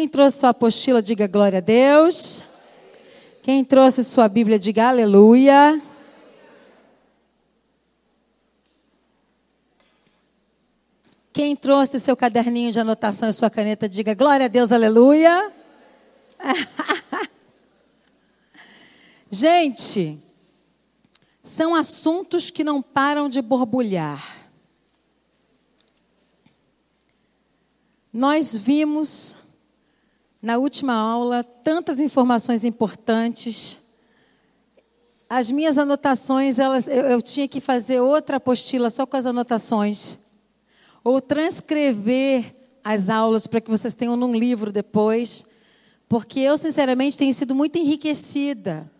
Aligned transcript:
Quem 0.00 0.08
trouxe 0.08 0.38
sua 0.38 0.48
apostila, 0.48 1.02
diga 1.02 1.26
glória 1.26 1.58
a 1.58 1.60
Deus. 1.60 2.42
Quem 3.42 3.62
trouxe 3.62 4.02
sua 4.02 4.30
Bíblia, 4.30 4.58
diga 4.58 4.88
aleluia. 4.88 5.78
Quem 11.30 11.54
trouxe 11.54 12.00
seu 12.00 12.16
caderninho 12.16 12.72
de 12.72 12.80
anotação 12.80 13.28
e 13.28 13.32
sua 13.34 13.50
caneta, 13.50 13.86
diga 13.86 14.14
glória 14.14 14.46
a 14.46 14.48
Deus, 14.48 14.72
aleluia. 14.72 15.52
Gente, 19.30 20.18
são 21.42 21.74
assuntos 21.74 22.50
que 22.50 22.64
não 22.64 22.80
param 22.80 23.28
de 23.28 23.42
borbulhar. 23.42 24.48
Nós 28.10 28.56
vimos 28.56 29.36
na 30.42 30.56
última 30.56 30.94
aula 30.94 31.44
tantas 31.44 32.00
informações 32.00 32.64
importantes. 32.64 33.78
As 35.28 35.50
minhas 35.50 35.78
anotações, 35.78 36.58
elas, 36.58 36.88
eu, 36.88 37.04
eu 37.04 37.22
tinha 37.22 37.46
que 37.46 37.60
fazer 37.60 38.00
outra 38.00 38.38
apostila 38.38 38.90
só 38.90 39.06
com 39.06 39.16
as 39.16 39.26
anotações. 39.26 40.18
Ou 41.04 41.20
transcrever 41.20 42.56
as 42.82 43.08
aulas 43.10 43.46
para 43.46 43.60
que 43.60 43.70
vocês 43.70 43.94
tenham 43.94 44.16
num 44.16 44.34
livro 44.34 44.72
depois. 44.72 45.44
Porque 46.08 46.40
eu, 46.40 46.56
sinceramente, 46.56 47.18
tenho 47.18 47.32
sido 47.32 47.54
muito 47.54 47.76
enriquecida. 47.76 48.90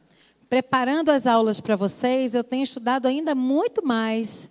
Preparando 0.49 1.11
as 1.11 1.27
aulas 1.27 1.61
para 1.61 1.77
vocês, 1.77 2.35
eu 2.35 2.45
tenho 2.45 2.63
estudado 2.63 3.07
ainda 3.07 3.35
muito 3.35 3.85
mais 3.85 4.51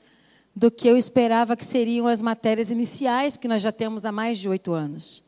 do 0.56 0.70
que 0.70 0.88
eu 0.88 0.98
esperava 0.98 1.56
que 1.56 1.64
seriam 1.64 2.08
as 2.08 2.22
matérias 2.22 2.70
iniciais 2.70 3.38
que 3.38 3.48
nós 3.48 3.62
já 3.62 3.72
temos 3.72 4.04
há 4.04 4.12
mais 4.12 4.38
de 4.40 4.50
oito 4.50 4.74
anos. 4.74 5.24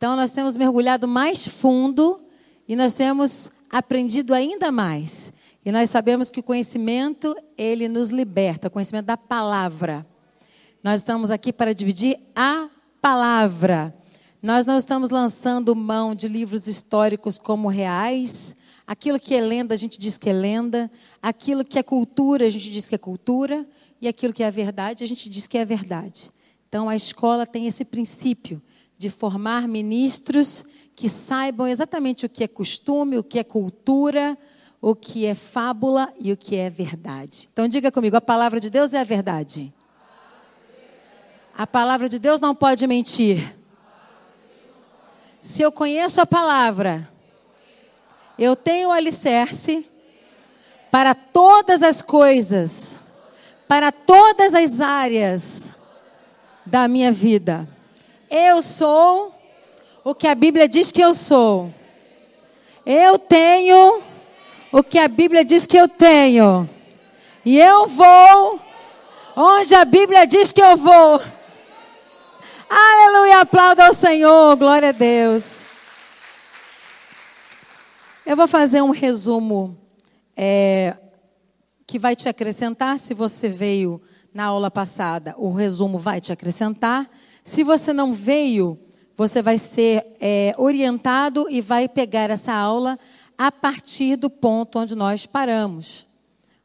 Então, 0.00 0.16
nós 0.16 0.30
temos 0.30 0.56
mergulhado 0.56 1.06
mais 1.06 1.46
fundo 1.46 2.22
e 2.66 2.74
nós 2.74 2.94
temos 2.94 3.50
aprendido 3.68 4.32
ainda 4.32 4.72
mais. 4.72 5.30
E 5.62 5.70
nós 5.70 5.90
sabemos 5.90 6.30
que 6.30 6.40
o 6.40 6.42
conhecimento, 6.42 7.36
ele 7.54 7.86
nos 7.86 8.08
liberta, 8.08 8.68
o 8.68 8.70
conhecimento 8.70 9.04
da 9.04 9.18
palavra. 9.18 10.06
Nós 10.82 11.00
estamos 11.00 11.30
aqui 11.30 11.52
para 11.52 11.74
dividir 11.74 12.18
a 12.34 12.70
palavra. 13.02 13.94
Nós 14.42 14.64
não 14.64 14.78
estamos 14.78 15.10
lançando 15.10 15.76
mão 15.76 16.14
de 16.14 16.28
livros 16.28 16.66
históricos 16.66 17.38
como 17.38 17.68
reais. 17.68 18.56
Aquilo 18.86 19.20
que 19.20 19.34
é 19.34 19.40
lenda, 19.42 19.74
a 19.74 19.76
gente 19.76 20.00
diz 20.00 20.16
que 20.16 20.30
é 20.30 20.32
lenda. 20.32 20.90
Aquilo 21.20 21.62
que 21.62 21.78
é 21.78 21.82
cultura, 21.82 22.46
a 22.46 22.50
gente 22.50 22.70
diz 22.70 22.88
que 22.88 22.94
é 22.94 22.98
cultura. 22.98 23.68
E 24.00 24.08
aquilo 24.08 24.32
que 24.32 24.42
é 24.42 24.50
verdade, 24.50 25.04
a 25.04 25.06
gente 25.06 25.28
diz 25.28 25.46
que 25.46 25.58
é 25.58 25.64
verdade. 25.66 26.30
Então, 26.70 26.88
a 26.88 26.96
escola 26.96 27.46
tem 27.46 27.66
esse 27.66 27.84
princípio 27.84 28.62
de 29.00 29.08
formar 29.08 29.66
ministros 29.66 30.62
que 30.94 31.08
saibam 31.08 31.66
exatamente 31.66 32.26
o 32.26 32.28
que 32.28 32.44
é 32.44 32.46
costume, 32.46 33.16
o 33.16 33.24
que 33.24 33.38
é 33.38 33.42
cultura, 33.42 34.36
o 34.78 34.94
que 34.94 35.24
é 35.24 35.34
fábula 35.34 36.12
e 36.20 36.30
o 36.30 36.36
que 36.36 36.54
é 36.54 36.68
verdade. 36.68 37.48
Então 37.50 37.66
diga 37.66 37.90
comigo, 37.90 38.14
a 38.18 38.20
palavra 38.20 38.60
de 38.60 38.68
Deus 38.68 38.92
é 38.92 39.00
a 39.00 39.04
verdade. 39.04 39.72
A 41.56 41.66
palavra 41.66 42.10
de 42.10 42.18
Deus 42.18 42.40
não 42.40 42.54
pode 42.54 42.86
mentir. 42.86 43.56
Se 45.40 45.62
eu 45.62 45.72
conheço 45.72 46.20
a 46.20 46.26
palavra, 46.26 47.10
eu 48.38 48.54
tenho 48.54 48.90
o 48.90 48.92
alicerce 48.92 49.86
para 50.90 51.14
todas 51.14 51.82
as 51.82 52.02
coisas, 52.02 52.98
para 53.66 53.90
todas 53.90 54.54
as 54.54 54.78
áreas 54.78 55.72
da 56.66 56.86
minha 56.86 57.10
vida. 57.10 57.66
Eu 58.30 58.62
sou 58.62 59.34
o 60.04 60.14
que 60.14 60.28
a 60.28 60.36
Bíblia 60.36 60.68
diz 60.68 60.92
que 60.92 61.02
eu 61.02 61.12
sou. 61.12 61.74
Eu 62.86 63.18
tenho 63.18 64.00
o 64.70 64.84
que 64.84 65.00
a 65.00 65.08
Bíblia 65.08 65.44
diz 65.44 65.66
que 65.66 65.76
eu 65.76 65.88
tenho. 65.88 66.70
E 67.44 67.58
eu 67.58 67.88
vou 67.88 68.60
onde 69.34 69.74
a 69.74 69.84
Bíblia 69.84 70.28
diz 70.28 70.52
que 70.52 70.62
eu 70.62 70.76
vou. 70.76 71.20
Aleluia, 72.68 73.40
aplauda 73.40 73.86
ao 73.86 73.94
Senhor, 73.94 74.56
glória 74.56 74.90
a 74.90 74.92
Deus. 74.92 75.66
Eu 78.24 78.36
vou 78.36 78.46
fazer 78.46 78.80
um 78.80 78.90
resumo 78.90 79.76
é, 80.36 80.96
que 81.84 81.98
vai 81.98 82.14
te 82.14 82.28
acrescentar. 82.28 82.96
Se 83.00 83.12
você 83.12 83.48
veio 83.48 84.00
na 84.32 84.44
aula 84.44 84.70
passada, 84.70 85.34
o 85.36 85.52
resumo 85.52 85.98
vai 85.98 86.20
te 86.20 86.30
acrescentar. 86.30 87.10
Se 87.50 87.64
você 87.64 87.92
não 87.92 88.12
veio, 88.12 88.78
você 89.16 89.42
vai 89.42 89.58
ser 89.58 90.06
é, 90.20 90.54
orientado 90.56 91.48
e 91.50 91.60
vai 91.60 91.88
pegar 91.88 92.30
essa 92.30 92.54
aula 92.54 92.96
a 93.36 93.50
partir 93.50 94.14
do 94.14 94.30
ponto 94.30 94.78
onde 94.78 94.94
nós 94.94 95.26
paramos 95.26 96.06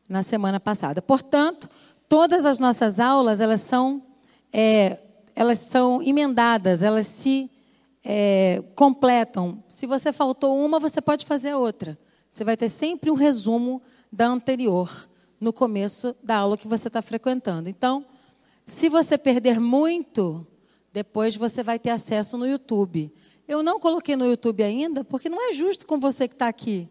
na 0.07 0.21
semana 0.21 0.59
passada. 0.59 1.01
Portanto, 1.01 1.67
todas 2.07 2.45
as 2.45 2.59
nossas 2.59 2.99
aulas 2.99 3.41
elas 3.41 3.61
são 3.61 3.99
é, 4.53 4.99
elas 5.35 5.57
são 5.57 6.03
emendadas, 6.03 6.83
elas 6.83 7.07
se 7.07 7.49
é, 8.03 8.61
completam. 8.75 9.63
Se 9.67 9.87
você 9.87 10.13
faltou 10.13 10.55
uma, 10.63 10.79
você 10.79 11.01
pode 11.01 11.25
fazer 11.25 11.55
outra. 11.55 11.97
Você 12.29 12.43
vai 12.43 12.55
ter 12.55 12.69
sempre 12.69 13.09
um 13.09 13.15
resumo 13.15 13.81
da 14.11 14.27
anterior 14.27 15.09
no 15.41 15.51
começo 15.51 16.15
da 16.23 16.35
aula 16.35 16.55
que 16.55 16.67
você 16.67 16.89
está 16.89 17.01
frequentando. 17.01 17.67
Então, 17.67 18.05
se 18.67 18.87
você 18.87 19.17
perder 19.17 19.59
muito, 19.59 20.45
depois 20.95 21.35
você 21.35 21.61
vai 21.61 21.77
ter 21.77 21.89
acesso 21.89 22.37
no 22.37 22.47
YouTube. 22.47 23.13
Eu 23.45 23.61
não 23.61 23.81
coloquei 23.81 24.15
no 24.15 24.25
YouTube 24.25 24.63
ainda, 24.63 25.03
porque 25.03 25.27
não 25.27 25.49
é 25.49 25.51
justo 25.51 25.85
com 25.85 25.99
você 25.99 26.25
que 26.25 26.35
está 26.35 26.47
aqui 26.47 26.87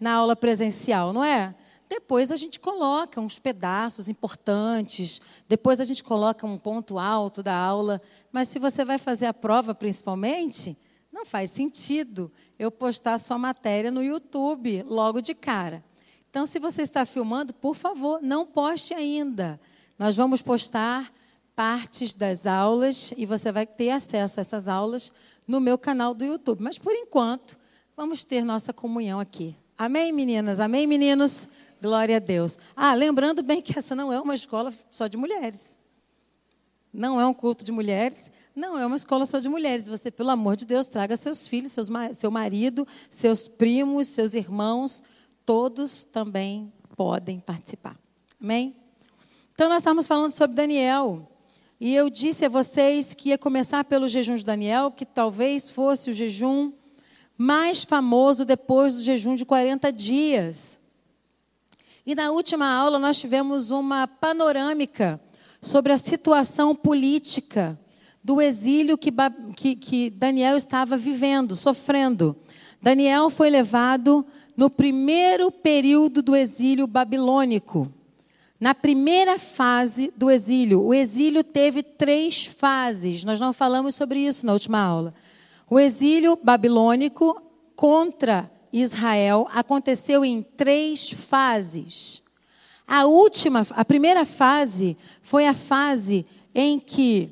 na 0.00 0.14
aula 0.14 0.34
presencial, 0.34 1.12
não 1.12 1.22
é? 1.22 1.54
Depois 1.86 2.32
a 2.32 2.36
gente 2.36 2.58
coloca 2.58 3.20
uns 3.20 3.38
pedaços 3.38 4.08
importantes, 4.08 5.20
depois 5.46 5.80
a 5.80 5.84
gente 5.84 6.02
coloca 6.02 6.46
um 6.46 6.56
ponto 6.56 6.98
alto 6.98 7.42
da 7.42 7.54
aula. 7.54 8.00
Mas 8.32 8.48
se 8.48 8.58
você 8.58 8.86
vai 8.86 8.96
fazer 8.96 9.26
a 9.26 9.34
prova, 9.34 9.74
principalmente, 9.74 10.74
não 11.12 11.26
faz 11.26 11.50
sentido 11.50 12.32
eu 12.58 12.70
postar 12.70 13.18
sua 13.18 13.36
matéria 13.36 13.90
no 13.90 14.02
YouTube 14.02 14.82
logo 14.84 15.20
de 15.20 15.34
cara. 15.34 15.84
Então, 16.30 16.46
se 16.46 16.58
você 16.58 16.80
está 16.80 17.04
filmando, 17.04 17.52
por 17.52 17.74
favor, 17.74 18.18
não 18.22 18.46
poste 18.46 18.94
ainda. 18.94 19.60
Nós 19.98 20.16
vamos 20.16 20.40
postar 20.40 21.12
partes 21.56 22.12
das 22.12 22.46
aulas 22.46 23.14
e 23.16 23.24
você 23.24 23.50
vai 23.50 23.66
ter 23.66 23.88
acesso 23.88 24.38
a 24.38 24.42
essas 24.42 24.68
aulas 24.68 25.10
no 25.48 25.58
meu 25.58 25.78
canal 25.78 26.12
do 26.12 26.22
YouTube. 26.22 26.62
Mas 26.62 26.78
por 26.78 26.92
enquanto, 26.92 27.58
vamos 27.96 28.24
ter 28.24 28.44
nossa 28.44 28.74
comunhão 28.74 29.18
aqui. 29.18 29.56
Amém, 29.76 30.12
meninas? 30.12 30.60
Amém, 30.60 30.86
meninos? 30.86 31.48
Glória 31.80 32.16
a 32.16 32.20
Deus. 32.20 32.58
Ah, 32.76 32.92
lembrando 32.92 33.42
bem 33.42 33.62
que 33.62 33.78
essa 33.78 33.96
não 33.96 34.12
é 34.12 34.20
uma 34.20 34.34
escola 34.34 34.72
só 34.90 35.06
de 35.06 35.16
mulheres. 35.16 35.78
Não 36.92 37.20
é 37.20 37.26
um 37.26 37.34
culto 37.34 37.64
de 37.64 37.72
mulheres, 37.72 38.30
não 38.54 38.78
é 38.78 38.86
uma 38.86 38.96
escola 38.96 39.26
só 39.26 39.38
de 39.38 39.48
mulheres. 39.48 39.86
Você, 39.86 40.10
pelo 40.10 40.30
amor 40.30 40.56
de 40.56 40.64
Deus, 40.64 40.86
traga 40.86 41.16
seus 41.16 41.48
filhos, 41.48 41.72
seus, 41.72 41.88
seu 42.14 42.30
marido, 42.30 42.86
seus 43.08 43.48
primos, 43.48 44.08
seus 44.08 44.34
irmãos, 44.34 45.02
todos 45.44 46.04
também 46.04 46.72
podem 46.96 47.38
participar. 47.38 47.98
Amém? 48.40 48.74
Então, 49.52 49.68
nós 49.68 49.78
estamos 49.78 50.06
falando 50.06 50.30
sobre 50.30 50.56
Daniel. 50.56 51.35
E 51.78 51.94
eu 51.94 52.08
disse 52.08 52.46
a 52.46 52.48
vocês 52.48 53.12
que 53.12 53.28
ia 53.28 53.36
começar 53.36 53.84
pelo 53.84 54.08
jejum 54.08 54.34
de 54.34 54.44
Daniel, 54.44 54.90
que 54.90 55.04
talvez 55.04 55.68
fosse 55.68 56.08
o 56.08 56.12
jejum 56.14 56.72
mais 57.36 57.84
famoso 57.84 58.46
depois 58.46 58.94
do 58.94 59.02
jejum 59.02 59.34
de 59.34 59.44
40 59.44 59.92
dias. 59.92 60.78
E 62.06 62.14
na 62.14 62.30
última 62.30 62.66
aula 62.66 62.98
nós 62.98 63.18
tivemos 63.18 63.70
uma 63.70 64.06
panorâmica 64.06 65.20
sobre 65.60 65.92
a 65.92 65.98
situação 65.98 66.74
política 66.74 67.78
do 68.24 68.40
exílio 68.40 68.96
que, 68.96 69.12
que, 69.54 69.76
que 69.76 70.10
Daniel 70.10 70.56
estava 70.56 70.96
vivendo, 70.96 71.54
sofrendo. 71.54 72.34
Daniel 72.80 73.28
foi 73.28 73.50
levado 73.50 74.24
no 74.56 74.70
primeiro 74.70 75.50
período 75.50 76.22
do 76.22 76.34
exílio 76.34 76.86
babilônico. 76.86 77.92
Na 78.66 78.74
primeira 78.74 79.38
fase 79.38 80.12
do 80.16 80.28
exílio, 80.28 80.82
o 80.82 80.92
exílio 80.92 81.44
teve 81.44 81.84
três 81.84 82.46
fases. 82.46 83.22
Nós 83.22 83.38
não 83.38 83.52
falamos 83.52 83.94
sobre 83.94 84.18
isso 84.18 84.44
na 84.44 84.52
última 84.52 84.80
aula. 84.80 85.14
O 85.70 85.78
exílio 85.78 86.36
babilônico 86.42 87.40
contra 87.76 88.50
Israel 88.72 89.46
aconteceu 89.52 90.24
em 90.24 90.42
três 90.42 91.10
fases. 91.10 92.20
A 92.84 93.06
última, 93.06 93.64
a 93.70 93.84
primeira 93.84 94.24
fase 94.24 94.96
foi 95.22 95.46
a 95.46 95.54
fase 95.54 96.26
em 96.52 96.80
que 96.80 97.30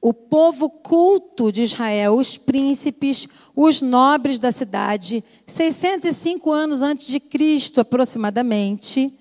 o 0.00 0.14
povo 0.14 0.70
culto 0.70 1.52
de 1.52 1.60
Israel, 1.60 2.14
os 2.14 2.38
príncipes, 2.38 3.28
os 3.54 3.82
nobres 3.82 4.38
da 4.38 4.50
cidade, 4.50 5.22
605 5.46 6.50
anos 6.50 6.80
antes 6.80 7.06
de 7.06 7.20
Cristo 7.20 7.82
aproximadamente, 7.82 9.12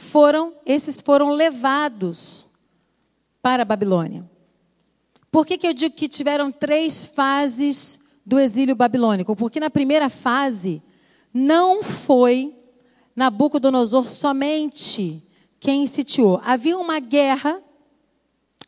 foram, 0.00 0.54
esses 0.66 1.00
foram 1.00 1.32
levados 1.32 2.46
para 3.40 3.62
a 3.62 3.66
Babilônia. 3.66 4.28
Por 5.30 5.46
que, 5.46 5.56
que 5.56 5.68
eu 5.68 5.72
digo 5.72 5.94
que 5.94 6.08
tiveram 6.08 6.50
três 6.50 7.04
fases 7.04 8.00
do 8.24 8.38
exílio 8.38 8.76
babilônico, 8.76 9.34
porque 9.34 9.58
na 9.58 9.70
primeira 9.70 10.08
fase 10.08 10.82
não 11.32 11.82
foi 11.82 12.54
Nabucodonosor 13.14 14.08
somente 14.08 15.22
quem 15.58 15.86
sitiou. 15.86 16.40
Havia 16.44 16.78
uma 16.78 17.00
guerra 17.00 17.60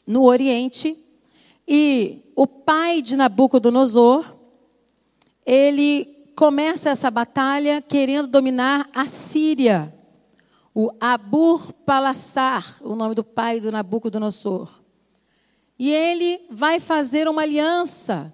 no 0.07 0.25
Oriente 0.25 0.97
e 1.67 2.23
o 2.35 2.47
pai 2.47 3.01
de 3.01 3.17
Nabucodonosor, 3.17 4.35
ele 5.47 6.07
começa 6.35 6.91
essa 6.91 7.11
batalha 7.11 7.81
querendo 7.81 8.27
dominar 8.27 8.89
a 8.93 9.07
Síria. 9.07 9.95
O 10.75 10.91
Abur 11.01 11.73
Palassar, 11.73 12.79
o 12.83 12.95
nome 12.97 13.15
do 13.15 13.23
pai 13.23 13.61
do 13.61 13.71
Nabucodonosor. 13.71 14.83
E 15.79 15.91
ele 15.91 16.41
vai 16.51 16.81
fazer 16.81 17.29
uma 17.29 17.43
aliança 17.43 18.33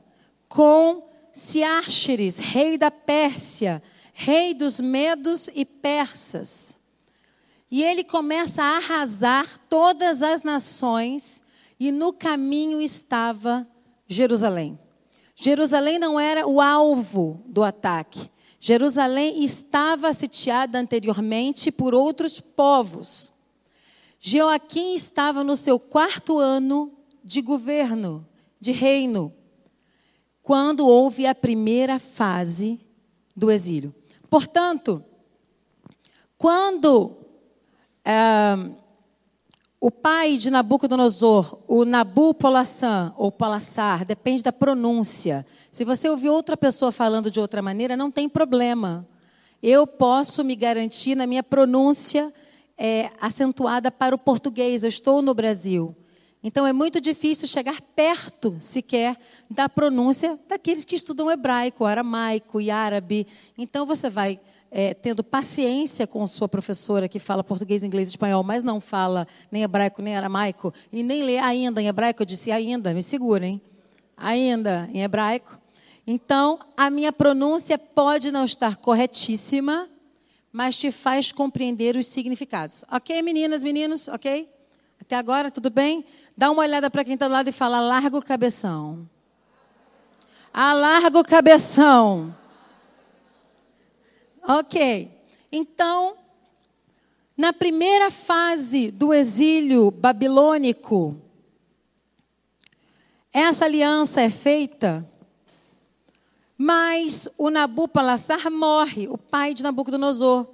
com 0.49 1.08
Siárcheres, 1.32 2.38
rei 2.38 2.76
da 2.76 2.90
Pérsia, 2.90 3.82
rei 4.12 4.55
dos 4.55 4.81
Medos 4.81 5.49
e 5.55 5.64
Persas. 5.64 6.79
E 7.70 7.82
ele 7.82 8.02
começa 8.02 8.62
a 8.62 8.76
arrasar 8.79 9.58
todas 9.69 10.23
as 10.23 10.43
nações, 10.43 11.43
e 11.79 11.93
no 11.93 12.12
caminho 12.12 12.81
estava 12.81 13.67
Jerusalém. 14.08 14.79
Jerusalém 15.37 15.99
não 15.99 16.19
era 16.19 16.46
o 16.46 16.61
alvo 16.61 17.41
do 17.46 17.62
ataque. 17.62 18.29
Jerusalém 18.60 19.44
estava 19.44 20.12
sitiada 20.12 20.78
anteriormente 20.78 21.70
por 21.70 21.94
outros 21.94 22.40
povos. 22.40 23.32
Joaquim 24.20 24.94
estava 24.94 25.44
no 25.44 25.56
seu 25.56 25.78
quarto 25.78 26.38
ano 26.38 26.93
de 27.22 27.40
governo, 27.40 28.26
de 28.60 28.72
reino, 28.72 29.32
quando 30.43 30.87
houve 30.87 31.26
a 31.26 31.34
primeira 31.34 31.99
fase 31.99 32.81
do 33.37 33.50
exílio. 33.50 33.94
Portanto, 34.28 35.05
quando 36.37 37.16
é, 38.05 38.56
o 39.80 39.92
pai 39.92 40.36
de 40.36 40.50
Nabucodonosor, 40.50 41.58
o 41.69 41.84
Nabu 41.84 42.34
Polassan, 42.34 43.14
ou 43.16 43.30
Polassar, 43.30 44.04
depende 44.04 44.42
da 44.42 44.52
pronúncia. 44.52 45.46
Se 45.70 45.84
você 45.84 46.08
ouvir 46.08 46.30
outra 46.30 46.56
pessoa 46.56 46.90
falando 46.90 47.30
de 47.30 47.38
outra 47.38 47.62
maneira, 47.62 47.96
não 47.96 48.10
tem 48.10 48.28
problema. 48.28 49.06
Eu 49.62 49.86
posso 49.86 50.42
me 50.42 50.56
garantir 50.56 51.14
na 51.14 51.28
minha 51.28 51.44
pronúncia 51.44 52.32
é, 52.76 53.10
acentuada 53.20 53.88
para 53.90 54.14
o 54.14 54.19
português. 54.19 54.82
Eu 54.82 54.88
estou 54.88 55.22
no 55.22 55.32
Brasil. 55.32 55.94
Então 56.42 56.66
é 56.66 56.72
muito 56.72 57.00
difícil 57.00 57.46
chegar 57.46 57.81
perto 57.81 58.56
sequer 58.60 59.16
da 59.50 59.69
pronúncia 59.69 60.38
daqueles 60.48 60.84
que 60.84 60.96
estudam 60.96 61.31
hebraico, 61.31 61.84
aramaico 61.84 62.60
e 62.60 62.70
árabe. 62.70 63.26
Então 63.56 63.86
você 63.86 64.10
vai 64.10 64.40
é, 64.70 64.93
tendo 64.94 65.25
paciência 65.25 66.06
com 66.06 66.26
sua 66.26 66.49
professora 66.49 67.09
que 67.09 67.19
fala 67.19 67.43
português, 67.43 67.82
inglês 67.82 68.09
e 68.09 68.12
espanhol, 68.12 68.43
mas 68.43 68.62
não 68.62 68.81
fala 68.81 69.26
nem 69.50 69.62
hebraico 69.62 70.03
nem 70.03 70.17
aramaico 70.17 70.73
e 70.93 71.03
nem 71.03 71.23
lê 71.23 71.38
ainda 71.38 71.81
em 71.81 71.88
hebraico. 71.88 72.23
Eu 72.23 72.26
disse 72.26 72.50
ainda, 72.53 72.93
me 72.93 73.03
segurem. 73.03 73.61
Ainda 74.17 74.88
em 74.93 75.03
hebraico. 75.03 75.59
Então, 76.06 76.59
a 76.76 76.91
minha 76.91 77.12
pronúncia 77.12 77.79
pode 77.79 78.31
não 78.31 78.44
estar 78.44 78.76
corretíssima, 78.76 79.88
mas 80.53 80.76
te 80.76 80.91
faz 80.91 81.32
compreender 81.32 81.97
os 81.97 82.06
significados. 82.06 82.85
Ok, 82.91 83.20
meninas, 83.23 83.62
meninos? 83.62 84.09
Ok? 84.09 84.49
Até 85.00 85.17
agora, 85.17 85.50
tudo 85.50 85.70
bem? 85.70 86.05
Dá 86.37 86.50
uma 86.50 86.62
olhada 86.62 86.91
para 86.91 87.05
quem 87.05 87.15
está 87.15 87.29
do 87.29 87.32
lado 87.32 87.49
e 87.49 87.53
fala: 87.53 87.81
larga 87.81 88.17
o 88.17 88.23
cabeção. 88.23 89.09
Alarga 90.53 91.19
o 91.19 91.25
cabeção. 91.25 92.35
Ok. 94.50 95.10
Então, 95.52 96.16
na 97.36 97.52
primeira 97.52 98.10
fase 98.10 98.90
do 98.90 99.12
exílio 99.12 99.90
babilônico, 99.90 101.20
essa 103.30 103.66
aliança 103.66 104.22
é 104.22 104.30
feita, 104.30 105.06
mas 106.56 107.28
o 107.36 107.50
Nabupalassar 107.50 108.50
morre, 108.50 109.06
o 109.06 109.18
pai 109.18 109.52
de 109.52 109.62
Nabucodonosor. 109.62 110.46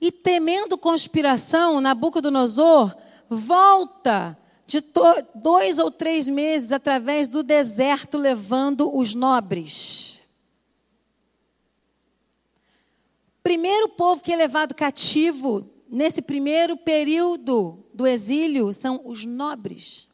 E 0.00 0.10
temendo 0.10 0.78
conspiração, 0.78 1.82
Nabucodonosor 1.82 2.96
volta 3.28 4.36
de 4.66 4.82
dois 5.34 5.78
ou 5.78 5.90
três 5.90 6.26
meses 6.26 6.72
através 6.72 7.28
do 7.28 7.42
deserto, 7.42 8.16
levando 8.16 8.96
os 8.96 9.14
nobres. 9.14 10.13
Primeiro 13.44 13.90
povo 13.90 14.22
que 14.22 14.32
é 14.32 14.36
levado 14.36 14.74
cativo 14.74 15.70
nesse 15.90 16.22
primeiro 16.22 16.78
período 16.78 17.84
do 17.92 18.06
exílio 18.06 18.72
são 18.72 19.02
os 19.04 19.26
nobres. 19.26 20.08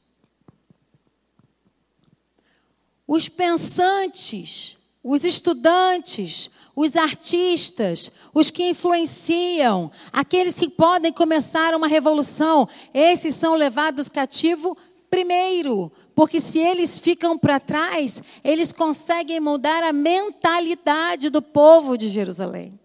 Os 3.07 3.29
pensantes, 3.29 4.77
os 5.01 5.23
estudantes, 5.23 6.51
os 6.75 6.97
artistas, 6.97 8.11
os 8.35 8.51
que 8.51 8.69
influenciam, 8.69 9.93
aqueles 10.13 10.59
que 10.59 10.69
podem 10.69 11.13
começar 11.13 11.73
uma 11.73 11.87
revolução, 11.87 12.69
esses 12.93 13.37
são 13.37 13.55
levados 13.55 14.09
cativo 14.09 14.77
primeiro, 15.09 15.93
porque 16.17 16.41
se 16.41 16.59
eles 16.59 16.99
ficam 16.99 17.39
para 17.39 17.61
trás, 17.61 18.21
eles 18.43 18.73
conseguem 18.73 19.39
mudar 19.39 19.85
a 19.85 19.93
mentalidade 19.93 21.31
do 21.31 21.41
povo 21.41 21.97
de 21.97 22.09
Jerusalém. 22.09 22.80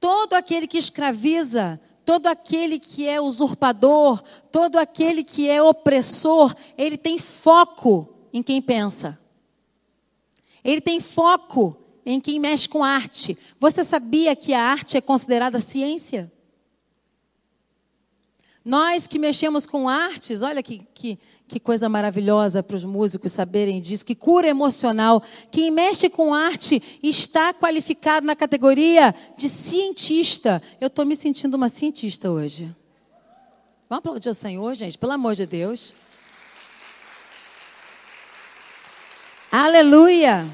Todo 0.00 0.34
aquele 0.34 0.66
que 0.66 0.78
escraviza, 0.78 1.80
todo 2.04 2.26
aquele 2.26 2.78
que 2.78 3.06
é 3.06 3.20
usurpador, 3.20 4.22
todo 4.50 4.76
aquele 4.76 5.22
que 5.22 5.48
é 5.48 5.62
opressor, 5.62 6.54
ele 6.76 6.96
tem 6.96 7.18
foco 7.18 8.14
em 8.32 8.42
quem 8.42 8.62
pensa. 8.62 9.18
Ele 10.64 10.80
tem 10.80 11.00
foco 11.00 11.76
em 12.04 12.20
quem 12.20 12.40
mexe 12.40 12.68
com 12.68 12.82
arte. 12.82 13.36
Você 13.60 13.84
sabia 13.84 14.34
que 14.34 14.54
a 14.54 14.62
arte 14.62 14.96
é 14.96 15.00
considerada 15.00 15.60
ciência? 15.60 16.32
Nós 18.64 19.06
que 19.06 19.18
mexemos 19.18 19.66
com 19.66 19.88
artes, 19.88 20.42
olha 20.42 20.62
que, 20.62 20.78
que, 20.94 21.18
que 21.48 21.58
coisa 21.58 21.88
maravilhosa 21.88 22.62
para 22.62 22.76
os 22.76 22.84
músicos 22.84 23.32
saberem 23.32 23.80
disso, 23.80 24.04
que 24.04 24.14
cura 24.14 24.46
emocional. 24.46 25.22
Quem 25.50 25.70
mexe 25.70 26.10
com 26.10 26.34
arte 26.34 26.82
está 27.02 27.54
qualificado 27.54 28.26
na 28.26 28.36
categoria 28.36 29.14
de 29.36 29.48
cientista. 29.48 30.62
Eu 30.78 30.88
estou 30.88 31.06
me 31.06 31.16
sentindo 31.16 31.54
uma 31.54 31.70
cientista 31.70 32.30
hoje. 32.30 32.64
Vamos 33.88 34.00
aplaudir 34.00 34.28
o 34.28 34.34
Senhor, 34.34 34.74
gente, 34.74 34.98
pelo 34.98 35.12
amor 35.12 35.34
de 35.34 35.46
Deus. 35.46 35.94
Aleluia! 39.50 40.46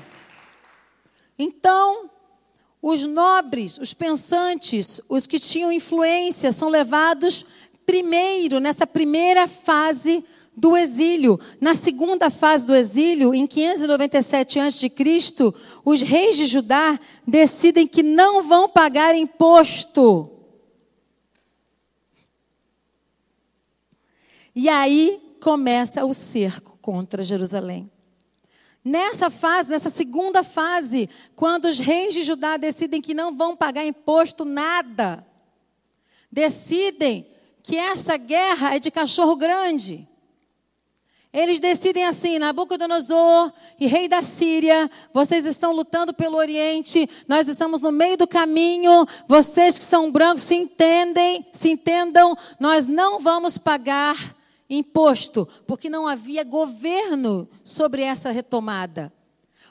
Então, 1.36 2.08
os 2.80 3.04
nobres, 3.04 3.76
os 3.78 3.92
pensantes, 3.92 5.00
os 5.08 5.26
que 5.26 5.40
tinham 5.40 5.72
influência, 5.72 6.52
são 6.52 6.68
levados 6.68 7.44
primeiro, 7.84 8.60
nessa 8.60 8.86
primeira 8.86 9.48
fase 9.48 10.24
do 10.56 10.76
exílio. 10.76 11.38
Na 11.60 11.74
segunda 11.74 12.30
fase 12.30 12.66
do 12.66 12.74
exílio, 12.74 13.34
em 13.34 13.46
597 13.46 14.60
a.C., 14.60 14.92
os 15.84 16.02
reis 16.02 16.36
de 16.36 16.46
Judá 16.46 16.98
decidem 17.26 17.86
que 17.86 18.02
não 18.02 18.42
vão 18.42 18.68
pagar 18.68 19.14
imposto. 19.14 20.30
E 24.54 24.68
aí 24.68 25.20
começa 25.40 26.04
o 26.04 26.14
cerco 26.14 26.78
contra 26.80 27.22
Jerusalém. 27.22 27.90
Nessa 28.84 29.30
fase, 29.30 29.70
nessa 29.70 29.88
segunda 29.88 30.44
fase, 30.44 31.08
quando 31.34 31.64
os 31.64 31.78
reis 31.78 32.12
de 32.12 32.22
Judá 32.22 32.56
decidem 32.56 33.00
que 33.00 33.14
não 33.14 33.34
vão 33.34 33.56
pagar 33.56 33.84
imposto 33.84 34.44
nada, 34.44 35.26
decidem 36.30 37.26
que 37.62 37.76
essa 37.76 38.18
guerra 38.18 38.76
é 38.76 38.78
de 38.78 38.90
cachorro 38.90 39.36
grande. 39.36 40.06
Eles 41.34 41.58
decidem 41.58 42.06
assim: 42.06 42.38
Nabucodonosor 42.38 43.52
e 43.80 43.88
rei 43.88 44.06
da 44.06 44.22
Síria, 44.22 44.88
vocês 45.12 45.44
estão 45.44 45.72
lutando 45.72 46.14
pelo 46.14 46.36
Oriente, 46.36 47.10
nós 47.26 47.48
estamos 47.48 47.82
no 47.82 47.90
meio 47.90 48.16
do 48.16 48.28
caminho, 48.28 49.04
vocês 49.26 49.76
que 49.76 49.84
são 49.84 50.12
brancos 50.12 50.44
se 50.44 50.54
entendem, 50.54 51.44
se 51.52 51.70
entendam, 51.70 52.36
nós 52.60 52.86
não 52.86 53.18
vamos 53.18 53.58
pagar 53.58 54.36
imposto, 54.70 55.48
porque 55.66 55.90
não 55.90 56.06
havia 56.06 56.44
governo 56.44 57.48
sobre 57.64 58.02
essa 58.02 58.30
retomada. 58.30 59.12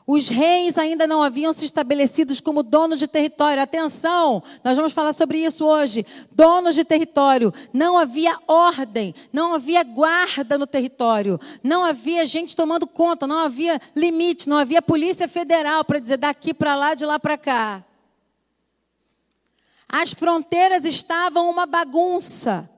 Os 0.06 0.28
reis 0.28 0.78
ainda 0.78 1.08
não 1.08 1.24
haviam 1.24 1.54
se 1.54 1.64
estabelecidos 1.64 2.42
como 2.42 2.62
donos 2.62 3.00
de 3.00 3.08
território. 3.08 3.64
Atenção, 3.64 4.44
nós 4.64 4.76
vamos 4.76 4.92
falar 4.92 5.14
sobre 5.14 5.38
isso 5.38 5.66
hoje. 5.66 6.06
Donos 6.30 6.76
de 6.76 6.84
território. 6.84 7.54
Não 7.72 7.98
havia 7.98 8.38
ordem, 8.46 9.16
não 9.32 9.54
havia 9.54 9.82
guarda 9.84 10.58
no 10.58 10.68
território, 10.68 11.40
não 11.64 11.86
havia 11.86 12.26
gente 12.26 12.56
tomando 12.56 12.86
conta, 12.86 13.26
não 13.26 13.40
havia 13.40 13.80
limite, 13.96 14.50
não 14.50 14.58
havia 14.58 14.82
polícia 14.82 15.28
federal 15.28 15.86
para 15.86 16.00
dizer 16.00 16.18
daqui 16.18 16.54
para 16.54 16.76
lá, 16.76 16.94
de 16.94 17.06
lá 17.06 17.18
para 17.18 17.38
cá. 17.38 17.84
As 19.88 20.12
fronteiras 20.12 20.84
estavam 20.84 21.50
uma 21.50 21.66
bagunça. 21.66 22.70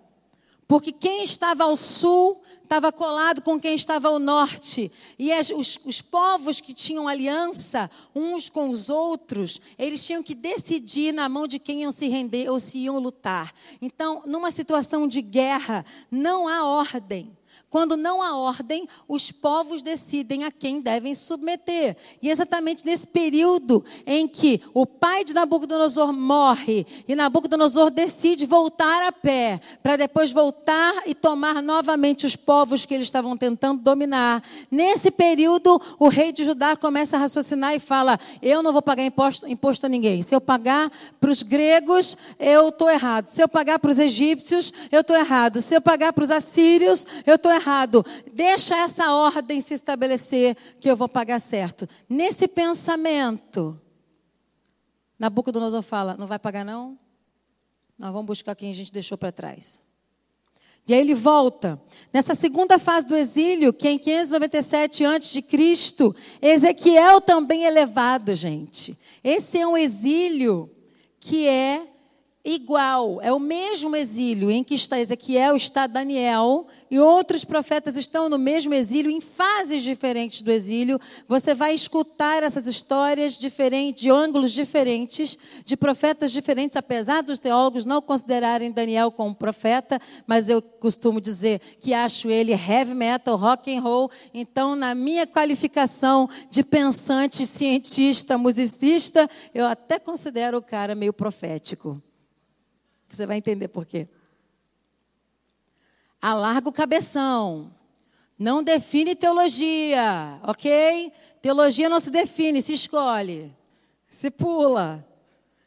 Porque 0.68 0.92
quem 0.92 1.24
estava 1.24 1.64
ao 1.64 1.76
sul 1.76 2.42
estava 2.64 2.92
colado 2.92 3.42
com 3.42 3.60
quem 3.60 3.76
estava 3.76 4.08
ao 4.08 4.18
norte. 4.18 4.92
E 5.18 5.32
as, 5.32 5.52
os, 5.52 5.80
os, 5.86 6.02
povos 6.02 6.60
que 6.60 6.74
tinham 6.74 7.08
aliança 7.08 7.90
uns 8.16 8.50
com 8.50 8.70
os 8.72 8.90
outros, 8.90 9.62
eles 9.78 10.04
tinham 10.04 10.24
que 10.24 10.34
decidir 10.34 11.14
na 11.14 11.30
mão 11.30 11.48
de 11.48 11.60
quem 11.60 11.84
iam 11.84 11.92
se 11.92 12.08
render 12.08 12.50
ou 12.50 12.60
se 12.60 12.80
iam 12.80 12.98
lutar. 12.98 13.54
Então, 13.80 14.24
numa 14.26 14.50
situação 14.50 15.08
de 15.08 15.22
guerra, 15.22 15.86
não 16.10 16.48
há 16.48 16.66
ordem. 16.66 17.35
Quando 17.76 17.98
não 17.98 18.22
há 18.22 18.38
ordem, 18.38 18.88
os 19.06 19.34
povos 19.34 19.84
decidem 19.84 20.46
a 20.46 20.50
quem 20.50 20.80
devem 20.80 21.14
submeter. 21.14 21.98
E 22.22 22.30
exatamente 22.30 22.86
nesse 22.86 23.06
período 23.06 23.84
em 24.06 24.30
que 24.30 24.62
o 24.74 24.86
pai 24.86 25.26
de 25.26 25.34
Nabucodonosor 25.34 26.14
morre 26.14 26.88
e 27.06 27.14
Nabucodonosor 27.14 27.92
decide 27.92 28.46
voltar 28.46 29.06
a 29.06 29.12
pé, 29.12 29.60
para 29.84 29.98
depois 29.98 30.32
voltar 30.32 31.04
e 31.06 31.14
tomar 31.14 31.62
novamente 31.62 32.26
os 32.26 32.38
povos 32.38 32.86
que 32.86 32.94
eles 32.94 33.08
estavam 33.08 33.36
tentando 33.36 33.82
dominar. 33.82 34.42
Nesse 34.72 35.12
período, 35.12 35.82
o 36.00 36.08
rei 36.08 36.32
de 36.32 36.46
Judá 36.46 36.78
começa 36.78 37.18
a 37.18 37.20
raciocinar 37.20 37.76
e 37.76 37.80
fala: 37.80 38.18
Eu 38.42 38.64
não 38.64 38.72
vou 38.72 38.82
pagar 38.82 39.04
imposto, 39.04 39.50
imposto 39.50 39.86
a 39.86 39.90
ninguém. 39.90 40.24
Se 40.24 40.34
eu 40.34 40.40
pagar 40.40 40.90
para 41.20 41.30
os 41.30 41.44
gregos, 41.44 42.16
eu 42.40 42.70
estou 42.70 42.90
errado. 42.90 43.28
Se 43.28 43.44
eu 43.44 43.50
pagar 43.50 43.80
para 43.80 43.92
os 43.92 44.00
egípcios, 44.00 44.72
eu 44.90 45.02
estou 45.02 45.18
errado. 45.18 45.62
Se 45.62 45.76
eu 45.76 45.82
pagar 45.82 46.14
para 46.14 46.24
os 46.24 46.32
assírios, 46.32 47.06
eu 47.26 47.36
estou 47.36 47.52
errado 47.52 47.65
errado. 47.66 48.06
Deixa 48.32 48.76
essa 48.76 49.12
ordem 49.12 49.60
se 49.60 49.74
estabelecer 49.74 50.56
que 50.80 50.90
eu 50.90 50.96
vou 50.96 51.10
pagar 51.10 51.40
certo. 51.40 51.90
Nesse 52.08 52.48
pensamento, 52.48 53.80
Nabucodonosor 55.18 55.82
fala: 55.82 56.16
não 56.18 56.28
vai 56.28 56.38
pagar 56.38 56.64
não? 56.64 56.98
Nós 57.98 58.12
vamos 58.12 58.28
buscar 58.28 58.56
quem 58.56 58.70
a 58.70 58.74
gente 58.74 58.92
deixou 58.92 59.18
para 59.18 59.32
trás. 59.32 59.82
E 60.88 60.94
aí 60.94 61.00
ele 61.00 61.16
volta. 61.16 61.82
Nessa 62.14 62.36
segunda 62.36 62.78
fase 62.78 63.08
do 63.08 63.16
exílio, 63.16 63.74
que 63.74 63.88
é 63.88 63.92
em 63.92 63.98
597 63.98 65.04
a.C., 65.06 65.44
Ezequiel 66.40 67.20
também 67.20 67.66
é 67.66 67.72
levado, 67.72 68.36
gente. 68.36 68.96
Esse 69.24 69.58
é 69.58 69.66
um 69.66 69.76
exílio 69.76 70.70
que 71.20 71.48
é 71.48 71.88
igual, 72.46 73.20
é 73.24 73.34
o 73.34 73.40
mesmo 73.40 73.96
exílio 73.96 74.52
em 74.52 74.64
que 74.64 74.76
está 74.76 75.00
Ezequiel, 75.00 75.56
está 75.56 75.88
Daniel, 75.88 76.68
e 76.92 77.00
outros 77.00 77.44
profetas 77.44 77.98
estão 77.98 78.30
no 78.30 78.38
mesmo 78.38 78.74
exílio, 78.74 79.10
em 79.10 79.20
fases 79.20 79.82
diferentes 79.82 80.44
do 80.44 80.52
exílio. 80.52 81.02
Você 81.28 81.56
vai 81.56 81.74
escutar 81.74 82.44
essas 82.44 82.68
histórias 82.68 83.38
diferentes, 83.38 84.04
de 84.04 84.12
ângulos 84.12 84.52
diferentes, 84.52 85.38
de 85.66 85.76
profetas 85.76 86.32
diferentes, 86.32 86.78
apesar 86.78 87.24
dos 87.24 87.40
teólogos 87.40 87.86
não 87.86 88.00
considerarem 88.00 88.72
Daniel 88.72 89.12
como 89.12 89.34
profeta, 89.34 90.00
mas 90.28 90.48
eu 90.48 90.62
costumo 90.62 91.20
dizer 91.20 91.60
que 91.80 91.96
acho 91.96 92.30
ele 92.30 92.52
heavy 92.52 92.94
metal, 92.94 93.36
rock 93.36 93.76
and 93.76 93.82
roll. 93.82 94.12
Então, 94.32 94.76
na 94.76 94.94
minha 94.94 95.26
qualificação 95.26 96.30
de 96.52 96.64
pensante, 96.64 97.48
cientista, 97.48 98.38
musicista, 98.38 99.28
eu 99.54 99.66
até 99.66 99.98
considero 99.98 100.60
o 100.60 100.62
cara 100.62 100.94
meio 100.94 101.12
profético. 101.12 102.05
Você 103.10 103.26
vai 103.26 103.38
entender 103.38 103.68
por 103.68 103.86
quê. 103.86 104.08
Alarga 106.22 106.70
o 106.70 106.74
cabeção. 106.74 107.72
Não 108.38 108.64
define 108.64 109.16
teologia, 109.16 110.40
ok? 110.44 111.12
Teologia 111.42 111.88
não 111.88 112.00
se 112.00 112.10
define, 112.10 112.62
se 112.62 112.74
escolhe, 112.74 113.54
se 114.10 114.30
pula. 114.30 115.06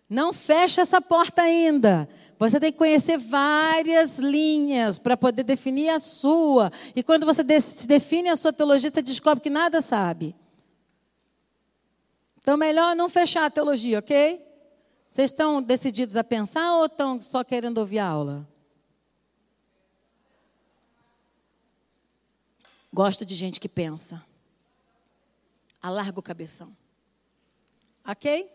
Não 0.09 0.33
fecha 0.33 0.83
essa 0.83 1.01
porta 1.01 1.43
ainda. 1.43 2.09
Você 2.39 2.61
tem 2.61 2.71
que 2.71 2.79
conhecer 2.79 3.19
várias 3.19 4.19
linhas 4.19 4.99
para 4.99 5.17
poder 5.17 5.43
definir 5.43 5.89
a 5.89 5.99
sua. 5.99 6.71
E 6.95 7.03
quando 7.03 7.27
você 7.27 7.43
define 7.43 8.29
a 8.29 8.37
sua 8.37 8.53
teologia, 8.53 8.91
você 8.91 9.03
descobre 9.03 9.43
que 9.43 9.51
nada 9.51 9.81
sabe. 9.81 10.37
Então, 12.41 12.57
melhor 12.57 12.95
não 12.95 13.09
fechar 13.09 13.45
a 13.45 13.51
teologia, 13.51 13.99
ok? 13.99 14.41
Vocês 15.09 15.31
estão 15.31 15.63
decididos 15.63 16.17
a 16.17 16.23
pensar 16.23 16.75
ou 16.75 16.85
estão 16.85 17.21
só 17.23 17.43
querendo 17.43 17.79
ouvir 17.79 17.99
a 17.99 18.07
aula? 18.07 18.47
Gosto 22.93 23.25
de 23.25 23.35
gente 23.35 23.59
que 23.59 23.71
pensa. 23.71 24.23
Alarga 25.81 26.21
o 26.21 26.23
cabeção. 26.23 26.77
Ok? 28.07 28.53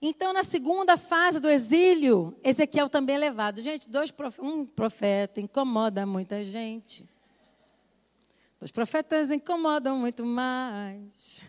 Então, 0.00 0.32
na 0.32 0.44
segunda 0.44 0.96
fase 0.96 1.40
do 1.40 1.48
exílio, 1.48 2.38
Ezequiel 2.42 2.88
também 2.88 3.16
é 3.16 3.18
levado. 3.18 3.60
Gente, 3.60 3.88
dois 3.88 4.10
prof... 4.10 4.40
um 4.40 4.64
profeta 4.64 5.40
incomoda 5.40 6.06
muita 6.06 6.42
gente. 6.42 7.06
Dois 8.58 8.70
profetas 8.70 9.30
incomodam 9.30 9.98
muito 9.98 10.24
mais. 10.24 11.42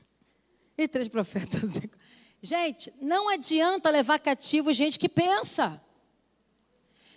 E 0.77 0.87
três 0.87 1.07
profetas 1.07 1.77
incomodam. 1.77 1.98
Gente, 2.41 2.93
não 3.01 3.27
adianta 3.27 3.89
levar 3.89 4.19
cativo 4.19 4.71
gente 4.71 4.97
que 4.97 5.09
pensa. 5.09 5.81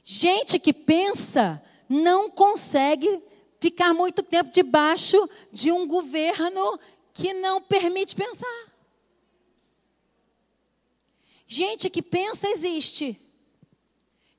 Gente 0.05 0.59
que 0.59 0.73
pensa 0.73 1.63
não 1.89 2.29
consegue 2.29 3.23
ficar 3.61 3.95
muito 3.95 4.23
tempo 4.23 4.51
debaixo 4.51 5.29
de 5.53 5.71
um 5.71 5.87
governo 5.87 6.79
que 7.13 7.33
não 7.33 7.63
permite 7.63 8.17
pensar. 8.17 8.73
Gente 11.47 11.89
que 11.89 12.03
pensa 12.03 12.49
existe. 12.49 13.21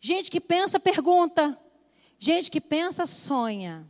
Gente 0.01 0.29
que 0.29 0.41
pensa 0.41 0.79
pergunta. 0.79 1.57
Gente 2.19 2.51
que 2.51 2.59
pensa 2.59 3.05
sonha. 3.05 3.89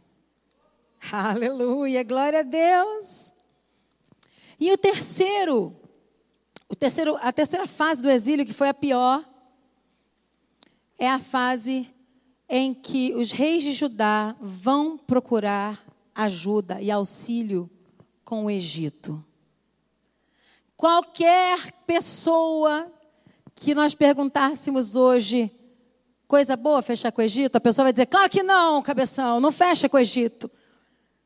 Aleluia, 1.12 2.04
glória 2.04 2.42
a 2.42 2.44
Deus. 2.44 3.34
E 4.60 4.72
o 4.72 4.78
terceiro 4.78 5.76
terceiro, 6.76 7.18
a 7.22 7.32
terceira 7.32 7.68
fase 7.68 8.02
do 8.02 8.10
exílio, 8.10 8.46
que 8.46 8.54
foi 8.54 8.70
a 8.70 8.74
pior, 8.74 9.24
é 10.98 11.10
a 11.10 11.20
fase 11.20 11.90
em 12.48 12.74
que 12.74 13.14
os 13.14 13.32
reis 13.32 13.64
de 13.64 13.74
Judá 13.74 14.36
vão 14.40 14.98
procurar 14.98 15.84
ajuda 16.14 16.82
e 16.82 16.92
auxílio 16.92 17.70
com 18.24 18.46
o 18.46 18.50
Egito. 18.50 19.24
Qualquer 20.78 21.72
pessoa 21.86 22.92
que 23.56 23.74
nós 23.74 23.96
perguntássemos 23.96 24.96
hoje, 24.96 25.52
coisa 26.28 26.56
boa 26.56 26.82
fechar 26.82 27.12
com 27.12 27.22
o 27.22 27.26
Egito, 27.26 27.56
a 27.56 27.62
pessoa 27.62 27.86
vai 27.86 27.94
dizer: 27.94 28.08
claro 28.08 28.30
que 28.30 28.44
não, 28.44 28.82
cabeção, 28.82 29.40
não 29.40 29.52
fecha 29.52 29.88
com 29.88 29.98
o 29.98 30.00
Egito. 30.00 30.50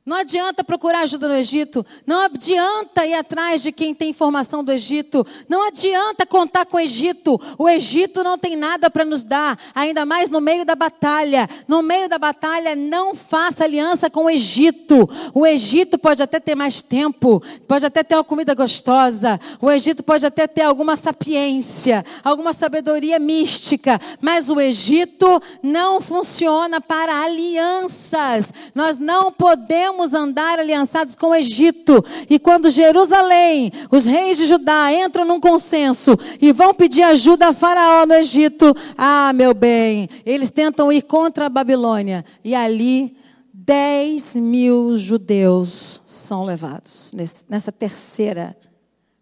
Não 0.08 0.16
adianta 0.16 0.64
procurar 0.64 1.02
ajuda 1.02 1.28
no 1.28 1.36
Egito. 1.36 1.86
Não 2.06 2.22
adianta 2.22 3.06
ir 3.06 3.14
atrás 3.14 3.62
de 3.62 3.74
quem 3.74 3.94
tem 3.94 4.12
informação 4.12 4.64
do 4.64 4.72
Egito. 4.72 5.28
Não 5.50 5.68
adianta 5.68 6.26
contar 6.26 6.66
com 6.66 6.78
o 6.78 6.80
Egito. 6.80 7.38
O 7.58 7.68
Egito 7.68 8.24
não 8.24 8.38
tem 8.38 8.56
nada 8.56 8.90
para 8.90 9.04
nos 9.04 9.26
dar, 9.26 9.60
ainda 9.76 10.06
mais 10.06 10.30
no 10.30 10.40
meio 10.40 10.64
da 10.64 10.76
batalha. 10.76 11.50
No 11.68 11.82
meio 11.82 12.08
da 12.08 12.18
batalha, 12.18 12.74
não 12.74 13.14
faça 13.14 13.66
aliança 13.66 14.10
com 14.10 14.24
o 14.24 14.30
Egito. 14.30 15.10
O 15.34 15.46
Egito 15.46 15.98
pode 15.98 16.24
até 16.24 16.40
ter 16.40 16.56
mais 16.56 16.82
tempo, 16.82 17.44
pode 17.68 17.86
até 17.86 18.02
ter 18.02 18.16
uma 18.16 18.24
comida 18.24 18.56
gostosa. 18.56 19.38
O 19.60 19.70
Egito 19.70 20.04
pode 20.04 20.26
até 20.26 20.48
ter 20.48 20.62
alguma 20.62 20.96
sapiência, 20.96 22.06
alguma 22.24 22.54
sabedoria 22.54 23.20
mística. 23.20 24.00
Mas 24.22 24.50
o 24.50 24.62
Egito 24.62 25.42
não 25.62 26.00
funciona 26.00 26.80
para 26.80 27.26
alianças. 27.26 28.54
Nós 28.74 28.98
não 28.98 29.34
podemos 29.34 29.97
andar 30.14 30.60
aliançados 30.60 31.16
com 31.16 31.28
o 31.28 31.36
Egito. 31.36 32.04
E 32.30 32.38
quando 32.38 32.70
Jerusalém, 32.70 33.72
os 33.92 34.06
reis 34.06 34.38
de 34.38 34.48
Judá 34.48 34.92
entram 34.92 35.26
num 35.26 35.40
consenso 35.40 36.18
e 36.42 36.52
vão 36.52 36.74
pedir 36.74 37.04
ajuda 37.04 37.48
a 37.48 37.54
Faraó 37.54 38.06
no 38.06 38.14
Egito, 38.14 38.76
ah, 38.98 39.32
meu 39.34 39.54
bem, 39.54 40.10
eles 40.26 40.52
tentam 40.52 40.92
ir 40.92 41.04
contra 41.04 41.46
a 41.46 41.50
Babilônia. 41.50 42.26
E 42.44 42.54
ali 42.54 43.18
10 43.54 44.36
mil 44.38 44.98
judeus 44.98 46.02
são 46.06 46.44
levados 46.44 47.12
nessa 47.50 47.72
terceira 47.72 48.56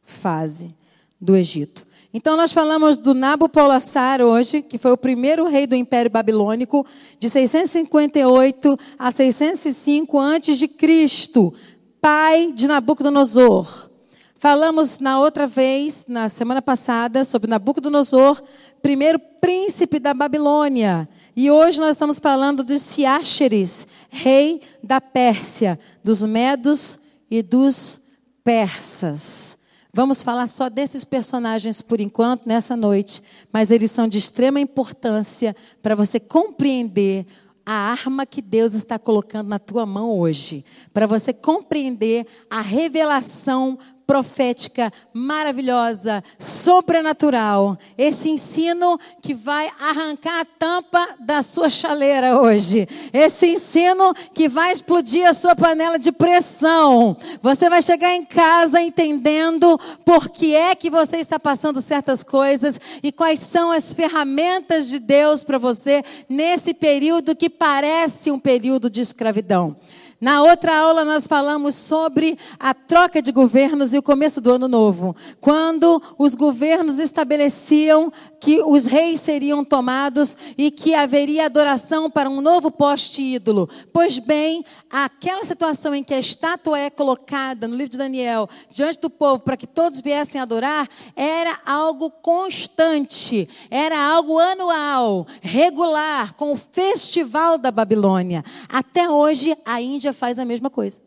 fase 0.04 0.76
do 1.20 1.36
Egito. 1.36 1.85
Então, 2.18 2.38
nós 2.38 2.54
falamos 2.54 2.98
do 2.98 3.14
Nabopolassar 3.14 4.22
hoje, 4.22 4.62
que 4.62 4.78
foi 4.78 4.94
o 4.94 4.98
primeiro 4.98 5.50
rei 5.50 5.68
do 5.68 5.76
Império 5.76 6.10
Babilônico, 6.10 6.86
de 7.20 7.30
658 7.30 8.80
a 8.98 9.12
605 9.12 10.18
a.C., 10.18 11.52
pai 12.00 12.54
de 12.54 12.70
Nabucodonosor. 12.70 13.90
Falamos 14.38 14.98
na 15.00 15.20
outra 15.20 15.46
vez, 15.46 16.06
na 16.08 16.30
semana 16.30 16.62
passada, 16.62 17.26
sobre 17.26 17.50
Nabucodonosor, 17.50 18.42
primeiro 18.82 19.20
príncipe 19.20 20.00
da 20.00 20.14
Babilônia. 20.14 21.10
E 21.36 21.52
hoje 21.52 21.82
nós 21.82 21.98
estamos 21.98 22.18
falando 22.18 22.64
de 22.64 22.80
Siácheres, 22.80 23.86
rei 24.10 24.62
da 24.82 25.02
Pérsia, 25.02 25.78
dos 26.02 26.22
Medos 26.22 26.98
e 27.30 27.42
dos 27.44 27.98
Persas. 28.42 29.58
Vamos 29.96 30.22
falar 30.22 30.48
só 30.48 30.68
desses 30.68 31.06
personagens 31.06 31.80
por 31.80 32.02
enquanto, 32.02 32.46
nessa 32.46 32.76
noite, 32.76 33.24
mas 33.50 33.72
eles 33.72 33.90
são 33.92 34.10
de 34.10 34.18
extrema 34.18 34.60
importância 34.60 35.56
para 35.82 35.96
você 35.96 36.20
compreender 36.20 37.26
a 37.66 37.72
arma 37.72 38.26
que 38.26 38.42
Deus 38.42 38.74
está 38.74 39.00
colocando 39.00 39.48
na 39.48 39.58
tua 39.58 39.86
mão 39.86 40.12
hoje, 40.12 40.66
para 40.94 41.08
você 41.08 41.32
compreender 41.32 42.28
a 42.50 42.60
revelação 42.60 43.80
profética 44.06 44.92
maravilhosa, 45.14 46.24
sobrenatural. 46.40 47.78
Esse 47.98 48.30
ensino 48.30 49.00
que 49.22 49.34
vai 49.34 49.70
arrancar 49.80 50.42
a 50.42 50.46
tampa 50.46 51.08
da 51.20 51.42
sua 51.42 51.70
chaleira 51.70 52.40
hoje. 52.40 52.88
Esse 53.12 53.48
ensino 53.48 54.14
que 54.34 54.48
vai 54.48 54.72
explodir 54.72 55.28
a 55.28 55.34
sua 55.34 55.56
panela 55.56 55.98
de 55.98 56.12
pressão. 56.12 57.18
Você 57.42 57.70
vai 57.70 57.82
chegar 57.82 58.14
em 58.14 58.26
casa 58.26 58.82
entendendo 58.82 59.80
por 60.06 60.30
que 60.30 60.56
é 60.56 60.76
que 60.76 60.90
você 60.90 61.18
está 61.18 61.40
passando 61.40 61.82
certas 61.82 62.24
coisas 62.24 62.80
e 63.02 63.12
quais 63.12 63.40
são 63.40 63.72
as 63.72 63.94
ferramentas 63.94 64.88
de 64.88 65.00
Deus 65.00 65.44
para 65.44 65.58
você 65.58 66.04
nesse 66.30 66.74
período 66.74 67.36
que 67.36 67.50
parece 67.50 68.32
um 68.32 68.40
período 68.40 68.90
de 68.90 69.02
escravidão. 69.02 69.76
Na 70.20 70.42
outra 70.42 70.78
aula, 70.78 71.04
nós 71.04 71.28
falamos 71.28 71.76
sobre 71.76 72.38
a 72.58 72.74
troca 72.74 73.22
de 73.22 73.34
governos 73.34 73.94
e 73.94 73.98
o 73.98 74.04
começo 74.04 74.40
do 74.40 74.54
ano 74.54 74.68
novo. 74.68 75.16
Quando 75.42 76.02
os 76.18 76.36
governos 76.36 77.00
estabeleciam 77.00 78.12
que 78.40 78.62
os 78.62 78.86
reis 78.86 79.20
seriam 79.22 79.66
tomados 79.66 80.38
e 80.58 80.70
que 80.70 80.94
haveria 80.94 81.46
adoração 81.46 82.10
para 82.10 82.30
um 82.30 82.42
novo 82.42 82.70
poste 82.70 83.22
ídolo. 83.22 83.68
Pois 83.92 84.20
bem, 84.20 84.64
aquela 84.90 85.44
situação 85.44 85.96
em 85.96 86.04
que 86.04 86.14
a 86.14 86.20
estátua 86.20 86.80
é 86.80 86.90
colocada 86.90 87.68
no 87.68 87.76
livro 87.76 87.94
de 87.94 87.98
Daniel 87.98 88.48
diante 88.70 89.00
do 89.00 89.10
povo 89.10 89.42
para 89.42 89.58
que 89.58 89.66
todos 89.66 90.00
viessem 90.00 90.40
adorar, 90.40 90.88
era 91.16 91.60
algo 91.66 92.10
constante, 92.10 93.50
era 93.70 94.00
algo 94.00 94.38
anual, 94.38 95.26
regular, 95.42 96.34
com 96.34 96.54
o 96.54 96.58
festival 96.58 97.58
da 97.58 97.72
Babilônia. 97.72 98.46
Até 98.70 99.10
hoje, 99.10 99.58
a 99.66 99.82
Índia 99.82 100.05
Índia 100.06 100.14
faz 100.14 100.38
a 100.38 100.46
mesma 100.46 100.70
coisa. 100.70 101.02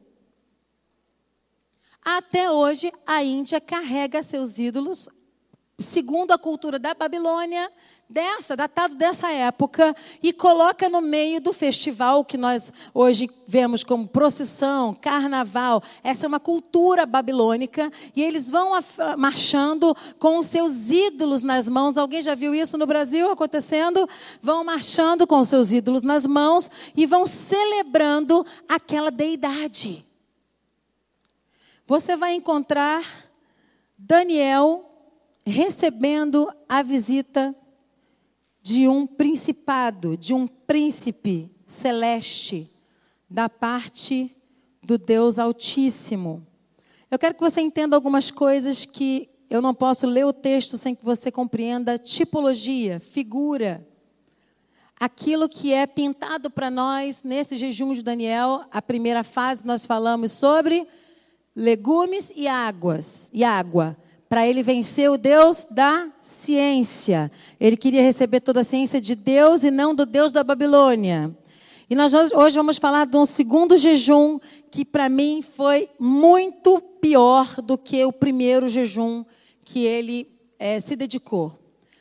Até 2.04 2.50
hoje, 2.50 2.92
a 3.06 3.22
Índia 3.22 3.60
carrega 3.60 4.24
seus 4.24 4.58
ídolos, 4.58 5.08
segundo 5.78 6.32
a 6.32 6.38
cultura 6.38 6.80
da 6.80 6.94
Babilônia, 6.94 7.70
dessa, 8.08 8.56
datado 8.56 8.94
dessa 8.94 9.30
época, 9.30 9.94
e 10.22 10.32
coloca 10.32 10.88
no 10.88 11.00
meio 11.00 11.40
do 11.40 11.52
festival 11.52 12.24
que 12.24 12.38
nós 12.38 12.72
hoje 12.94 13.28
vemos 13.46 13.84
como 13.84 14.08
procissão, 14.08 14.94
carnaval. 14.94 15.82
Essa 16.02 16.24
é 16.24 16.28
uma 16.28 16.40
cultura 16.40 17.04
babilônica, 17.04 17.92
e 18.16 18.22
eles 18.22 18.50
vão 18.50 18.72
marchando 19.18 19.94
com 20.18 20.38
os 20.38 20.46
seus 20.46 20.90
ídolos 20.90 21.42
nas 21.42 21.68
mãos. 21.68 21.98
Alguém 21.98 22.22
já 22.22 22.34
viu 22.34 22.54
isso 22.54 22.78
no 22.78 22.86
Brasil 22.86 23.30
acontecendo? 23.30 24.08
Vão 24.40 24.64
marchando 24.64 25.26
com 25.26 25.40
os 25.40 25.48
seus 25.48 25.70
ídolos 25.70 26.02
nas 26.02 26.24
mãos 26.26 26.70
e 26.96 27.04
vão 27.04 27.26
celebrando 27.26 28.44
aquela 28.68 29.10
deidade. 29.10 30.04
Você 31.86 32.16
vai 32.16 32.34
encontrar 32.34 33.02
Daniel 33.98 34.88
recebendo 35.46 36.50
a 36.68 36.82
visita 36.82 37.54
de 38.68 38.86
um 38.86 39.06
principado, 39.06 40.14
de 40.14 40.34
um 40.34 40.46
príncipe 40.46 41.50
celeste, 41.66 42.70
da 43.28 43.48
parte 43.48 44.36
do 44.82 44.98
Deus 44.98 45.38
Altíssimo. 45.38 46.46
Eu 47.10 47.18
quero 47.18 47.34
que 47.34 47.40
você 47.40 47.62
entenda 47.62 47.96
algumas 47.96 48.30
coisas 48.30 48.84
que 48.84 49.30
eu 49.48 49.62
não 49.62 49.72
posso 49.72 50.06
ler 50.06 50.26
o 50.26 50.34
texto 50.34 50.76
sem 50.76 50.94
que 50.94 51.02
você 51.02 51.32
compreenda 51.32 51.96
tipologia, 51.96 53.00
figura. 53.00 53.88
Aquilo 55.00 55.48
que 55.48 55.72
é 55.72 55.86
pintado 55.86 56.50
para 56.50 56.70
nós 56.70 57.22
nesse 57.22 57.56
jejum 57.56 57.94
de 57.94 58.02
Daniel, 58.02 58.66
a 58.70 58.82
primeira 58.82 59.24
fase 59.24 59.64
nós 59.64 59.86
falamos 59.86 60.30
sobre 60.32 60.86
legumes 61.56 62.30
e 62.36 62.46
águas, 62.46 63.30
e 63.32 63.44
água 63.44 63.96
para 64.28 64.46
ele 64.46 64.62
vencer 64.62 65.10
o 65.10 65.16
Deus 65.16 65.66
da 65.70 66.08
ciência. 66.20 67.30
Ele 67.58 67.76
queria 67.76 68.02
receber 68.02 68.40
toda 68.40 68.60
a 68.60 68.64
ciência 68.64 69.00
de 69.00 69.14
Deus 69.14 69.64
e 69.64 69.70
não 69.70 69.94
do 69.94 70.04
Deus 70.04 70.30
da 70.30 70.44
Babilônia. 70.44 71.34
E 71.90 71.94
nós 71.94 72.12
hoje 72.12 72.54
vamos 72.54 72.76
falar 72.76 73.06
de 73.06 73.16
um 73.16 73.24
segundo 73.24 73.76
jejum 73.78 74.38
que 74.70 74.84
para 74.84 75.08
mim 75.08 75.40
foi 75.40 75.88
muito 75.98 76.80
pior 77.00 77.62
do 77.62 77.78
que 77.78 78.04
o 78.04 78.12
primeiro 78.12 78.68
jejum 78.68 79.24
que 79.64 79.86
ele 79.86 80.28
é, 80.58 80.78
se 80.80 80.94
dedicou. 80.94 81.58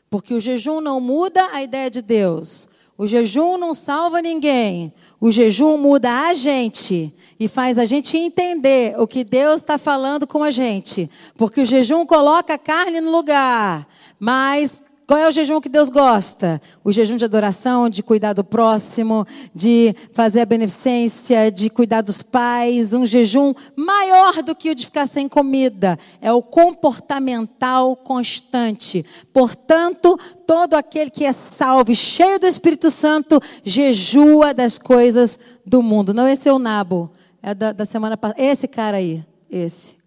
Porque 0.10 0.34
o 0.34 0.42
jejum 0.42 0.82
não 0.82 1.00
muda 1.00 1.48
a 1.54 1.64
ideia 1.64 1.90
de 1.90 2.02
Deus. 2.02 2.68
O 2.98 3.08
jejum 3.08 3.58
não 3.58 3.74
salva 3.74 4.22
ninguém. 4.22 4.92
O 5.22 5.32
jejum 5.32 5.78
muda 5.78 6.28
a 6.28 6.34
gente 6.34 7.14
e 7.40 7.48
faz 7.48 7.78
a 7.78 7.86
gente 7.86 8.18
entender 8.18 9.00
o 9.00 9.08
que 9.08 9.24
Deus 9.24 9.62
está 9.62 9.78
falando 9.78 10.26
com 10.26 10.44
a 10.44 10.52
gente. 10.52 11.10
Porque 11.36 11.62
o 11.62 11.66
jejum 11.66 12.06
coloca 12.06 12.54
a 12.54 12.58
carne 12.58 13.02
no 13.02 13.12
lugar, 13.12 13.88
mas 14.20 14.84
qual 15.08 15.18
é 15.22 15.26
o 15.26 15.32
jejum 15.32 15.62
que 15.62 15.70
Deus 15.70 15.90
gosta? 15.90 16.62
O 16.84 16.92
jejum 16.92 17.16
de 17.16 17.24
adoração, 17.24 17.90
de 17.90 18.04
cuidar 18.04 18.34
do 18.34 18.44
próximo, 18.44 19.26
de 19.56 19.96
fazer 20.14 20.42
a 20.42 20.46
beneficência, 20.46 21.50
de 21.50 21.70
cuidar 21.70 22.02
dos 22.02 22.22
pais. 22.22 22.92
Um 22.92 23.06
jejum 23.06 23.54
maior 23.74 24.44
do 24.44 24.54
que 24.54 24.72
o 24.72 24.76
de 24.76 24.84
ficar 24.84 25.08
sem 25.08 25.30
comida. 25.30 25.98
É 26.20 26.34
o 26.34 26.42
comportamental 26.42 27.96
constante. 27.96 29.06
Portanto, 29.32 30.20
todo 30.46 30.74
aquele 30.74 31.10
que 31.10 31.24
é 31.24 31.32
salvo 31.32 31.94
e 31.94 31.96
cheio 31.96 32.38
do 32.38 32.46
Espírito 32.46 32.92
Santo, 32.92 33.42
jejua 33.64 34.54
das 34.54 34.78
coisas 34.78 35.40
do 35.66 35.82
mundo. 35.82 36.14
Não 36.14 36.28
é 36.28 36.36
o 36.52 36.60
nabo 36.60 37.10
é 37.42 37.54
da, 37.54 37.72
da 37.72 37.86
semana 37.86 38.18
passada. 38.18 38.42
Esse 38.42 38.68
cara 38.68 38.98
aí, 38.98 39.26
esse. 39.50 39.98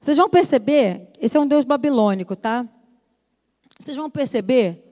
Vocês 0.00 0.16
vão 0.16 0.28
perceber, 0.28 1.08
esse 1.18 1.36
é 1.36 1.40
um 1.40 1.46
Deus 1.46 1.64
babilônico, 1.64 2.36
tá? 2.36 2.68
Vocês 3.80 3.96
vão 3.96 4.10
perceber 4.10 4.82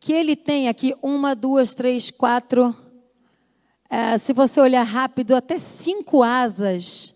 que 0.00 0.12
ele 0.12 0.34
tem 0.34 0.68
aqui 0.68 0.94
uma, 1.02 1.34
duas, 1.34 1.74
três, 1.74 2.10
quatro. 2.10 2.74
É, 3.90 4.16
se 4.18 4.32
você 4.32 4.60
olhar 4.60 4.82
rápido, 4.82 5.34
até 5.34 5.58
cinco 5.58 6.22
asas 6.22 7.14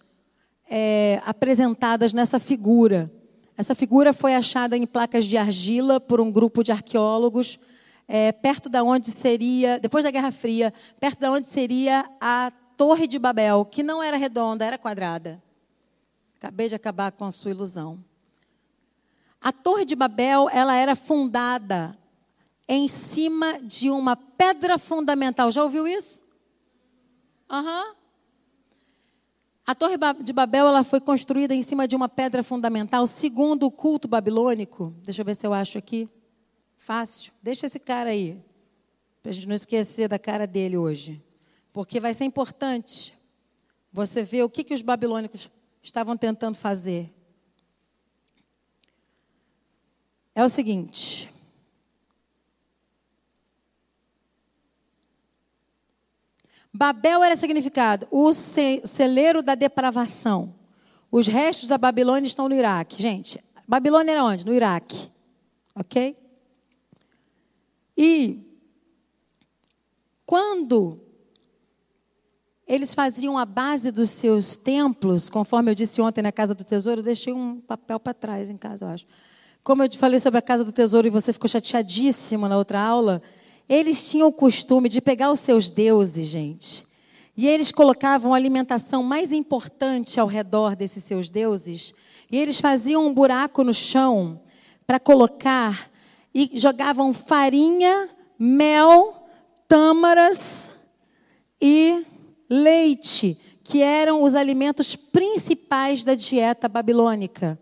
é, 0.69 1.21
apresentadas 1.25 2.13
nessa 2.13 2.39
figura. 2.39 3.11
Essa 3.57 3.75
figura 3.75 4.13
foi 4.13 4.35
achada 4.35 4.77
em 4.77 4.87
placas 4.87 5.25
de 5.25 5.37
argila 5.37 6.01
por 6.01 6.21
um 6.21 6.31
grupo 6.31 6.63
de 6.63 6.73
arqueólogos, 6.73 7.59
é, 8.07 8.33
perto 8.33 8.69
da 8.69 8.83
onde 8.83 9.11
seria, 9.11 9.79
depois 9.79 10.05
da 10.05 10.11
Guerra 10.11 10.31
Fria, 10.33 10.73
perto 10.99 11.21
da 11.21 11.31
onde 11.31 11.47
seria 11.47 12.05
a 12.21 12.53
Torre 12.81 13.07
de 13.07 13.19
Babel, 13.19 13.67
que 13.67 13.83
não 13.83 14.03
era 14.03 14.17
redonda, 14.17 14.65
era 14.65 14.79
quadrada. 14.79 15.43
Acabei 16.39 16.67
de 16.67 16.75
acabar 16.75 17.13
com 17.13 17.27
a 17.27 17.31
sua 17.31 17.51
ilusão. 17.51 18.03
A 19.39 19.53
Torre 19.53 19.85
de 19.85 19.95
Babel, 19.95 20.49
ela 20.49 20.75
era 20.75 20.97
fundada 20.97 21.95
em 22.67 22.89
cima 22.89 23.61
de 23.61 23.91
uma 23.91 24.17
pedra 24.17 24.79
fundamental. 24.79 25.51
Já 25.51 25.63
ouviu 25.63 25.87
isso? 25.87 26.23
Aham. 27.51 27.85
Uhum. 27.85 27.95
A 29.67 29.75
Torre 29.75 29.99
de 30.23 30.33
Babel 30.33 30.67
ela 30.67 30.83
foi 30.83 31.03
construída 31.03 31.55
em 31.55 31.61
cima 31.61 31.87
de 31.87 31.95
uma 31.95 32.09
pedra 32.09 32.43
fundamental, 32.43 33.07
segundo 33.07 33.67
o 33.67 33.71
culto 33.71 34.09
babilônico. 34.09 34.95
Deixa 35.03 35.21
eu 35.21 35.27
ver 35.27 35.35
se 35.35 35.47
eu 35.47 35.53
acho 35.53 35.77
aqui. 35.77 36.09
Fácil. 36.79 37.31
Deixa 37.43 37.67
esse 37.67 37.79
cara 37.79 38.09
aí. 38.09 38.43
Para 39.23 39.33
a 39.33 39.35
gente 39.35 39.47
não 39.47 39.55
esquecer 39.55 40.09
da 40.09 40.19
cara 40.19 40.47
dele 40.47 40.79
hoje. 40.79 41.23
Porque 41.73 42.01
vai 42.01 42.15
ser 42.15 42.25
importante 42.25 43.15
você 43.93 44.23
ver 44.23 44.43
o 44.43 44.51
que, 44.51 44.65
que 44.65 44.75
os 44.75 44.83
babilônicos 44.83 45.49
estavam 45.83 46.17
tentando 46.17 46.57
fazer. 46.57 47.13
É 50.35 50.45
o 50.45 50.49
seguinte. 50.49 51.33
Babel 56.73 57.23
era 57.25 57.37
significado 57.37 58.07
o 58.11 58.33
celeiro 58.33 59.43
da 59.43 59.55
depravação. 59.55 60.55
Os 61.11 61.27
restos 61.27 61.69
da 61.69 61.77
Babilônia 61.77 62.29
estão 62.29 62.49
no 62.49 62.55
Iraque. 62.55 63.03
Gente, 63.03 63.43
Babilônia 63.67 64.13
era 64.13 64.25
onde? 64.25 64.47
No 64.47 64.55
Iraque. 64.55 65.11
Ok? 65.75 66.17
E 67.97 68.47
quando 70.25 71.01
eles 72.71 72.95
faziam 72.95 73.37
a 73.37 73.45
base 73.45 73.91
dos 73.91 74.11
seus 74.11 74.57
templos, 74.57 75.29
conforme 75.29 75.73
eu 75.73 75.75
disse 75.75 76.01
ontem 76.01 76.23
na 76.23 76.31
Casa 76.31 76.55
do 76.55 76.63
Tesouro, 76.63 77.03
deixei 77.03 77.33
um 77.33 77.61
papel 77.61 77.99
para 77.99 78.15
trás 78.15 78.49
em 78.49 78.57
casa, 78.57 78.85
eu 78.85 78.91
acho. 78.91 79.07
Como 79.65 79.83
eu 79.83 79.89
te 79.89 79.99
falei 79.99 80.21
sobre 80.21 80.39
a 80.39 80.43
Casa 80.43 80.63
do 80.63 80.71
Tesouro 80.71 81.05
e 81.05 81.11
você 81.11 81.33
ficou 81.33 81.51
chateadíssimo 81.51 82.47
na 82.47 82.57
outra 82.57 82.81
aula, 82.81 83.21
eles 83.69 84.09
tinham 84.09 84.29
o 84.29 84.33
costume 84.33 84.89
de 84.89 85.01
pegar 85.01 85.33
os 85.33 85.41
seus 85.41 85.69
deuses, 85.69 86.29
gente, 86.29 86.87
e 87.37 87.49
eles 87.49 87.73
colocavam 87.73 88.33
a 88.33 88.37
alimentação 88.37 89.03
mais 89.03 89.33
importante 89.33 90.21
ao 90.21 90.29
redor 90.29 90.77
desses 90.77 91.03
seus 91.03 91.29
deuses, 91.29 91.93
e 92.31 92.39
eles 92.39 92.61
faziam 92.61 93.05
um 93.05 93.13
buraco 93.13 93.65
no 93.65 93.75
chão 93.75 94.41
para 94.87 95.01
colocar 95.01 95.91
e 96.33 96.53
jogavam 96.55 97.13
farinha, 97.13 98.09
mel, 98.39 99.27
tâmaras 99.67 100.71
e 101.61 102.07
leite, 102.51 103.39
que 103.63 103.81
eram 103.81 104.25
os 104.25 104.35
alimentos 104.35 104.97
principais 104.97 106.03
da 106.03 106.17
dieta 106.17 106.69
babilônica. 106.69 107.57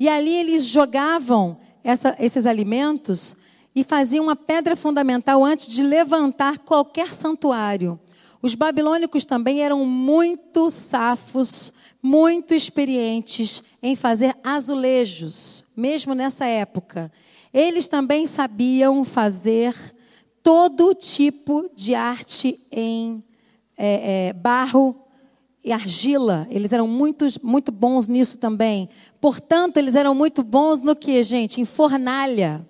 E 0.00 0.08
ali 0.08 0.34
eles 0.34 0.64
jogavam 0.64 1.58
essa, 1.84 2.16
esses 2.18 2.46
alimentos 2.46 3.36
e 3.76 3.84
faziam 3.84 4.24
uma 4.24 4.34
pedra 4.34 4.74
fundamental 4.74 5.44
antes 5.44 5.66
de 5.66 5.82
levantar 5.82 6.58
qualquer 6.58 7.12
santuário. 7.12 8.00
Os 8.40 8.54
babilônicos 8.54 9.24
também 9.24 9.62
eram 9.62 9.84
muito 9.84 10.70
safos, 10.70 11.72
muito 12.02 12.54
experientes 12.54 13.62
em 13.82 13.94
fazer 13.96 14.36
azulejos, 14.42 15.64
mesmo 15.76 16.14
nessa 16.14 16.46
época. 16.46 17.10
Eles 17.52 17.88
também 17.88 18.26
sabiam 18.26 19.04
fazer 19.04 19.74
todo 20.42 20.94
tipo 20.94 21.70
de 21.74 21.94
arte 21.94 22.60
em 22.70 23.22
é, 23.76 24.28
é, 24.28 24.32
barro 24.32 24.96
e 25.64 25.72
argila. 25.72 26.46
Eles 26.50 26.72
eram 26.72 26.86
muito, 26.86 27.26
muito 27.42 27.72
bons 27.72 28.06
nisso 28.06 28.38
também. 28.38 28.88
Portanto, 29.20 29.78
eles 29.78 29.94
eram 29.94 30.14
muito 30.14 30.42
bons 30.42 30.82
no 30.82 30.94
que, 30.94 31.22
gente? 31.22 31.60
Em 31.60 31.64
fornalha. 31.64 32.66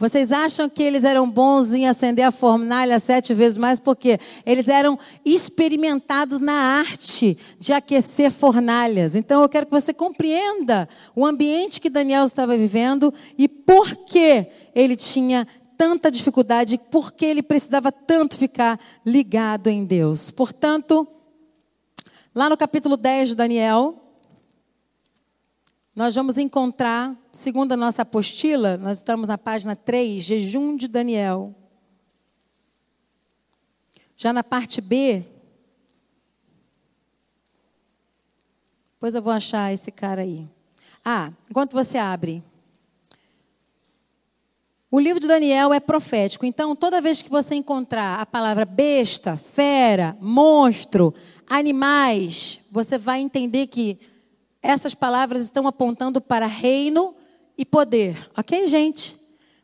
Vocês 0.00 0.32
acham 0.32 0.66
que 0.66 0.82
eles 0.82 1.04
eram 1.04 1.30
bons 1.30 1.74
em 1.74 1.86
acender 1.86 2.24
a 2.24 2.30
fornalha 2.30 2.98
sete 2.98 3.34
vezes 3.34 3.58
mais? 3.58 3.78
Porque 3.78 4.18
eles 4.46 4.66
eram 4.66 4.98
experimentados 5.26 6.40
na 6.40 6.54
arte 6.54 7.36
de 7.58 7.74
aquecer 7.74 8.30
fornalhas. 8.30 9.14
Então 9.14 9.42
eu 9.42 9.48
quero 9.48 9.66
que 9.66 9.72
você 9.72 9.92
compreenda 9.92 10.88
o 11.14 11.26
ambiente 11.26 11.82
que 11.82 11.90
Daniel 11.90 12.24
estava 12.24 12.56
vivendo 12.56 13.12
e 13.36 13.46
por 13.46 13.94
que 14.06 14.46
ele 14.74 14.96
tinha 14.96 15.46
tanta 15.80 16.10
dificuldade, 16.10 16.76
por 16.76 17.10
que 17.10 17.24
ele 17.24 17.42
precisava 17.42 17.90
tanto 17.90 18.36
ficar 18.36 18.78
ligado 19.02 19.68
em 19.68 19.82
Deus. 19.82 20.30
Portanto, 20.30 21.08
lá 22.34 22.50
no 22.50 22.56
capítulo 22.58 22.98
10 22.98 23.30
de 23.30 23.34
Daniel, 23.34 23.98
nós 25.96 26.14
vamos 26.14 26.36
encontrar, 26.36 27.16
segundo 27.32 27.72
a 27.72 27.78
nossa 27.78 28.02
apostila, 28.02 28.76
nós 28.76 28.98
estamos 28.98 29.26
na 29.26 29.38
página 29.38 29.74
3, 29.74 30.22
jejum 30.22 30.76
de 30.76 30.86
Daniel. 30.86 31.54
Já 34.18 34.34
na 34.34 34.44
parte 34.44 34.82
B, 34.82 35.24
depois 38.92 39.14
eu 39.14 39.22
vou 39.22 39.32
achar 39.32 39.72
esse 39.72 39.90
cara 39.90 40.20
aí. 40.20 40.46
Ah, 41.02 41.32
enquanto 41.48 41.72
você 41.72 41.96
abre, 41.96 42.44
o 44.90 44.98
livro 44.98 45.20
de 45.20 45.28
Daniel 45.28 45.72
é 45.72 45.78
profético, 45.78 46.44
então 46.44 46.74
toda 46.74 47.00
vez 47.00 47.22
que 47.22 47.30
você 47.30 47.54
encontrar 47.54 48.18
a 48.18 48.26
palavra 48.26 48.64
besta, 48.64 49.36
fera, 49.36 50.16
monstro, 50.20 51.14
animais, 51.48 52.58
você 52.72 52.98
vai 52.98 53.20
entender 53.20 53.68
que 53.68 53.96
essas 54.60 54.92
palavras 54.92 55.42
estão 55.42 55.68
apontando 55.68 56.20
para 56.20 56.46
reino 56.46 57.14
e 57.56 57.64
poder, 57.64 58.18
ok, 58.36 58.66
gente? 58.66 59.16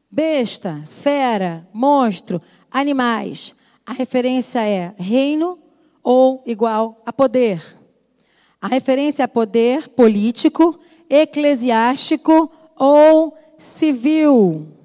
Besta, 0.08 0.84
fera, 0.88 1.68
monstro, 1.72 2.40
animais. 2.70 3.52
A 3.84 3.92
referência 3.92 4.60
é 4.60 4.94
reino 4.96 5.58
ou 6.04 6.40
igual 6.46 7.02
a 7.04 7.12
poder. 7.12 7.60
A 8.62 8.68
referência 8.68 9.24
é 9.24 9.26
poder 9.26 9.88
político, 9.88 10.78
eclesiástico 11.10 12.48
ou 12.76 13.36
civil 13.58 14.75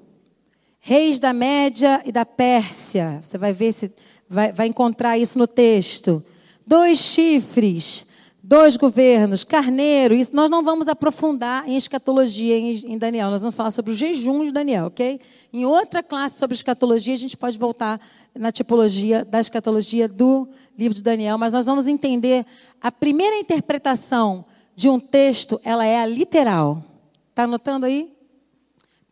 reis 0.84 1.20
da 1.20 1.32
Média 1.32 2.02
e 2.04 2.10
da 2.10 2.26
Pérsia. 2.26 3.20
Você 3.22 3.38
vai 3.38 3.52
ver 3.52 3.72
se 3.72 3.92
vai, 4.28 4.52
vai 4.52 4.66
encontrar 4.66 5.16
isso 5.16 5.38
no 5.38 5.46
texto. 5.46 6.22
Dois 6.66 6.98
chifres, 6.98 8.04
dois 8.42 8.76
governos, 8.76 9.44
carneiro. 9.44 10.12
Isso 10.12 10.34
nós 10.34 10.50
não 10.50 10.64
vamos 10.64 10.88
aprofundar 10.88 11.68
em 11.68 11.76
escatologia 11.76 12.58
em, 12.58 12.94
em 12.94 12.98
Daniel. 12.98 13.30
Nós 13.30 13.42
vamos 13.42 13.54
falar 13.54 13.70
sobre 13.70 13.92
o 13.92 13.94
jejum 13.94 14.44
de 14.44 14.50
Daniel, 14.50 14.86
ok? 14.86 15.20
Em 15.52 15.64
outra 15.64 16.02
classe 16.02 16.36
sobre 16.36 16.56
escatologia 16.56 17.14
a 17.14 17.18
gente 17.18 17.36
pode 17.36 17.56
voltar 17.56 18.00
na 18.34 18.50
tipologia 18.50 19.24
da 19.24 19.38
escatologia 19.38 20.08
do 20.08 20.48
livro 20.76 20.96
de 20.96 21.02
Daniel, 21.02 21.38
mas 21.38 21.52
nós 21.52 21.66
vamos 21.66 21.86
entender 21.86 22.44
a 22.80 22.90
primeira 22.90 23.36
interpretação 23.36 24.44
de 24.74 24.88
um 24.88 24.98
texto, 24.98 25.60
ela 25.62 25.86
é 25.86 26.00
a 26.00 26.06
literal. 26.06 26.82
Está 27.30 27.44
anotando 27.44 27.86
aí? 27.86 28.11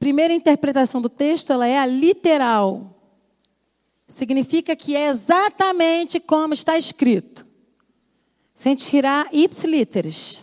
Primeira 0.00 0.32
interpretação 0.32 1.00
do 1.00 1.10
texto 1.10 1.52
ela 1.52 1.66
é 1.66 1.78
a 1.78 1.84
literal. 1.84 2.96
Significa 4.08 4.74
que 4.74 4.96
é 4.96 5.06
exatamente 5.08 6.18
como 6.18 6.54
está 6.54 6.76
escrito, 6.76 7.46
sem 8.52 8.74
tirar 8.74 9.28
ipsilíteres. 9.32 10.40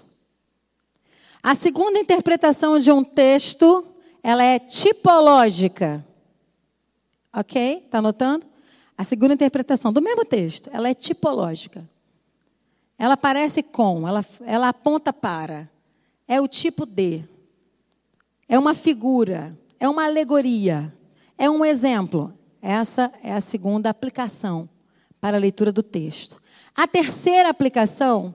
A 1.43 1.55
segunda 1.55 1.99
interpretação 1.99 2.79
de 2.79 2.91
um 2.91 3.03
texto, 3.03 3.85
ela 4.23 4.43
é 4.43 4.59
tipológica. 4.59 6.05
Ok? 7.33 7.83
Está 7.85 7.97
anotando? 7.97 8.45
A 8.97 9.03
segunda 9.03 9.33
interpretação 9.33 9.91
do 9.91 10.01
mesmo 10.01 10.23
texto, 10.23 10.69
ela 10.71 10.87
é 10.87 10.93
tipológica. 10.93 11.87
Ela 12.97 13.17
parece 13.17 13.61
com, 13.61 14.07
ela, 14.07 14.25
ela 14.45 14.69
aponta 14.69 15.11
para. 15.11 15.69
É 16.27 16.41
o 16.41 16.47
tipo 16.47 16.85
de 16.85 17.23
é 18.47 18.57
uma 18.57 18.73
figura, 18.73 19.57
é 19.79 19.87
uma 19.89 20.05
alegoria, 20.05 20.93
é 21.37 21.49
um 21.49 21.63
exemplo. 21.63 22.33
Essa 22.61 23.11
é 23.23 23.33
a 23.33 23.41
segunda 23.41 23.89
aplicação 23.89 24.69
para 25.19 25.37
a 25.37 25.39
leitura 25.39 25.71
do 25.71 25.83
texto. 25.83 26.41
A 26.75 26.87
terceira 26.87 27.49
aplicação, 27.49 28.33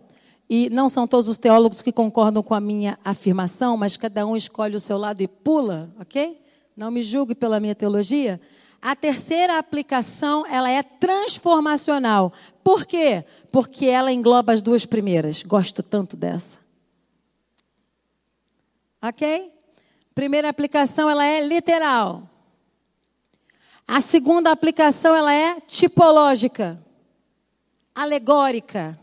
e 0.49 0.69
não 0.71 0.89
são 0.89 1.07
todos 1.07 1.29
os 1.29 1.39
teólogos 1.39 1.83
que 1.83 1.93
concordam 1.93 2.43
com 2.43 2.55
a 2.55 2.61
minha 2.61 2.99
afirmação, 3.05 3.77
mas 3.77 3.97
cada 3.97 4.27
um 4.27 4.37
escolhe 4.37 4.77
o 4.77 4.81
seu 4.81 4.99
lado 4.99 5.23
e 5.23 5.29
pula, 5.29 5.95
ok? 5.99 6.41
Não 6.77 6.91
me 6.91 7.03
julgue 7.03 7.35
pela 7.35 7.61
minha 7.61 7.75
teologia. 7.75 8.41
A 8.81 8.97
terceira 8.97 9.59
aplicação, 9.59 10.45
ela 10.47 10.69
é 10.69 10.83
transformacional. 10.83 12.33
Por 12.65 12.85
quê? 12.85 13.25
Porque 13.51 13.87
ela 13.87 14.13
engloba 14.13 14.53
as 14.53 14.61
duas 14.61 14.85
primeiras. 14.85 15.43
Gosto 15.43 15.83
tanto 15.83 16.17
dessa. 16.17 16.59
Ok? 19.01 19.53
Primeira 20.15 20.49
aplicação 20.49 21.09
ela 21.09 21.25
é 21.25 21.47
literal. 21.47 22.29
A 23.87 24.01
segunda 24.01 24.51
aplicação 24.51 25.15
ela 25.15 25.35
é 25.35 25.61
tipológica, 25.61 26.83
alegórica. 27.95 28.99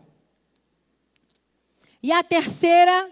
E 2.02 2.12
a 2.12 2.24
terceira 2.24 3.12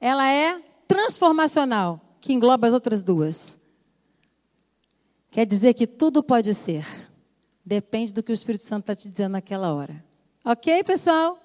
ela 0.00 0.28
é 0.28 0.60
transformacional, 0.86 2.00
que 2.20 2.32
engloba 2.32 2.66
as 2.66 2.74
outras 2.74 3.02
duas. 3.02 3.56
Quer 5.30 5.46
dizer 5.46 5.74
que 5.74 5.86
tudo 5.86 6.22
pode 6.22 6.54
ser. 6.54 6.86
Depende 7.64 8.12
do 8.12 8.22
que 8.22 8.30
o 8.30 8.34
Espírito 8.34 8.62
Santo 8.62 8.82
está 8.82 8.94
te 8.94 9.08
dizendo 9.08 9.32
naquela 9.32 9.74
hora. 9.74 10.04
Ok, 10.44 10.84
pessoal? 10.84 11.36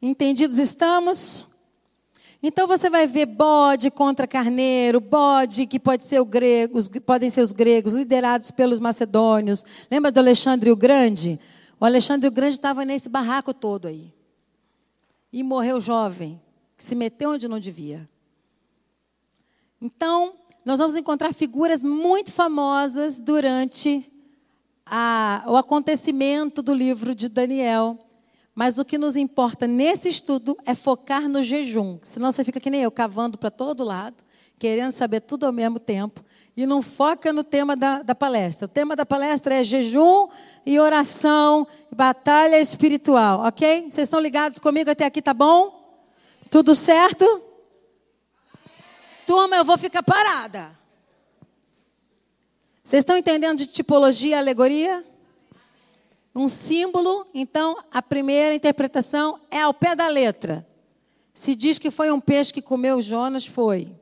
Entendidos 0.00 0.58
estamos? 0.58 1.47
Então 2.42 2.68
você 2.68 2.88
vai 2.88 3.06
ver 3.06 3.26
bode 3.26 3.90
contra 3.90 4.26
carneiro, 4.26 5.00
bode 5.00 5.66
que 5.66 5.80
pode 5.80 6.04
ser 6.04 6.24
grego, 6.24 6.78
podem 7.00 7.28
ser 7.30 7.40
os 7.40 7.50
gregos, 7.50 7.94
liderados 7.94 8.50
pelos 8.52 8.78
macedônios. 8.78 9.64
Lembra 9.90 10.12
do 10.12 10.18
Alexandre 10.18 10.70
o 10.70 10.76
Grande? 10.76 11.40
O 11.80 11.84
Alexandre 11.84 12.28
o 12.28 12.32
Grande 12.32 12.54
estava 12.54 12.84
nesse 12.84 13.08
barraco 13.08 13.52
todo 13.52 13.88
aí. 13.88 14.12
E 15.32 15.42
morreu 15.42 15.80
jovem, 15.80 16.40
que 16.76 16.84
se 16.84 16.94
meteu 16.94 17.32
onde 17.32 17.48
não 17.48 17.58
devia. 17.58 18.08
Então, 19.82 20.34
nós 20.64 20.78
vamos 20.78 20.94
encontrar 20.94 21.32
figuras 21.32 21.82
muito 21.82 22.32
famosas 22.32 23.18
durante 23.18 24.10
a, 24.86 25.44
o 25.46 25.56
acontecimento 25.56 26.62
do 26.62 26.72
livro 26.72 27.14
de 27.14 27.28
Daniel. 27.28 27.98
Mas 28.58 28.76
o 28.76 28.84
que 28.84 28.98
nos 28.98 29.14
importa 29.14 29.68
nesse 29.68 30.08
estudo 30.08 30.58
é 30.66 30.74
focar 30.74 31.28
no 31.28 31.44
jejum. 31.44 31.96
Senão 32.02 32.32
você 32.32 32.42
fica 32.42 32.58
que 32.58 32.68
nem 32.68 32.82
eu, 32.82 32.90
cavando 32.90 33.38
para 33.38 33.52
todo 33.52 33.84
lado, 33.84 34.16
querendo 34.58 34.90
saber 34.90 35.20
tudo 35.20 35.46
ao 35.46 35.52
mesmo 35.52 35.78
tempo 35.78 36.24
e 36.56 36.66
não 36.66 36.82
foca 36.82 37.32
no 37.32 37.44
tema 37.44 37.76
da, 37.76 38.02
da 38.02 38.16
palestra. 38.16 38.66
O 38.66 38.68
tema 38.68 38.96
da 38.96 39.06
palestra 39.06 39.54
é 39.54 39.62
jejum 39.62 40.26
e 40.66 40.76
oração, 40.76 41.68
batalha 41.94 42.58
espiritual, 42.58 43.42
ok? 43.46 43.82
Vocês 43.82 44.08
estão 44.08 44.18
ligados 44.18 44.58
comigo 44.58 44.90
até 44.90 45.04
aqui, 45.04 45.22
tá 45.22 45.32
bom? 45.32 46.02
Tudo 46.50 46.74
certo? 46.74 47.40
Turma, 49.24 49.54
eu 49.54 49.64
vou 49.64 49.78
ficar 49.78 50.02
parada. 50.02 50.76
Vocês 52.82 53.02
estão 53.02 53.16
entendendo 53.16 53.58
de 53.58 53.66
tipologia 53.66 54.30
e 54.30 54.34
alegoria? 54.34 55.04
Um 56.38 56.48
símbolo, 56.48 57.26
então, 57.34 57.76
a 57.90 58.00
primeira 58.00 58.54
interpretação 58.54 59.40
é 59.50 59.62
ao 59.62 59.74
pé 59.74 59.96
da 59.96 60.06
letra. 60.06 60.64
Se 61.34 61.52
diz 61.52 61.80
que 61.80 61.90
foi 61.90 62.12
um 62.12 62.20
peixe 62.20 62.52
que 62.52 62.62
comeu 62.62 63.02
Jonas, 63.02 63.44
foi. 63.44 63.92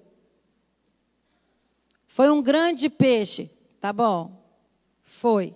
Foi 2.06 2.30
um 2.30 2.42
grande 2.42 2.90
peixe, 2.90 3.50
tá 3.80 3.90
bom? 3.90 4.38
Foi. 5.02 5.54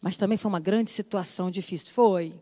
Mas 0.00 0.16
também 0.16 0.36
foi 0.36 0.48
uma 0.48 0.58
grande 0.58 0.90
situação 0.90 1.52
difícil, 1.52 1.92
foi. 1.92 2.34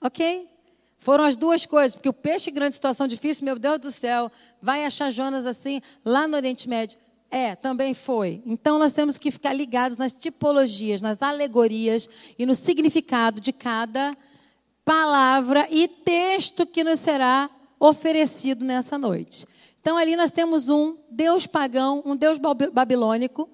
Ok? 0.00 0.48
Foram 0.96 1.24
as 1.24 1.36
duas 1.36 1.66
coisas, 1.66 1.94
porque 1.94 2.08
o 2.08 2.14
peixe, 2.14 2.50
grande 2.50 2.74
situação 2.74 3.06
difícil, 3.06 3.44
meu 3.44 3.58
Deus 3.58 3.78
do 3.80 3.92
céu, 3.92 4.32
vai 4.62 4.86
achar 4.86 5.10
Jonas 5.10 5.44
assim 5.44 5.82
lá 6.02 6.26
no 6.26 6.36
Oriente 6.36 6.66
Médio. 6.66 6.98
É, 7.30 7.54
também 7.54 7.94
foi. 7.94 8.42
Então 8.44 8.78
nós 8.78 8.92
temos 8.92 9.16
que 9.16 9.30
ficar 9.30 9.52
ligados 9.52 9.96
nas 9.96 10.12
tipologias, 10.12 11.00
nas 11.00 11.22
alegorias 11.22 12.08
e 12.36 12.44
no 12.44 12.56
significado 12.56 13.40
de 13.40 13.52
cada 13.52 14.16
palavra 14.84 15.68
e 15.70 15.86
texto 15.86 16.66
que 16.66 16.82
nos 16.82 16.98
será 16.98 17.48
oferecido 17.78 18.64
nessa 18.64 18.98
noite. 18.98 19.46
Então 19.80 19.96
ali 19.96 20.16
nós 20.16 20.32
temos 20.32 20.68
um 20.68 20.96
deus 21.08 21.46
pagão, 21.46 22.02
um 22.04 22.16
deus 22.16 22.36
babilônico, 22.72 23.48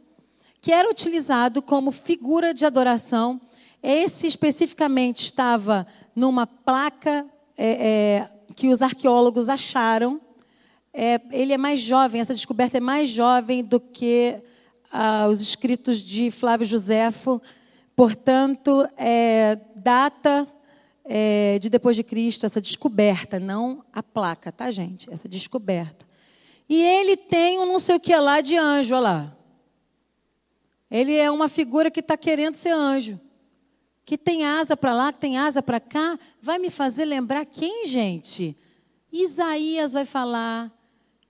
que 0.62 0.72
era 0.72 0.90
utilizado 0.90 1.60
como 1.60 1.92
figura 1.92 2.54
de 2.54 2.64
adoração. 2.64 3.38
Esse 3.82 4.26
especificamente 4.26 5.20
estava 5.20 5.86
numa 6.14 6.46
placa 6.46 7.26
é, 7.58 7.66
é, 7.66 8.30
que 8.54 8.68
os 8.68 8.80
arqueólogos 8.80 9.50
acharam 9.50 10.20
é, 10.98 11.20
ele 11.30 11.52
é 11.52 11.58
mais 11.58 11.80
jovem, 11.80 12.22
essa 12.22 12.32
descoberta 12.32 12.78
é 12.78 12.80
mais 12.80 13.10
jovem 13.10 13.62
do 13.62 13.78
que 13.78 14.40
ah, 14.90 15.28
os 15.28 15.42
escritos 15.42 15.98
de 15.98 16.30
Flávio 16.30 16.66
Joséfo, 16.66 17.40
portanto, 17.94 18.88
é, 18.96 19.58
data 19.74 20.48
é, 21.04 21.58
de 21.58 21.68
depois 21.68 21.96
de 21.96 22.02
Cristo, 22.02 22.46
essa 22.46 22.62
descoberta, 22.62 23.38
não 23.38 23.84
a 23.92 24.02
placa, 24.02 24.50
tá, 24.50 24.70
gente? 24.70 25.12
Essa 25.12 25.28
descoberta. 25.28 26.06
E 26.66 26.82
ele 26.82 27.14
tem 27.14 27.58
um 27.58 27.66
não 27.66 27.78
sei 27.78 27.96
o 27.96 28.00
que 28.00 28.16
lá 28.16 28.40
de 28.40 28.56
anjo, 28.56 28.94
olha 28.94 29.02
lá. 29.02 29.36
Ele 30.90 31.14
é 31.14 31.30
uma 31.30 31.46
figura 31.46 31.90
que 31.90 32.00
está 32.00 32.16
querendo 32.16 32.54
ser 32.54 32.70
anjo. 32.70 33.20
Que 34.02 34.16
tem 34.16 34.46
asa 34.46 34.74
para 34.74 34.94
lá, 34.94 35.12
que 35.12 35.18
tem 35.18 35.36
asa 35.36 35.60
para 35.60 35.78
cá. 35.78 36.18
Vai 36.40 36.58
me 36.58 36.70
fazer 36.70 37.04
lembrar 37.04 37.44
quem, 37.44 37.86
gente? 37.86 38.56
Isaías 39.12 39.92
vai 39.92 40.06
falar 40.06 40.75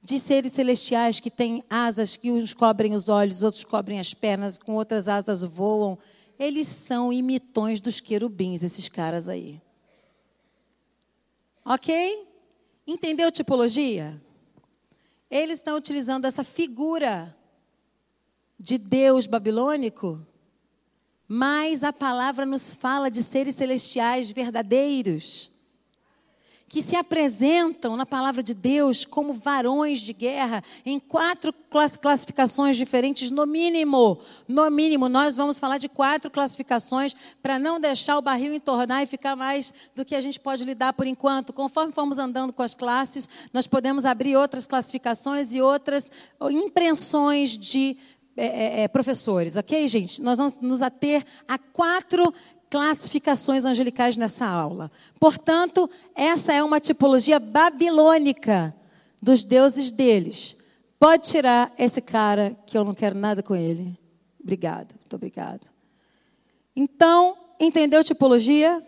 de 0.07 0.21
seres 0.21 0.53
celestiais 0.53 1.19
que 1.19 1.29
têm 1.29 1.65
asas 1.69 2.17
que 2.17 2.31
uns 2.31 2.55
cobrem 2.55 2.95
os 2.95 3.09
olhos, 3.09 3.43
outros 3.43 3.65
cobrem 3.65 3.99
as 3.99 4.15
pernas, 4.15 4.57
com 4.57 4.77
outras 4.77 5.09
asas 5.09 5.43
voam. 5.43 5.99
Eles 6.39 6.69
são 6.69 7.13
imitões 7.13 7.81
dos 7.81 7.99
querubins, 7.99 8.63
esses 8.63 8.89
caras 8.89 9.29
aí. 9.29 9.61
Ok? 11.65 12.25
Entendeu 12.87 13.33
tipologia? 13.33 14.23
Eles 15.29 15.59
estão 15.59 15.77
utilizando 15.77 16.25
essa 16.25 16.45
figura 16.45 17.37
de 18.57 18.79
Deus 18.79 19.27
babilônico, 19.27 20.25
mas 21.27 21.83
a 21.83 21.93
palavra 21.93 22.47
nos 22.47 22.73
fala 22.73 23.11
de 23.11 23.25
seres 23.25 23.57
celestiais 23.57 24.31
verdadeiros 24.31 25.51
que 26.69 26.83
se 26.83 26.97
apresentam 26.97 27.97
na 27.97 28.05
palavra 28.05 28.43
de 28.43 28.53
Deus 28.53 29.05
como 29.05 29.33
varões 29.33 30.01
de 30.01 30.13
guerra 30.13 30.65
em 30.85 30.99
quatro 30.99 31.55
classificações 32.01 32.77
diferentes, 32.77 33.31
no 33.31 33.47
mínimo. 33.47 34.19
No 34.49 34.69
mínimo, 34.71 35.09
nós 35.09 35.37
vamos 35.37 35.59
falar 35.59 35.79
de 35.79 35.89
quatro 35.89 36.31
classificações 36.31 37.15
para 37.41 37.59
não 37.59 37.79
deixar 37.79 38.19
o 38.19 38.23
barril 38.23 38.53
entornar 38.53 39.03
e 39.03 39.07
ficar 39.07 39.37
mais 39.37 39.73
do 39.95 40.05
que 40.05 40.15
a 40.15 40.21
gente 40.21 40.41
pode 40.41 40.65
lidar 40.65 40.93
por 40.93 41.07
enquanto. 41.07 41.53
Conforme 41.53 41.93
formos 41.93 42.19
andando 42.19 42.53
com 42.53 42.63
as 42.63 42.75
classes, 42.75 43.29
nós 43.53 43.67
podemos 43.67 44.05
abrir 44.05 44.37
outras 44.37 44.67
classificações 44.67 45.55
e 45.55 45.63
outras 45.63 46.11
impressões 46.51 47.57
de 47.57 47.97
é, 48.37 48.83
é, 48.83 48.89
professores, 48.89 49.57
ok, 49.57 49.89
gente? 49.89 50.21
Nós 50.21 50.37
vamos 50.37 50.61
nos 50.61 50.83
ater 50.83 51.25
a 51.49 51.57
quatro 51.57 52.35
classificações 52.71 53.65
angelicais 53.65 54.17
nessa 54.17 54.47
aula. 54.47 54.91
Portanto, 55.19 55.89
essa 56.15 56.53
é 56.53 56.63
uma 56.63 56.81
tipologia 56.81 57.39
babilônica 57.39 58.75
dos 59.23 59.45
deuses 59.45 59.91
deles. 59.91 60.57
Pode 60.99 61.29
tirar 61.29 61.73
esse 61.79 62.01
cara 62.01 62.57
que 62.67 62.77
eu 62.77 62.85
não 62.85 62.95
quero 62.95 63.17
nada 63.17 63.43
com 63.43 63.55
ele. 63.55 63.99
Obrigada, 64.41 64.95
muito 64.99 65.17
obrigada. 65.17 65.61
Então, 66.75 67.37
entendeu 67.59 68.05
tipologia? 68.05 68.83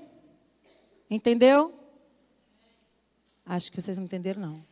Entendeu? 1.11 1.73
Acho 3.45 3.73
que 3.73 3.81
vocês 3.81 3.97
não 3.97 4.05
entenderam, 4.05 4.41
não. 4.43 4.68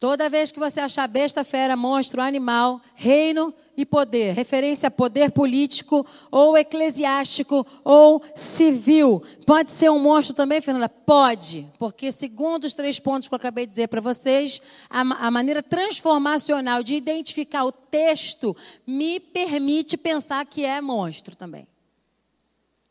Toda 0.00 0.30
vez 0.30 0.50
que 0.50 0.58
você 0.58 0.80
achar 0.80 1.06
besta, 1.06 1.44
fera, 1.44 1.76
monstro, 1.76 2.22
animal, 2.22 2.80
reino 2.94 3.52
e 3.76 3.84
poder, 3.84 4.32
referência 4.34 4.86
a 4.86 4.90
poder 4.90 5.30
político 5.30 6.06
ou 6.30 6.56
eclesiástico 6.56 7.66
ou 7.84 8.24
civil, 8.34 9.22
pode 9.46 9.68
ser 9.68 9.90
um 9.90 9.98
monstro 9.98 10.34
também, 10.34 10.62
Fernanda? 10.62 10.88
Pode, 10.88 11.68
porque 11.78 12.10
segundo 12.10 12.64
os 12.64 12.72
três 12.72 12.98
pontos 12.98 13.28
que 13.28 13.34
eu 13.34 13.36
acabei 13.36 13.66
de 13.66 13.72
dizer 13.72 13.88
para 13.88 14.00
vocês, 14.00 14.62
a, 14.88 15.00
a 15.00 15.30
maneira 15.30 15.62
transformacional 15.62 16.82
de 16.82 16.94
identificar 16.94 17.64
o 17.64 17.72
texto 17.72 18.56
me 18.86 19.20
permite 19.20 19.98
pensar 19.98 20.46
que 20.46 20.64
é 20.64 20.80
monstro 20.80 21.36
também. 21.36 21.68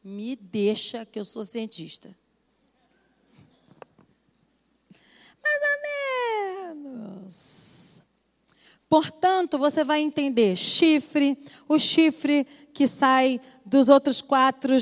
Me 0.04 0.36
deixa 0.36 1.08
que 1.08 1.20
eu 1.20 1.26
sou 1.26 1.44
cientista. 1.44 2.16
Mais 5.42 5.62
ou 5.64 5.90
menos. 6.90 8.02
Portanto, 8.90 9.58
você 9.58 9.84
vai 9.84 10.02
entender 10.02 10.56
chifre, 10.56 11.38
o 11.68 11.78
chifre 11.78 12.46
que 12.74 12.88
sai 12.88 13.40
dos 13.64 13.88
outros 13.88 14.20
quatro, 14.20 14.76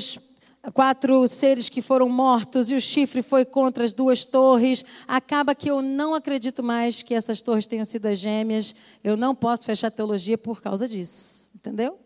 quatro 0.72 1.28
seres 1.28 1.68
que 1.68 1.82
foram 1.82 2.08
mortos, 2.08 2.70
e 2.70 2.74
o 2.74 2.80
chifre 2.80 3.20
foi 3.20 3.44
contra 3.44 3.84
as 3.84 3.92
duas 3.92 4.24
torres. 4.24 4.82
Acaba 5.06 5.54
que 5.54 5.70
eu 5.70 5.82
não 5.82 6.14
acredito 6.14 6.62
mais 6.62 7.02
que 7.02 7.12
essas 7.12 7.42
torres 7.42 7.66
tenham 7.66 7.84
sido 7.84 8.06
as 8.06 8.18
gêmeas. 8.18 8.74
Eu 9.04 9.14
não 9.14 9.34
posso 9.34 9.66
fechar 9.66 9.88
a 9.88 9.90
teologia 9.90 10.38
por 10.38 10.62
causa 10.62 10.88
disso. 10.88 11.50
Entendeu? 11.54 11.98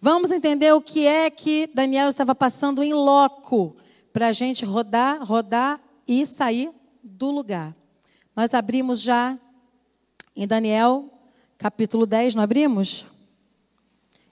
Vamos 0.00 0.30
entender 0.30 0.72
o 0.72 0.80
que 0.80 1.06
é 1.06 1.28
que 1.30 1.66
Daniel 1.74 2.08
estava 2.08 2.34
passando 2.34 2.82
em 2.82 2.94
loco 2.94 3.76
para 4.12 4.28
a 4.28 4.32
gente 4.32 4.64
rodar, 4.64 5.22
rodar 5.22 5.80
e 6.06 6.24
sair 6.24 6.70
do 7.02 7.30
lugar. 7.30 7.74
Nós 8.34 8.52
abrimos 8.52 9.00
já 9.00 9.38
em 10.34 10.46
Daniel, 10.46 11.08
capítulo 11.56 12.04
10, 12.04 12.34
não 12.34 12.42
abrimos? 12.42 13.06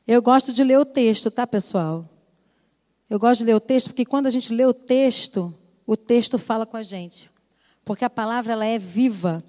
Eu 0.07 0.21
gosto 0.21 0.53
de 0.53 0.65
ler 0.65 0.79
o 0.79 0.85
texto, 0.85 1.31
tá, 1.31 1.47
pessoal? 1.47 2.09
Eu 3.09 3.19
gosto 3.19 3.41
de 3.41 3.45
ler 3.45 3.55
o 3.55 3.61
texto 3.61 3.88
porque 3.88 4.05
quando 4.05 4.27
a 4.27 4.31
gente 4.31 4.53
lê 4.53 4.67
o 4.67 4.75
texto, 4.75 5.55
o 5.87 5.97
texto 5.97 6.38
fala 6.38 6.67
com 6.67 6.77
a 6.77 6.83
gente. 6.83 7.31
Porque 7.85 8.05
a 8.05 8.11
palavra 8.11 8.55
ela 8.55 8.65
é 8.67 8.79
viva 8.79 9.45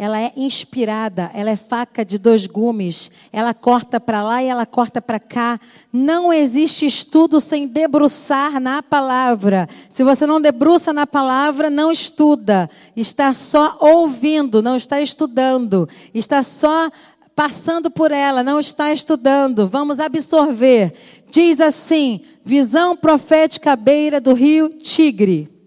ela 0.00 0.20
é 0.20 0.32
inspirada, 0.36 1.28
ela 1.34 1.50
é 1.50 1.56
faca 1.56 2.04
de 2.04 2.18
dois 2.18 2.46
gumes, 2.46 3.10
ela 3.32 3.52
corta 3.52 3.98
para 3.98 4.22
lá 4.22 4.40
e 4.40 4.46
ela 4.46 4.64
corta 4.64 5.02
para 5.02 5.18
cá. 5.18 5.58
Não 5.92 6.32
existe 6.32 6.86
estudo 6.86 7.40
sem 7.40 7.66
debruçar 7.66 8.60
na 8.60 8.80
palavra. 8.80 9.68
Se 9.88 10.04
você 10.04 10.24
não 10.24 10.40
debruça 10.40 10.92
na 10.92 11.04
palavra, 11.04 11.68
não 11.68 11.90
estuda. 11.90 12.70
Está 12.94 13.34
só 13.34 13.76
ouvindo, 13.80 14.62
não 14.62 14.76
está 14.76 15.00
estudando. 15.00 15.88
Está 16.14 16.44
só 16.44 16.92
passando 17.34 17.90
por 17.90 18.12
ela, 18.12 18.44
não 18.44 18.60
está 18.60 18.92
estudando. 18.92 19.66
Vamos 19.66 19.98
absorver. 19.98 20.94
Diz 21.28 21.60
assim: 21.60 22.20
visão 22.44 22.96
profética 22.96 23.72
à 23.72 23.76
beira 23.76 24.20
do 24.20 24.32
rio 24.32 24.68
Tigre. 24.68 25.57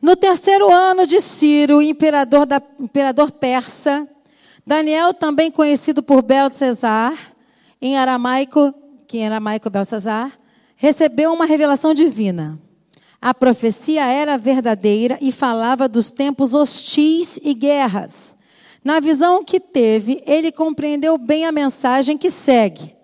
No 0.00 0.14
terceiro 0.14 0.72
ano 0.72 1.06
de 1.06 1.20
Ciro, 1.20 1.82
imperador, 1.82 2.46
da, 2.46 2.62
imperador 2.78 3.32
persa, 3.32 4.08
Daniel, 4.64 5.12
também 5.12 5.50
conhecido 5.50 6.02
por 6.02 6.22
Belsazar, 6.22 7.34
em 7.82 7.96
aramaico, 7.96 8.72
que 9.08 9.18
em 9.18 9.26
aramaico 9.26 9.66
é 9.66 9.70
Belsazar, 9.70 10.38
recebeu 10.76 11.32
uma 11.32 11.46
revelação 11.46 11.92
divina. 11.92 12.58
A 13.20 13.34
profecia 13.34 14.04
era 14.06 14.38
verdadeira 14.38 15.18
e 15.20 15.32
falava 15.32 15.88
dos 15.88 16.12
tempos 16.12 16.54
hostis 16.54 17.40
e 17.42 17.52
guerras. 17.52 18.36
Na 18.84 19.00
visão 19.00 19.42
que 19.42 19.58
teve, 19.58 20.22
ele 20.24 20.52
compreendeu 20.52 21.18
bem 21.18 21.44
a 21.44 21.50
mensagem 21.50 22.16
que 22.16 22.30
segue. 22.30 22.94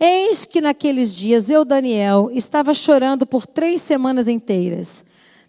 Eis 0.00 0.46
que 0.46 0.62
naqueles 0.62 1.14
dias 1.14 1.50
eu, 1.50 1.64
Daniel, 1.64 2.30
estava 2.32 2.72
chorando 2.72 3.26
por 3.26 3.46
três 3.46 3.82
semanas 3.82 4.26
inteiras. 4.26 5.04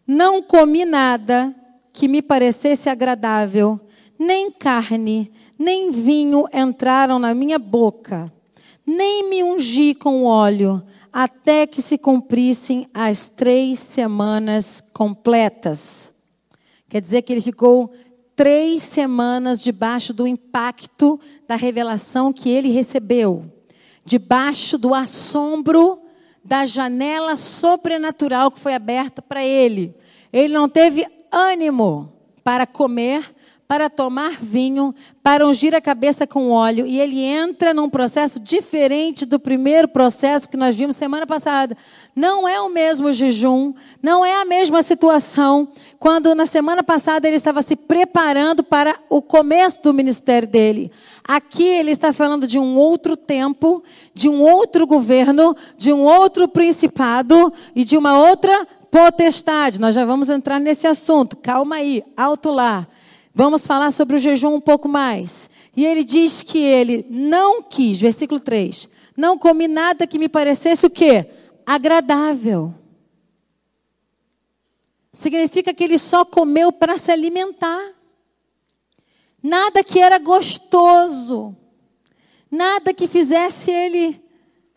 Não 0.08 0.42
comi 0.42 0.86
nada 0.86 1.54
que 1.92 2.08
me 2.08 2.22
parecesse 2.22 2.90
agradável, 2.90 3.80
nem 4.20 4.52
carne, 4.52 5.32
nem 5.58 5.90
vinho 5.90 6.46
entraram 6.54 7.18
na 7.18 7.34
minha 7.34 7.58
boca, 7.58 8.32
nem 8.86 9.28
me 9.28 9.44
ungi 9.44 9.96
com 9.96 10.26
óleo, 10.26 10.84
até 11.12 11.66
que 11.66 11.82
se 11.82 11.98
cumprissem 11.98 12.88
as 12.94 13.28
três 13.28 13.80
semanas 13.80 14.84
completas. 14.94 16.12
Quer 16.88 17.02
dizer 17.02 17.24
que 17.24 17.34
ele 17.34 17.42
ficou 17.42 17.92
três 18.36 18.84
semanas 18.84 19.62
debaixo 19.62 20.14
do 20.14 20.28
impacto 20.28 21.20
da 21.48 21.56
revelação 21.56 22.32
que 22.32 22.50
ele 22.50 22.70
recebeu, 22.70 23.46
debaixo 24.06 24.78
do 24.78 24.94
assombro 24.94 26.05
da 26.46 26.66
janela 26.66 27.36
sobrenatural 27.36 28.52
que 28.52 28.60
foi 28.60 28.76
aberta 28.76 29.20
para 29.22 29.44
ele. 29.44 29.96
Ele 30.32 30.54
não 30.54 30.70
teve 30.70 31.06
ânimo 31.32 32.14
para 32.44 32.68
comer 32.68 33.35
para 33.68 33.90
tomar 33.90 34.38
vinho, 34.40 34.94
para 35.24 35.46
ungir 35.46 35.74
a 35.74 35.82
cabeça 35.82 36.28
com 36.28 36.52
óleo, 36.52 36.86
e 36.86 37.00
ele 37.00 37.20
entra 37.20 37.74
num 37.74 37.90
processo 37.90 38.40
diferente 38.40 39.26
do 39.26 39.40
primeiro 39.40 39.88
processo 39.88 40.48
que 40.48 40.56
nós 40.56 40.76
vimos 40.76 40.96
semana 40.96 41.26
passada. 41.26 41.76
Não 42.16 42.48
é 42.48 42.62
o 42.62 42.70
mesmo 42.70 43.12
jejum, 43.12 43.74
não 44.04 44.24
é 44.24 44.40
a 44.40 44.46
mesma 44.46 44.84
situação, 44.84 45.68
quando 45.98 46.36
na 46.36 46.46
semana 46.46 46.84
passada 46.84 47.28
ele 47.28 47.38
estava 47.38 47.64
se 47.64 47.76
preparando 47.76 48.64
para 48.64 48.96
o 49.10 49.20
começo 49.20 49.82
do 49.82 49.94
ministério 49.94 50.48
dele. 50.48 50.92
Aqui 51.28 51.64
ele 51.64 51.90
está 51.90 52.14
falando 52.14 52.46
de 52.46 52.60
um 52.60 52.78
outro 52.78 53.18
tempo, 53.18 53.84
de 54.14 54.30
um 54.30 54.44
outro 54.44 54.86
governo, 54.86 55.56
de 55.76 55.92
um 55.92 56.04
outro 56.04 56.48
principado 56.48 57.52
e 57.76 57.84
de 57.84 57.98
uma 57.98 58.20
outra 58.20 58.68
potestade. 58.92 59.82
Nós 59.82 59.96
já 59.96 60.06
vamos 60.06 60.30
entrar 60.30 60.60
nesse 60.60 60.86
assunto. 60.86 61.36
Calma 61.36 61.78
aí, 61.78 62.04
alto 62.16 62.52
lá. 62.52 62.88
Vamos 63.38 63.68
falar 63.68 63.92
sobre 63.92 64.16
o 64.16 64.20
jejum 64.20 64.56
um 64.56 64.62
pouco 64.62 64.88
mais. 64.88 65.50
E 65.76 65.86
ele 65.86 66.06
diz 66.06 66.42
que 66.42 66.58
ele 66.58 67.06
não 67.10 67.62
quis, 67.62 68.00
versículo 68.00 68.40
3, 68.40 68.88
não 69.18 69.38
comi 69.38 69.68
nada 69.68 70.08
que 70.08 70.18
me 70.18 70.30
parecesse 70.30 70.86
o 70.86 70.90
quê? 70.90 71.30
Agradável. 71.66 72.74
Significa 75.12 75.74
que 75.74 75.84
ele 75.84 75.98
só 75.98 76.24
comeu 76.24 76.72
para 76.72 76.98
se 76.98 77.12
alimentar. 77.12 77.94
Nada 79.44 79.84
que 79.84 80.00
era 80.00 80.18
gostoso. 80.18 81.54
Nada 82.50 82.94
que 82.94 83.06
fizesse 83.06 83.70
ele 83.70 84.25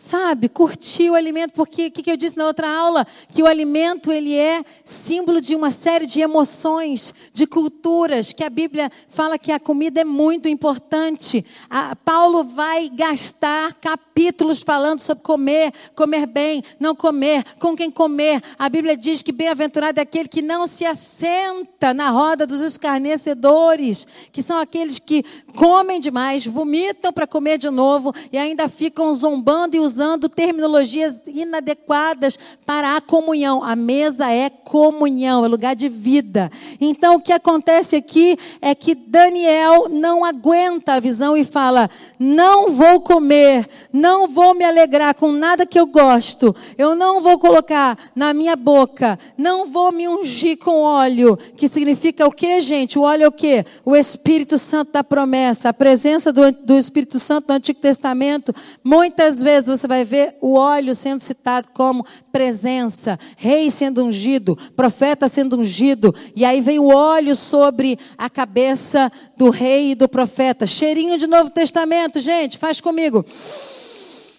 Sabe, 0.00 0.48
curtir 0.48 1.10
o 1.10 1.16
alimento, 1.16 1.54
porque 1.54 1.88
o 1.88 1.90
que, 1.90 2.04
que 2.04 2.10
eu 2.12 2.16
disse 2.16 2.38
na 2.38 2.46
outra 2.46 2.70
aula? 2.70 3.04
Que 3.34 3.42
o 3.42 3.46
alimento 3.48 4.12
ele 4.12 4.32
é 4.32 4.64
símbolo 4.84 5.40
de 5.40 5.56
uma 5.56 5.72
série 5.72 6.06
de 6.06 6.20
emoções, 6.20 7.12
de 7.32 7.48
culturas, 7.48 8.32
que 8.32 8.44
a 8.44 8.48
Bíblia 8.48 8.92
fala 9.08 9.36
que 9.36 9.50
a 9.50 9.58
comida 9.58 10.02
é 10.02 10.04
muito 10.04 10.48
importante. 10.48 11.44
A, 11.68 11.96
Paulo 11.96 12.44
vai 12.44 12.88
gastar 12.88 13.74
capítulos 13.74 14.62
falando 14.62 15.00
sobre 15.00 15.24
comer, 15.24 15.72
comer 15.96 16.26
bem, 16.26 16.62
não 16.78 16.94
comer, 16.94 17.44
com 17.58 17.74
quem 17.74 17.90
comer. 17.90 18.40
A 18.56 18.68
Bíblia 18.68 18.96
diz 18.96 19.20
que 19.20 19.32
bem-aventurado 19.32 19.98
é 19.98 20.04
aquele 20.04 20.28
que 20.28 20.40
não 20.40 20.68
se 20.68 20.84
assenta 20.84 21.92
na 21.92 22.08
roda 22.10 22.46
dos 22.46 22.60
escarnecedores, 22.60 24.06
que 24.30 24.44
são 24.44 24.58
aqueles 24.58 25.00
que 25.00 25.24
comem 25.56 25.98
demais, 25.98 26.46
vomitam 26.46 27.12
para 27.12 27.26
comer 27.26 27.58
de 27.58 27.68
novo 27.68 28.14
e 28.30 28.38
ainda 28.38 28.68
ficam 28.68 29.12
zombando 29.12 29.76
e 29.76 29.87
usando 29.88 30.28
terminologias 30.28 31.22
inadequadas 31.26 32.38
para 32.66 32.96
a 32.96 33.00
comunhão. 33.00 33.64
A 33.64 33.74
mesa 33.74 34.30
é 34.30 34.50
comunhão, 34.50 35.44
é 35.44 35.48
lugar 35.48 35.74
de 35.74 35.88
vida. 35.88 36.52
Então 36.80 37.16
o 37.16 37.20
que 37.20 37.32
acontece 37.32 37.96
aqui 37.96 38.38
é 38.60 38.74
que 38.74 38.94
Daniel 38.94 39.88
não 39.88 40.24
aguenta 40.24 40.94
a 40.94 41.00
visão 41.00 41.36
e 41.36 41.44
fala: 41.44 41.88
não 42.18 42.70
vou 42.70 43.00
comer, 43.00 43.68
não 43.92 44.28
vou 44.28 44.54
me 44.54 44.64
alegrar 44.64 45.14
com 45.14 45.32
nada 45.32 45.64
que 45.64 45.80
eu 45.80 45.86
gosto, 45.86 46.54
eu 46.76 46.94
não 46.94 47.20
vou 47.20 47.38
colocar 47.38 47.96
na 48.14 48.34
minha 48.34 48.56
boca, 48.56 49.18
não 49.36 49.66
vou 49.66 49.90
me 49.90 50.06
ungir 50.06 50.58
com 50.58 50.82
óleo, 50.82 51.36
que 51.56 51.66
significa 51.66 52.26
o 52.26 52.30
que, 52.30 52.60
gente? 52.60 52.98
O 52.98 53.02
óleo 53.02 53.24
é 53.24 53.28
o 53.28 53.32
que? 53.32 53.64
O 53.84 53.96
Espírito 53.96 54.58
Santo 54.58 54.92
da 54.92 55.02
promessa, 55.02 55.70
a 55.70 55.72
presença 55.72 56.30
do, 56.32 56.52
do 56.52 56.76
Espírito 56.76 57.18
Santo 57.18 57.48
no 57.48 57.54
Antigo 57.54 57.80
Testamento. 57.80 58.54
Muitas 58.84 59.42
vezes 59.42 59.68
você 59.78 59.86
vai 59.86 60.04
ver 60.04 60.36
o 60.40 60.54
óleo 60.54 60.94
sendo 60.94 61.20
citado 61.20 61.68
como 61.72 62.04
presença, 62.32 63.18
rei 63.36 63.70
sendo 63.70 64.04
ungido, 64.04 64.56
profeta 64.76 65.28
sendo 65.28 65.56
ungido, 65.56 66.14
e 66.34 66.44
aí 66.44 66.60
vem 66.60 66.78
o 66.78 66.88
óleo 66.88 67.36
sobre 67.36 67.98
a 68.16 68.28
cabeça 68.28 69.10
do 69.36 69.50
rei 69.50 69.92
e 69.92 69.94
do 69.94 70.08
profeta. 70.08 70.66
Cheirinho 70.66 71.16
de 71.16 71.26
Novo 71.26 71.50
Testamento, 71.50 72.20
gente, 72.20 72.58
faz 72.58 72.80
comigo. 72.80 73.24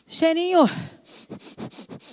Cheirinho. 0.08 0.70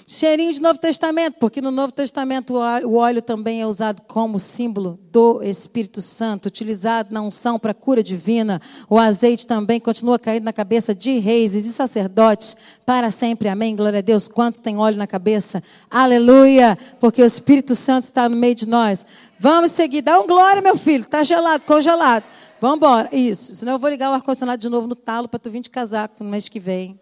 Cheirinho 0.07 0.53
de 0.53 0.61
Novo 0.61 0.79
Testamento, 0.79 1.37
porque 1.39 1.61
no 1.61 1.71
Novo 1.71 1.93
Testamento 1.93 2.55
o 2.55 2.97
óleo 2.97 3.23
também 3.23 3.61
é 3.61 3.67
usado 3.67 4.03
como 4.03 4.39
símbolo 4.39 4.99
do 5.11 5.43
Espírito 5.43 6.01
Santo, 6.01 6.47
utilizado 6.47 7.13
na 7.13 7.23
unção 7.23 7.59
para 7.59 7.75
cura 7.75 8.03
divina. 8.03 8.61
O 8.89 8.99
azeite 8.99 9.47
também 9.47 9.81
continua 9.81 10.19
caindo 10.19 10.45
na 10.45 10.53
cabeça 10.53 10.95
de 10.95 11.19
reis 11.19 11.55
e 11.55 11.61
sacerdotes 11.61 12.57
para 12.85 13.11
sempre. 13.11 13.49
Amém. 13.49 13.75
Glória 13.75 13.99
a 13.99 14.03
Deus. 14.03 14.29
Quantos 14.29 14.61
têm 14.61 14.77
óleo 14.77 14.97
na 14.97 15.07
cabeça? 15.07 15.63
Aleluia! 15.91 16.79
Porque 17.01 17.23
o 17.23 17.27
Espírito 17.27 17.75
Santo 17.75 18.05
está 18.05 18.29
no 18.29 18.37
meio 18.37 18.55
de 18.55 18.67
nós. 18.67 19.05
Vamos 19.39 19.73
seguir. 19.73 20.03
Dá 20.03 20.19
um 20.21 20.27
glória, 20.27 20.63
meu 20.63 20.77
filho. 20.77 21.05
Está 21.05 21.25
gelado, 21.25 21.65
congelado. 21.65 22.25
Vamos 22.61 22.77
embora. 22.77 23.09
Isso. 23.13 23.55
Senão 23.55 23.75
eu 23.75 23.79
vou 23.79 23.91
ligar 23.91 24.11
o 24.11 24.15
ar-condicionado 24.15 24.61
de 24.61 24.69
novo 24.69 24.87
no 24.87 24.95
talo 24.95 25.29
para 25.29 25.39
tu 25.39 25.51
vir 25.51 25.61
de 25.61 25.71
casaco 25.71 26.23
no 26.23 26.31
mês 26.31 26.49
que 26.49 26.61
vem. 26.61 26.99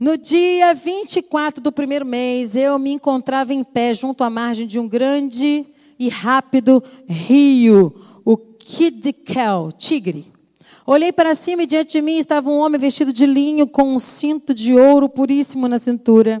No 0.00 0.16
dia 0.16 0.72
24 0.72 1.62
do 1.62 1.70
primeiro 1.70 2.06
mês, 2.06 2.56
eu 2.56 2.78
me 2.78 2.90
encontrava 2.90 3.52
em 3.52 3.62
pé 3.62 3.92
junto 3.92 4.24
à 4.24 4.30
margem 4.30 4.66
de 4.66 4.78
um 4.78 4.88
grande 4.88 5.66
e 5.98 6.08
rápido 6.08 6.82
rio, 7.06 7.94
o 8.24 8.34
Kidkel, 8.34 9.70
tigre. 9.76 10.32
Olhei 10.86 11.12
para 11.12 11.34
cima 11.34 11.64
e 11.64 11.66
diante 11.66 11.92
de 11.92 12.00
mim 12.00 12.16
estava 12.16 12.48
um 12.48 12.60
homem 12.60 12.80
vestido 12.80 13.12
de 13.12 13.26
linho 13.26 13.66
com 13.66 13.94
um 13.94 13.98
cinto 13.98 14.54
de 14.54 14.74
ouro 14.74 15.06
puríssimo 15.06 15.68
na 15.68 15.78
cintura. 15.78 16.40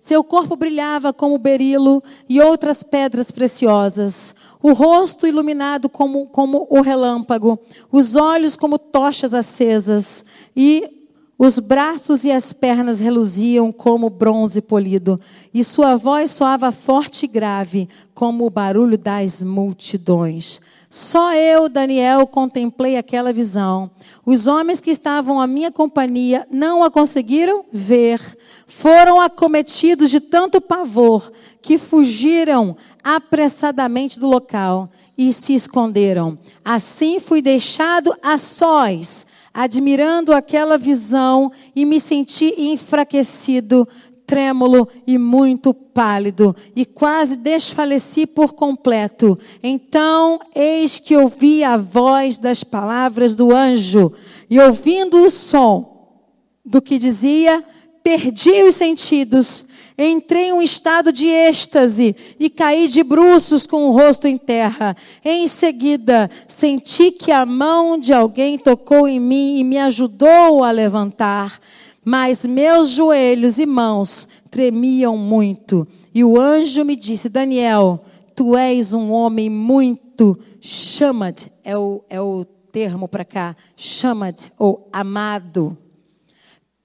Seu 0.00 0.24
corpo 0.24 0.56
brilhava 0.56 1.12
como 1.12 1.38
berilo 1.38 2.02
e 2.28 2.40
outras 2.40 2.82
pedras 2.82 3.30
preciosas. 3.30 4.34
O 4.60 4.72
rosto 4.72 5.28
iluminado 5.28 5.88
como, 5.88 6.26
como 6.26 6.66
o 6.68 6.80
relâmpago. 6.80 7.56
Os 7.92 8.16
olhos 8.16 8.56
como 8.56 8.80
tochas 8.80 9.32
acesas. 9.32 10.24
E 10.56 11.05
os 11.38 11.58
braços 11.58 12.24
e 12.24 12.32
as 12.32 12.52
pernas 12.52 12.98
reluziam 12.98 13.70
como 13.70 14.08
bronze 14.08 14.62
polido, 14.62 15.20
e 15.52 15.62
sua 15.62 15.94
voz 15.94 16.30
soava 16.30 16.72
forte 16.72 17.24
e 17.24 17.28
grave, 17.28 17.88
como 18.14 18.46
o 18.46 18.50
barulho 18.50 18.96
das 18.96 19.42
multidões. 19.42 20.60
Só 20.88 21.34
eu, 21.34 21.68
Daniel, 21.68 22.26
contemplei 22.26 22.96
aquela 22.96 23.32
visão. 23.32 23.90
Os 24.24 24.46
homens 24.46 24.80
que 24.80 24.90
estavam 24.90 25.38
à 25.38 25.46
minha 25.46 25.70
companhia 25.70 26.46
não 26.50 26.82
a 26.82 26.90
conseguiram 26.90 27.66
ver. 27.70 28.20
Foram 28.66 29.20
acometidos 29.20 30.08
de 30.08 30.20
tanto 30.20 30.60
pavor 30.60 31.30
que 31.60 31.76
fugiram 31.76 32.76
apressadamente 33.04 34.18
do 34.18 34.26
local 34.26 34.88
e 35.18 35.32
se 35.32 35.54
esconderam. 35.54 36.38
Assim 36.64 37.20
fui 37.20 37.42
deixado 37.42 38.16
a 38.22 38.38
sós 38.38 39.26
admirando 39.56 40.34
aquela 40.34 40.76
visão 40.76 41.50
e 41.74 41.86
me 41.86 41.98
senti 41.98 42.52
enfraquecido, 42.58 43.88
trêmulo 44.26 44.86
e 45.06 45.16
muito 45.16 45.72
pálido, 45.72 46.54
e 46.74 46.84
quase 46.84 47.38
desfaleci 47.38 48.26
por 48.26 48.52
completo. 48.52 49.38
Então, 49.62 50.38
eis 50.54 50.98
que 50.98 51.16
ouvi 51.16 51.64
a 51.64 51.78
voz 51.78 52.36
das 52.36 52.62
palavras 52.62 53.34
do 53.34 53.50
anjo, 53.50 54.12
e 54.50 54.60
ouvindo 54.60 55.22
o 55.22 55.30
som 55.30 56.20
do 56.62 56.82
que 56.82 56.98
dizia, 56.98 57.64
perdi 58.02 58.62
os 58.62 58.74
sentidos 58.74 59.64
Entrei 59.98 60.48
em 60.48 60.52
um 60.52 60.60
estado 60.60 61.10
de 61.10 61.26
êxtase 61.26 62.14
e 62.38 62.50
caí 62.50 62.86
de 62.86 63.02
bruços 63.02 63.66
com 63.66 63.88
o 63.88 63.92
rosto 63.92 64.26
em 64.26 64.36
terra. 64.36 64.94
Em 65.24 65.46
seguida, 65.48 66.30
senti 66.46 67.10
que 67.10 67.32
a 67.32 67.46
mão 67.46 67.98
de 67.98 68.12
alguém 68.12 68.58
tocou 68.58 69.08
em 69.08 69.18
mim 69.18 69.58
e 69.58 69.64
me 69.64 69.78
ajudou 69.78 70.62
a 70.62 70.70
levantar. 70.70 71.58
Mas 72.04 72.44
meus 72.44 72.90
joelhos 72.90 73.58
e 73.58 73.66
mãos 73.66 74.28
tremiam 74.50 75.16
muito 75.16 75.88
E 76.14 76.24
o 76.24 76.40
anjo 76.40 76.84
me 76.84 76.96
disse: 76.96 77.28
Daniel, 77.28 78.04
tu 78.34 78.56
és 78.56 78.94
um 78.94 79.10
homem 79.12 79.50
muito 79.50 80.38
chamad, 80.60 81.36
é 81.62 81.76
o, 81.76 82.02
é 82.08 82.20
o 82.20 82.44
termo 82.72 83.06
para 83.06 83.24
cá, 83.24 83.56
chamad, 83.76 84.50
ou 84.58 84.88
amado. 84.92 85.76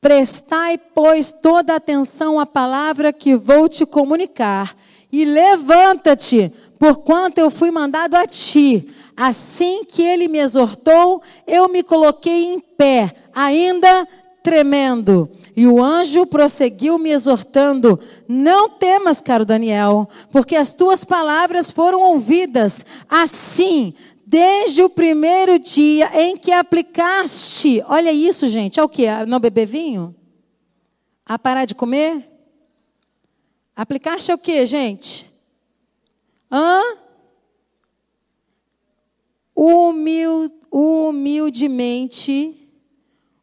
Prestai, 0.02 0.80
pois, 0.95 1.32
toda 1.32 1.76
atenção 1.76 2.39
à 2.39 2.45
palavra 2.45 3.14
que 3.14 3.36
vou 3.36 3.70
te 3.70 3.86
comunicar, 3.86 4.76
e 5.12 5.24
levanta-te, 5.24 6.52
porquanto 6.80 7.39
eu 7.39 7.52
fui 7.52 7.70
mandado 7.70 8.16
a 8.16 8.26
ti. 8.26 8.89
Assim 9.16 9.84
que 9.86 10.02
ele 10.02 10.28
me 10.28 10.39
exortou, 10.39 11.22
eu 11.45 11.70
me 11.70 11.84
coloquei 11.84 12.45
em 12.45 12.60
pé, 12.60 13.14
ainda 13.32 14.08
tremendo. 14.41 15.30
E 15.56 15.68
o 15.68 15.84
anjo 15.84 16.26
prosseguiu 16.26 16.97
me 16.97 17.12
exortando: 17.12 17.99
Não 18.28 18.70
temas, 18.70 19.22
caro 19.22 19.45
Daniel, 19.45 20.10
porque 20.32 20.56
as 20.56 20.74
tuas 20.74 21.04
palavras 21.04 21.70
foram 21.70 22.02
ouvidas. 22.02 22.84
Assim, 23.08 23.93
desde 24.32 24.82
o 24.82 24.90
primeiro 24.90 25.60
dia 25.60 26.10
em 26.22 26.38
que 26.38 26.54
aplicaste, 26.54 27.84
olha 27.86 28.14
isso, 28.14 28.48
gente, 28.48 28.80
é 28.80 28.84
o 28.84 28.88
que? 28.88 29.06
A 29.06 29.26
não 29.26 29.42
beber 29.42 29.66
vinho? 29.66 30.16
A 31.26 31.38
parar 31.38 31.66
de 31.66 31.76
comer? 31.76 32.32
Aplicaste 33.76 34.32
é 34.32 34.34
o 34.34 34.38
que, 34.38 34.66
gente? 34.66 35.30
Hã? 36.50 36.82
Humil, 39.54 40.50
humildemente 40.72 42.56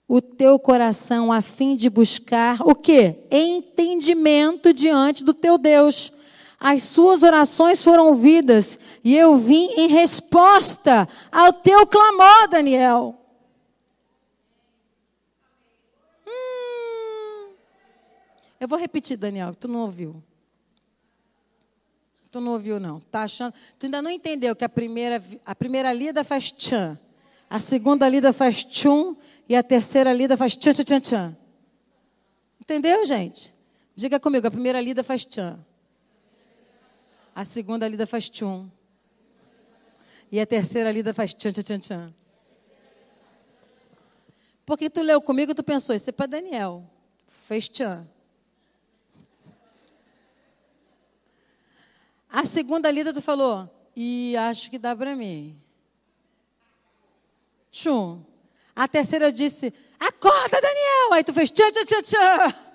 o 0.09 0.22
teu 0.22 0.59
coração 0.59 1.30
a 1.30 1.43
fim 1.43 1.76
de 1.76 1.91
buscar 1.91 2.62
o 2.62 2.74
quê? 2.74 3.26
Entendimento 3.30 4.72
diante 4.72 5.22
do 5.22 5.34
teu 5.34 5.59
Deus. 5.59 6.14
As 6.61 6.82
suas 6.82 7.22
orações 7.22 7.82
foram 7.82 8.09
ouvidas 8.09 8.78
e 9.04 9.16
eu 9.16 9.38
vim 9.38 9.68
em 9.76 9.86
resposta 9.86 11.09
ao 11.30 11.52
teu 11.52 11.86
clamor, 11.86 12.48
Daniel. 12.48 13.16
Hum. 16.26 17.52
Eu 18.59 18.66
vou 18.66 18.76
repetir, 18.76 19.16
Daniel, 19.16 19.54
tu 19.54 19.68
não 19.68 19.80
ouviu. 19.80 20.20
Tu 22.30 22.40
não 22.40 22.52
ouviu, 22.52 22.80
não. 22.80 22.98
Tá 23.00 23.22
achando? 23.22 23.54
Tu 23.78 23.86
ainda 23.86 24.02
não 24.02 24.11
entendeu 24.11 24.56
que 24.56 24.64
a 24.64 24.68
primeira, 24.68 25.22
a 25.46 25.54
primeira 25.54 25.92
lida 25.92 26.24
faz 26.24 26.50
tchan, 26.50 26.98
a 27.48 27.61
segunda 27.61 28.09
lida 28.09 28.32
faz 28.32 28.64
tchum 28.64 29.16
e 29.48 29.54
a 29.54 29.62
terceira 29.62 30.12
lida 30.12 30.36
faz 30.36 30.56
tchan, 30.56 30.72
tchan, 30.72 30.84
tchan, 30.84 31.00
tchan. 31.00 31.36
Entendeu, 32.61 33.06
gente? 33.06 33.54
Diga 33.94 34.18
comigo, 34.18 34.46
a 34.46 34.50
primeira 34.50 34.80
lida 34.80 35.04
faz 35.04 35.24
tchan. 35.24 35.59
A 37.39 37.45
segunda 37.45 37.86
lida 37.86 38.05
faz 38.05 38.28
tchum. 38.28 38.68
E 40.28 40.41
a 40.41 40.45
terceira 40.45 40.91
lida 40.91 41.14
faz 41.14 41.32
tchan, 41.32 41.53
tchan, 41.53 41.62
tchan, 41.62 41.78
tchan. 41.78 42.14
Porque 44.66 44.91
tu 44.91 45.03
leu 45.03 45.22
comigo, 45.22 45.55
tu 45.55 45.62
pensou, 45.62 45.95
isso 45.95 46.11
é 46.11 46.12
para 46.12 46.26
Daniel. 46.26 46.84
Fez 47.28 47.68
tchan. 47.68 48.09
A 52.28 52.45
segunda 52.45 52.91
lida 52.91 53.14
tu 53.14 53.22
falou, 53.22 53.70
e 53.95 54.36
acho 54.36 54.68
que 54.68 54.76
dá 54.76 54.97
para 54.97 55.14
mim. 55.14 55.57
Tchum. 57.70 58.20
A 58.74 58.89
terceira 58.89 59.30
disse, 59.30 59.72
acorda, 59.97 60.61
Daniel. 60.61 61.12
Aí 61.12 61.22
tu 61.22 61.32
fez 61.32 61.53
tchan, 61.53 61.70
tchan, 61.70 61.84
tchan, 61.84 62.03
tchan. 62.03 62.67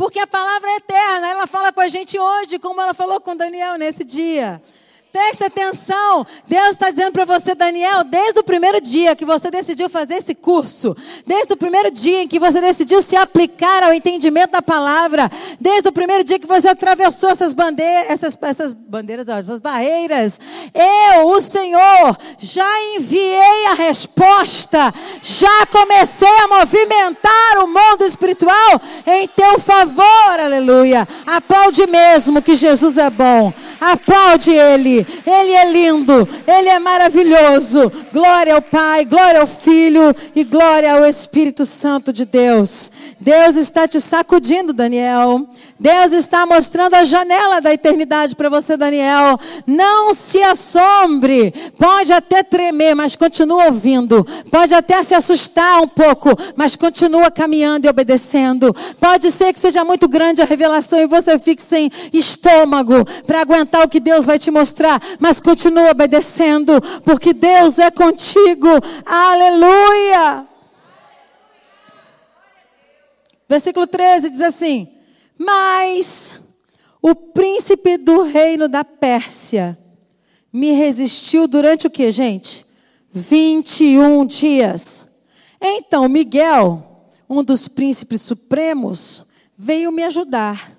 Porque 0.00 0.18
a 0.18 0.26
palavra 0.26 0.70
é 0.70 0.76
eterna, 0.76 1.28
ela 1.28 1.46
fala 1.46 1.70
com 1.74 1.80
a 1.82 1.86
gente 1.86 2.18
hoje, 2.18 2.58
como 2.58 2.80
ela 2.80 2.94
falou 2.94 3.20
com 3.20 3.36
Daniel 3.36 3.76
nesse 3.76 4.02
dia. 4.02 4.62
Preste 5.12 5.42
atenção. 5.42 6.24
Deus 6.46 6.70
está 6.70 6.88
dizendo 6.88 7.12
para 7.12 7.24
você, 7.24 7.52
Daniel, 7.52 8.04
desde 8.04 8.38
o 8.38 8.44
primeiro 8.44 8.80
dia 8.80 9.16
que 9.16 9.24
você 9.24 9.50
decidiu 9.50 9.88
fazer 9.90 10.14
esse 10.14 10.36
curso, 10.36 10.96
desde 11.26 11.52
o 11.52 11.56
primeiro 11.56 11.90
dia 11.90 12.22
em 12.22 12.28
que 12.28 12.38
você 12.38 12.60
decidiu 12.60 13.02
se 13.02 13.16
aplicar 13.16 13.82
ao 13.82 13.92
entendimento 13.92 14.52
da 14.52 14.62
palavra, 14.62 15.28
desde 15.60 15.88
o 15.88 15.92
primeiro 15.92 16.22
dia 16.22 16.38
que 16.38 16.46
você 16.46 16.68
atravessou 16.68 17.28
essas 17.30 17.52
bandeiras, 17.52 18.08
essas, 18.08 18.38
essas 18.40 18.72
bandeiras, 18.72 19.28
essas 19.28 19.58
barreiras, 19.58 20.38
eu, 20.72 21.26
o 21.26 21.40
Senhor, 21.40 22.16
já 22.38 22.70
enviei 22.94 23.66
a 23.66 23.74
resposta, 23.74 24.94
já 25.20 25.66
comecei 25.66 26.28
a 26.28 26.46
movimentar 26.46 27.58
o 27.64 27.66
mundo 27.66 28.04
espiritual 28.04 28.80
em 29.04 29.26
teu 29.26 29.58
favor, 29.58 30.38
aleluia. 30.38 31.06
Aplaude 31.26 31.84
mesmo 31.88 32.40
que 32.40 32.54
Jesus 32.54 32.96
é 32.96 33.10
bom. 33.10 33.52
Aplaude 33.80 34.50
Ele. 34.50 35.06
Ele 35.26 35.52
é 35.52 35.70
lindo. 35.70 36.28
Ele 36.46 36.68
é 36.68 36.78
maravilhoso. 36.78 37.90
Glória 38.12 38.54
ao 38.54 38.62
Pai, 38.62 39.04
glória 39.04 39.40
ao 39.40 39.46
Filho 39.46 40.14
e 40.34 40.44
glória 40.44 40.92
ao 40.92 41.06
Espírito 41.06 41.64
Santo 41.64 42.12
de 42.12 42.24
Deus. 42.24 42.90
Deus 43.18 43.56
está 43.56 43.88
te 43.88 44.00
sacudindo, 44.00 44.72
Daniel. 44.72 45.48
Deus 45.80 46.12
está 46.12 46.44
mostrando 46.44 46.92
a 46.92 47.06
janela 47.06 47.58
da 47.58 47.72
eternidade 47.72 48.36
para 48.36 48.50
você, 48.50 48.76
Daniel. 48.76 49.40
Não 49.66 50.12
se 50.12 50.42
assombre. 50.42 51.54
Pode 51.78 52.12
até 52.12 52.42
tremer, 52.42 52.94
mas 52.94 53.16
continua 53.16 53.64
ouvindo. 53.64 54.22
Pode 54.50 54.74
até 54.74 55.02
se 55.02 55.14
assustar 55.14 55.80
um 55.80 55.88
pouco, 55.88 56.36
mas 56.54 56.76
continua 56.76 57.30
caminhando 57.30 57.86
e 57.86 57.88
obedecendo. 57.88 58.76
Pode 59.00 59.30
ser 59.30 59.54
que 59.54 59.58
seja 59.58 59.82
muito 59.82 60.06
grande 60.06 60.42
a 60.42 60.44
revelação 60.44 60.98
e 60.98 61.06
você 61.06 61.38
fique 61.38 61.62
sem 61.62 61.90
estômago 62.12 63.06
para 63.26 63.40
aguentar 63.40 63.82
o 63.82 63.88
que 63.88 64.00
Deus 64.00 64.26
vai 64.26 64.38
te 64.38 64.50
mostrar, 64.50 65.00
mas 65.18 65.40
continua 65.40 65.92
obedecendo, 65.92 66.78
porque 67.06 67.32
Deus 67.32 67.78
é 67.78 67.90
contigo. 67.90 68.68
Aleluia! 69.06 70.46
Versículo 73.48 73.86
13 73.86 74.28
diz 74.28 74.42
assim: 74.42 74.99
Mas 75.42 76.38
o 77.00 77.14
príncipe 77.14 77.96
do 77.96 78.24
reino 78.24 78.68
da 78.68 78.84
Pérsia 78.84 79.78
me 80.52 80.72
resistiu 80.72 81.48
durante 81.48 81.86
o 81.86 81.90
que, 81.90 82.12
gente? 82.12 82.66
21 83.10 84.26
dias. 84.26 85.02
Então 85.58 86.06
Miguel, 86.10 87.06
um 87.26 87.42
dos 87.42 87.68
príncipes 87.68 88.20
supremos, 88.20 89.24
veio 89.56 89.90
me 89.90 90.02
ajudar 90.02 90.76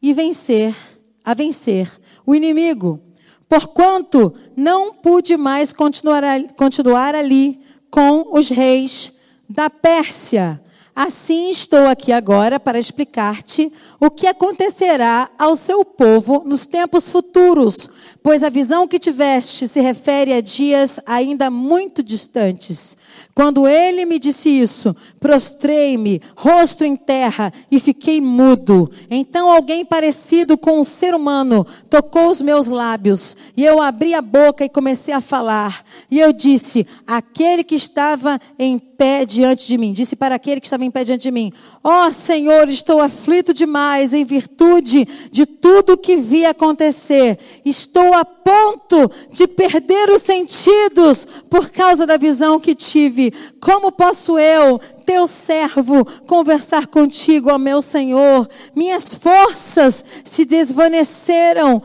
e 0.00 0.14
vencer, 0.14 0.74
a 1.22 1.34
vencer 1.34 2.00
o 2.24 2.34
inimigo. 2.34 2.98
Porquanto 3.46 4.34
não 4.56 4.94
pude 4.94 5.36
mais 5.36 5.70
continuar, 5.70 6.24
continuar 6.56 7.14
ali 7.14 7.60
com 7.90 8.34
os 8.34 8.48
reis 8.48 9.12
da 9.46 9.68
Pérsia 9.68 10.62
Assim 11.00 11.48
estou 11.48 11.86
aqui 11.86 12.10
agora 12.10 12.58
para 12.58 12.76
explicar-te 12.76 13.72
o 14.00 14.10
que 14.10 14.26
acontecerá 14.26 15.30
ao 15.38 15.54
seu 15.54 15.84
povo 15.84 16.42
nos 16.44 16.66
tempos 16.66 17.08
futuros, 17.08 17.88
pois 18.28 18.42
a 18.42 18.50
visão 18.50 18.86
que 18.86 18.98
tiveste 18.98 19.66
se 19.66 19.80
refere 19.80 20.34
a 20.34 20.42
dias 20.42 21.00
ainda 21.06 21.50
muito 21.50 22.02
distantes. 22.02 22.94
Quando 23.34 23.66
ele 23.66 24.04
me 24.04 24.18
disse 24.18 24.50
isso, 24.50 24.94
prostrei-me, 25.18 26.20
rosto 26.36 26.84
em 26.84 26.94
terra, 26.94 27.50
e 27.70 27.78
fiquei 27.78 28.20
mudo. 28.20 28.90
Então 29.10 29.50
alguém 29.50 29.82
parecido 29.82 30.58
com 30.58 30.78
um 30.78 30.84
ser 30.84 31.14
humano 31.14 31.66
tocou 31.88 32.28
os 32.28 32.42
meus 32.42 32.66
lábios, 32.66 33.34
e 33.56 33.64
eu 33.64 33.80
abri 33.80 34.12
a 34.12 34.20
boca 34.20 34.62
e 34.62 34.68
comecei 34.68 35.14
a 35.14 35.22
falar. 35.22 35.82
E 36.10 36.20
eu 36.20 36.30
disse: 36.30 36.86
Aquele 37.06 37.64
que 37.64 37.76
estava 37.76 38.38
em 38.58 38.78
pé 38.78 39.24
diante 39.24 39.68
de 39.68 39.78
mim, 39.78 39.92
disse 39.92 40.16
para 40.16 40.34
aquele 40.34 40.60
que 40.60 40.66
estava 40.66 40.84
em 40.84 40.90
pé 40.90 41.04
diante 41.04 41.22
de 41.22 41.30
mim: 41.30 41.52
Ó 41.82 42.08
oh, 42.08 42.12
Senhor, 42.12 42.68
estou 42.68 43.00
aflito 43.00 43.54
demais 43.54 44.12
em 44.12 44.24
virtude 44.24 45.06
de 45.30 45.46
tudo 45.46 45.92
o 45.92 45.96
que 45.96 46.16
vi 46.16 46.44
acontecer. 46.44 47.38
Estou 47.64 48.14
a 48.18 48.24
ponto 48.24 49.10
de 49.32 49.46
perder 49.46 50.10
os 50.10 50.22
sentidos 50.22 51.26
por 51.48 51.70
causa 51.70 52.06
da 52.06 52.16
visão 52.16 52.60
que 52.60 52.74
tive. 52.74 53.32
Como 53.60 53.92
posso 53.92 54.38
eu, 54.38 54.80
teu 55.06 55.26
servo, 55.26 56.04
conversar 56.26 56.86
contigo, 56.86 57.50
ó 57.50 57.58
meu 57.58 57.80
Senhor? 57.80 58.48
Minhas 58.74 59.14
forças 59.14 60.04
se 60.24 60.44
desvaneceram 60.44 61.82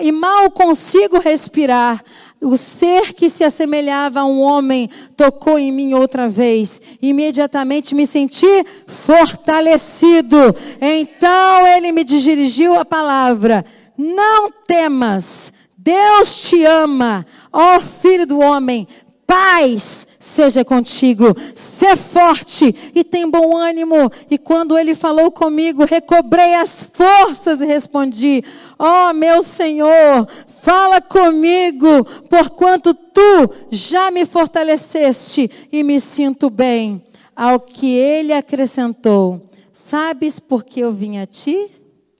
e 0.00 0.12
mal 0.12 0.50
consigo 0.50 1.18
respirar. 1.18 2.04
O 2.40 2.56
ser 2.56 3.14
que 3.14 3.30
se 3.30 3.44
assemelhava 3.44 4.20
a 4.20 4.24
um 4.24 4.40
homem 4.40 4.90
tocou 5.16 5.56
em 5.58 5.70
mim 5.70 5.94
outra 5.94 6.28
vez. 6.28 6.80
Imediatamente 7.00 7.94
me 7.94 8.04
senti 8.04 8.64
fortalecido. 8.86 10.36
Então 10.80 11.64
ele 11.66 11.92
me 11.92 12.02
dirigiu 12.02 12.74
a 12.74 12.84
palavra: 12.84 13.64
Não 13.96 14.50
temas, 14.66 15.52
Deus 15.84 16.42
te 16.42 16.64
ama, 16.64 17.26
ó 17.52 17.80
filho 17.80 18.24
do 18.24 18.38
homem, 18.38 18.86
paz 19.26 20.06
seja 20.20 20.64
contigo. 20.64 21.34
Ser 21.56 21.96
forte 21.96 22.92
e 22.94 23.02
tem 23.02 23.28
bom 23.28 23.56
ânimo. 23.56 24.08
E 24.30 24.38
quando 24.38 24.78
ele 24.78 24.94
falou 24.94 25.32
comigo, 25.32 25.84
recobrei 25.84 26.54
as 26.54 26.84
forças 26.84 27.60
e 27.60 27.66
respondi: 27.66 28.44
Ó 28.78 29.10
oh, 29.10 29.12
meu 29.12 29.42
Senhor, 29.42 30.28
fala 30.60 31.00
comigo, 31.00 32.04
porquanto 32.30 32.94
tu 32.94 33.52
já 33.68 34.08
me 34.12 34.24
fortaleceste 34.24 35.50
e 35.72 35.82
me 35.82 36.00
sinto 36.00 36.48
bem. 36.48 37.04
Ao 37.34 37.58
que 37.58 37.92
ele 37.96 38.32
acrescentou: 38.32 39.50
Sabes 39.72 40.38
por 40.38 40.62
que 40.62 40.78
eu 40.78 40.92
vim 40.92 41.18
a 41.18 41.26
ti? 41.26 41.68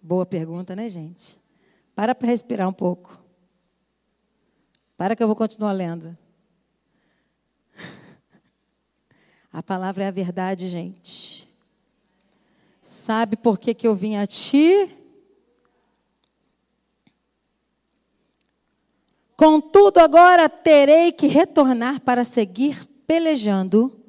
Boa 0.03 0.27
pergunta, 0.27 0.75
né, 0.75 0.89
gente? 0.89 1.39
Para 1.95 2.13
para 2.13 2.27
respirar 2.27 2.69
um 2.69 2.73
pouco. 2.73 3.22
Para 5.03 5.17
que 5.17 5.23
eu 5.25 5.27
vou 5.27 5.35
continuar 5.35 5.73
lendo. 5.73 6.17
A 9.53 9.61
palavra 9.61 10.05
é 10.05 10.07
a 10.07 10.13
verdade, 10.13 10.69
gente. 10.69 11.49
Sabe 12.81 13.37
por 13.37 13.59
que, 13.59 13.75
que 13.75 13.85
eu 13.85 13.97
vim 13.97 14.15
a 14.15 14.29
ti? 14.29 14.89
Contudo, 19.37 19.99
agora 19.99 20.49
terei 20.49 21.11
que 21.11 21.27
retornar 21.27 22.01
para 22.03 22.23
seguir 22.23 22.87
pelejando 23.05 24.01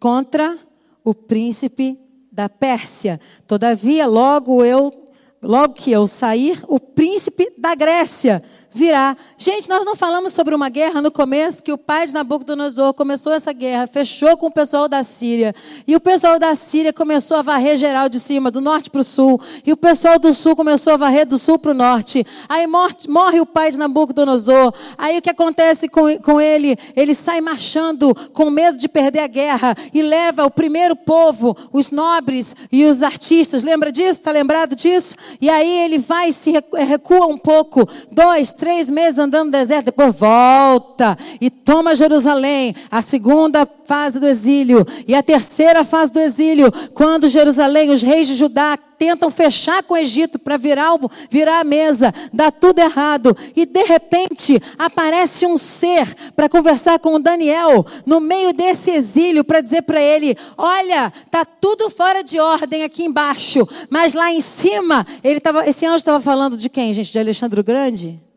contra 0.00 0.58
o 1.04 1.14
príncipe 1.14 1.96
da 2.32 2.48
Pérsia. 2.48 3.20
Todavia, 3.46 4.04
logo 4.04 4.64
eu, 4.64 5.12
logo 5.40 5.74
que 5.74 5.92
eu 5.92 6.08
sair, 6.08 6.60
o 6.66 6.80
príncipe 6.80 7.54
da 7.56 7.76
Grécia 7.76 8.42
virá. 8.72 9.16
Gente, 9.36 9.68
nós 9.68 9.84
não 9.84 9.96
falamos 9.96 10.32
sobre 10.32 10.54
uma 10.54 10.68
guerra 10.68 11.02
no 11.02 11.10
começo, 11.10 11.62
que 11.62 11.72
o 11.72 11.78
pai 11.78 12.06
de 12.06 12.14
Nabucodonosor 12.14 12.94
começou 12.94 13.32
essa 13.32 13.52
guerra, 13.52 13.86
fechou 13.86 14.36
com 14.36 14.46
o 14.46 14.50
pessoal 14.50 14.88
da 14.88 15.02
Síria. 15.02 15.54
E 15.86 15.96
o 15.96 16.00
pessoal 16.00 16.38
da 16.38 16.54
Síria 16.54 16.92
começou 16.92 17.38
a 17.38 17.42
varrer 17.42 17.76
geral 17.76 18.08
de 18.08 18.20
cima, 18.20 18.50
do 18.50 18.60
norte 18.60 18.90
para 18.90 19.00
o 19.00 19.04
sul. 19.04 19.40
E 19.66 19.72
o 19.72 19.76
pessoal 19.76 20.18
do 20.18 20.32
sul 20.32 20.54
começou 20.54 20.92
a 20.92 20.96
varrer 20.96 21.26
do 21.26 21.38
sul 21.38 21.58
para 21.58 21.72
o 21.72 21.74
norte. 21.74 22.24
Aí 22.48 22.66
morre, 22.66 22.94
morre, 23.08 23.40
o 23.40 23.46
pai 23.46 23.72
de 23.72 23.78
Nabucodonosor. 23.78 24.72
Aí 24.96 25.18
o 25.18 25.22
que 25.22 25.30
acontece 25.30 25.88
com, 25.88 26.18
com 26.18 26.40
ele? 26.40 26.78
Ele 26.94 27.14
sai 27.14 27.40
marchando 27.40 28.14
com 28.32 28.50
medo 28.50 28.78
de 28.78 28.88
perder 28.88 29.20
a 29.20 29.26
guerra 29.26 29.76
e 29.92 30.02
leva 30.02 30.44
o 30.44 30.50
primeiro 30.50 30.94
povo, 30.94 31.56
os 31.72 31.90
nobres 31.90 32.54
e 32.70 32.84
os 32.84 33.02
artistas. 33.02 33.62
Lembra 33.62 33.90
disso? 33.90 34.10
Está 34.10 34.30
lembrado 34.30 34.76
disso? 34.76 35.14
E 35.40 35.48
aí 35.48 35.84
ele 35.84 35.98
vai 35.98 36.32
se 36.32 36.52
recua 36.52 37.26
um 37.26 37.38
pouco, 37.38 37.88
dois, 38.10 38.52
três 38.60 38.90
meses 38.90 39.18
andando 39.18 39.46
no 39.46 39.52
deserto, 39.52 39.86
depois 39.86 40.14
volta 40.14 41.16
e 41.40 41.48
toma 41.48 41.96
Jerusalém, 41.96 42.74
a 42.90 43.00
segunda 43.00 43.66
fase 43.86 44.20
do 44.20 44.26
exílio. 44.26 44.86
E 45.08 45.14
a 45.14 45.22
terceira 45.22 45.82
fase 45.82 46.12
do 46.12 46.20
exílio, 46.20 46.70
quando 46.92 47.26
Jerusalém, 47.26 47.88
os 47.88 48.02
reis 48.02 48.26
de 48.26 48.34
Judá 48.34 48.78
tentam 48.98 49.30
fechar 49.30 49.82
com 49.82 49.94
o 49.94 49.96
Egito 49.96 50.38
para 50.38 50.58
virar, 50.58 50.90
virar 51.30 51.60
a 51.60 51.64
mesa, 51.64 52.12
dá 52.30 52.50
tudo 52.50 52.80
errado. 52.80 53.34
E 53.56 53.64
de 53.64 53.82
repente 53.82 54.62
aparece 54.78 55.46
um 55.46 55.56
ser 55.56 56.14
para 56.36 56.46
conversar 56.46 56.98
com 56.98 57.14
o 57.14 57.18
Daniel 57.18 57.86
no 58.04 58.20
meio 58.20 58.52
desse 58.52 58.90
exílio 58.90 59.42
para 59.42 59.62
dizer 59.62 59.82
para 59.82 60.02
ele: 60.02 60.36
Olha, 60.58 61.10
tá 61.30 61.46
tudo 61.46 61.88
fora 61.88 62.22
de 62.22 62.38
ordem 62.38 62.82
aqui 62.82 63.04
embaixo, 63.04 63.66
mas 63.88 64.12
lá 64.12 64.30
em 64.30 64.42
cima, 64.42 65.06
ele 65.24 65.40
tava, 65.40 65.66
esse 65.66 65.86
anjo 65.86 65.96
estava 65.96 66.20
falando 66.20 66.58
de 66.58 66.68
quem, 66.68 66.92
gente? 66.92 67.10
De 67.10 67.18
Alexandre 67.18 67.58
o 67.58 67.64
Grande? 67.64 68.29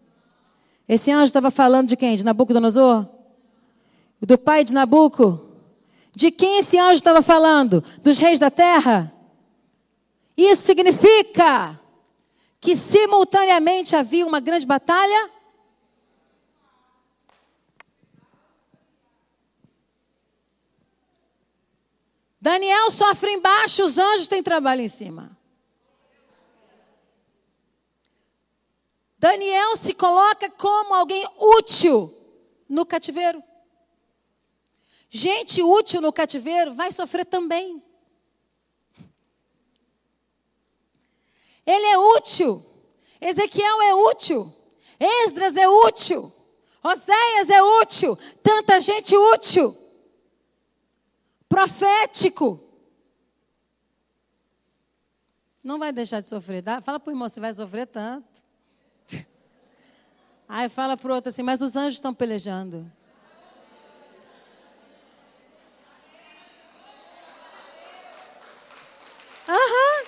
Esse 0.87 1.11
anjo 1.11 1.25
estava 1.25 1.49
falando 1.49 1.87
de 1.87 1.95
quem? 1.95 2.17
De 2.17 2.25
Nabucodonosor? 2.25 3.07
Do 4.21 4.37
pai 4.37 4.63
de 4.63 4.73
Nabuco? 4.73 5.49
De 6.15 6.29
quem 6.31 6.59
esse 6.59 6.77
anjo 6.77 6.95
estava 6.95 7.21
falando? 7.21 7.83
Dos 8.01 8.17
reis 8.17 8.39
da 8.39 8.51
terra? 8.51 9.11
Isso 10.35 10.63
significa 10.63 11.79
que 12.59 12.75
simultaneamente 12.75 13.95
havia 13.95 14.25
uma 14.25 14.39
grande 14.39 14.65
batalha? 14.65 15.29
Daniel 22.39 22.91
sofre 22.91 23.31
embaixo, 23.31 23.83
os 23.83 23.97
anjos 23.97 24.27
têm 24.27 24.43
trabalho 24.43 24.81
em 24.81 24.89
cima. 24.89 25.37
Daniel 29.23 29.77
se 29.77 29.93
coloca 29.93 30.49
como 30.49 30.93
alguém 30.93 31.25
útil 31.39 32.13
no 32.67 32.85
cativeiro. 32.85 33.41
Gente 35.09 35.63
útil 35.63 36.01
no 36.01 36.11
cativeiro 36.11 36.73
vai 36.73 36.91
sofrer 36.91 37.25
também. 37.25 37.81
Ele 41.65 41.85
é 41.85 41.97
útil. 41.97 42.65
Ezequiel 43.21 43.81
é 43.83 43.93
útil. 43.93 44.53
Esdras 44.99 45.55
é 45.55 45.69
útil. 45.69 46.29
Oséias 46.83 47.49
é 47.49 47.63
útil. 47.63 48.17
Tanta 48.43 48.81
gente 48.81 49.15
útil. 49.15 49.73
Profético. 51.47 52.59
Não 55.63 55.79
vai 55.79 55.93
deixar 55.93 56.19
de 56.19 56.27
sofrer. 56.27 56.61
Fala 56.83 56.99
para 56.99 57.09
o 57.09 57.13
irmão, 57.13 57.29
você 57.29 57.39
vai 57.39 57.53
sofrer 57.53 57.87
tanto. 57.87 58.42
Aí 60.55 60.69
fala 60.69 60.95
para 60.95 61.11
o 61.11 61.15
outro 61.15 61.29
assim, 61.29 61.41
mas 61.41 61.63
os 61.63 61.75
anjos 61.75 61.95
estão 61.95 62.13
pelejando. 62.13 62.85
Aham. 69.49 70.05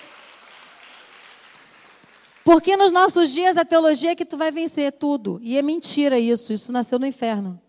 Porque 2.44 2.76
nos 2.76 2.92
nossos 2.92 3.32
dias 3.32 3.56
a 3.56 3.64
teologia 3.64 4.12
é 4.12 4.14
que 4.14 4.24
tu 4.24 4.36
vai 4.36 4.52
vencer 4.52 4.92
tudo. 4.92 5.40
E 5.42 5.58
é 5.58 5.62
mentira 5.62 6.16
isso. 6.16 6.52
Isso 6.52 6.70
nasceu 6.70 7.00
no 7.00 7.06
inferno. 7.06 7.60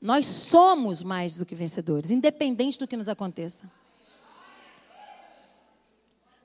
Nós 0.00 0.24
somos 0.24 1.02
mais 1.02 1.36
do 1.36 1.44
que 1.44 1.54
vencedores, 1.54 2.10
independente 2.10 2.78
do 2.78 2.88
que 2.88 2.96
nos 2.96 3.10
aconteça. 3.10 3.70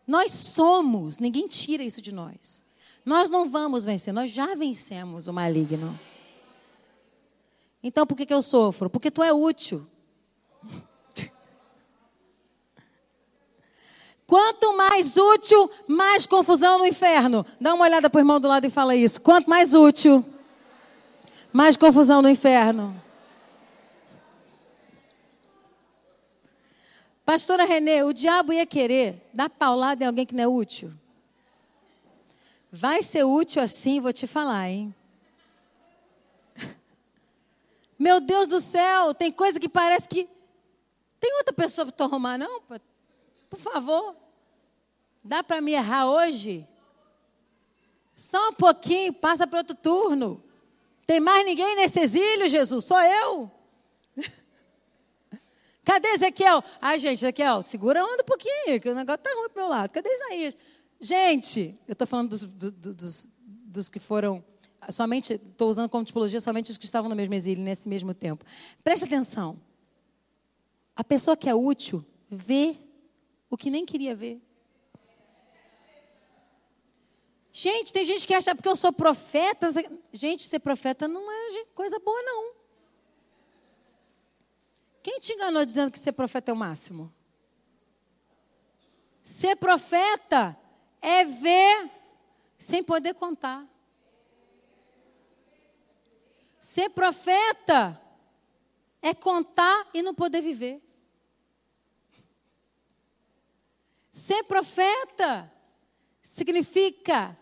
Nós 0.08 0.32
somos, 0.32 1.20
ninguém 1.20 1.48
tira 1.48 1.84
isso 1.84 2.02
de 2.02 2.12
nós. 2.12 2.64
Nós 3.06 3.30
não 3.30 3.50
vamos 3.50 3.86
vencer, 3.86 4.14
nós 4.14 4.30
já 4.32 4.54
vencemos 4.56 5.28
o 5.28 5.34
maligno. 5.34 6.00
Então 7.84 8.06
por 8.06 8.16
que, 8.16 8.26
que 8.26 8.34
eu 8.34 8.42
sofro? 8.42 8.90
Porque 8.90 9.10
tu 9.10 9.24
é 9.24 9.34
útil. 9.34 9.88
Quanto 14.28 14.78
mais 14.78 15.18
útil, 15.18 15.70
mais 15.86 16.26
confusão 16.26 16.78
no 16.78 16.86
inferno. 16.86 17.46
Dá 17.60 17.74
uma 17.74 17.84
olhada 17.84 18.10
para 18.10 18.18
o 18.18 18.22
irmão 18.22 18.40
do 18.40 18.48
lado 18.48 18.66
e 18.66 18.70
fala 18.70 18.96
isso. 18.96 19.20
Quanto 19.20 19.50
mais 19.50 19.74
útil, 19.74 20.24
mais 21.52 21.76
confusão 21.76 22.22
no 22.22 22.30
inferno. 22.30 22.96
Pastora 27.26 27.66
Renê, 27.66 28.04
o 28.04 28.14
diabo 28.14 28.52
ia 28.52 28.66
querer 28.66 29.30
dar 29.34 29.50
paulada 29.50 30.04
em 30.04 30.08
alguém 30.08 30.26
que 30.26 30.36
não 30.36 30.44
é 30.44 30.48
útil? 30.48 30.92
Vai 32.72 33.04
ser 33.04 33.24
útil 33.24 33.62
assim, 33.62 34.00
vou 34.00 34.14
te 34.14 34.26
falar, 34.26 34.70
hein? 34.70 34.96
Meu 38.00 38.20
Deus 38.20 38.48
do 38.48 38.60
céu, 38.60 39.14
tem 39.14 39.32
coisa 39.32 39.60
que 39.60 39.70
parece 39.70 40.08
que. 40.08 40.28
Tem 41.20 41.36
outra 41.38 41.54
pessoa 41.54 41.86
para 41.86 41.96
tu 41.96 42.04
arrumar, 42.04 42.38
não? 42.38 42.62
Por 43.50 43.60
favor. 43.60 44.16
Dá 45.24 45.44
para 45.44 45.62
me 45.62 45.74
errar 45.74 46.08
hoje? 46.08 46.68
Só 48.16 48.50
um 48.50 48.54
pouquinho, 48.54 49.14
passa 49.14 49.46
para 49.46 49.60
outro 49.60 49.76
turno. 49.76 50.44
Tem 51.06 51.20
mais 51.20 51.46
ninguém 51.46 51.76
nesse 51.76 52.00
exílio, 52.00 52.48
Jesus? 52.48 52.86
Sou 52.86 53.00
eu. 53.00 53.52
Cadê 55.92 56.08
Ezequiel? 56.08 56.64
Ai, 56.80 56.98
gente, 57.00 57.16
Ezequiel, 57.16 57.62
segura 57.64 58.00
a 58.00 58.06
onda 58.06 58.24
um 58.24 58.26
pouquinho, 58.26 58.80
que 58.80 58.90
o 58.90 58.96
negócio 58.96 59.20
está 59.20 59.30
ruim 59.38 59.50
pro 59.50 59.64
meu 59.64 59.68
lado. 59.68 59.90
Cadê 59.90 60.10
Isaías? 60.10 60.58
Gente, 61.02 61.78
eu 61.86 61.92
estou 61.92 62.08
falando 62.08 62.30
dos, 62.30 62.46
do, 62.46 62.72
dos, 62.72 63.28
dos 63.44 63.90
que 63.90 64.00
foram 64.00 64.42
somente, 64.90 65.34
estou 65.34 65.70
usando 65.70 65.90
como 65.90 66.06
tipologia 66.06 66.40
somente 66.40 66.72
os 66.72 66.78
que 66.78 66.86
estavam 66.86 67.10
no 67.10 67.16
mesmo 67.16 67.34
exílio 67.34 67.62
nesse 67.62 67.90
mesmo 67.90 68.14
tempo. 68.14 68.46
Preste 68.82 69.04
atenção. 69.04 69.60
A 70.96 71.04
pessoa 71.04 71.36
que 71.36 71.50
é 71.50 71.54
útil 71.54 72.06
vê 72.30 72.78
o 73.50 73.58
que 73.58 73.70
nem 73.70 73.86
queria 73.86 74.16
ver. 74.16 74.42
Gente, 77.52 77.92
tem 77.92 78.06
gente 78.06 78.26
que 78.26 78.34
acha 78.34 78.56
porque 78.56 78.70
eu 78.70 78.78
sou 78.78 78.94
profeta. 78.94 79.68
Gente, 80.14 80.48
ser 80.48 80.60
profeta 80.60 81.06
não 81.06 81.30
é 81.30 81.66
coisa 81.76 82.00
boa, 82.00 82.22
não. 82.24 82.61
Quem 85.04 85.20
te 85.20 85.34
enganou 85.34 85.66
dizendo 85.66 85.92
que 85.92 86.00
ser 86.00 86.12
profeta 86.12 86.52
é 86.52 86.54
o 86.54 86.58
máximo? 86.58 87.12
Ser 89.24 89.56
profeta 89.56 90.58
é 91.02 91.26
ver 91.26 91.90
sem 92.58 92.84
poder 92.84 93.16
contar. 93.16 93.68
Ser 96.60 96.90
profeta 96.90 98.00
é 99.02 99.14
contar 99.14 99.88
e 99.94 100.02
não 100.02 100.14
poder 100.14 100.42
viver. 100.42 100.82
Ser 104.12 104.44
profeta 104.44 105.52
significa 106.22 107.38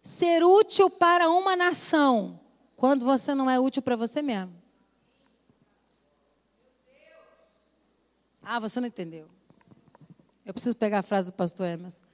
ser 0.00 0.44
útil 0.44 0.88
para 0.88 1.28
uma 1.28 1.56
nação 1.56 2.38
quando 2.76 3.04
você 3.04 3.34
não 3.34 3.50
é 3.50 3.58
útil 3.58 3.82
para 3.82 3.96
você 3.96 4.22
mesmo. 4.22 4.55
Ah, 8.48 8.60
você 8.60 8.78
não 8.78 8.86
entendeu. 8.86 9.28
Eu 10.44 10.54
preciso 10.54 10.76
pegar 10.76 11.00
a 11.00 11.02
frase 11.02 11.26
do 11.26 11.32
pastor 11.32 11.66
Emerson. 11.68 12.04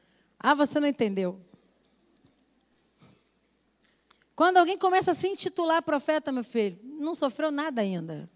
Ah, 0.41 0.55
você 0.55 0.81
não 0.81 0.89
entendeu. 0.89 1.39
Quando 4.35 4.57
alguém 4.57 4.79
começa 4.79 5.11
a 5.11 5.15
se 5.15 5.29
intitular 5.29 5.83
profeta, 5.83 6.33
meu 6.33 6.43
filho, 6.43 6.81
não 6.83 7.15
sofreu 7.15 7.51
nada 7.51 7.83
ainda. 7.83 8.31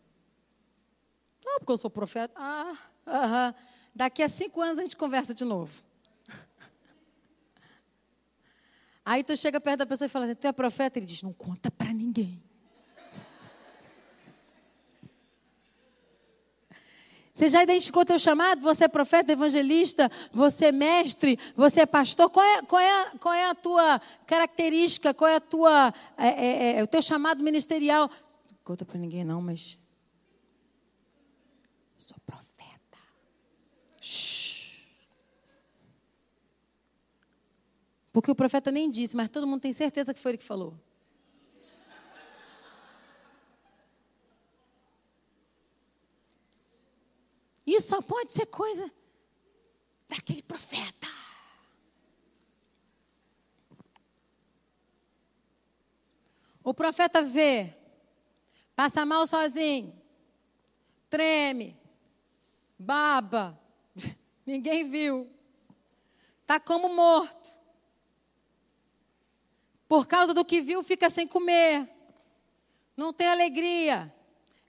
Não, 1.42 1.58
porque 1.58 1.72
eu 1.72 1.78
sou 1.78 1.88
profeta. 1.88 2.34
Ah. 2.36 3.54
Daqui 3.94 4.22
a 4.22 4.28
cinco 4.28 4.60
anos 4.60 4.78
a 4.78 4.82
gente 4.82 4.94
conversa 4.94 5.32
de 5.32 5.46
novo. 5.46 5.82
Aí 9.06 9.24
tu 9.24 9.34
chega 9.38 9.58
perto 9.58 9.78
da 9.78 9.86
pessoa 9.86 10.04
e 10.04 10.10
fala 10.10 10.26
assim: 10.26 10.34
Tu 10.34 10.46
é 10.46 10.52
profeta? 10.52 10.98
Ele 10.98 11.06
diz: 11.06 11.22
Não 11.22 11.32
conta 11.32 11.70
para 11.70 11.94
ninguém. 11.94 12.45
Você 17.36 17.50
já 17.50 17.62
identificou 17.62 18.02
teu 18.02 18.18
chamado? 18.18 18.62
Você 18.62 18.84
é 18.84 18.88
profeta, 18.88 19.30
evangelista, 19.30 20.10
você 20.32 20.68
é 20.68 20.72
mestre, 20.72 21.38
você 21.54 21.82
é 21.82 21.86
pastor? 21.86 22.30
Qual 22.30 22.42
é, 22.42 22.62
qual 22.62 22.80
é, 22.80 23.10
qual 23.20 23.34
é 23.34 23.44
a 23.50 23.54
tua 23.54 24.00
característica? 24.26 25.12
Qual 25.12 25.28
é 25.28 25.36
a 25.36 25.40
tua, 25.40 25.92
é, 26.16 26.28
é, 26.28 26.78
é, 26.78 26.82
o 26.82 26.86
teu 26.86 27.02
chamado 27.02 27.44
ministerial? 27.44 28.08
Não 28.50 28.58
conta 28.64 28.86
para 28.86 28.98
ninguém 28.98 29.22
não, 29.22 29.42
mas 29.42 29.76
sou 31.98 32.16
profeta. 32.24 32.98
Shhh. 34.00 34.86
Porque 38.14 38.30
o 38.30 38.34
profeta 38.34 38.72
nem 38.72 38.90
disse, 38.90 39.14
mas 39.14 39.28
todo 39.28 39.46
mundo 39.46 39.60
tem 39.60 39.74
certeza 39.74 40.14
que 40.14 40.20
foi 40.20 40.30
ele 40.30 40.38
que 40.38 40.44
falou. 40.44 40.74
Isso 47.66 47.88
só 47.88 48.00
pode 48.00 48.32
ser 48.32 48.46
coisa 48.46 48.90
daquele 50.08 50.42
profeta. 50.42 51.08
O 56.62 56.74
profeta 56.74 57.22
vê, 57.22 57.72
passa 58.74 59.04
mal 59.06 59.26
sozinho, 59.26 59.96
treme, 61.08 61.78
baba, 62.78 63.58
ninguém 64.44 64.88
viu, 64.88 65.30
está 66.42 66.58
como 66.58 66.88
morto. 66.88 67.54
Por 69.88 70.08
causa 70.08 70.34
do 70.34 70.44
que 70.44 70.60
viu, 70.60 70.82
fica 70.82 71.08
sem 71.08 71.26
comer, 71.26 71.88
não 72.96 73.12
tem 73.12 73.28
alegria, 73.28 74.12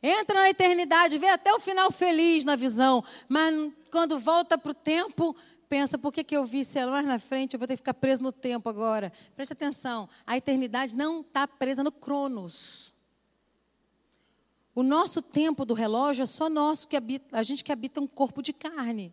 Entra 0.01 0.41
na 0.41 0.49
eternidade, 0.49 1.17
vê 1.17 1.27
até 1.27 1.53
o 1.53 1.59
final 1.59 1.91
feliz 1.91 2.45
na 2.45 2.55
visão, 2.55 3.03
mas 3.27 3.73
quando 3.91 4.19
volta 4.19 4.57
para 4.57 4.71
o 4.71 4.75
tempo, 4.75 5.35
pensa, 5.67 5.97
por 5.97 6.13
que, 6.13 6.23
que 6.23 6.37
eu 6.37 6.45
vi 6.45 6.63
se 6.63 6.83
lá 6.85 7.01
na 7.01 7.17
frente, 7.17 7.53
eu 7.53 7.59
vou 7.59 7.67
ter 7.67 7.73
que 7.73 7.77
ficar 7.77 7.95
preso 7.95 8.21
no 8.21 8.31
tempo 8.31 8.69
agora. 8.69 9.11
Preste 9.35 9.53
atenção, 9.53 10.07
a 10.25 10.37
eternidade 10.37 10.95
não 10.95 11.21
está 11.21 11.47
presa 11.47 11.83
no 11.83 11.91
cronos. 11.91 12.93
O 14.75 14.83
nosso 14.83 15.23
tempo 15.23 15.65
do 15.65 15.73
relógio 15.73 16.21
é 16.21 16.27
só 16.27 16.47
nosso, 16.47 16.87
que 16.87 16.95
habita, 16.95 17.35
a 17.35 17.41
gente 17.41 17.63
que 17.63 17.71
habita 17.71 17.99
um 17.99 18.05
corpo 18.05 18.43
de 18.43 18.53
carne. 18.53 19.11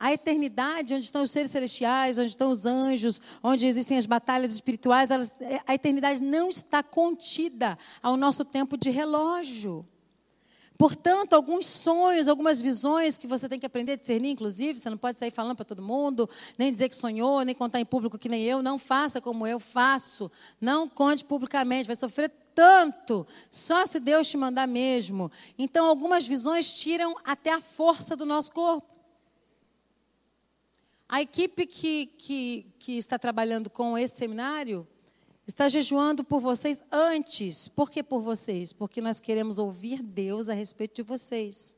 A 0.00 0.12
eternidade, 0.12 0.94
onde 0.94 1.04
estão 1.04 1.22
os 1.22 1.30
seres 1.30 1.52
celestiais, 1.52 2.18
onde 2.18 2.30
estão 2.30 2.50
os 2.50 2.66
anjos, 2.66 3.20
onde 3.42 3.66
existem 3.66 3.98
as 3.98 4.06
batalhas 4.06 4.52
espirituais, 4.52 5.10
elas, 5.10 5.32
a 5.66 5.74
eternidade 5.74 6.20
não 6.20 6.48
está 6.48 6.82
contida 6.82 7.78
ao 8.02 8.16
nosso 8.16 8.44
tempo 8.44 8.76
de 8.76 8.90
relógio. 8.90 9.86
Portanto, 10.80 11.34
alguns 11.34 11.66
sonhos, 11.66 12.26
algumas 12.26 12.58
visões 12.58 13.18
que 13.18 13.26
você 13.26 13.46
tem 13.46 13.60
que 13.60 13.66
aprender 13.66 13.92
a 13.92 13.96
discernir, 13.96 14.30
inclusive, 14.30 14.78
você 14.78 14.88
não 14.88 14.96
pode 14.96 15.18
sair 15.18 15.30
falando 15.30 15.54
para 15.56 15.66
todo 15.66 15.82
mundo, 15.82 16.26
nem 16.56 16.72
dizer 16.72 16.88
que 16.88 16.96
sonhou, 16.96 17.42
nem 17.42 17.54
contar 17.54 17.80
em 17.80 17.84
público 17.84 18.16
que 18.16 18.30
nem 18.30 18.44
eu, 18.44 18.62
não 18.62 18.78
faça 18.78 19.20
como 19.20 19.46
eu 19.46 19.60
faço. 19.60 20.32
Não 20.58 20.88
conte 20.88 21.22
publicamente, 21.22 21.86
vai 21.86 21.96
sofrer 21.96 22.32
tanto, 22.54 23.26
só 23.50 23.84
se 23.84 24.00
Deus 24.00 24.26
te 24.26 24.38
mandar 24.38 24.66
mesmo. 24.66 25.30
Então, 25.58 25.84
algumas 25.84 26.26
visões 26.26 26.72
tiram 26.72 27.14
até 27.26 27.52
a 27.52 27.60
força 27.60 28.16
do 28.16 28.24
nosso 28.24 28.50
corpo. 28.50 28.88
A 31.06 31.20
equipe 31.20 31.66
que, 31.66 32.06
que, 32.06 32.66
que 32.78 32.96
está 32.96 33.18
trabalhando 33.18 33.68
com 33.68 33.98
esse 33.98 34.16
seminário 34.16 34.88
está 35.50 35.68
jejuando 35.68 36.24
por 36.24 36.40
vocês 36.40 36.82
antes. 36.90 37.68
Por 37.68 37.90
que 37.90 38.02
por 38.02 38.22
vocês? 38.22 38.72
Porque 38.72 39.00
nós 39.00 39.20
queremos 39.20 39.58
ouvir 39.58 40.02
Deus 40.02 40.48
a 40.48 40.54
respeito 40.54 40.96
de 40.96 41.02
vocês. 41.02 41.74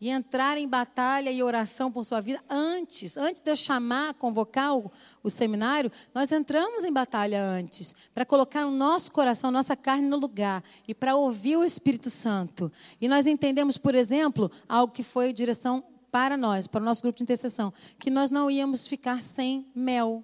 E 0.00 0.10
entrar 0.10 0.58
em 0.58 0.68
batalha 0.68 1.30
e 1.30 1.42
oração 1.42 1.90
por 1.90 2.04
sua 2.04 2.20
vida 2.20 2.42
antes. 2.48 3.16
Antes 3.16 3.40
de 3.40 3.50
eu 3.50 3.56
chamar, 3.56 4.14
convocar 4.14 4.76
o, 4.76 4.90
o 5.22 5.30
seminário, 5.30 5.90
nós 6.14 6.30
entramos 6.30 6.84
em 6.84 6.92
batalha 6.92 7.42
antes. 7.42 7.94
Para 8.14 8.24
colocar 8.24 8.66
o 8.66 8.70
nosso 8.70 9.10
coração, 9.10 9.50
nossa 9.50 9.76
carne 9.76 10.08
no 10.08 10.16
lugar. 10.16 10.62
E 10.86 10.94
para 10.94 11.16
ouvir 11.16 11.56
o 11.56 11.64
Espírito 11.64 12.10
Santo. 12.10 12.70
E 13.00 13.08
nós 13.08 13.26
entendemos, 13.26 13.78
por 13.78 13.94
exemplo, 13.94 14.50
algo 14.68 14.92
que 14.92 15.02
foi 15.02 15.32
direção 15.32 15.82
para 16.10 16.36
nós, 16.36 16.66
para 16.66 16.82
o 16.82 16.84
nosso 16.84 17.02
grupo 17.02 17.18
de 17.18 17.24
intercessão. 17.24 17.72
Que 17.98 18.10
nós 18.10 18.30
não 18.30 18.50
íamos 18.50 18.86
ficar 18.86 19.22
sem 19.22 19.66
mel 19.74 20.22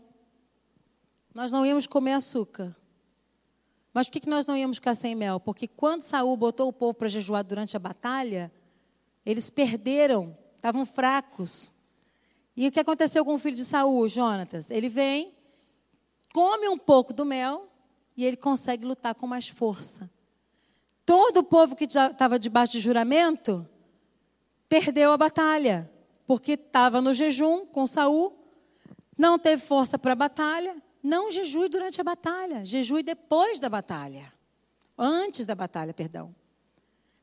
nós 1.35 1.53
não 1.53 1.65
íamos 1.65 1.87
comer 1.87 2.13
açúcar. 2.13 2.75
Mas 3.93 4.09
por 4.09 4.21
que 4.21 4.29
nós 4.29 4.47
não 4.47 4.57
íamos 4.57 4.77
ficar 4.77 4.95
sem 4.95 5.15
mel? 5.15 5.41
Porque 5.41 5.67
quando 5.67 6.03
Saul 6.03 6.37
botou 6.37 6.69
o 6.69 6.73
povo 6.73 6.95
para 6.95 7.09
jejuar 7.09 7.45
durante 7.45 7.77
a 7.77 7.81
batalha, 7.81 8.53
eles 9.27 9.51
perderam, 9.51 10.37
estavam 10.57 10.87
fracos. 10.87 11.73
E 12.57 12.69
o 12.69 12.73
que 12.73 12.81
aconteceu 12.81 13.25
com 13.25 13.35
o 13.35 13.39
filho 13.39 13.57
de 13.57 13.65
Saul, 13.65 14.09
Jonatas? 14.09 14.71
Ele 14.71 14.89
vem, 14.89 15.35
come 16.33 16.69
um 16.69 16.79
pouco 16.79 17.13
do 17.13 17.25
mel 17.25 17.69
e 18.17 18.25
ele 18.25 18.37
consegue 18.37 18.85
lutar 18.85 19.15
com 19.15 19.27
mais 19.27 19.49
força. 19.49 20.11
Todo 21.05 21.39
o 21.39 21.45
povo 21.45 21.75
que 21.75 21.85
estava 21.85 22.39
debaixo 22.39 22.75
de 22.75 22.81
juramento 22.81 23.69
perdeu 24.69 25.11
a 25.11 25.17
batalha, 25.17 25.91
porque 26.27 26.53
estava 26.53 27.01
no 27.01 27.13
jejum 27.13 27.67
com 27.67 27.87
Saul, 27.87 28.39
não 29.19 29.37
teve 29.37 29.61
força 29.61 29.99
para 29.99 30.13
a 30.13 30.17
batalha, 30.17 30.81
não 31.03 31.31
jejue 31.31 31.69
durante 31.69 32.01
a 32.01 32.05
batalha, 32.05 32.65
jejue 32.65 33.03
depois 33.03 33.61
da 33.61 33.69
batalha. 33.69 34.33
Antes 34.97 35.47
da 35.47 35.55
batalha, 35.55 35.95
perdão. 35.95 36.35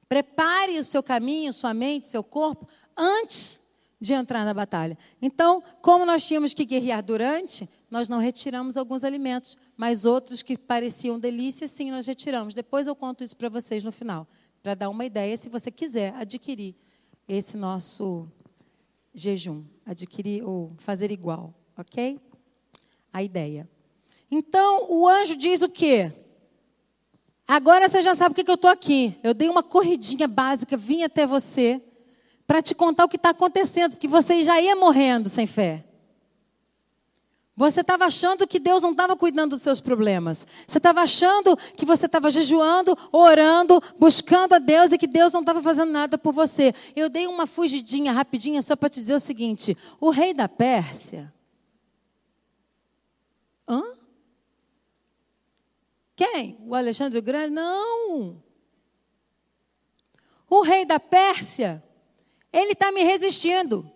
Prepare 0.10 0.80
o 0.80 0.84
seu 0.84 1.04
caminho, 1.04 1.54
sua 1.54 1.74
mente, 1.74 2.08
seu 2.08 2.24
corpo, 2.24 2.68
antes 2.96 3.60
de 4.00 4.14
entrar 4.14 4.46
na 4.46 4.54
batalha. 4.54 4.98
Então, 5.22 5.62
como 5.82 6.06
nós 6.06 6.26
tínhamos 6.26 6.54
que 6.54 6.66
guerrear 6.66 7.04
durante, 7.04 7.70
nós 7.90 8.08
não 8.08 8.20
retiramos 8.20 8.78
alguns 8.78 9.04
alimentos, 9.04 9.58
mas 9.76 10.06
outros 10.06 10.42
que 10.42 10.58
pareciam 10.58 11.20
delícias, 11.20 11.72
sim, 11.72 11.92
nós 11.92 12.06
retiramos. 12.06 12.54
Depois 12.54 12.88
eu 12.88 12.96
conto 12.96 13.24
isso 13.24 13.36
para 13.36 13.50
vocês 13.50 13.84
no 13.84 13.92
final, 13.92 14.28
para 14.62 14.76
dar 14.76 14.90
uma 14.90 15.06
ideia, 15.06 15.36
se 15.36 15.50
você 15.50 15.72
quiser 15.72 16.14
adquirir 16.16 16.76
esse 17.28 17.58
nosso 17.58 18.28
jejum, 19.14 19.64
adquirir 19.86 20.44
ou 20.44 20.74
fazer 20.78 21.12
igual, 21.12 21.54
ok? 21.78 22.20
A 23.18 23.24
ideia. 23.24 23.70
Então, 24.30 24.88
o 24.90 25.08
anjo 25.08 25.36
diz 25.36 25.62
o 25.62 25.70
quê? 25.70 26.12
Agora 27.48 27.88
você 27.88 28.02
já 28.02 28.14
sabe 28.14 28.36
por 28.36 28.44
que 28.44 28.52
eu 28.52 28.56
estou 28.56 28.70
aqui. 28.70 29.18
Eu 29.24 29.34
dei 29.34 29.50
uma 29.50 29.64
corridinha 29.64 30.28
básica, 30.28 30.76
vim 30.76 31.04
até 31.04 31.26
você 31.26 31.82
para 32.46 32.62
te 32.62 32.76
contar 32.76 33.06
o 33.06 33.10
que 33.10 33.16
está 33.16 33.30
acontecendo, 33.32 33.92
porque 33.92 34.08
você 34.08 34.44
já 34.44 34.60
ia 34.62 34.76
morrendo 34.76 35.30
sem 35.30 35.48
fé. 35.48 35.84
Você 37.56 37.82
estava 37.82 38.06
achando 38.06 38.46
que 38.46 38.60
Deus 38.60 38.84
não 38.84 38.92
estava 38.92 39.16
cuidando 39.16 39.52
dos 39.52 39.64
seus 39.64 39.82
problemas. 39.82 40.46
Você 40.68 40.78
estava 40.78 41.02
achando 41.02 41.58
que 41.76 41.86
você 41.86 42.06
estava 42.06 42.30
jejuando, 42.30 42.96
orando, 43.12 43.82
buscando 43.98 44.54
a 44.54 44.60
Deus 44.60 44.92
e 44.92 44.98
que 44.98 45.08
Deus 45.08 45.34
não 45.34 45.40
estava 45.40 45.60
fazendo 45.62 45.92
nada 45.92 46.20
por 46.20 46.32
você. 46.32 46.74
Eu 46.96 47.10
dei 47.10 47.26
uma 47.26 47.48
fugidinha 47.48 48.12
rapidinha 48.12 48.62
só 48.62 48.76
para 48.76 48.90
te 48.90 49.00
dizer 49.00 49.16
o 49.16 49.20
seguinte: 49.20 49.76
o 50.00 50.12
rei 50.12 50.36
da 50.36 50.48
Pérsia 50.48 51.34
Hã? 53.68 53.84
Quem? 56.16 56.58
O 56.66 56.74
Alexandre 56.74 57.20
o 57.20 57.22
Grande? 57.22 57.52
Não. 57.52 58.42
O 60.50 60.62
rei 60.62 60.86
da 60.86 61.00
Pérsia, 61.00 61.84
ele 62.52 62.72
está 62.72 62.92
me 62.92 63.04
resistindo. 63.04 63.92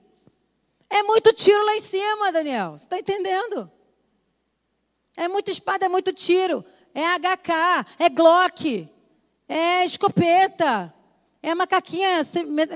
É 0.89 1.01
muito 1.01 1.33
tiro 1.33 1.65
lá 1.65 1.77
em 1.77 1.81
cima, 1.81 2.31
Daniel. 2.31 2.71
Você 2.71 2.83
está 2.83 2.99
entendendo? 2.99 3.71
É 5.15 5.27
muita 5.27 5.49
espada, 5.51 5.85
é 5.85 5.89
muito 5.89 6.11
tiro. 6.13 6.65
é 6.93 7.05
HK, 7.17 7.85
é 7.99 8.09
Glock, 8.09 8.89
é 9.47 9.85
escopeta, 9.85 10.93
é 11.43 11.55
macaquinha, 11.55 12.21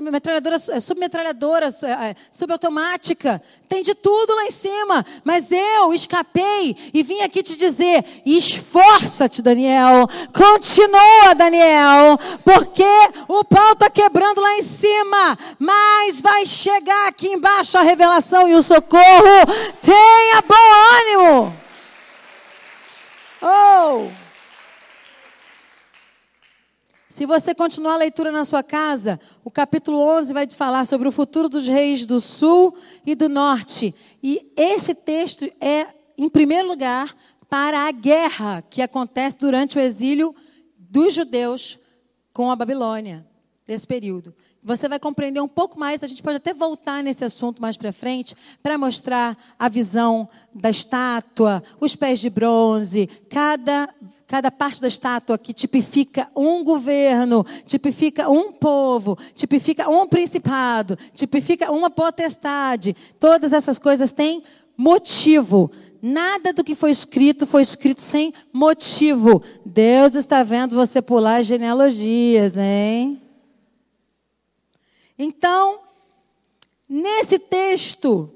metralhadora, 0.02 0.56
é 0.56 0.80
submetralhadora, 0.80 1.68
é, 1.68 2.16
subautomática. 2.32 3.40
Tem 3.68 3.80
de 3.80 3.94
tudo 3.94 4.34
lá 4.34 4.44
em 4.44 4.50
cima. 4.50 5.06
Mas 5.22 5.52
eu 5.52 5.94
escapei 5.94 6.76
e 6.92 7.00
vim 7.04 7.20
aqui 7.20 7.44
te 7.44 7.54
dizer: 7.54 8.04
esforça-te, 8.26 9.40
Daniel. 9.40 10.08
Continua, 10.32 11.32
Daniel. 11.36 12.18
Porque 12.42 12.82
o 13.28 13.44
pau 13.44 13.70
está 13.70 13.88
quebrando 13.88 14.40
lá 14.40 14.56
em 14.56 14.64
cima. 14.64 15.38
Mas 15.60 16.20
vai 16.20 16.44
chegar 16.44 17.06
aqui 17.06 17.28
embaixo 17.28 17.78
a 17.78 17.82
revelação 17.82 18.48
e 18.48 18.54
o 18.56 18.62
socorro. 18.62 19.46
Tenha 19.80 20.42
bom 20.42 21.22
ânimo. 21.22 21.56
Oh! 23.40 24.25
Se 27.16 27.24
você 27.24 27.54
continuar 27.54 27.94
a 27.94 27.96
leitura 27.96 28.30
na 28.30 28.44
sua 28.44 28.62
casa, 28.62 29.18
o 29.42 29.50
capítulo 29.50 29.96
11 30.18 30.34
vai 30.34 30.46
te 30.46 30.54
falar 30.54 30.84
sobre 30.84 31.08
o 31.08 31.10
futuro 31.10 31.48
dos 31.48 31.66
reis 31.66 32.04
do 32.04 32.20
sul 32.20 32.76
e 33.06 33.14
do 33.14 33.26
norte. 33.26 33.94
E 34.22 34.52
esse 34.54 34.94
texto 34.94 35.50
é, 35.58 35.86
em 36.18 36.28
primeiro 36.28 36.68
lugar, 36.68 37.16
para 37.48 37.88
a 37.88 37.90
guerra 37.90 38.62
que 38.68 38.82
acontece 38.82 39.38
durante 39.38 39.78
o 39.78 39.80
exílio 39.80 40.36
dos 40.78 41.14
judeus 41.14 41.78
com 42.34 42.50
a 42.50 42.56
Babilônia, 42.56 43.26
desse 43.66 43.86
período. 43.86 44.34
Você 44.62 44.86
vai 44.86 44.98
compreender 44.98 45.40
um 45.40 45.48
pouco 45.48 45.80
mais, 45.80 46.04
a 46.04 46.06
gente 46.06 46.22
pode 46.22 46.36
até 46.36 46.52
voltar 46.52 47.02
nesse 47.02 47.24
assunto 47.24 47.62
mais 47.62 47.78
para 47.78 47.92
frente, 47.92 48.36
para 48.62 48.76
mostrar 48.76 49.38
a 49.58 49.70
visão 49.70 50.28
da 50.54 50.68
estátua, 50.68 51.62
os 51.80 51.96
pés 51.96 52.20
de 52.20 52.28
bronze, 52.28 53.06
cada 53.30 53.88
Cada 54.26 54.50
parte 54.50 54.80
da 54.80 54.88
estátua 54.88 55.38
que 55.38 55.54
tipifica 55.54 56.28
um 56.34 56.64
governo, 56.64 57.46
tipifica 57.64 58.28
um 58.28 58.50
povo, 58.50 59.16
tipifica 59.34 59.88
um 59.88 60.06
principado, 60.06 60.98
tipifica 61.14 61.70
uma 61.70 61.88
potestade. 61.88 62.96
Todas 63.20 63.52
essas 63.52 63.78
coisas 63.78 64.10
têm 64.10 64.42
motivo. 64.76 65.70
Nada 66.02 66.52
do 66.52 66.64
que 66.64 66.74
foi 66.74 66.90
escrito 66.90 67.46
foi 67.46 67.62
escrito 67.62 68.00
sem 68.00 68.34
motivo. 68.52 69.42
Deus 69.64 70.16
está 70.16 70.42
vendo 70.42 70.74
você 70.74 71.00
pular 71.00 71.42
genealogias, 71.42 72.56
hein? 72.56 73.22
Então, 75.16 75.78
nesse 76.88 77.38
texto, 77.38 78.30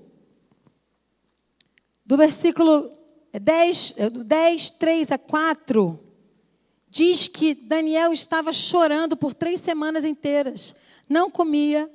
do 2.07 2.17
versículo 2.17 3.00
10, 3.39 3.95
10, 4.25 4.71
3 4.71 5.13
a 5.13 5.19
4, 5.19 5.99
diz 6.89 7.29
que 7.29 7.55
Daniel 7.55 8.13
estava 8.13 8.53
chorando 8.53 9.17
por 9.17 9.35
três 9.35 9.61
semanas 9.61 10.05
inteiras. 10.05 10.75
Não 11.09 11.31
comia 11.31 11.91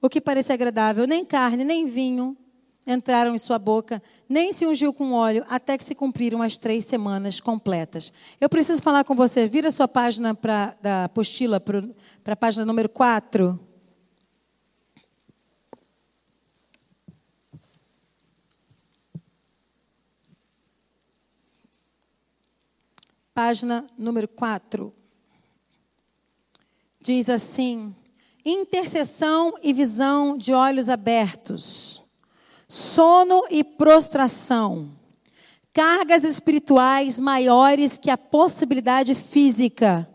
o 0.00 0.08
que 0.08 0.20
parecia 0.20 0.54
agradável, 0.54 1.06
nem 1.06 1.24
carne, 1.24 1.64
nem 1.64 1.86
vinho 1.86 2.36
entraram 2.86 3.34
em 3.34 3.38
sua 3.38 3.58
boca, 3.58 4.00
nem 4.28 4.52
se 4.52 4.64
ungiu 4.64 4.92
com 4.92 5.12
óleo, 5.12 5.44
até 5.48 5.76
que 5.76 5.82
se 5.82 5.94
cumpriram 5.94 6.40
as 6.40 6.56
três 6.56 6.84
semanas 6.84 7.40
completas. 7.40 8.12
Eu 8.40 8.48
preciso 8.48 8.80
falar 8.80 9.02
com 9.02 9.14
você. 9.14 9.46
Vira 9.48 9.70
sua 9.70 9.88
página 9.88 10.34
pra, 10.34 10.76
da 10.80 11.04
apostila 11.04 11.58
para 11.58 11.82
a 12.26 12.36
página 12.36 12.64
número 12.64 12.88
4. 12.88 13.58
Página 23.36 23.84
número 23.98 24.26
4. 24.26 24.90
Diz 27.02 27.28
assim: 27.28 27.94
intercessão 28.42 29.58
e 29.62 29.74
visão 29.74 30.38
de 30.38 30.54
olhos 30.54 30.88
abertos, 30.88 32.02
sono 32.66 33.44
e 33.50 33.62
prostração, 33.62 34.90
cargas 35.70 36.24
espirituais 36.24 37.18
maiores 37.18 37.98
que 37.98 38.08
a 38.08 38.16
possibilidade 38.16 39.14
física, 39.14 40.08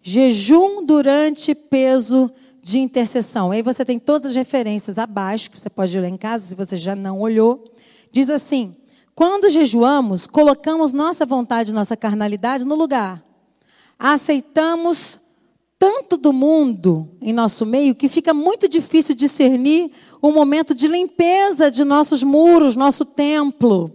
jejum 0.00 0.86
durante 0.86 1.56
peso 1.56 2.32
de 2.62 2.78
intercessão. 2.78 3.50
Aí 3.50 3.62
você 3.62 3.84
tem 3.84 3.98
todas 3.98 4.28
as 4.30 4.36
referências 4.36 4.96
abaixo, 4.96 5.50
que 5.50 5.58
você 5.58 5.68
pode 5.68 5.98
ler 5.98 6.08
em 6.08 6.16
casa, 6.16 6.46
se 6.46 6.54
você 6.54 6.76
já 6.76 6.94
não 6.94 7.18
olhou. 7.18 7.74
Diz 8.12 8.30
assim: 8.30 8.76
quando 9.20 9.50
jejuamos, 9.50 10.26
colocamos 10.26 10.94
nossa 10.94 11.26
vontade, 11.26 11.74
nossa 11.74 11.94
carnalidade 11.94 12.64
no 12.64 12.74
lugar. 12.74 13.22
Aceitamos 13.98 15.18
tanto 15.78 16.16
do 16.16 16.32
mundo 16.32 17.06
em 17.20 17.30
nosso 17.30 17.66
meio 17.66 17.94
que 17.94 18.08
fica 18.08 18.32
muito 18.32 18.66
difícil 18.66 19.14
discernir 19.14 19.92
o 20.22 20.32
momento 20.32 20.74
de 20.74 20.88
limpeza 20.88 21.70
de 21.70 21.84
nossos 21.84 22.22
muros, 22.22 22.76
nosso 22.76 23.04
templo. 23.04 23.92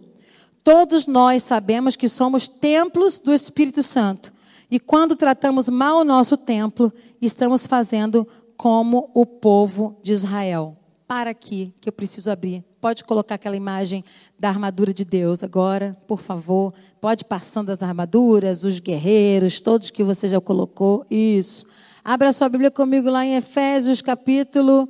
Todos 0.64 1.08
nós 1.08 1.42
sabemos 1.42 1.96
que 1.96 2.08
somos 2.08 2.48
templos 2.48 3.18
do 3.18 3.34
Espírito 3.34 3.82
Santo. 3.82 4.32
E 4.70 4.80
quando 4.80 5.16
tratamos 5.16 5.68
mal 5.68 6.02
o 6.02 6.06
nosso 6.06 6.38
templo, 6.38 6.94
estamos 7.20 7.66
fazendo 7.66 8.28
como 8.56 9.10
o 9.12 9.26
povo 9.26 9.98
de 10.04 10.12
Israel. 10.12 10.78
Para 11.08 11.32
aqui, 11.32 11.74
que 11.82 11.90
eu 11.90 11.94
preciso 11.94 12.30
abrir 12.30 12.64
Pode 12.86 13.04
colocar 13.04 13.34
aquela 13.34 13.56
imagem 13.56 14.06
da 14.38 14.48
armadura 14.48 14.94
de 14.94 15.04
Deus 15.04 15.44
agora, 15.44 15.98
por 16.06 16.22
favor. 16.22 16.72
Pode 17.02 17.26
passando 17.26 17.72
as 17.72 17.82
armaduras, 17.82 18.64
os 18.64 18.78
guerreiros, 18.78 19.60
todos 19.60 19.90
que 19.90 20.04
você 20.04 20.30
já 20.30 20.40
colocou. 20.40 21.04
Isso. 21.10 21.66
Abra 22.04 22.32
sua 22.32 22.48
Bíblia 22.48 22.70
comigo 22.70 23.10
lá 23.10 23.26
em 23.26 23.38
Efésios, 23.38 24.04
capítulo 24.04 24.88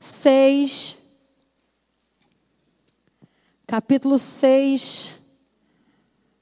6. 0.00 0.96
Capítulo 3.68 4.18
6, 4.18 5.12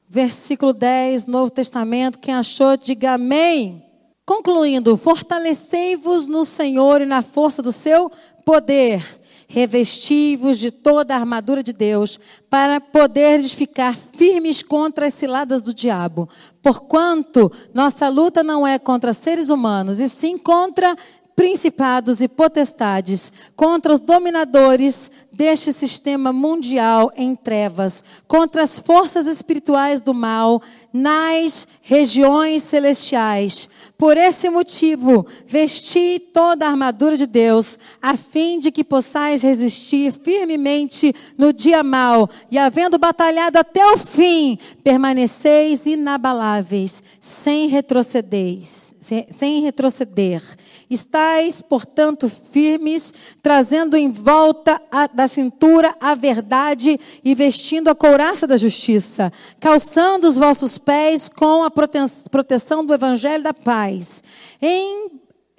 versículo 0.08 0.72
10, 0.72 1.26
Novo 1.26 1.50
Testamento. 1.50 2.18
Quem 2.18 2.32
achou, 2.32 2.74
diga 2.74 3.12
amém. 3.12 3.84
Concluindo, 4.24 4.96
fortalecei-vos 4.96 6.26
no 6.26 6.46
Senhor 6.46 7.02
e 7.02 7.06
na 7.06 7.20
força 7.20 7.60
do 7.60 7.70
seu 7.70 8.10
poder 8.46 9.25
revestivos 9.46 10.58
de 10.58 10.70
toda 10.70 11.14
a 11.14 11.18
armadura 11.18 11.62
de 11.62 11.72
Deus, 11.72 12.18
para 12.50 12.80
poderes 12.80 13.52
ficar 13.52 13.96
firmes 13.96 14.62
contra 14.62 15.06
as 15.06 15.14
ciladas 15.14 15.62
do 15.62 15.72
diabo. 15.72 16.28
Porquanto 16.62 17.50
nossa 17.72 18.08
luta 18.08 18.42
não 18.42 18.66
é 18.66 18.78
contra 18.78 19.12
seres 19.12 19.50
humanos, 19.50 20.00
e 20.00 20.08
sim 20.08 20.36
contra 20.36 20.96
principados 21.36 22.22
e 22.22 22.28
potestades, 22.28 23.30
contra 23.54 23.92
os 23.92 24.00
dominadores 24.00 25.10
deste 25.36 25.70
sistema 25.70 26.32
mundial 26.32 27.12
em 27.14 27.36
trevas, 27.36 28.02
contra 28.26 28.62
as 28.62 28.78
forças 28.78 29.26
espirituais 29.26 30.00
do 30.00 30.14
mal 30.14 30.62
nas 30.92 31.68
regiões 31.82 32.62
celestiais. 32.62 33.68
Por 33.98 34.16
esse 34.16 34.48
motivo, 34.48 35.26
vesti 35.46 36.18
toda 36.32 36.66
a 36.66 36.70
armadura 36.70 37.16
de 37.16 37.26
Deus, 37.26 37.78
a 38.00 38.16
fim 38.16 38.58
de 38.58 38.70
que 38.70 38.82
possais 38.82 39.42
resistir 39.42 40.10
firmemente 40.10 41.14
no 41.36 41.52
dia 41.52 41.82
mau, 41.82 42.28
e 42.50 42.56
havendo 42.56 42.98
batalhado 42.98 43.58
até 43.58 43.84
o 43.92 43.98
fim, 43.98 44.58
permaneceis 44.82 45.84
inabaláveis, 45.84 47.02
sem 47.20 47.68
retrocedereis, 47.68 48.94
sem, 48.98 49.26
sem 49.30 49.62
retroceder. 49.62 50.42
Estais, 50.88 51.60
portanto, 51.60 52.28
firmes, 52.28 53.12
trazendo 53.42 53.96
em 53.96 54.10
volta 54.10 54.80
a, 54.90 55.08
da 55.08 55.25
cintura 55.28 55.94
a 56.00 56.14
verdade 56.14 56.98
e 57.24 57.34
vestindo 57.34 57.88
a 57.88 57.94
couraça 57.94 58.46
da 58.46 58.56
justiça, 58.56 59.32
calçando 59.60 60.26
os 60.26 60.36
vossos 60.36 60.78
pés 60.78 61.28
com 61.28 61.62
a 61.62 61.70
proteção 61.70 62.84
do 62.84 62.94
evangelho 62.94 63.42
da 63.42 63.54
paz. 63.54 64.22
Em 64.60 65.10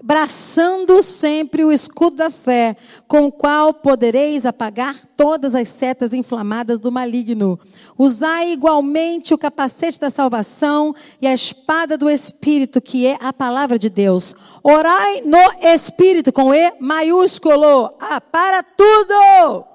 braçando 0.04 1.02
sempre 1.02 1.66
o 1.66 1.72
escudo 1.72 2.18
da 2.18 2.30
fé, 2.30 2.78
com 3.08 3.26
o 3.26 3.32
qual 3.32 3.74
podereis 3.74 4.46
apagar 4.46 4.96
todas 5.18 5.56
as 5.56 5.70
setas 5.70 6.14
inflamadas 6.14 6.78
do 6.78 6.92
maligno. 6.92 7.60
Usai 7.98 8.52
igualmente 8.52 9.34
o 9.34 9.38
capacete 9.38 10.00
da 10.00 10.12
salvação 10.12 10.94
e 11.20 11.26
a 11.26 11.34
espada 11.34 11.98
do 11.98 12.10
Espírito, 12.10 12.80
que 12.80 13.08
é 13.08 13.18
a 13.20 13.34
palavra 13.34 13.80
de 13.80 13.90
Deus. 13.90 14.36
Orai 14.62 15.22
no 15.22 15.74
Espírito, 15.74 16.32
com 16.32 16.54
E 16.54 16.74
maiúsculo. 16.80 17.92
Ah, 18.00 18.22
para 18.22 18.62
tudo! 18.62 19.66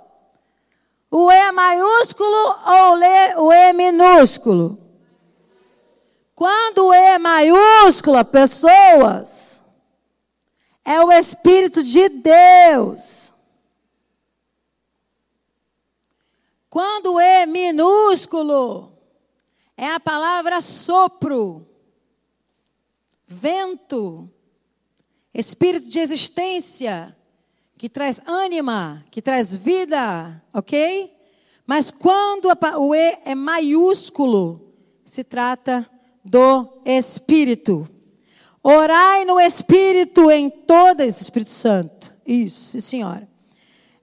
O 1.10 1.30
E 1.32 1.52
maiúsculo 1.52 2.54
ou 2.66 3.46
o 3.46 3.52
E 3.52 3.72
minúsculo? 3.72 4.78
Quando 6.32 6.86
o 6.86 6.94
E 6.94 7.18
maiúsculo, 7.18 8.24
pessoas 8.24 9.41
é 10.84 11.00
o 11.00 11.12
Espírito 11.12 11.82
de 11.82 12.08
Deus. 12.08 13.32
Quando 16.68 17.20
é 17.20 17.44
minúsculo, 17.44 18.92
é 19.76 19.90
a 19.90 20.00
palavra 20.00 20.60
sopro, 20.60 21.66
vento, 23.26 24.30
espírito 25.34 25.88
de 25.88 25.98
existência, 25.98 27.16
que 27.76 27.88
traz 27.88 28.22
ânima, 28.26 29.04
que 29.10 29.20
traz 29.20 29.54
vida, 29.54 30.42
ok? 30.52 31.14
Mas 31.66 31.90
quando 31.90 32.48
o 32.78 32.94
E 32.94 33.18
é 33.24 33.34
maiúsculo, 33.34 34.72
se 35.04 35.24
trata 35.24 35.88
do 36.24 36.80
Espírito. 36.84 37.88
Orai 38.62 39.24
no 39.24 39.40
Espírito 39.40 40.30
em 40.30 40.48
todas, 40.48 41.20
Espírito 41.20 41.50
Santo. 41.50 42.14
Isso, 42.24 42.80
senhora. 42.80 43.28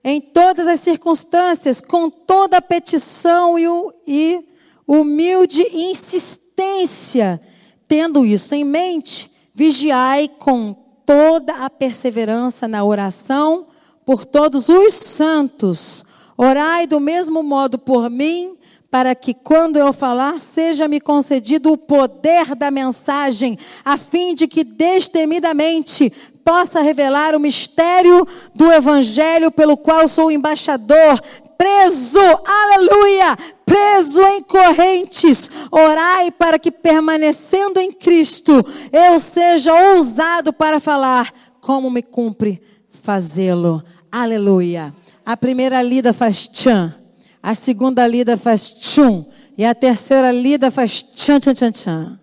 Em 0.04 0.20
todas 0.20 0.66
as 0.66 0.80
circunstâncias, 0.80 1.80
com 1.80 2.10
toda 2.10 2.60
petição 2.60 3.58
e, 3.58 3.64
e 4.06 4.44
humilde 4.86 5.62
insistência. 5.72 7.40
Tendo 7.88 8.24
isso 8.26 8.54
em 8.54 8.64
mente, 8.64 9.30
vigiai 9.54 10.28
com 10.28 10.74
toda 11.06 11.64
a 11.64 11.70
perseverança 11.70 12.68
na 12.68 12.84
oração 12.84 13.66
por 14.04 14.24
todos 14.24 14.68
os 14.68 14.92
santos. 14.92 16.04
Orai 16.36 16.86
do 16.86 17.00
mesmo 17.00 17.42
modo 17.42 17.78
por 17.78 18.10
mim 18.10 18.58
para 18.90 19.14
que 19.14 19.32
quando 19.32 19.76
eu 19.76 19.92
falar, 19.92 20.40
seja-me 20.40 21.00
concedido 21.00 21.70
o 21.70 21.78
poder 21.78 22.56
da 22.56 22.70
mensagem, 22.70 23.56
a 23.84 23.96
fim 23.96 24.34
de 24.34 24.48
que 24.48 24.64
destemidamente 24.64 26.12
possa 26.44 26.80
revelar 26.80 27.34
o 27.36 27.40
mistério 27.40 28.26
do 28.54 28.72
evangelho 28.72 29.50
pelo 29.52 29.76
qual 29.76 30.08
sou 30.08 30.30
embaixador, 30.30 31.20
preso, 31.56 32.18
aleluia, 32.44 33.36
preso 33.64 34.22
em 34.22 34.42
correntes. 34.42 35.48
Orai 35.70 36.32
para 36.32 36.58
que 36.58 36.72
permanecendo 36.72 37.78
em 37.78 37.92
Cristo, 37.92 38.64
eu 38.92 39.20
seja 39.20 39.72
ousado 39.92 40.52
para 40.52 40.80
falar 40.80 41.32
como 41.60 41.90
me 41.90 42.02
cumpre 42.02 42.60
fazê-lo. 43.02 43.82
Aleluia. 44.10 44.92
A 45.24 45.36
primeira 45.36 45.80
lida 45.82 46.12
faz 46.12 46.48
tchan. 46.48 46.99
A 47.42 47.54
segunda 47.54 48.06
lida 48.06 48.36
faz 48.36 48.68
tchum. 48.68 49.24
E 49.56 49.64
a 49.64 49.74
terceira 49.74 50.30
lida 50.30 50.70
faz 50.70 51.02
tchan, 51.02 51.40
tchan, 51.40 51.54
tchan, 51.54 51.72
tchan. 51.72 52.20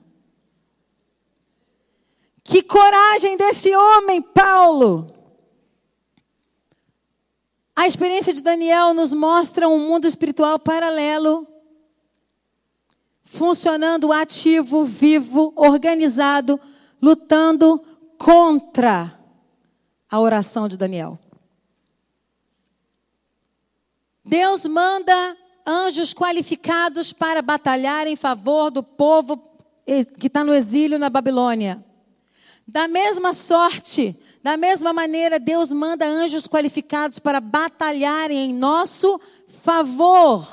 Que 2.43 2.63
coragem 2.63 3.35
desse 3.35 3.75
homem, 3.75 4.21
Paulo! 4.21 5.13
A 7.75 7.85
experiência 7.85 8.33
de 8.33 8.41
Daniel 8.41 8.93
nos 8.93 9.13
mostra 9.13 9.69
um 9.69 9.77
mundo 9.77 10.07
espiritual 10.07 10.57
paralelo, 10.57 11.45
funcionando 13.23 14.11
ativo, 14.11 14.83
vivo, 14.83 15.53
organizado, 15.55 16.59
lutando 16.99 17.79
contra 18.17 19.19
a 20.09 20.19
oração 20.19 20.67
de 20.67 20.75
Daniel. 20.75 21.19
Deus 24.27 24.65
manda 24.65 25.37
anjos 25.65 26.13
qualificados 26.13 27.13
para 27.13 27.41
batalhar 27.41 28.07
em 28.07 28.15
favor 28.17 28.69
do 28.69 28.83
povo 28.83 29.41
que 30.19 30.27
está 30.27 30.43
no 30.43 30.53
exílio 30.53 30.99
na 30.99 31.09
Babilônia. 31.09 31.81
Da 32.67 32.89
mesma 32.89 33.31
sorte, 33.31 34.13
da 34.43 34.57
mesma 34.57 34.91
maneira, 34.91 35.39
Deus 35.39 35.71
manda 35.71 36.05
anjos 36.05 36.45
qualificados 36.45 37.19
para 37.19 37.39
batalharem 37.39 38.49
em 38.49 38.53
nosso 38.53 39.17
favor. 39.63 40.45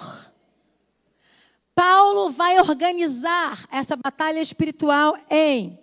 Paulo 1.74 2.30
vai 2.30 2.60
organizar 2.60 3.66
essa 3.72 3.96
batalha 3.96 4.40
espiritual 4.40 5.18
em 5.28 5.76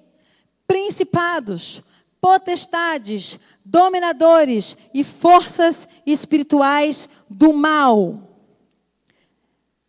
principados, 0.66 1.82
potestades, 2.22 3.40
dominadores 3.66 4.78
e 4.94 5.04
forças 5.04 5.88
espirituais 6.06 7.10
do 7.28 7.52
mal. 7.52 8.20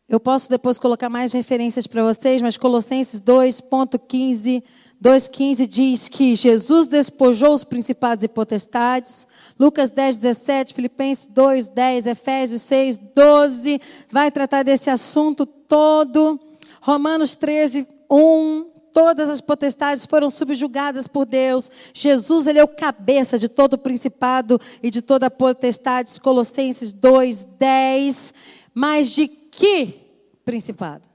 Eu 0.08 0.18
posso 0.18 0.48
depois 0.48 0.78
colocar 0.78 1.08
mais 1.08 1.32
referências 1.32 1.86
para 1.86 2.02
vocês, 2.02 2.42
mas 2.42 2.56
Colossenses 2.56 3.20
2.15, 3.20 4.62
2.15 5.02 5.66
diz 5.66 6.08
que 6.08 6.34
Jesus 6.34 6.88
despojou 6.88 7.52
os 7.52 7.64
principados 7.64 8.24
e 8.24 8.28
potestades. 8.28 9.26
Lucas 9.58 9.90
10, 9.90 10.18
17, 10.18 10.74
Filipenses 10.74 11.26
2, 11.26 11.68
10, 11.68 12.06
Efésios 12.06 12.62
6, 12.62 12.98
12, 13.14 13.80
vai 14.10 14.30
tratar 14.30 14.62
desse 14.62 14.90
assunto 14.90 15.44
todo. 15.44 16.38
Romanos 16.80 17.36
13, 17.36 17.86
1, 18.10 18.71
todas 18.92 19.28
as 19.28 19.40
potestades 19.40 20.06
foram 20.06 20.30
subjugadas 20.30 21.06
por 21.06 21.24
Deus. 21.24 21.70
Jesus, 21.92 22.46
ele 22.46 22.58
é 22.58 22.64
o 22.64 22.68
cabeça 22.68 23.38
de 23.38 23.48
todo 23.48 23.74
o 23.74 23.78
principado 23.78 24.60
e 24.82 24.90
de 24.90 25.02
toda 25.02 25.26
a 25.26 25.30
potestade. 25.30 26.20
Colossenses 26.20 26.92
2, 26.92 27.44
10. 27.44 28.34
Mas 28.74 29.10
de 29.10 29.26
que 29.26 30.00
principado? 30.44 31.08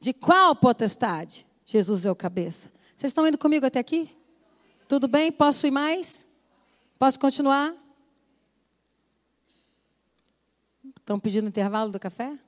De 0.00 0.12
qual 0.12 0.54
potestade? 0.54 1.46
Jesus 1.66 2.06
é 2.06 2.10
o 2.10 2.16
cabeça. 2.16 2.70
Vocês 2.96 3.10
estão 3.10 3.26
indo 3.26 3.38
comigo 3.38 3.66
até 3.66 3.78
aqui? 3.78 4.10
Tudo 4.88 5.06
bem? 5.06 5.30
Posso 5.30 5.66
ir 5.66 5.70
mais? 5.70 6.26
Posso 6.98 7.18
continuar? 7.18 7.74
Estão 10.98 11.18
pedindo 11.18 11.48
intervalo 11.48 11.90
do 11.90 11.98
café? 11.98 12.38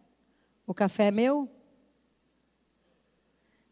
O 0.67 0.75
café 0.75 1.09
é 1.09 1.11
meu? 1.11 1.49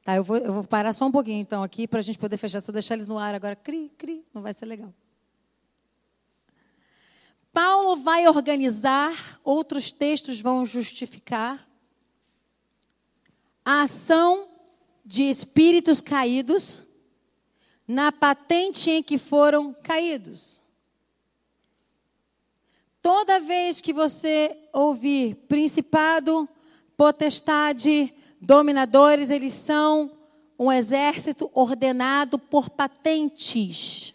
Tá, 0.09 0.17
eu 0.17 0.25
vou, 0.25 0.39
eu 0.39 0.53
vou 0.55 0.65
parar 0.65 0.95
só 0.95 1.05
um 1.05 1.13
pouquinho 1.13 1.39
então 1.39 1.63
aqui 1.63 1.87
para 1.87 1.99
a 1.99 2.03
gente 2.03 2.19
poder 2.19 2.39
fechar. 2.39 2.63
Se 2.63 2.71
eu 2.71 2.73
deixar 2.73 2.95
eles 2.95 3.07
no 3.07 3.19
ar 3.19 3.35
agora, 3.35 3.55
cri, 3.55 3.93
cri, 3.99 4.25
não 4.33 4.41
vai 4.41 4.55
ser 4.55 4.65
legal. 4.65 4.91
Paulo 7.53 7.95
vai 7.95 8.27
organizar, 8.27 9.39
outros 9.45 9.93
textos 9.93 10.41
vão 10.41 10.65
justificar 10.65 11.69
a 13.63 13.83
ação 13.83 14.49
de 15.05 15.25
espíritos 15.25 16.01
caídos 16.01 16.89
na 17.87 18.11
patente 18.11 18.91
em 18.91 19.03
que 19.03 19.19
foram 19.19 19.75
caídos. 19.75 20.63
Toda 23.03 23.41
vez 23.41 23.83
que 23.83 23.93
você 23.93 24.57
ouvir 24.73 25.35
principado, 25.47 26.49
potestade, 26.97 28.15
Dominadores, 28.41 29.31
eles 29.31 29.53
são 29.53 30.11
um 30.59 30.73
exército 30.73 31.51
ordenado 31.55 32.39
por 32.39 32.71
patentes. 32.71 34.15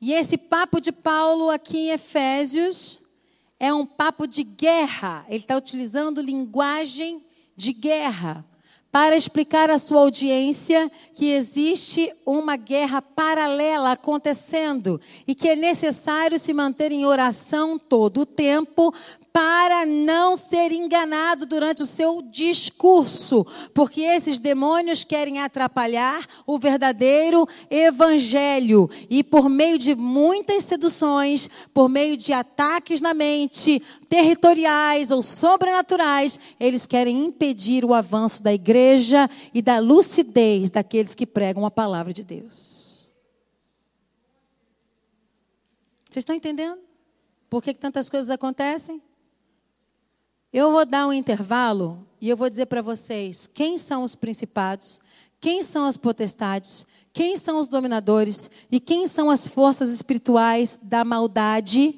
E 0.00 0.12
esse 0.12 0.36
papo 0.36 0.80
de 0.80 0.90
Paulo 0.90 1.50
aqui 1.50 1.78
em 1.78 1.90
Efésios 1.90 2.98
é 3.58 3.72
um 3.72 3.86
papo 3.86 4.26
de 4.26 4.42
guerra. 4.42 5.24
Ele 5.28 5.38
está 5.38 5.56
utilizando 5.56 6.20
linguagem 6.20 7.24
de 7.56 7.72
guerra 7.72 8.44
para 8.90 9.16
explicar 9.16 9.70
à 9.70 9.78
sua 9.78 10.00
audiência 10.00 10.90
que 11.14 11.30
existe 11.30 12.12
uma 12.26 12.56
guerra 12.56 13.00
paralela 13.00 13.92
acontecendo 13.92 15.00
e 15.26 15.34
que 15.34 15.48
é 15.48 15.56
necessário 15.56 16.38
se 16.38 16.52
manter 16.52 16.92
em 16.92 17.06
oração 17.06 17.78
todo 17.78 18.20
o 18.20 18.26
tempo 18.26 18.92
para 19.32 19.86
não 19.86 20.36
ser 20.36 20.72
enganado 20.72 21.46
durante 21.46 21.82
o 21.82 21.86
seu 21.86 22.20
discurso, 22.20 23.46
porque 23.72 24.02
esses 24.02 24.38
demônios 24.38 25.04
querem 25.04 25.40
atrapalhar 25.40 26.26
o 26.46 26.58
verdadeiro 26.58 27.48
evangelho 27.70 28.90
e 29.08 29.24
por 29.24 29.48
meio 29.48 29.78
de 29.78 29.94
muitas 29.94 30.64
seduções, 30.64 31.48
por 31.72 31.88
meio 31.88 32.16
de 32.16 32.32
ataques 32.32 33.00
na 33.00 33.14
mente, 33.14 33.82
territoriais 34.08 35.10
ou 35.10 35.22
sobrenaturais, 35.22 36.38
eles 36.60 36.84
querem 36.84 37.24
impedir 37.24 37.84
o 37.84 37.94
avanço 37.94 38.42
da 38.42 38.52
igreja 38.52 39.30
e 39.54 39.62
da 39.62 39.78
lucidez 39.78 40.70
daqueles 40.70 41.14
que 41.14 41.24
pregam 41.24 41.64
a 41.64 41.70
palavra 41.70 42.12
de 42.12 42.22
Deus. 42.22 43.10
Vocês 46.10 46.20
estão 46.22 46.36
entendendo? 46.36 46.78
Por 47.48 47.62
que, 47.62 47.72
tantas 47.72 48.10
coisas 48.10 48.28
acontecem? 48.28 49.00
Eu 50.52 50.70
vou 50.70 50.84
dar 50.84 51.06
um 51.06 51.14
intervalo 51.14 52.06
e 52.20 52.28
eu 52.28 52.36
vou 52.36 52.50
dizer 52.50 52.66
para 52.66 52.82
vocês 52.82 53.46
quem 53.46 53.78
são 53.78 54.04
os 54.04 54.14
principados, 54.14 55.00
quem 55.40 55.62
são 55.62 55.86
as 55.86 55.96
potestades, 55.96 56.84
quem 57.10 57.38
são 57.38 57.58
os 57.58 57.68
dominadores 57.68 58.50
e 58.70 58.78
quem 58.78 59.06
são 59.06 59.30
as 59.30 59.48
forças 59.48 59.88
espirituais 59.88 60.78
da 60.82 61.06
maldade, 61.06 61.94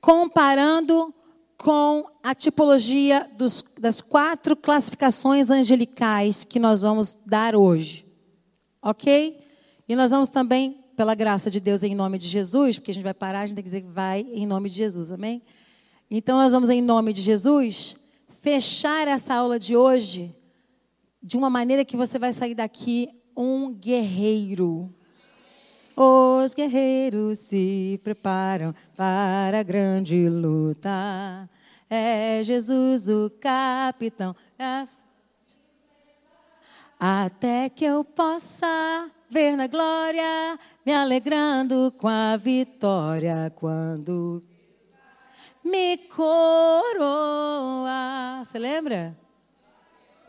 comparando 0.00 1.14
com 1.58 2.06
a 2.22 2.34
tipologia 2.34 3.28
dos, 3.36 3.62
das 3.78 4.00
quatro 4.00 4.56
classificações 4.56 5.50
angelicais 5.50 6.42
que 6.42 6.58
nós 6.58 6.80
vamos 6.80 7.18
dar 7.26 7.54
hoje. 7.54 8.06
Ok? 8.80 9.38
E 9.86 9.94
nós 9.94 10.10
vamos 10.10 10.30
também, 10.30 10.78
pela 10.96 11.14
graça 11.14 11.50
de 11.50 11.60
Deus, 11.60 11.82
em 11.82 11.94
nome 11.94 12.18
de 12.18 12.28
Jesus, 12.28 12.78
porque 12.78 12.92
a 12.92 12.94
gente 12.94 13.04
vai 13.04 13.14
parar, 13.14 13.42
a 13.42 13.46
gente 13.46 13.56
tem 13.56 13.64
que 13.64 13.68
dizer 13.68 13.82
que 13.82 13.88
vai 13.88 14.20
em 14.32 14.46
nome 14.46 14.70
de 14.70 14.76
Jesus, 14.76 15.12
amém? 15.12 15.42
Então 16.10 16.38
nós 16.38 16.52
vamos, 16.52 16.68
em 16.68 16.82
nome 16.82 17.12
de 17.12 17.22
Jesus, 17.22 17.96
fechar 18.40 19.08
essa 19.08 19.34
aula 19.34 19.58
de 19.58 19.76
hoje 19.76 20.34
de 21.22 21.36
uma 21.36 21.48
maneira 21.48 21.84
que 21.84 21.96
você 21.96 22.18
vai 22.18 22.32
sair 22.32 22.54
daqui 22.54 23.08
um 23.34 23.72
guerreiro. 23.72 24.94
Os 25.96 26.54
guerreiros 26.54 27.38
se 27.38 27.98
preparam 28.04 28.74
para 28.96 29.60
a 29.60 29.62
grande 29.62 30.28
luta. 30.28 31.48
É 31.88 32.42
Jesus 32.42 33.08
o 33.08 33.30
capitão. 33.40 34.34
Até 36.98 37.68
que 37.68 37.84
eu 37.84 38.04
possa 38.04 39.10
ver 39.30 39.56
na 39.56 39.66
glória, 39.66 40.58
me 40.84 40.92
alegrando 40.92 41.92
com 41.96 42.08
a 42.08 42.36
vitória 42.36 43.52
quando 43.54 44.42
me 45.64 45.96
coroa. 45.96 46.32
Você 48.44 48.58
lembra? 48.58 49.16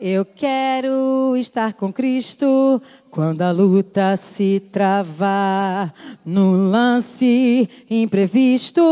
Eu 0.00 0.24
quero 0.24 1.36
estar 1.36 1.74
com 1.74 1.92
Cristo 1.92 2.82
quando 3.10 3.42
a 3.42 3.50
luta 3.50 4.16
se 4.16 4.60
travar 4.72 5.94
no 6.24 6.70
lance 6.70 7.68
imprevisto. 7.88 8.82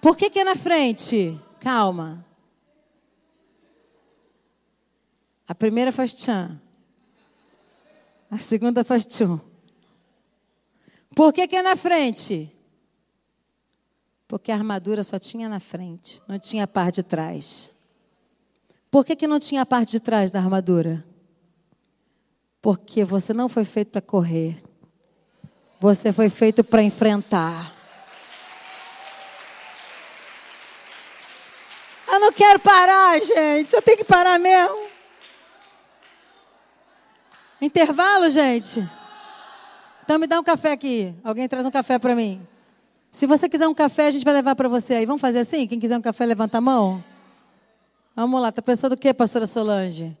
Por 0.00 0.16
que, 0.16 0.30
que 0.30 0.40
é 0.40 0.44
na 0.44 0.56
frente? 0.56 1.38
Calma. 1.58 2.24
A 5.48 5.54
primeira 5.54 5.90
faz 5.90 6.14
tchan. 6.14 6.60
A 8.30 8.38
segunda 8.38 8.84
faz 8.84 9.04
tchum. 9.04 9.38
Por 11.14 11.32
que, 11.32 11.46
que 11.48 11.56
é 11.56 11.62
na 11.62 11.76
frente? 11.76 12.53
Porque 14.26 14.50
a 14.50 14.54
armadura 14.54 15.04
só 15.04 15.18
tinha 15.18 15.48
na 15.48 15.60
frente, 15.60 16.22
não 16.26 16.38
tinha 16.38 16.64
a 16.64 16.66
parte 16.66 16.96
de 16.96 17.02
trás. 17.02 17.70
Por 18.90 19.04
que, 19.04 19.16
que 19.16 19.26
não 19.26 19.38
tinha 19.38 19.62
a 19.62 19.66
parte 19.66 19.90
de 19.90 20.00
trás 20.00 20.30
da 20.30 20.38
armadura? 20.38 21.04
Porque 22.62 23.04
você 23.04 23.34
não 23.34 23.48
foi 23.48 23.64
feito 23.64 23.90
para 23.90 24.00
correr. 24.00 24.62
Você 25.80 26.12
foi 26.12 26.30
feito 26.30 26.64
para 26.64 26.82
enfrentar. 26.82 27.74
Eu 32.08 32.20
não 32.20 32.32
quero 32.32 32.60
parar, 32.60 33.20
gente. 33.20 33.74
Eu 33.74 33.82
tenho 33.82 33.98
que 33.98 34.04
parar 34.04 34.38
mesmo. 34.38 34.88
Intervalo, 37.60 38.30
gente? 38.30 38.88
Então 40.04 40.18
me 40.18 40.26
dá 40.26 40.38
um 40.38 40.44
café 40.44 40.72
aqui. 40.72 41.14
Alguém 41.24 41.48
traz 41.48 41.66
um 41.66 41.70
café 41.70 41.98
para 41.98 42.14
mim. 42.14 42.46
Se 43.14 43.26
você 43.28 43.48
quiser 43.48 43.68
um 43.68 43.74
café, 43.74 44.08
a 44.08 44.10
gente 44.10 44.24
vai 44.24 44.34
levar 44.34 44.56
para 44.56 44.68
você 44.68 44.94
aí. 44.94 45.06
Vamos 45.06 45.20
fazer 45.20 45.38
assim? 45.38 45.68
Quem 45.68 45.78
quiser 45.78 45.96
um 45.96 46.02
café, 46.02 46.26
levanta 46.26 46.58
a 46.58 46.60
mão. 46.60 47.02
Vamos 48.16 48.42
lá. 48.42 48.50
Tá 48.50 48.60
pensando 48.60 48.94
o 48.94 48.96
quê, 48.96 49.14
pastora 49.14 49.46
Solange? 49.46 50.18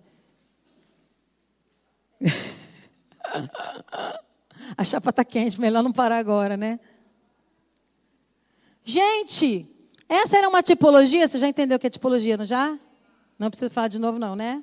a 4.78 4.84
chapa 4.84 5.12
tá 5.12 5.24
quente, 5.24 5.60
melhor 5.60 5.82
não 5.82 5.90
parar 5.90 6.18
agora, 6.18 6.56
né? 6.56 6.78
Gente, 8.84 9.66
essa 10.08 10.38
era 10.38 10.48
uma 10.48 10.62
tipologia, 10.62 11.26
você 11.26 11.36
já 11.36 11.48
entendeu 11.48 11.78
o 11.78 11.80
que 11.80 11.88
é 11.88 11.90
tipologia, 11.90 12.36
não 12.36 12.46
já? 12.46 12.78
Não 13.36 13.50
preciso 13.50 13.72
falar 13.72 13.88
de 13.88 13.98
novo 13.98 14.20
não, 14.20 14.36
né? 14.36 14.62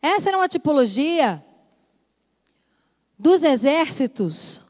Essa 0.00 0.30
era 0.30 0.38
uma 0.38 0.48
tipologia 0.48 1.44
dos 3.18 3.42
exércitos 3.42 4.64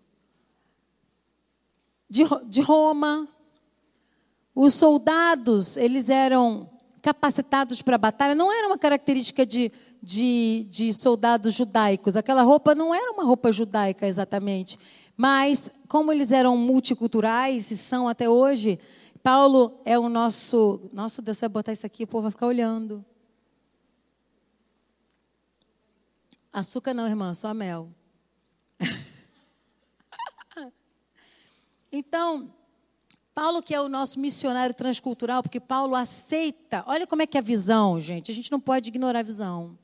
de, 2.08 2.24
de 2.46 2.60
Roma. 2.60 3.28
Os 4.54 4.74
soldados, 4.74 5.76
eles 5.76 6.08
eram 6.08 6.70
capacitados 7.02 7.82
para 7.82 7.94
a 7.94 7.98
batalha, 7.98 8.34
não 8.34 8.52
era 8.52 8.66
uma 8.66 8.78
característica 8.78 9.46
de, 9.46 9.70
de, 10.02 10.66
de 10.70 10.92
soldados 10.92 11.54
judaicos. 11.54 12.16
Aquela 12.16 12.42
roupa 12.42 12.74
não 12.74 12.94
era 12.94 13.12
uma 13.12 13.22
roupa 13.22 13.52
judaica 13.52 14.06
exatamente. 14.06 14.78
Mas, 15.16 15.70
como 15.88 16.12
eles 16.12 16.32
eram 16.32 16.56
multiculturais 16.56 17.70
e 17.70 17.76
são 17.76 18.08
até 18.08 18.28
hoje, 18.28 18.78
Paulo 19.22 19.80
é 19.84 19.98
o 19.98 20.08
nosso. 20.08 20.88
Nossa, 20.92 21.22
Deus 21.22 21.40
vai 21.40 21.48
botar 21.48 21.72
isso 21.72 21.86
aqui, 21.86 22.04
o 22.04 22.06
povo 22.06 22.22
vai 22.22 22.30
ficar 22.30 22.46
olhando. 22.46 23.04
Açúcar 26.52 26.94
não, 26.94 27.06
irmã, 27.06 27.34
só 27.34 27.52
mel. 27.52 27.88
Então, 31.96 32.52
Paulo, 33.34 33.62
que 33.62 33.74
é 33.74 33.80
o 33.80 33.88
nosso 33.88 34.20
missionário 34.20 34.74
transcultural, 34.74 35.42
porque 35.42 35.58
Paulo 35.58 35.94
aceita. 35.94 36.84
Olha 36.86 37.06
como 37.06 37.22
é 37.22 37.26
que 37.26 37.38
é 37.38 37.40
a 37.40 37.42
visão, 37.42 37.98
gente. 37.98 38.30
A 38.30 38.34
gente 38.34 38.52
não 38.52 38.60
pode 38.60 38.90
ignorar 38.90 39.20
a 39.20 39.22
visão. 39.22 39.78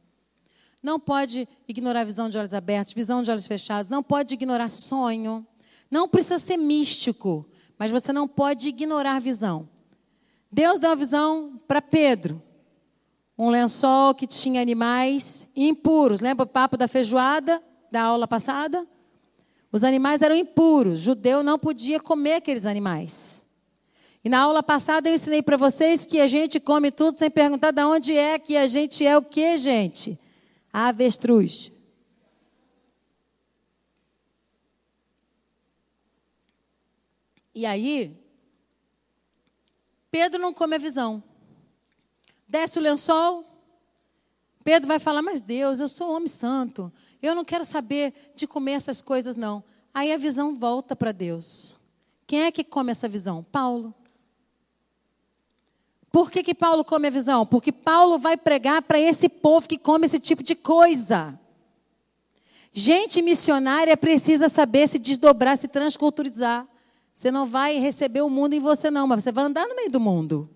Não 0.82 1.00
pode 1.00 1.48
ignorar 1.66 2.00
a 2.00 2.04
visão 2.04 2.28
de 2.28 2.36
olhos 2.36 2.52
abertos, 2.52 2.92
visão 2.92 3.22
de 3.22 3.30
olhos 3.30 3.46
fechados. 3.46 3.88
Não 3.88 4.02
pode 4.02 4.34
ignorar 4.34 4.68
sonho. 4.68 5.46
Não 5.90 6.06
precisa 6.06 6.38
ser 6.38 6.58
místico, 6.58 7.48
mas 7.78 7.90
você 7.90 8.12
não 8.12 8.28
pode 8.28 8.68
ignorar 8.68 9.16
a 9.16 9.20
visão. 9.20 9.66
Deus 10.50 10.78
deu 10.78 10.90
uma 10.90 10.96
visão 10.96 11.58
para 11.66 11.80
Pedro. 11.80 12.42
Um 13.38 13.48
lençol 13.48 14.14
que 14.14 14.26
tinha 14.26 14.60
animais 14.60 15.46
impuros. 15.56 16.20
Lembra 16.20 16.44
o 16.44 16.48
papo 16.48 16.76
da 16.76 16.86
feijoada 16.86 17.62
da 17.90 18.02
aula 18.02 18.28
passada? 18.28 18.86
Os 19.72 19.82
animais 19.82 20.20
eram 20.20 20.36
impuros. 20.36 21.00
O 21.00 21.04
judeu 21.04 21.42
não 21.42 21.58
podia 21.58 21.98
comer 21.98 22.34
aqueles 22.34 22.66
animais. 22.66 23.42
E 24.22 24.28
na 24.28 24.40
aula 24.40 24.62
passada 24.62 25.08
eu 25.08 25.14
ensinei 25.14 25.42
para 25.42 25.56
vocês 25.56 26.04
que 26.04 26.20
a 26.20 26.28
gente 26.28 26.60
come 26.60 26.92
tudo 26.92 27.18
sem 27.18 27.30
perguntar 27.30 27.70
de 27.70 27.82
onde 27.82 28.16
é 28.16 28.38
que 28.38 28.56
a 28.56 28.66
gente 28.66 29.04
é 29.04 29.16
o 29.16 29.22
que, 29.22 29.56
gente? 29.56 30.18
Avestruz. 30.70 31.72
E 37.54 37.66
aí, 37.66 38.16
Pedro 40.10 40.40
não 40.40 40.54
come 40.54 40.76
a 40.76 40.78
visão. 40.78 41.22
Desce 42.46 42.78
o 42.78 42.82
lençol. 42.82 43.44
Pedro 44.62 44.86
vai 44.86 44.98
falar: 44.98 45.20
Mas 45.20 45.40
Deus, 45.40 45.80
eu 45.80 45.88
sou 45.88 46.14
homem 46.14 46.28
santo. 46.28 46.92
Eu 47.22 47.34
não 47.34 47.44
quero 47.44 47.64
saber 47.64 48.12
de 48.34 48.46
comer 48.46 48.72
essas 48.72 49.00
coisas, 49.00 49.36
não. 49.36 49.62
Aí 49.94 50.12
a 50.12 50.16
visão 50.16 50.54
volta 50.54 50.96
para 50.96 51.12
Deus. 51.12 51.76
Quem 52.26 52.42
é 52.42 52.50
que 52.50 52.64
come 52.64 52.90
essa 52.90 53.08
visão? 53.08 53.44
Paulo. 53.52 53.94
Por 56.10 56.30
que, 56.30 56.42
que 56.42 56.54
Paulo 56.54 56.84
come 56.84 57.08
a 57.08 57.10
visão? 57.10 57.46
Porque 57.46 57.70
Paulo 57.70 58.18
vai 58.18 58.36
pregar 58.36 58.82
para 58.82 59.00
esse 59.00 59.28
povo 59.28 59.68
que 59.68 59.78
come 59.78 60.06
esse 60.06 60.18
tipo 60.18 60.42
de 60.42 60.54
coisa. 60.54 61.38
Gente 62.72 63.22
missionária 63.22 63.96
precisa 63.96 64.48
saber 64.48 64.88
se 64.88 64.98
desdobrar, 64.98 65.56
se 65.56 65.68
transculturizar. 65.68 66.66
Você 67.12 67.30
não 67.30 67.46
vai 67.46 67.78
receber 67.78 68.22
o 68.22 68.30
mundo 68.30 68.54
em 68.54 68.60
você, 68.60 68.90
não, 68.90 69.06
mas 69.06 69.22
você 69.22 69.30
vai 69.30 69.44
andar 69.44 69.66
no 69.66 69.76
meio 69.76 69.90
do 69.90 70.00
mundo. 70.00 70.50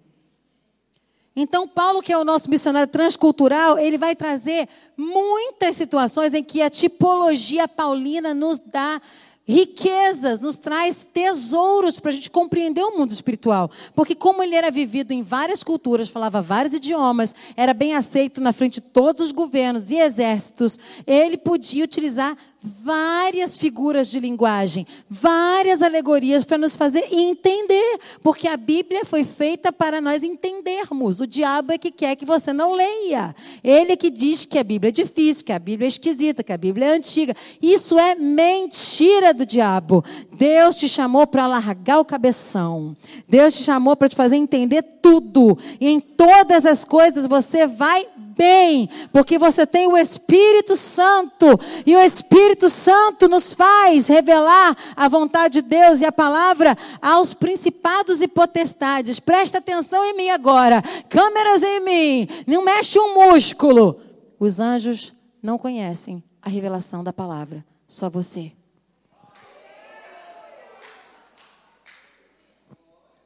Então, 1.39 1.69
Paulo, 1.69 2.03
que 2.03 2.13
é 2.13 2.17
o 2.17 2.25
nosso 2.25 2.49
missionário 2.49 2.89
transcultural, 2.89 3.79
ele 3.79 3.99
vai 3.99 4.17
trazer 4.17 4.67
muitas 4.97 5.77
situações 5.77 6.33
em 6.33 6.43
que 6.43 6.63
a 6.63 6.71
tipologia 6.71 7.69
paulina 7.69 8.33
nos 8.33 8.61
dá 8.61 9.01
riquezas, 9.47 10.41
nos 10.41 10.59
traz 10.59 11.05
tesouros 11.05 12.01
para 12.01 12.11
a 12.11 12.15
gente 12.15 12.31
compreender 12.31 12.83
o 12.83 12.99
mundo 12.99 13.13
espiritual. 13.13 13.71
Porque, 13.95 14.15
como 14.15 14.43
ele 14.43 14.57
era 14.57 14.73
vivido 14.73 15.13
em 15.13 15.23
várias 15.23 15.63
culturas, 15.63 16.09
falava 16.09 16.43
vários 16.43 16.75
idiomas, 16.75 17.35
era 17.57 17.73
bem 17.73 17.95
aceito 17.95 18.41
na 18.41 18.53
frente 18.53 18.81
de 18.81 18.89
todos 18.89 19.21
os 19.23 19.31
governos 19.31 19.91
e 19.91 19.97
exércitos, 19.97 20.79
ele 21.07 21.37
podia 21.37 21.85
utilizar 21.85 22.37
várias 22.67 23.57
figuras 23.57 24.11
de 24.11 24.19
linguagem, 24.19 24.87
várias 25.09 25.81
alegorias 25.81 26.45
para 26.45 26.59
nos 26.59 26.75
fazer 26.75 27.05
entender, 27.13 27.99
porque 28.23 28.49
a 28.49 28.57
Bíblia 28.57 29.05
foi 29.05 29.25
feita 29.25 29.73
para 29.73 30.01
nós 30.01 30.25
entendermos. 30.25 31.21
O 31.21 31.27
diabo 31.27 31.73
é 31.73 31.79
que 31.79 31.91
quer 31.91 32.17
que 32.17 32.27
você 32.27 32.53
não 32.53 32.73
leia. 32.73 33.35
Ele 33.63 33.93
é 33.93 33.97
que 33.97 34.11
diz 34.11 34.45
que 34.45 34.59
a 34.59 34.65
Bíblia 34.65 34.89
é 34.89 34.93
difícil, 34.93 35.45
que 35.45 35.53
a 35.53 35.59
Bíblia 35.59 35.87
é 35.87 35.89
esquisita, 35.89 36.43
que 36.43 36.53
a 36.53 36.59
Bíblia 36.59 36.87
é 36.87 36.97
antiga. 36.97 37.35
Isso 37.63 37.99
é 37.99 38.15
mentira 38.15 39.33
do 39.33 39.47
diabo. 39.47 40.05
Deus 40.33 40.77
te 40.77 40.89
chamou 40.89 41.27
para 41.27 41.47
largar 41.47 42.01
o 42.01 42.05
cabeção. 42.05 42.97
Deus 43.29 43.55
te 43.55 43.63
chamou 43.63 43.97
para 43.97 44.09
te 44.09 44.17
fazer 44.17 44.37
entender 44.37 44.83
tudo. 45.01 45.57
E 45.81 45.89
em 45.89 46.01
todas 46.01 46.67
as 46.67 46.85
coisas 46.85 47.27
você 47.27 47.67
vai 47.67 48.07
bem, 48.37 48.89
porque 49.13 49.39
você 49.39 49.67
tem 49.67 49.87
o 49.87 49.97
Espírito 49.97 50.77
Santo, 50.77 51.59
e 51.87 51.97
o 51.97 52.01
Espírito 52.01 52.69
Santo 52.69 53.29
nos 53.29 53.55
faz 53.55 54.07
revelar 54.07 54.77
a 54.95 55.09
vontade 55.09 55.63
de 55.63 55.63
Deus 55.63 56.01
e 56.01 56.05
a 56.05 56.13
palavra 56.13 56.77
aos 57.01 57.33
principados 57.33 58.21
e 58.21 58.29
potestades. 58.29 59.19
Presta 59.19 59.59
atenção 59.59 60.05
em 60.05 60.15
mim 60.15 60.29
agora, 60.29 60.83
câmeras 61.09 61.63
em 61.63 61.81
mim, 61.81 62.29
não 62.47 62.63
mexe 62.63 62.99
um 62.99 63.15
músculo. 63.15 64.01
Os 64.39 64.61
anjos 64.61 65.15
não 65.43 65.57
conhecem 65.57 66.23
a 66.43 66.51
revelação 66.51 67.03
da 67.03 67.13
palavra, 67.13 67.65
só 67.89 68.11
você. 68.11 68.53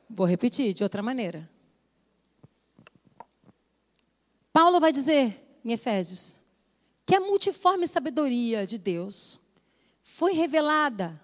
Vou 0.08 0.26
repetir 0.26 0.72
de 0.72 0.84
outra 0.84 1.02
maneira. 1.02 1.49
Paulo 4.60 4.78
vai 4.78 4.92
dizer 4.92 5.42
em 5.64 5.72
Efésios 5.72 6.36
que 7.06 7.14
a 7.14 7.20
multiforme 7.20 7.88
sabedoria 7.88 8.66
de 8.66 8.76
Deus 8.76 9.40
foi 10.02 10.34
revelada 10.34 11.18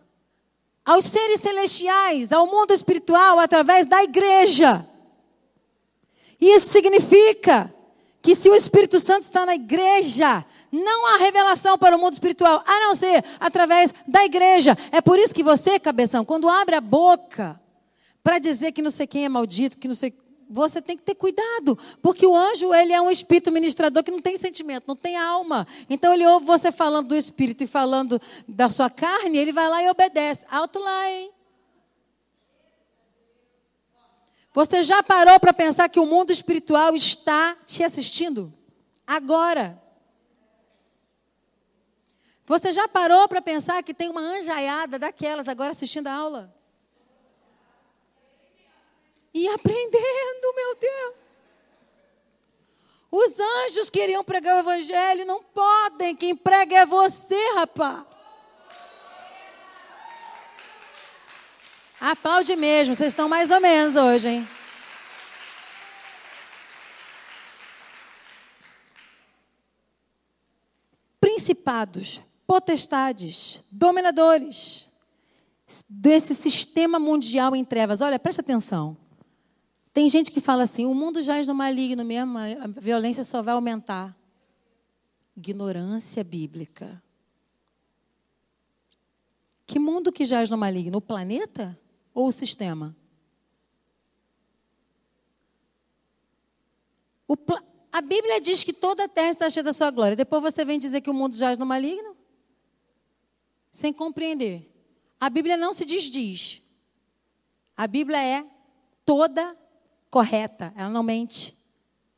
aos 0.82 1.05
seres 1.05 1.43
celestiais, 1.43 2.32
ao 2.32 2.47
mundo 2.47 2.72
espiritual, 2.72 3.39
através 3.39 3.84
da 3.84 4.03
igreja. 4.03 4.89
Isso 6.41 6.68
significa 6.68 7.70
que 8.22 8.34
se 8.34 8.49
o 8.49 8.55
Espírito 8.55 8.99
Santo 8.99 9.24
está 9.24 9.45
na 9.45 9.55
igreja, 9.55 10.43
não 10.72 11.07
há 11.07 11.18
revelação 11.18 11.76
para 11.76 11.95
o 11.95 12.01
mundo 12.01 12.14
espiritual, 12.14 12.64
a 12.66 12.80
não 12.80 12.95
ser 12.95 13.22
através 13.39 13.93
da 14.09 14.24
igreja. 14.24 14.74
É 14.91 15.03
por 15.03 15.18
isso 15.18 15.34
que 15.34 15.43
você, 15.43 15.78
cabeção, 15.78 16.24
quando 16.24 16.49
abre 16.49 16.74
a 16.74 16.80
boca 16.80 17.61
para 18.24 18.39
dizer 18.39 18.72
que 18.72 18.80
não 18.80 18.91
sei 18.91 19.07
quem 19.07 19.26
é 19.26 19.28
maldito, 19.28 19.76
que 19.76 19.89
não 19.89 19.95
sei 19.95 20.14
você 20.49 20.80
tem 20.80 20.97
que 20.97 21.03
ter 21.03 21.14
cuidado, 21.14 21.78
porque 22.01 22.26
o 22.26 22.36
anjo 22.36 22.72
ele 22.72 22.92
é 22.92 23.01
um 23.01 23.11
espírito 23.11 23.51
ministrador 23.51 24.03
que 24.03 24.11
não 24.11 24.20
tem 24.20 24.36
sentimento, 24.36 24.84
não 24.86 24.97
tem 24.97 25.16
alma. 25.16 25.66
Então 25.90 26.12
ele 26.14 26.26
ouve 26.26 26.47
você 26.47 26.70
falando 26.70 27.09
do 27.09 27.16
espírito 27.16 27.64
e 27.64 27.66
falando 27.66 28.20
da 28.47 28.68
sua 28.68 28.88
carne, 28.88 29.38
ele 29.38 29.53
vai 29.53 29.68
lá 29.68 29.82
e 29.82 29.90
obedece. 29.90 30.47
Alto 30.49 30.78
lá, 30.78 31.11
hein? 31.11 31.30
Você 34.53 34.82
já 34.82 35.03
parou 35.03 35.38
para 35.38 35.53
pensar 35.53 35.86
que 35.88 36.01
o 36.01 36.07
mundo 36.07 36.32
espiritual 36.32 36.97
está 36.97 37.55
te 37.66 37.82
assistindo? 37.82 38.53
Agora. 39.07 39.78
Você 42.47 42.72
já 42.72 42.88
parou 42.88 43.28
para 43.28 43.42
pensar 43.42 43.82
que 43.82 43.92
tem 43.92 44.09
uma 44.09 44.20
anjaiada 44.20 44.99
daquelas 44.99 45.49
agora 45.49 45.72
assistindo 45.72 46.07
a 46.07 46.14
aula? 46.14 46.55
E 49.37 49.47
aprendendo, 49.49 50.55
meu 50.55 50.74
Deus. 50.76 51.14
Os 53.11 53.39
anjos 53.39 53.91
queriam 53.91 54.24
pregar 54.24 54.57
o 54.57 54.61
evangelho, 54.61 55.26
não 55.26 55.43
podem. 55.43 56.16
Quem 56.16 56.34
prega 56.34 56.78
é 56.78 56.87
você, 56.87 57.39
rapaz. 57.55 58.07
Aplaude 62.01 62.57
mesmo, 62.57 62.95
vocês 62.95 63.09
estão 63.09 63.28
mais 63.28 63.51
ou 63.51 63.61
menos 63.61 63.95
hoje, 63.95 64.26
hein? 64.26 64.49
Principados 71.20 72.22
potestades, 72.47 73.62
dominadores 73.70 74.89
desse 75.87 76.34
sistema 76.34 76.99
mundial 76.99 77.55
em 77.55 77.66
trevas. 77.66 78.01
Olha, 78.01 78.18
presta 78.18 78.41
atenção. 78.41 78.97
Tem 79.97 80.11
gente 80.11 80.30
que 80.30 80.42
fala 80.42 80.64
assim: 80.64 80.84
o 80.84 80.94
mundo 80.94 81.22
jaz 81.22 81.49
no 81.49 81.55
maligno 81.55 82.05
mesmo, 82.05 82.36
a 82.36 82.66
violência 82.66 83.24
só 83.24 83.40
vai 83.40 83.55
aumentar. 83.55 84.14
Ignorância 85.34 86.22
bíblica. 86.22 87.03
Que 89.66 89.78
mundo 89.78 90.12
que 90.12 90.26
jaz 90.26 90.51
no 90.51 90.59
maligno? 90.59 90.99
O 90.99 91.01
planeta 91.01 91.80
ou 92.12 92.26
o 92.26 92.32
sistema? 92.32 92.94
O 97.26 97.34
pla... 97.34 97.64
A 97.90 98.03
Bíblia 98.03 98.38
diz 98.38 98.62
que 98.62 98.74
toda 98.74 99.05
a 99.05 99.09
terra 99.09 99.30
está 99.30 99.49
cheia 99.49 99.64
da 99.64 99.72
sua 99.72 99.90
glória. 99.90 100.14
Depois 100.14 100.42
você 100.42 100.62
vem 100.62 100.78
dizer 100.78 101.01
que 101.01 101.09
o 101.09 101.14
mundo 101.14 101.34
jaz 101.38 101.57
no 101.57 101.64
maligno? 101.64 102.14
sem 103.72 103.94
compreender. 103.94 104.70
A 105.18 105.30
Bíblia 105.30 105.57
não 105.57 105.72
se 105.72 105.86
desdiz. 105.86 106.61
A 107.74 107.86
Bíblia 107.86 108.22
é 108.22 108.47
toda 109.07 109.57
correta, 110.17 110.73
ela 110.75 110.89
não 110.89 111.03
mente. 111.03 111.55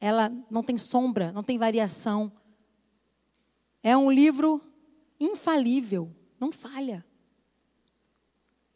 Ela 0.01 0.31
não 0.49 0.63
tem 0.63 0.79
sombra, 0.79 1.33
não 1.33 1.43
tem 1.43 1.59
variação. 1.59 2.31
É 3.83 3.97
um 3.97 4.09
livro 4.09 4.63
infalível, 5.19 6.09
não 6.39 6.53
falha. 6.53 7.05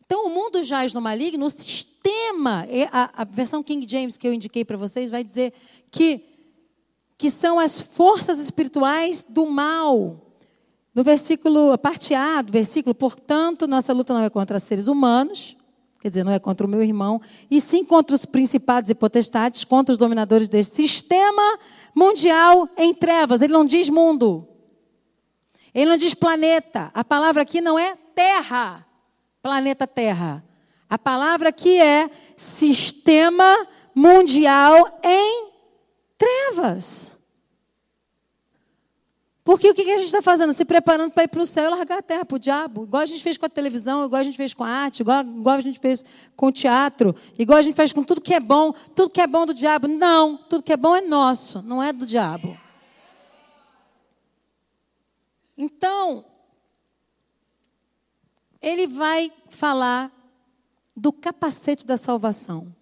Então, 0.05 0.27
o 0.27 0.29
mundo 0.29 0.65
jaz 0.65 0.93
no 0.93 1.01
maligno, 1.01 1.47
o 1.47 1.51
sistema, 1.51 2.67
a, 2.91 3.23
a 3.23 3.25
versão 3.25 3.63
King 3.63 3.87
James 3.89 4.19
que 4.19 4.27
eu 4.27 4.35
indiquei 4.35 4.65
para 4.65 4.77
vocês 4.77 5.09
vai 5.09 5.23
dizer 5.23 5.53
que, 5.89 6.25
que 7.17 7.31
são 7.31 7.61
as 7.61 7.81
forças 7.81 8.41
espirituais 8.41 9.23
do 9.23 9.47
mal 9.47 10.33
no 10.93 11.05
versículo, 11.05 11.71
a 11.71 11.79
parte 11.79 12.13
A 12.13 12.43
do 12.43 12.51
versículo, 12.51 12.93
portanto, 12.93 13.69
nossa 13.69 13.93
luta 13.93 14.13
não 14.13 14.25
é 14.25 14.29
contra 14.29 14.59
seres 14.59 14.89
humanos, 14.89 15.57
quer 16.03 16.09
dizer, 16.09 16.25
não 16.25 16.33
é 16.33 16.39
contra 16.41 16.67
o 16.67 16.69
meu 16.69 16.83
irmão, 16.83 17.21
e 17.49 17.61
sim 17.61 17.85
contra 17.85 18.17
os 18.17 18.25
principados 18.25 18.91
e 18.91 18.95
potestades, 18.95 19.63
contra 19.63 19.93
os 19.93 19.99
dominadores 19.99 20.49
deste 20.49 20.75
sistema 20.75 21.61
mundial 21.95 22.69
em 22.77 22.93
trevas. 22.93 23.41
Ele 23.41 23.53
não 23.53 23.65
diz 23.65 23.89
mundo. 23.89 24.49
Ele 25.73 25.89
não 25.89 25.97
diz 25.97 26.13
planeta. 26.13 26.91
A 26.93 27.05
palavra 27.05 27.43
aqui 27.43 27.61
não 27.61 27.79
é 27.79 27.95
terra, 28.17 28.85
planeta 29.41 29.87
Terra. 29.87 30.45
A 30.91 30.99
palavra 30.99 31.51
aqui 31.51 31.81
é 31.81 32.11
sistema 32.37 33.67
mundial 33.95 34.99
em 35.05 35.51
trevas. 36.19 37.13
Porque 39.45 39.69
o 39.69 39.75
que 39.75 39.83
a 39.83 39.97
gente 39.97 40.07
está 40.07 40.23
fazendo? 40.23 40.53
Se 40.53 40.65
preparando 40.65 41.11
para 41.11 41.25
ir 41.25 41.29
para 41.29 41.43
o 41.43 41.47
céu 41.47 41.65
e 41.65 41.69
largar 41.69 41.99
a 41.99 42.03
terra 42.03 42.25
para 42.25 42.37
o 42.37 42.39
diabo. 42.39 42.85
Igual 42.85 43.03
a 43.03 43.07
gente 43.07 43.23
fez 43.23 43.37
com 43.37 43.47
a 43.47 43.49
televisão, 43.49 44.05
igual 44.05 44.21
a 44.21 44.25
gente 44.25 44.37
fez 44.37 44.55
com 44.55 44.63
a 44.63 44.69
arte, 44.69 45.01
igual, 45.01 45.23
igual 45.23 45.57
a 45.57 45.61
gente 45.61 45.81
fez 45.81 46.05
com 46.37 46.47
o 46.47 46.53
teatro, 46.53 47.15
igual 47.37 47.59
a 47.59 47.63
gente 47.63 47.75
faz 47.75 47.93
com 47.93 48.05
tudo 48.05 48.21
que 48.21 48.35
é 48.35 48.39
bom. 48.39 48.73
Tudo 48.95 49.11
que 49.11 49.21
é 49.21 49.27
bom 49.27 49.45
do 49.45 49.53
diabo. 49.53 49.89
Não, 49.89 50.37
tudo 50.37 50.63
que 50.63 50.73
é 50.73 50.77
bom 50.77 50.95
é 50.95 51.01
nosso, 51.01 51.61
não 51.63 51.83
é 51.83 51.93
do 51.93 52.07
diabo. 52.07 52.57
Então, 55.59 56.25
ele 58.61 58.87
vai 58.87 59.33
falar 59.51 60.13
do 60.97 61.13
capacete 61.13 61.85
da 61.85 61.97
salvação. 61.97 62.73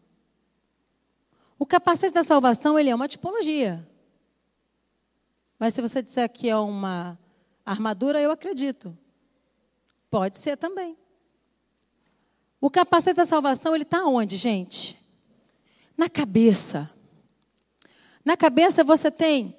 O 1.59 1.65
capacete 1.65 2.13
da 2.13 2.23
salvação 2.23 2.79
ele 2.79 2.91
é 2.91 2.95
uma 2.95 3.09
tipologia. 3.09 3.87
Mas 5.61 5.75
se 5.75 5.83
você 5.83 6.01
disser 6.01 6.27
que 6.31 6.49
é 6.49 6.57
uma 6.57 7.19
armadura, 7.67 8.19
eu 8.19 8.31
acredito. 8.31 8.97
Pode 10.11 10.39
ser 10.39 10.57
também. 10.57 10.97
O 12.59 12.71
capacete 12.71 13.17
da 13.17 13.27
salvação, 13.27 13.75
ele 13.75 13.83
está 13.83 14.07
onde, 14.07 14.37
gente? 14.37 14.99
Na 15.99 16.09
cabeça. 16.09 16.91
Na 18.25 18.39
cabeça 18.39 18.83
você 18.83 19.11
tem 19.11 19.55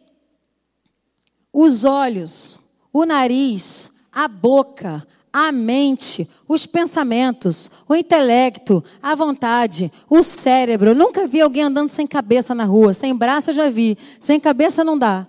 os 1.53 1.85
olhos, 1.85 2.57
o 2.91 3.05
nariz, 3.05 3.91
a 4.11 4.27
boca, 4.27 5.05
a 5.31 5.51
mente, 5.51 6.27
os 6.47 6.65
pensamentos, 6.65 7.69
o 7.87 7.93
intelecto, 7.93 8.83
a 9.03 9.13
vontade, 9.13 9.91
o 10.09 10.23
cérebro. 10.23 10.89
Eu 10.89 10.95
nunca 10.95 11.27
vi 11.27 11.41
alguém 11.41 11.63
andando 11.63 11.89
sem 11.89 12.07
cabeça 12.07 12.55
na 12.55 12.65
rua. 12.65 12.91
Sem 12.91 13.15
braço 13.15 13.51
eu 13.51 13.55
já 13.55 13.69
vi. 13.69 13.95
Sem 14.19 14.39
cabeça 14.39 14.83
não 14.83 14.97
dá. 14.97 15.27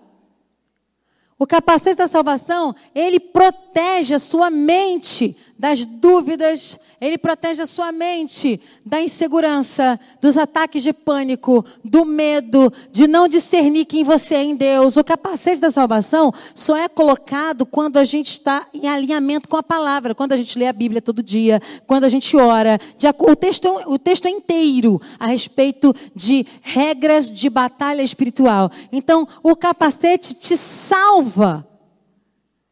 O 1.43 1.47
capacete 1.47 1.97
da 1.97 2.07
salvação, 2.07 2.73
ele 2.95 3.19
protege 3.19 4.15
a 4.15 4.19
sua 4.21 4.49
mente 4.49 5.37
das 5.63 5.85
dúvidas, 5.85 6.77
ele 7.01 7.17
protege 7.17 7.63
a 7.63 7.67
sua 7.67 7.93
mente 7.93 8.61
da 8.85 9.01
insegurança, 9.01 9.97
dos 10.21 10.37
ataques 10.37 10.83
de 10.83 10.93
pânico, 10.93 11.65
do 11.85 12.05
medo, 12.05 12.73
de 12.91 13.07
não 13.07 13.29
discernir 13.29 13.85
quem 13.85 14.03
você 14.03 14.35
é 14.35 14.43
em 14.43 14.57
Deus. 14.57 14.97
O 14.97 15.05
capacete 15.05 15.61
da 15.61 15.71
salvação 15.71 16.35
só 16.53 16.77
é 16.77 16.89
colocado 16.89 17.65
quando 17.65 17.97
a 17.97 18.03
gente 18.03 18.33
está 18.33 18.67
em 18.75 18.89
alinhamento 18.89 19.49
com 19.49 19.57
a 19.57 19.63
palavra, 19.63 20.17
quando 20.17 20.33
a 20.33 20.37
gente 20.37 20.59
lê 20.59 20.67
a 20.67 20.73
Bíblia 20.73 21.01
todo 21.01 21.23
dia, 21.23 21.63
quando 21.87 22.03
a 22.03 22.09
gente 22.09 22.37
ora. 22.37 22.81
O 23.21 23.37
texto, 23.37 23.69
o 23.87 24.01
texto 24.01 24.27
é 24.27 24.31
inteiro 24.31 25.01
a 25.17 25.29
respeito 25.29 25.95
de 26.13 26.45
regras 26.61 27.31
de 27.31 27.49
batalha 27.49 28.03
espiritual. 28.03 28.69
Então, 28.91 29.29
o 29.45 29.55
capacete 29.55 30.35
te 30.35 30.57
salva 30.57 31.65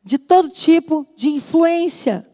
de 0.04 0.18
todo 0.18 0.48
tipo 0.48 1.06
de 1.14 1.28
influência 1.28 2.26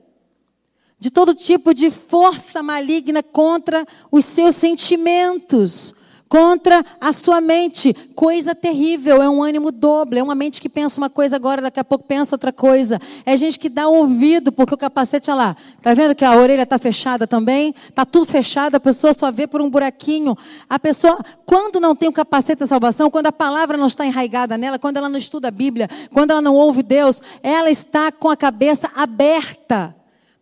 de 0.98 1.10
todo 1.10 1.34
tipo 1.34 1.74
de 1.74 1.90
força 1.90 2.62
maligna 2.62 3.22
contra 3.22 3.86
os 4.10 4.24
seus 4.24 4.54
sentimentos, 4.54 5.94
contra 6.26 6.84
a 6.98 7.12
sua 7.12 7.38
mente. 7.40 7.94
Coisa 8.14 8.54
terrível, 8.54 9.22
é 9.22 9.28
um 9.28 9.42
ânimo 9.42 9.70
doble, 9.70 10.18
é 10.18 10.22
uma 10.22 10.34
mente 10.34 10.58
que 10.58 10.70
pensa 10.70 10.98
uma 10.98 11.10
coisa 11.10 11.36
agora, 11.36 11.60
daqui 11.60 11.78
a 11.78 11.84
pouco 11.84 12.06
pensa 12.06 12.34
outra 12.34 12.50
coisa. 12.50 12.98
É 13.26 13.36
gente 13.36 13.58
que 13.58 13.68
dá 13.68 13.86
ouvido, 13.88 14.50
porque 14.50 14.72
o 14.72 14.78
capacete, 14.78 15.30
olha 15.30 15.38
lá, 15.38 15.56
tá 15.82 15.92
vendo 15.92 16.14
que 16.14 16.24
a 16.24 16.34
orelha 16.34 16.62
está 16.62 16.78
fechada 16.78 17.26
também? 17.26 17.74
Tá 17.94 18.06
tudo 18.06 18.24
fechado, 18.24 18.74
a 18.74 18.80
pessoa 18.80 19.12
só 19.12 19.30
vê 19.30 19.46
por 19.46 19.60
um 19.60 19.68
buraquinho. 19.68 20.36
A 20.68 20.78
pessoa, 20.78 21.18
quando 21.44 21.78
não 21.78 21.94
tem 21.94 22.08
o 22.08 22.12
capacete 22.12 22.60
da 22.60 22.66
salvação, 22.66 23.10
quando 23.10 23.26
a 23.26 23.32
palavra 23.32 23.76
não 23.76 23.86
está 23.86 24.06
enraigada 24.06 24.56
nela, 24.56 24.78
quando 24.78 24.96
ela 24.96 25.10
não 25.10 25.18
estuda 25.18 25.48
a 25.48 25.50
Bíblia, 25.50 25.90
quando 26.10 26.30
ela 26.30 26.40
não 26.40 26.54
ouve 26.54 26.82
Deus, 26.82 27.20
ela 27.42 27.70
está 27.70 28.10
com 28.10 28.30
a 28.30 28.36
cabeça 28.36 28.90
aberta 28.96 29.94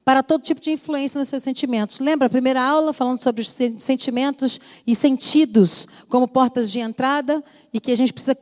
para 0.05 0.23
todo 0.23 0.43
tipo 0.43 0.61
de 0.61 0.73
influência 0.73 1.19
nos 1.19 1.29
seus 1.29 1.43
sentimentos. 1.43 1.99
Lembra 1.99 2.27
a 2.27 2.31
primeira 2.31 2.63
aula 2.63 2.93
falando 2.93 3.19
sobre 3.19 3.41
os 3.41 3.49
sentimentos 3.79 4.61
e 4.87 4.95
sentidos 4.95 5.89
como 6.09 6.29
portas 6.29 6.71
de 6.71 6.79
entrada 6.79 7.43
e 7.73 7.81
que 7.81 7.91
a 7.91 7.97
gente 7.97 8.13
precisa 8.13 8.37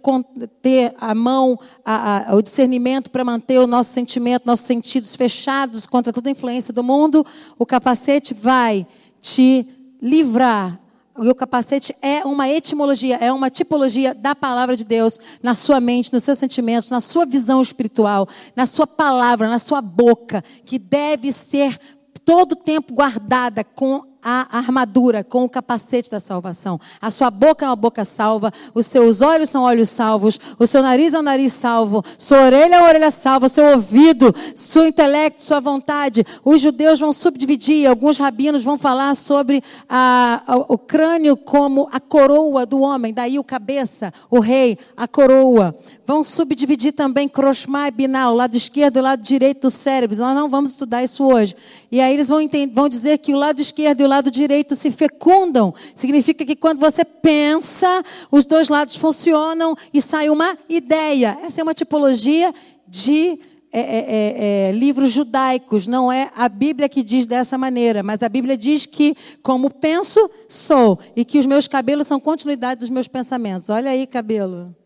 ter 0.60 0.92
a 0.98 1.14
mão, 1.14 1.58
a, 1.84 2.32
a, 2.32 2.34
o 2.34 2.42
discernimento 2.42 3.10
para 3.10 3.24
manter 3.24 3.58
o 3.58 3.66
nosso 3.66 3.92
sentimento, 3.92 4.44
nossos 4.44 4.66
sentidos 4.66 5.14
fechados 5.14 5.86
contra 5.86 6.12
toda 6.12 6.30
influência 6.30 6.72
do 6.72 6.82
mundo. 6.82 7.24
O 7.56 7.64
capacete 7.64 8.34
vai 8.34 8.86
te 9.20 9.64
livrar 10.00 10.81
e 11.20 11.28
o 11.28 11.34
capacete 11.34 11.94
é 12.00 12.24
uma 12.24 12.48
etimologia, 12.48 13.16
é 13.16 13.32
uma 13.32 13.50
tipologia 13.50 14.14
da 14.14 14.34
palavra 14.34 14.76
de 14.76 14.84
Deus 14.84 15.18
na 15.42 15.54
sua 15.54 15.80
mente, 15.80 16.12
nos 16.12 16.24
seus 16.24 16.38
sentimentos, 16.38 16.90
na 16.90 17.00
sua 17.00 17.26
visão 17.26 17.60
espiritual, 17.60 18.28
na 18.56 18.64
sua 18.64 18.86
palavra, 18.86 19.48
na 19.48 19.58
sua 19.58 19.82
boca, 19.82 20.42
que 20.64 20.78
deve 20.78 21.30
ser 21.32 21.78
todo 22.24 22.56
tempo 22.56 22.94
guardada 22.94 23.62
com 23.62 24.11
a 24.22 24.56
armadura, 24.56 25.24
com 25.24 25.44
o 25.44 25.48
capacete 25.48 26.10
da 26.10 26.20
salvação. 26.20 26.80
A 27.00 27.10
sua 27.10 27.30
boca 27.30 27.64
é 27.64 27.68
uma 27.68 27.76
boca 27.76 28.04
salva, 28.04 28.52
os 28.74 28.86
seus 28.86 29.20
olhos 29.20 29.50
são 29.50 29.62
olhos 29.62 29.90
salvos, 29.90 30.38
o 30.58 30.66
seu 30.66 30.82
nariz 30.82 31.12
é 31.12 31.18
um 31.18 31.22
nariz 31.22 31.52
salvo, 31.52 32.04
sua 32.16 32.42
orelha 32.42 32.76
é 32.76 32.78
uma 32.78 32.88
orelha 32.88 33.10
salva, 33.10 33.48
seu 33.48 33.64
ouvido, 33.64 34.34
seu 34.54 34.86
intelecto, 34.86 35.42
sua 35.42 35.60
vontade. 35.60 36.24
Os 36.44 36.60
judeus 36.60 37.00
vão 37.00 37.12
subdividir, 37.12 37.88
alguns 37.88 38.18
rabinos 38.18 38.62
vão 38.62 38.78
falar 38.78 39.14
sobre 39.16 39.62
a, 39.88 40.42
a, 40.46 40.56
o 40.56 40.78
crânio 40.78 41.36
como 41.36 41.88
a 41.92 41.98
coroa 41.98 42.64
do 42.64 42.80
homem, 42.80 43.12
daí 43.12 43.38
o 43.38 43.44
cabeça, 43.44 44.12
o 44.30 44.38
rei, 44.38 44.78
a 44.96 45.08
coroa. 45.08 45.76
Vão 46.04 46.24
subdividir 46.24 46.92
também 46.92 47.28
Kroshma 47.28 47.86
e 47.86 47.90
Binal, 47.92 48.32
o 48.32 48.36
lado 48.36 48.56
esquerdo 48.56 48.96
e 48.96 49.00
o 49.00 49.02
lado 49.02 49.22
direito 49.22 49.62
do 49.62 49.70
cérebro. 49.70 50.16
Nós 50.16 50.34
não 50.34 50.48
vamos 50.48 50.72
estudar 50.72 51.02
isso 51.04 51.24
hoje. 51.24 51.54
E 51.92 52.00
aí 52.00 52.12
eles 52.12 52.28
vão, 52.28 52.40
entender, 52.40 52.74
vão 52.74 52.88
dizer 52.88 53.18
que 53.18 53.32
o 53.32 53.36
lado 53.36 53.60
esquerdo 53.60 54.00
e 54.00 54.04
o 54.04 54.08
lado 54.08 54.30
direito 54.30 54.74
se 54.74 54.90
fecundam. 54.90 55.72
Significa 55.94 56.44
que 56.44 56.56
quando 56.56 56.80
você 56.80 57.04
pensa, 57.04 58.04
os 58.32 58.44
dois 58.44 58.68
lados 58.68 58.96
funcionam 58.96 59.76
e 59.94 60.02
sai 60.02 60.28
uma 60.28 60.58
ideia. 60.68 61.38
Essa 61.44 61.60
é 61.60 61.62
uma 61.62 61.74
tipologia 61.74 62.52
de 62.88 63.38
é, 63.74 63.80
é, 63.80 63.86
é, 63.86 64.68
é, 64.68 64.72
livros 64.72 65.10
judaicos, 65.12 65.86
não 65.86 66.12
é 66.12 66.30
a 66.36 66.46
Bíblia 66.46 66.90
que 66.90 67.02
diz 67.02 67.24
dessa 67.24 67.56
maneira, 67.56 68.02
mas 68.02 68.22
a 68.22 68.28
Bíblia 68.28 68.54
diz 68.54 68.84
que, 68.84 69.16
como 69.42 69.70
penso, 69.70 70.30
sou, 70.46 70.98
e 71.16 71.24
que 71.24 71.38
os 71.38 71.46
meus 71.46 71.66
cabelos 71.66 72.06
são 72.06 72.20
continuidade 72.20 72.80
dos 72.80 72.90
meus 72.90 73.08
pensamentos. 73.08 73.70
Olha 73.70 73.90
aí, 73.90 74.06
cabelo. 74.06 74.76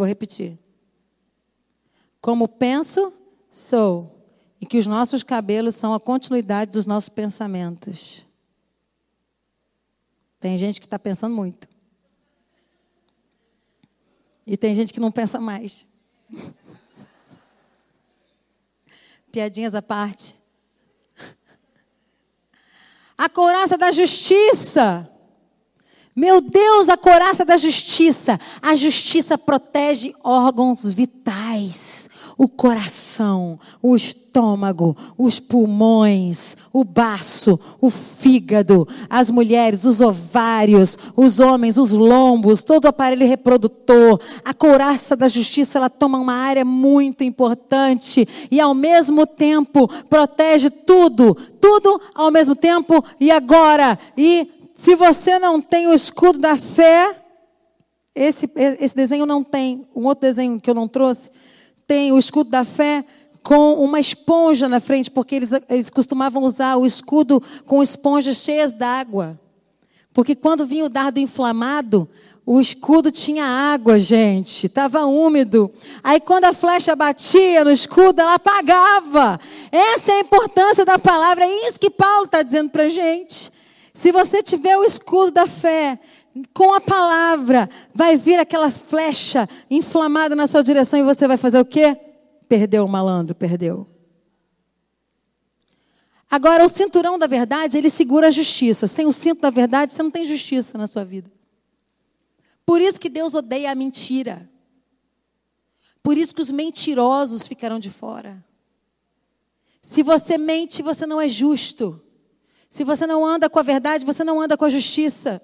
Vou 0.00 0.06
repetir. 0.06 0.58
Como 2.22 2.48
penso, 2.48 3.12
sou 3.50 4.24
e 4.58 4.64
que 4.64 4.78
os 4.78 4.86
nossos 4.86 5.22
cabelos 5.22 5.74
são 5.74 5.92
a 5.92 6.00
continuidade 6.00 6.70
dos 6.70 6.86
nossos 6.86 7.10
pensamentos. 7.10 8.26
Tem 10.38 10.56
gente 10.56 10.80
que 10.80 10.86
está 10.86 10.98
pensando 10.98 11.36
muito. 11.36 11.68
E 14.46 14.56
tem 14.56 14.74
gente 14.74 14.90
que 14.94 15.00
não 15.00 15.12
pensa 15.12 15.38
mais. 15.38 15.86
Piadinhas 19.30 19.74
à 19.74 19.82
parte. 19.82 20.34
A 23.18 23.28
couraça 23.28 23.76
da 23.76 23.92
justiça. 23.92 25.06
Meu 26.20 26.42
Deus, 26.42 26.90
a 26.90 26.98
couraça 26.98 27.46
da 27.46 27.56
justiça. 27.56 28.38
A 28.60 28.74
justiça 28.74 29.38
protege 29.38 30.14
órgãos 30.22 30.84
vitais 30.92 32.10
o 32.40 32.48
coração, 32.48 33.60
o 33.82 33.94
estômago, 33.94 34.96
os 35.18 35.38
pulmões, 35.38 36.56
o 36.72 36.82
baço, 36.82 37.60
o 37.78 37.90
fígado, 37.90 38.88
as 39.10 39.30
mulheres, 39.30 39.84
os 39.84 40.00
ovários, 40.00 40.96
os 41.14 41.38
homens, 41.38 41.76
os 41.76 41.90
lombos, 41.90 42.62
todo 42.62 42.86
o 42.86 42.88
aparelho 42.88 43.26
reprodutor. 43.26 44.18
A 44.42 44.54
couraça 44.54 45.14
da 45.14 45.28
justiça, 45.28 45.76
ela 45.76 45.90
toma 45.90 46.16
uma 46.16 46.32
área 46.32 46.64
muito 46.64 47.22
importante 47.22 48.26
e 48.50 48.58
ao 48.58 48.72
mesmo 48.72 49.26
tempo 49.26 49.86
protege 50.08 50.70
tudo, 50.70 51.34
tudo 51.60 52.00
ao 52.14 52.30
mesmo 52.30 52.56
tempo 52.56 53.04
e 53.20 53.30
agora. 53.30 53.98
E 54.16 54.59
se 54.80 54.96
você 54.96 55.38
não 55.38 55.60
tem 55.60 55.86
o 55.88 55.92
escudo 55.92 56.38
da 56.38 56.56
fé, 56.56 57.14
esse, 58.14 58.50
esse 58.56 58.96
desenho 58.96 59.26
não 59.26 59.44
tem. 59.44 59.86
Um 59.94 60.06
outro 60.06 60.22
desenho 60.22 60.58
que 60.58 60.70
eu 60.70 60.74
não 60.74 60.88
trouxe 60.88 61.30
tem 61.86 62.12
o 62.12 62.18
escudo 62.18 62.48
da 62.48 62.64
fé 62.64 63.04
com 63.42 63.74
uma 63.74 64.00
esponja 64.00 64.70
na 64.70 64.80
frente, 64.80 65.10
porque 65.10 65.34
eles, 65.34 65.50
eles 65.68 65.90
costumavam 65.90 66.42
usar 66.42 66.76
o 66.76 66.86
escudo 66.86 67.42
com 67.66 67.82
esponjas 67.82 68.38
cheias 68.38 68.72
d'água. 68.72 69.38
Porque 70.14 70.34
quando 70.34 70.66
vinha 70.66 70.86
o 70.86 70.88
dardo 70.88 71.20
inflamado, 71.20 72.08
o 72.46 72.58
escudo 72.58 73.12
tinha 73.12 73.44
água, 73.44 73.98
gente, 73.98 74.66
estava 74.66 75.04
úmido. 75.04 75.70
Aí 76.02 76.20
quando 76.20 76.46
a 76.46 76.54
flecha 76.54 76.96
batia 76.96 77.64
no 77.64 77.70
escudo, 77.70 78.22
ela 78.22 78.36
apagava. 78.36 79.38
Essa 79.70 80.12
é 80.12 80.14
a 80.14 80.20
importância 80.20 80.86
da 80.86 80.98
palavra, 80.98 81.44
é 81.44 81.68
isso 81.68 81.78
que 81.78 81.90
Paulo 81.90 82.24
está 82.24 82.42
dizendo 82.42 82.70
para 82.70 82.84
a 82.84 82.88
gente. 82.88 83.59
Se 84.00 84.12
você 84.12 84.42
tiver 84.42 84.78
o 84.78 84.82
escudo 84.82 85.30
da 85.30 85.46
fé, 85.46 86.00
com 86.54 86.72
a 86.72 86.80
palavra, 86.80 87.68
vai 87.94 88.16
vir 88.16 88.38
aquela 88.38 88.70
flecha 88.70 89.46
inflamada 89.68 90.34
na 90.34 90.46
sua 90.46 90.62
direção 90.62 90.98
e 90.98 91.02
você 91.02 91.28
vai 91.28 91.36
fazer 91.36 91.60
o 91.60 91.66
quê? 91.66 91.94
Perdeu 92.48 92.86
o 92.86 92.88
malandro, 92.88 93.34
perdeu. 93.34 93.86
Agora, 96.30 96.64
o 96.64 96.68
cinturão 96.70 97.18
da 97.18 97.26
verdade, 97.26 97.76
ele 97.76 97.90
segura 97.90 98.28
a 98.28 98.30
justiça. 98.30 98.86
Sem 98.86 99.04
o 99.04 99.12
cinto 99.12 99.42
da 99.42 99.50
verdade, 99.50 99.92
você 99.92 100.02
não 100.02 100.10
tem 100.10 100.24
justiça 100.24 100.78
na 100.78 100.86
sua 100.86 101.04
vida. 101.04 101.30
Por 102.64 102.80
isso 102.80 102.98
que 102.98 103.10
Deus 103.10 103.34
odeia 103.34 103.70
a 103.70 103.74
mentira. 103.74 104.48
Por 106.02 106.16
isso 106.16 106.34
que 106.34 106.40
os 106.40 106.50
mentirosos 106.50 107.46
ficarão 107.46 107.78
de 107.78 107.90
fora. 107.90 108.42
Se 109.82 110.02
você 110.02 110.38
mente, 110.38 110.80
você 110.80 111.04
não 111.04 111.20
é 111.20 111.28
justo. 111.28 112.02
Se 112.70 112.84
você 112.84 113.04
não 113.04 113.26
anda 113.26 113.50
com 113.50 113.58
a 113.58 113.64
verdade, 113.64 114.06
você 114.06 114.22
não 114.22 114.40
anda 114.40 114.56
com 114.56 114.64
a 114.64 114.70
justiça. 114.70 115.42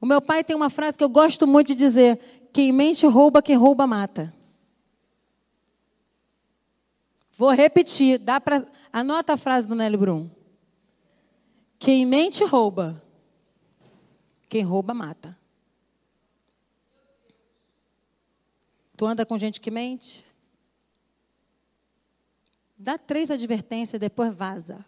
O 0.00 0.06
meu 0.06 0.20
pai 0.20 0.42
tem 0.42 0.56
uma 0.56 0.70
frase 0.70 0.96
que 0.96 1.04
eu 1.04 1.08
gosto 1.10 1.46
muito 1.46 1.68
de 1.68 1.74
dizer: 1.74 2.48
quem 2.50 2.72
mente 2.72 3.06
rouba, 3.06 3.42
quem 3.42 3.54
rouba 3.54 3.86
mata. 3.86 4.34
Vou 7.36 7.50
repetir, 7.50 8.18
dá 8.18 8.40
pra, 8.40 8.64
anota 8.90 9.34
a 9.34 9.36
frase 9.36 9.68
do 9.68 9.74
Nelly 9.74 9.96
Brum. 9.96 10.30
Quem 11.78 12.06
mente 12.06 12.42
rouba, 12.44 13.02
quem 14.48 14.62
rouba 14.62 14.94
mata. 14.94 15.38
Tu 18.96 19.04
anda 19.04 19.26
com 19.26 19.38
gente 19.38 19.60
que 19.60 19.70
mente? 19.70 20.24
Dá 22.78 22.96
três 22.96 23.30
advertências, 23.30 24.00
depois 24.00 24.34
vaza. 24.34 24.84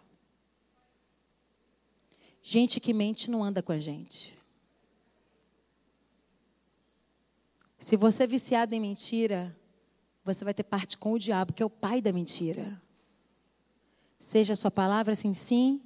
Gente 2.47 2.79
que 2.79 2.93
mente 2.93 3.31
não 3.31 3.43
anda 3.43 3.63
com 3.63 3.71
a 3.71 3.79
gente. 3.79 4.37
Se 7.79 7.97
você 7.97 8.25
é 8.25 8.27
viciado 8.27 8.75
em 8.75 8.79
mentira, 8.79 9.57
você 10.23 10.45
vai 10.45 10.53
ter 10.53 10.61
parte 10.61 10.95
com 10.95 11.13
o 11.13 11.17
diabo, 11.17 11.53
que 11.53 11.63
é 11.63 11.65
o 11.65 11.71
pai 11.71 12.01
da 12.01 12.13
mentira. 12.13 12.79
Seja 14.19 14.53
a 14.53 14.55
sua 14.55 14.69
palavra 14.69 15.13
assim, 15.13 15.33
sim, 15.33 15.81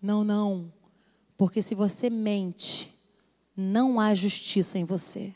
não, 0.00 0.22
não. 0.22 0.70
Porque 1.38 1.62
se 1.62 1.74
você 1.74 2.10
mente, 2.10 2.94
não 3.56 3.98
há 3.98 4.14
justiça 4.14 4.78
em 4.78 4.84
você. 4.84 5.34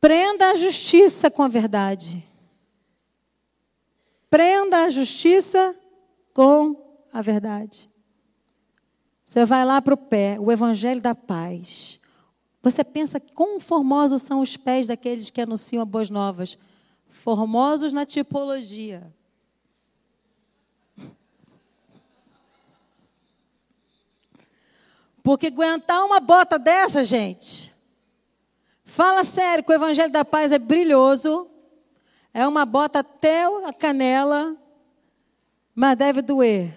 Prenda 0.00 0.52
a 0.52 0.54
justiça 0.54 1.28
com 1.32 1.42
a 1.42 1.48
verdade. 1.48 2.24
Prenda 4.30 4.84
a 4.84 4.88
justiça 4.88 5.76
com 6.36 6.76
a 7.10 7.22
verdade. 7.22 7.90
Você 9.24 9.46
vai 9.46 9.64
lá 9.64 9.80
para 9.80 9.94
o 9.94 9.96
pé, 9.96 10.36
o 10.38 10.52
Evangelho 10.52 11.00
da 11.00 11.14
Paz. 11.14 11.98
Você 12.62 12.84
pensa 12.84 13.18
quão 13.18 13.58
formosos 13.58 14.20
são 14.20 14.42
os 14.42 14.54
pés 14.54 14.86
daqueles 14.86 15.30
que 15.30 15.40
anunciam 15.40 15.82
as 15.82 15.88
boas 15.88 16.10
novas. 16.10 16.58
Formosos 17.08 17.94
na 17.94 18.04
tipologia. 18.04 19.10
Porque 25.22 25.46
aguentar 25.46 26.04
uma 26.04 26.20
bota 26.20 26.58
dessa, 26.58 27.02
gente. 27.02 27.72
Fala 28.84 29.24
sério 29.24 29.64
que 29.64 29.72
o 29.72 29.74
Evangelho 29.74 30.12
da 30.12 30.22
Paz 30.22 30.52
é 30.52 30.58
brilhoso. 30.58 31.48
É 32.34 32.46
uma 32.46 32.66
bota 32.66 32.98
até 32.98 33.46
a 33.66 33.72
canela, 33.72 34.54
mas 35.76 35.96
deve 35.96 36.22
doer. 36.22 36.70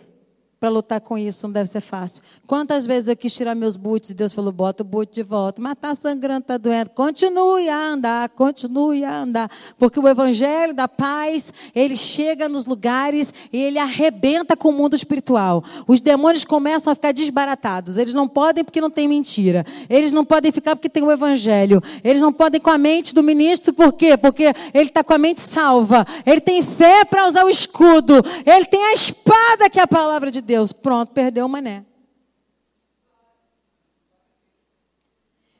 Para 0.59 0.69
lutar 0.69 0.99
com 0.99 1.17
isso, 1.17 1.47
não 1.47 1.53
deve 1.53 1.69
ser 1.69 1.79
fácil. 1.79 2.21
Quantas 2.45 2.85
vezes 2.85 3.07
eu 3.07 3.15
quis 3.15 3.33
tirar 3.33 3.55
meus 3.55 3.77
boots 3.77 4.09
e 4.09 4.13
Deus 4.13 4.33
falou, 4.33 4.51
bota 4.51 4.83
o 4.83 4.85
boot 4.85 5.13
de 5.13 5.23
volta. 5.23 5.61
Mas 5.61 5.71
está 5.71 5.95
sangrando, 5.95 6.41
está 6.41 6.57
doendo. 6.57 6.89
Continue 6.89 7.69
a 7.69 7.93
andar, 7.93 8.29
continue 8.29 9.05
a 9.05 9.21
andar. 9.21 9.49
Porque 9.77 9.97
o 9.97 10.07
evangelho 10.07 10.73
da 10.73 10.87
paz, 10.87 11.53
ele 11.73 11.95
chega 11.95 12.49
nos 12.49 12.65
lugares 12.65 13.33
e 13.53 13.57
ele 13.57 13.79
arrebenta 13.79 14.57
com 14.57 14.67
o 14.69 14.73
mundo 14.73 14.97
espiritual. 14.97 15.63
Os 15.87 16.01
demônios 16.01 16.43
começam 16.43 16.91
a 16.91 16.95
ficar 16.95 17.13
desbaratados. 17.13 17.95
Eles 17.95 18.13
não 18.13 18.27
podem 18.27 18.63
porque 18.63 18.81
não 18.81 18.89
tem 18.89 19.07
mentira. 19.07 19.65
Eles 19.89 20.11
não 20.11 20.25
podem 20.25 20.51
ficar 20.51 20.75
porque 20.75 20.89
tem 20.89 21.03
o 21.03 21.11
evangelho. 21.11 21.81
Eles 22.03 22.21
não 22.21 22.33
podem 22.33 22.59
com 22.59 22.69
a 22.69 22.77
mente 22.77 23.15
do 23.15 23.23
ministro, 23.23 23.71
por 23.71 23.93
quê? 23.93 24.17
Porque 24.17 24.53
ele 24.73 24.89
está 24.89 25.05
com 25.05 25.13
a 25.13 25.17
mente 25.17 25.39
salva. 25.39 26.05
Ele 26.25 26.41
tem 26.41 26.61
fé 26.61 27.05
para 27.05 27.27
usar 27.27 27.45
o 27.45 27.49
escudo. 27.49 28.15
Ele 28.45 28.65
tem 28.65 28.83
a 28.87 28.93
espada 28.93 29.69
que 29.69 29.79
é 29.79 29.83
a 29.83 29.87
palavra 29.87 30.29
de 30.29 30.41
Deus. 30.41 30.48
Deus. 30.49 30.73
Pronto, 30.73 31.13
perdeu 31.13 31.45
o 31.45 31.49
mané. 31.49 31.85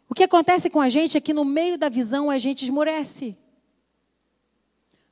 O 0.10 0.16
que 0.16 0.24
acontece 0.24 0.68
com 0.68 0.82
a 0.82 0.90
gente 0.90 1.16
é 1.16 1.22
que 1.22 1.32
no 1.32 1.46
meio 1.46 1.78
da 1.78 1.90
visão 1.90 2.32
a 2.32 2.40
gente 2.40 2.66
esmorece. 2.66 3.38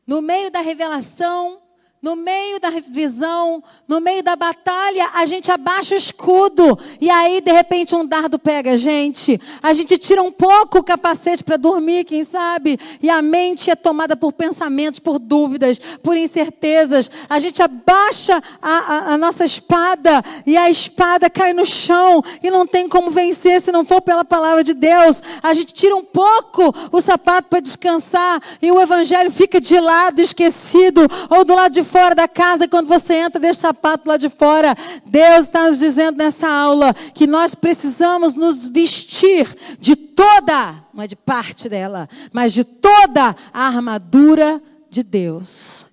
No 0.05 0.19
meio 0.19 0.49
da 0.49 0.61
revelação, 0.61 1.61
no 2.07 2.15
meio 2.15 2.57
da 2.57 2.69
visão, 2.69 3.61
no 3.85 3.99
meio 3.99 4.23
da 4.23 4.33
batalha, 4.33 5.09
a 5.15 5.25
gente 5.25 5.51
abaixa 5.51 5.93
o 5.93 5.97
escudo. 5.97 6.79
E 7.01 7.09
aí, 7.09 7.41
de 7.41 7.51
repente, 7.51 7.93
um 7.93 8.05
dardo 8.05 8.39
pega 8.39 8.71
a 8.71 8.77
gente. 8.77 9.37
A 9.61 9.73
gente 9.73 9.97
tira 9.97 10.23
um 10.23 10.31
pouco 10.31 10.79
o 10.79 10.83
capacete 10.83 11.43
para 11.43 11.57
dormir, 11.57 12.05
quem 12.05 12.23
sabe? 12.23 12.79
E 13.01 13.09
a 13.09 13.21
mente 13.21 13.69
é 13.69 13.75
tomada 13.75 14.15
por 14.15 14.31
pensamentos, 14.31 15.01
por 15.01 15.19
dúvidas, 15.19 15.81
por 16.01 16.15
incertezas. 16.15 17.11
A 17.29 17.39
gente 17.39 17.61
abaixa 17.61 18.41
a, 18.61 18.71
a, 18.71 19.13
a 19.13 19.17
nossa 19.17 19.43
espada 19.43 20.23
e 20.45 20.55
a 20.55 20.69
espada 20.69 21.29
cai 21.29 21.51
no 21.51 21.65
chão. 21.65 22.23
E 22.41 22.49
não 22.49 22.65
tem 22.65 22.87
como 22.87 23.11
vencer 23.11 23.61
se 23.61 23.69
não 23.69 23.83
for 23.83 24.01
pela 24.01 24.23
palavra 24.23 24.63
de 24.63 24.73
Deus. 24.73 25.21
A 25.43 25.53
gente 25.53 25.73
tira 25.73 25.93
um 25.93 26.05
pouco 26.05 26.73
o 26.89 27.01
sapato 27.01 27.49
para 27.49 27.59
descansar. 27.59 28.41
E 28.61 28.71
o 28.71 28.79
evangelho 28.79 29.29
fica 29.29 29.59
de 29.59 29.77
lado, 29.77 30.21
esquecido. 30.21 31.01
Ou 31.29 31.43
do 31.43 31.53
lado 31.53 31.73
de 31.73 31.83
fora 31.83 31.96
da 32.15 32.27
casa, 32.27 32.67
quando 32.67 32.87
você 32.87 33.15
entra, 33.15 33.39
deixa 33.39 33.59
o 33.59 33.61
sapato 33.61 34.07
lá 34.07 34.17
de 34.17 34.29
fora. 34.29 34.75
Deus 35.05 35.47
está 35.47 35.67
nos 35.67 35.79
dizendo 35.79 36.17
nessa 36.17 36.47
aula 36.47 36.93
que 36.93 37.25
nós 37.27 37.55
precisamos 37.55 38.35
nos 38.35 38.67
vestir 38.67 39.47
de 39.79 39.95
toda, 39.95 40.83
não 40.93 41.03
é 41.03 41.07
de 41.07 41.15
parte 41.15 41.67
dela, 41.67 42.07
mas 42.31 42.53
de 42.53 42.63
toda 42.63 43.35
a 43.53 43.67
armadura 43.67 44.61
de 44.89 45.03
Deus. 45.03 45.85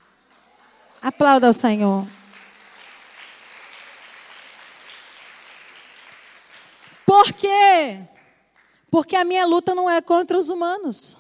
Aplauda 1.03 1.47
ao 1.47 1.53
Senhor. 1.53 2.07
Por 7.05 7.33
quê? 7.33 8.01
Porque 8.91 9.17
a 9.17 9.25
minha 9.25 9.45
luta 9.45 9.75
não 9.75 9.89
é 9.91 10.01
contra 10.01 10.39
os 10.39 10.49
humanos. 10.49 11.19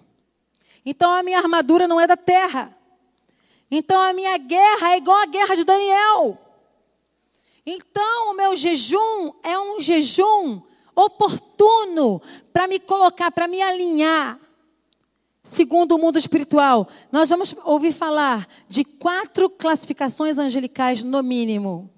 Então 0.85 1.11
a 1.11 1.23
minha 1.23 1.39
armadura 1.39 1.89
não 1.89 2.01
é 2.01 2.07
da 2.07 2.17
terra. 2.17 2.75
Então 3.77 4.01
a 4.01 4.13
minha 4.13 4.39
guerra 4.39 4.93
é 4.93 4.99
igual 4.99 5.19
a 5.19 5.27
guerra 5.27 5.57
de 5.57 5.65
Daniel. 5.65 6.39
Então 7.67 8.31
o 8.31 8.35
meu 8.35 8.55
jejum 8.55 9.33
é 9.43 9.59
um 9.59 9.81
jejum 9.81 10.63
oportuno 10.95 12.23
para 12.53 12.69
me 12.69 12.79
colocar, 12.79 13.33
para 13.33 13.49
me 13.49 13.61
alinhar. 13.61 14.39
Segundo 15.43 15.97
o 15.97 15.99
mundo 15.99 16.17
espiritual, 16.17 16.87
nós 17.11 17.29
vamos 17.29 17.53
ouvir 17.65 17.93
falar 17.93 18.47
de 18.69 18.85
quatro 18.85 19.51
classificações 19.51 20.39
angelicais 20.39 21.03
no 21.03 21.21
mínimo. 21.21 21.91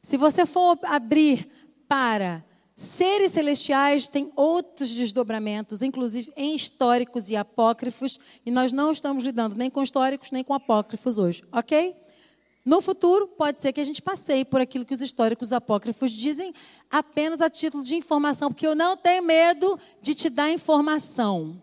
Se 0.00 0.16
você 0.16 0.46
for 0.46 0.78
abrir 0.84 1.50
para 1.88 2.44
Seres 2.76 3.30
celestiais 3.30 4.08
têm 4.08 4.32
outros 4.34 4.90
desdobramentos, 4.90 5.80
inclusive 5.80 6.32
em 6.36 6.56
históricos 6.56 7.30
e 7.30 7.36
apócrifos, 7.36 8.18
e 8.44 8.50
nós 8.50 8.72
não 8.72 8.90
estamos 8.90 9.22
lidando 9.22 9.54
nem 9.54 9.70
com 9.70 9.82
históricos 9.82 10.32
nem 10.32 10.42
com 10.42 10.52
apócrifos 10.52 11.16
hoje, 11.16 11.44
ok? 11.52 11.94
No 12.64 12.80
futuro, 12.80 13.28
pode 13.28 13.60
ser 13.60 13.72
que 13.72 13.80
a 13.80 13.84
gente 13.84 14.02
passeie 14.02 14.44
por 14.44 14.60
aquilo 14.60 14.84
que 14.84 14.94
os 14.94 15.02
históricos 15.02 15.52
apócrifos 15.52 16.10
dizem, 16.10 16.52
apenas 16.90 17.40
a 17.40 17.48
título 17.48 17.84
de 17.84 17.94
informação, 17.94 18.50
porque 18.50 18.66
eu 18.66 18.74
não 18.74 18.96
tenho 18.96 19.22
medo 19.22 19.78
de 20.02 20.14
te 20.14 20.28
dar 20.28 20.50
informação. 20.50 21.62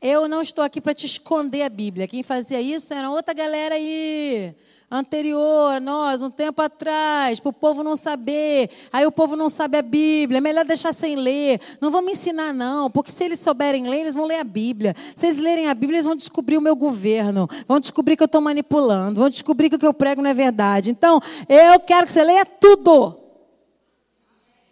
Eu 0.00 0.28
não 0.28 0.42
estou 0.42 0.62
aqui 0.62 0.82
para 0.82 0.92
te 0.94 1.06
esconder 1.06 1.62
a 1.62 1.68
Bíblia. 1.68 2.06
Quem 2.06 2.22
fazia 2.22 2.60
isso 2.60 2.92
era 2.92 3.10
outra 3.10 3.32
galera 3.32 3.74
aí 3.74 4.54
anterior 4.90 5.74
a 5.74 5.80
nós, 5.80 6.22
um 6.22 6.30
tempo 6.30 6.62
atrás, 6.62 7.40
para 7.40 7.50
o 7.50 7.52
povo 7.52 7.82
não 7.82 7.96
saber. 7.96 8.70
Aí 8.92 9.06
o 9.06 9.12
povo 9.12 9.36
não 9.36 9.48
sabe 9.48 9.78
a 9.78 9.82
Bíblia, 9.82 10.38
é 10.38 10.40
melhor 10.40 10.64
deixar 10.64 10.92
sem 10.92 11.16
ler. 11.16 11.60
Não 11.80 11.90
me 12.02 12.12
ensinar, 12.12 12.52
não, 12.52 12.90
porque 12.90 13.10
se 13.10 13.24
eles 13.24 13.40
souberem 13.40 13.88
ler, 13.88 14.00
eles 14.00 14.14
vão 14.14 14.26
ler 14.26 14.38
a 14.38 14.44
Bíblia. 14.44 14.94
Se 15.16 15.26
eles 15.26 15.38
lerem 15.38 15.68
a 15.68 15.74
Bíblia, 15.74 15.96
eles 15.96 16.06
vão 16.06 16.16
descobrir 16.16 16.56
o 16.56 16.60
meu 16.60 16.76
governo, 16.76 17.48
vão 17.66 17.80
descobrir 17.80 18.16
que 18.16 18.22
eu 18.22 18.26
estou 18.26 18.40
manipulando, 18.40 19.20
vão 19.20 19.30
descobrir 19.30 19.68
que 19.70 19.76
o 19.76 19.78
que 19.78 19.86
eu 19.86 19.94
prego 19.94 20.22
não 20.22 20.30
é 20.30 20.34
verdade. 20.34 20.90
Então, 20.90 21.20
eu 21.48 21.80
quero 21.80 22.06
que 22.06 22.12
você 22.12 22.22
leia 22.22 22.44
tudo. 22.44 23.18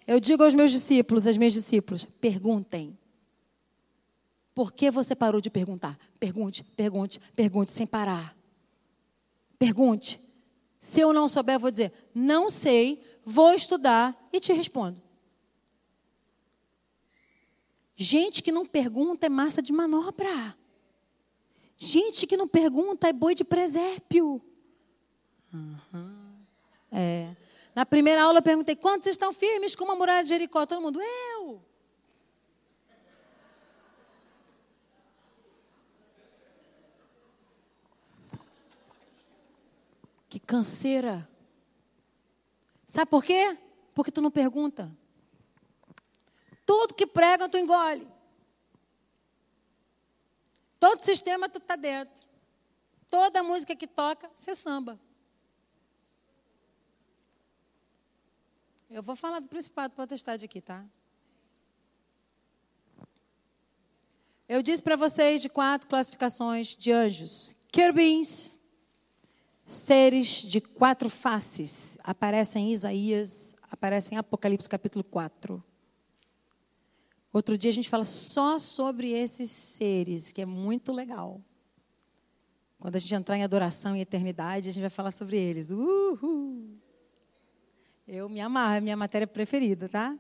Eu 0.07 0.21
digo 0.21 0.43
aos 0.43 0.55
meus 0.55 0.71
discípulos, 0.71 1.27
às 1.27 1.37
minhas 1.37 1.53
discípulas, 1.53 2.07
perguntem. 2.21 2.99
Por 4.55 4.73
que 4.73 4.91
você 4.91 5.15
parou 5.15 5.41
de 5.41 5.49
perguntar? 5.49 5.97
Pergunte, 6.21 6.63
pergunte, 6.77 7.21
pergunte 7.35 7.73
sem 7.73 7.87
parar. 7.87 8.37
Pergunte. 9.63 10.21
Se 10.81 10.99
eu 10.99 11.13
não 11.13 11.29
souber, 11.29 11.55
eu 11.55 11.61
vou 11.61 11.71
dizer: 11.71 11.93
não 12.13 12.51
sei, 12.51 13.01
vou 13.25 13.55
estudar 13.55 14.29
e 14.33 14.41
te 14.41 14.53
respondo. 14.53 15.01
Gente 17.95 18.43
que 18.43 18.51
não 18.51 18.67
pergunta 18.67 19.27
é 19.27 19.29
massa 19.29 19.63
de 19.63 19.73
manobra. 19.73 20.59
Gente 21.79 22.27
que 22.27 22.37
não 22.37 22.49
pergunta 22.49 23.07
é 23.07 23.13
boi 23.13 23.37
de 23.37 23.45
presépio. 23.45 24.43
Uhum. 25.55 26.45
É. 26.91 27.37
Na 27.73 27.87
primeira 27.87 28.25
aula 28.25 28.41
eu 28.41 28.43
perguntei: 28.43 28.75
quantos 28.75 29.07
estão 29.07 29.33
firmes 29.33 29.77
com 29.77 29.85
uma 29.85 29.95
muralha 29.95 30.25
de 30.25 30.31
Jericó? 30.31 30.67
Todo 30.67 30.83
mundo, 30.83 31.01
eu. 31.01 31.63
Que 40.33 40.41
canseira. 40.41 41.29
Sabe 42.87 43.11
por 43.11 43.23
quê? 43.23 43.55
Porque 43.93 44.11
tu 44.11 44.23
não 44.23 44.31
pergunta. 44.31 44.91
Tudo 46.65 46.95
que 46.95 47.07
pregam, 47.07 47.51
tu 47.51 47.59
engole. 47.59 48.09
Todo 50.81 51.03
sistema, 51.03 51.51
tu 51.51 51.59
está 51.59 51.77
dentro. 51.77 52.15
Toda 53.11 53.43
música 53.43 53.77
que 53.77 53.87
toca, 53.87 54.31
você 54.35 54.55
samba. 54.55 54.99
Eu 58.89 59.03
vou 59.03 59.15
falar 59.15 59.41
do 59.41 59.49
Principado 59.49 59.93
Potestade 59.93 60.47
aqui, 60.47 60.63
tá? 60.63 60.83
Eu 64.49 64.63
disse 64.63 64.83
para 64.83 64.97
vocês 64.97 65.43
de 65.43 65.51
quatro 65.51 65.87
classificações 65.87 66.75
de 66.75 66.91
anjos: 66.91 67.55
querubins, 67.71 68.59
seres 69.65 70.27
de 70.27 70.61
quatro 70.61 71.09
faces. 71.09 71.97
Aparecem 72.03 72.69
em 72.69 72.73
Isaías, 72.73 73.55
aparecem 73.71 74.17
em 74.17 74.19
Apocalipse 74.19 74.69
capítulo 74.69 75.05
4. 75.05 75.63
Outro 77.33 77.57
dia 77.57 77.71
a 77.71 77.75
gente 77.75 77.89
fala 77.89 78.05
só 78.05 78.59
sobre 78.59 79.11
esses 79.11 79.51
seres, 79.51 80.33
que 80.33 80.43
é 80.43 80.47
muito 80.47 80.93
legal. 80.93 81.41
Quando 82.79 82.97
a 82.97 82.99
gente 82.99 83.15
entrar 83.15 83.39
em 83.39 83.45
adoração 83.45 83.97
e 83.97 84.01
eternidade, 84.01 84.69
a 84.69 84.73
gente 84.73 84.83
vai 84.83 84.91
falar 84.91 85.13
sobre 85.13 85.39
eles. 85.39 85.71
Uhul. 85.71 86.77
Eu 88.07 88.29
me 88.29 88.41
amarro, 88.41 88.75
é 88.75 88.81
minha 88.81 88.97
matéria 88.97 89.27
preferida, 89.27 89.89
tá? 89.89 90.19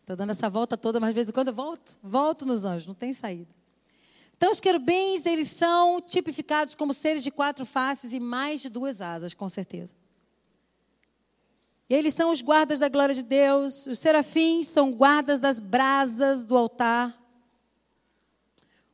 Estou 0.00 0.14
dando 0.14 0.30
essa 0.30 0.50
volta 0.50 0.76
toda, 0.76 1.00
mas 1.00 1.10
de 1.10 1.14
vez 1.14 1.28
em 1.28 1.32
quando 1.32 1.48
eu 1.48 1.54
volto, 1.54 1.98
volto 2.02 2.44
nos 2.44 2.64
anjos, 2.64 2.86
não 2.86 2.94
tem 2.94 3.12
saída. 3.12 3.61
Então, 4.42 4.50
os 4.50 4.58
querubins, 4.58 5.24
eles 5.24 5.50
são 5.50 6.00
tipificados 6.00 6.74
como 6.74 6.92
seres 6.92 7.22
de 7.22 7.30
quatro 7.30 7.64
faces 7.64 8.12
e 8.12 8.18
mais 8.18 8.60
de 8.60 8.68
duas 8.68 9.00
asas, 9.00 9.34
com 9.34 9.48
certeza. 9.48 9.94
Eles 11.88 12.12
são 12.12 12.32
os 12.32 12.42
guardas 12.42 12.80
da 12.80 12.88
glória 12.88 13.14
de 13.14 13.22
Deus. 13.22 13.86
Os 13.86 14.00
serafins 14.00 14.66
são 14.66 14.90
guardas 14.90 15.38
das 15.38 15.60
brasas 15.60 16.42
do 16.42 16.56
altar. 16.56 17.16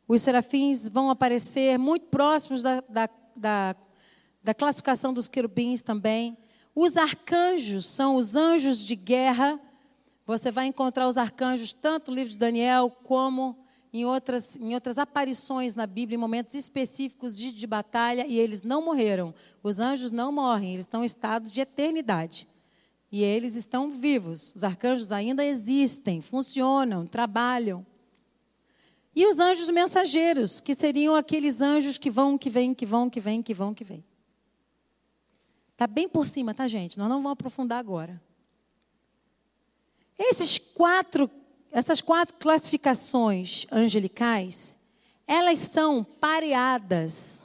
Os 0.07 0.20
serafins 0.20 0.87
vão 0.87 1.09
aparecer 1.09 1.79
muito 1.79 2.09
próximos 2.09 2.62
da, 2.62 2.83
da, 2.87 3.09
da, 3.35 3.77
da 4.45 4.53
classificação 4.53 5.15
dos 5.15 5.29
querubins 5.29 5.81
também. 5.81 6.37
Os 6.75 6.95
arcanjos 6.95 7.87
são 7.87 8.16
os 8.16 8.37
anjos 8.37 8.85
de 8.85 8.95
guerra. 8.95 9.59
Você 10.27 10.51
vai 10.51 10.66
encontrar 10.66 11.09
os 11.09 11.16
arcanjos 11.16 11.73
tanto 11.73 12.11
no 12.11 12.19
livro 12.19 12.35
de 12.35 12.39
Daniel 12.39 12.91
como 12.91 13.66
em 13.93 14.05
outras, 14.05 14.56
em 14.56 14.74
outras 14.74 14.98
aparições 14.98 15.74
na 15.74 15.86
Bíblia, 15.86 16.16
em 16.16 16.20
momentos 16.20 16.55
específicos 16.55 17.36
de, 17.36 17.52
de 17.52 17.66
batalha, 17.66 18.27
e 18.27 18.39
eles 18.39 18.62
não 18.62 18.85
morreram. 18.85 19.35
Os 19.62 19.81
anjos 19.81 20.10
não 20.10 20.31
morrem, 20.31 20.70
eles 20.73 20.82
estão 20.82 21.02
em 21.02 21.06
estado 21.06 21.51
de 21.51 21.60
eternidade. 21.60 22.47
E 23.10 23.24
eles 23.24 23.55
estão 23.55 23.90
vivos. 23.90 24.55
Os 24.55 24.62
arcanjos 24.62 25.10
ainda 25.10 25.44
existem, 25.44 26.20
funcionam, 26.20 27.06
trabalham. 27.06 27.86
E 29.16 29.27
os 29.27 29.39
anjos 29.39 29.70
mensageiros, 29.70 30.60
que 30.60 30.74
seriam 30.74 31.16
aqueles 31.16 31.60
anjos 31.60 31.97
que 31.97 32.10
vão, 32.10 32.36
que 32.36 32.51
vêm, 32.51 32.74
que 32.74 32.86
vão, 32.86 33.09
que 33.09 33.19
vêm, 33.20 33.43
que 33.43 33.55
vão, 33.55 33.74
que 33.74 33.85
vêm. 33.85 34.05
Está 35.73 35.86
bem 35.86 36.09
por 36.09 36.28
cima, 36.28 36.55
tá, 36.55 36.69
gente? 36.69 36.98
Nós 36.98 37.09
não 37.09 37.16
vamos 37.16 37.32
aprofundar 37.32 37.78
agora. 37.78 38.20
Esses 40.19 40.59
quatro, 40.59 41.31
essas 41.70 42.01
quatro 42.01 42.35
classificações 42.36 43.66
angelicais, 43.70 44.74
elas 45.27 45.59
são 45.59 46.03
pareadas 46.03 47.43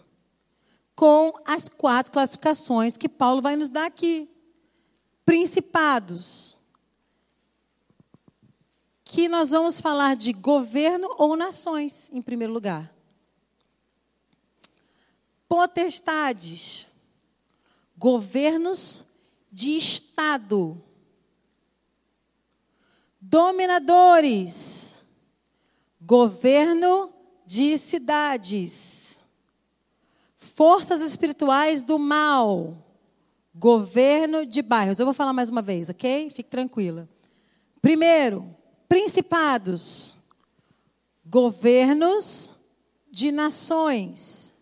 com 0.96 1.34
as 1.46 1.68
quatro 1.68 2.12
classificações 2.12 2.96
que 2.96 3.10
Paulo 3.10 3.42
vai 3.42 3.56
nos 3.56 3.70
dar 3.70 3.86
aqui. 3.86 4.30
Principados. 5.26 6.56
Que 9.04 9.28
nós 9.28 9.52
vamos 9.52 9.80
falar 9.80 10.16
de 10.16 10.32
governo 10.34 11.14
ou 11.18 11.36
nações, 11.36 12.10
em 12.14 12.22
primeiro 12.22 12.54
lugar. 12.54 12.94
Potestades. 15.48 16.88
Governos 17.98 19.04
de 19.52 19.78
Estado 19.78 20.82
dominadores, 23.30 24.96
governo 26.02 27.14
de 27.46 27.78
cidades, 27.78 29.20
forças 30.36 31.02
espirituais 31.02 31.84
do 31.84 31.98
mal, 31.98 32.78
governo 33.56 34.46
de 34.46 34.62
bairros. 34.62 35.00
Eu 35.00 35.06
vou 35.06 35.14
falar 35.14 35.32
mais 35.32 35.50
uma 35.50 35.62
vez, 35.62 35.90
ok? 35.90 36.30
Fique 36.30 36.50
tranquila. 36.50 37.08
Primeiro, 37.82 38.54
principados, 38.90 40.18
governos 41.26 42.54
de 43.10 43.32
nações, 43.32 44.54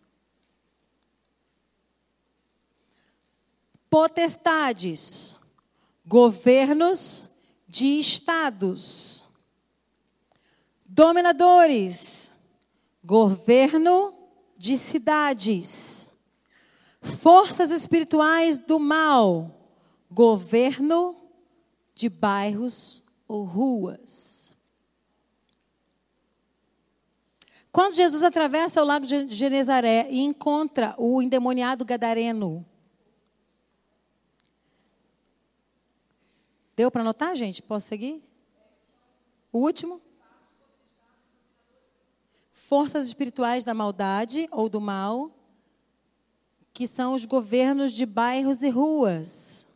potestades, 3.90 5.36
governos 6.06 7.31
de 7.72 7.98
estados, 8.02 9.23
dominadores, 10.85 12.30
governo 13.02 14.14
de 14.57 14.77
cidades, 14.77 16.11
forças 17.02 17.72
espirituais 17.72 18.57
do 18.57 18.77
mal, 18.77 19.69
governo 20.11 21.15
de 21.95 22.10
bairros 22.10 23.02
ou 23.26 23.45
ruas. 23.45 24.52
Quando 27.72 27.93
Jesus 27.93 28.22
atravessa 28.22 28.81
o 28.81 28.85
lago 28.85 29.06
de 29.06 29.30
Genezaré 29.30 30.10
e 30.11 30.19
encontra 30.19 30.93
o 30.98 31.22
endemoniado 31.22 31.85
gadareno, 31.85 32.65
Deu 36.82 36.90
para 36.90 37.02
anotar, 37.02 37.36
gente? 37.36 37.62
Posso 37.62 37.88
seguir? 37.88 38.28
O 39.53 39.60
último? 39.60 40.02
Forças 42.52 43.06
espirituais 43.06 43.64
da 43.64 43.72
maldade 43.72 44.49
ou 44.52 44.68
do 44.68 44.82
mal, 44.82 45.30
que 46.74 46.88
são 46.88 47.14
os 47.14 47.24
governos 47.24 47.94
de 47.94 48.03
bairros 48.03 48.64
e 48.64 48.70
ruas. 48.70 49.68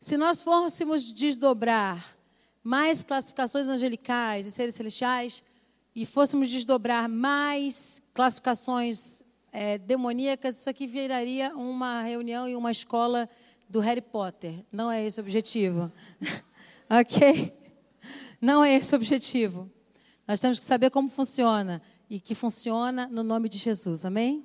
Se 0.00 0.16
nós 0.16 0.40
fôssemos 0.40 1.12
desdobrar 1.12 2.16
mais 2.62 3.02
classificações 3.02 3.68
angelicais 3.68 4.46
e 4.46 4.52
seres 4.52 4.74
celestiais, 4.74 5.44
e 5.94 6.06
fôssemos 6.06 6.48
desdobrar 6.48 7.10
mais 7.10 8.00
classificações 8.14 9.22
é, 9.56 9.78
demoníacas, 9.78 10.58
isso 10.58 10.68
aqui 10.68 10.84
viraria 10.84 11.54
uma 11.54 12.02
reunião 12.02 12.48
e 12.48 12.56
uma 12.56 12.72
escola 12.72 13.30
do 13.68 13.78
Harry 13.78 14.00
Potter. 14.00 14.64
Não 14.72 14.90
é 14.90 15.06
esse 15.06 15.20
o 15.20 15.22
objetivo. 15.22 15.92
ok? 16.90 17.56
Não 18.40 18.64
é 18.64 18.74
esse 18.74 18.92
o 18.92 18.96
objetivo. 18.96 19.70
Nós 20.26 20.40
temos 20.40 20.58
que 20.58 20.64
saber 20.64 20.90
como 20.90 21.08
funciona 21.08 21.80
e 22.10 22.18
que 22.18 22.34
funciona 22.34 23.06
no 23.06 23.22
nome 23.22 23.48
de 23.48 23.56
Jesus. 23.56 24.04
Amém? 24.04 24.44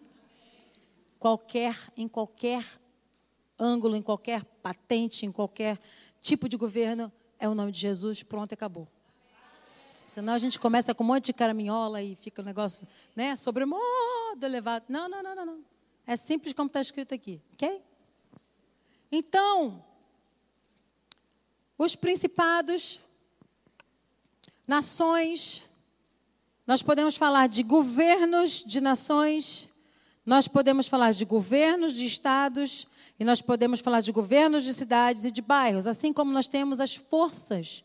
Qualquer, 1.18 1.76
em 1.98 2.07
qualquer 2.07 2.64
ângulo, 3.57 3.95
em 3.95 4.03
qualquer 4.03 4.45
patente, 4.61 5.26
em 5.26 5.31
qualquer 5.31 5.80
tipo 6.22 6.48
de 6.48 6.56
governo, 6.56 7.11
é 7.40 7.49
o 7.49 7.56
nome 7.56 7.72
de 7.72 7.80
Jesus. 7.80 8.22
Pronto, 8.22 8.53
acabou. 8.53 8.88
Senão 10.06 10.34
a 10.34 10.40
gente 10.40 10.60
começa 10.60 10.94
com 10.94 11.03
um 11.03 11.07
monte 11.07 11.26
de 11.26 11.34
caraminhola 11.34 12.03
e 12.03 12.15
fica 12.15 12.41
o 12.41 12.44
um 12.44 12.45
negócio, 12.45 12.88
né, 13.15 13.36
sobre 13.36 13.64
modo 14.30 14.45
elevado. 14.45 14.85
Não, 14.89 15.10
não, 15.10 15.23
não, 15.23 15.35
não, 15.35 15.45
não. 15.45 15.65
É 16.06 16.15
simples 16.15 16.53
como 16.53 16.68
está 16.68 16.81
escrito 16.81 17.14
aqui, 17.14 17.41
ok? 17.53 17.81
Então, 19.11 19.84
os 21.77 21.95
principados, 21.95 22.99
nações, 24.68 25.64
nós 26.65 26.81
podemos 26.81 27.15
falar 27.15 27.47
de 27.47 27.64
governos 27.64 28.64
de 28.65 28.80
nações, 28.80 29.69
nós 30.26 30.47
podemos 30.47 30.88
falar 30.88 31.11
de 31.11 31.26
governos 31.26 31.93
de 31.93 32.06
estados, 32.06 32.88
e 33.19 33.23
nós 33.23 33.41
podemos 33.41 33.80
falar 33.80 34.01
de 34.01 34.11
governos 34.11 34.64
de 34.64 34.73
cidades 34.73 35.26
e 35.26 35.31
de 35.31 35.41
bairros, 35.41 35.85
assim 35.85 36.14
como 36.14 36.31
nós 36.31 36.47
temos 36.47 36.80
as 36.80 36.95
forças 36.95 37.84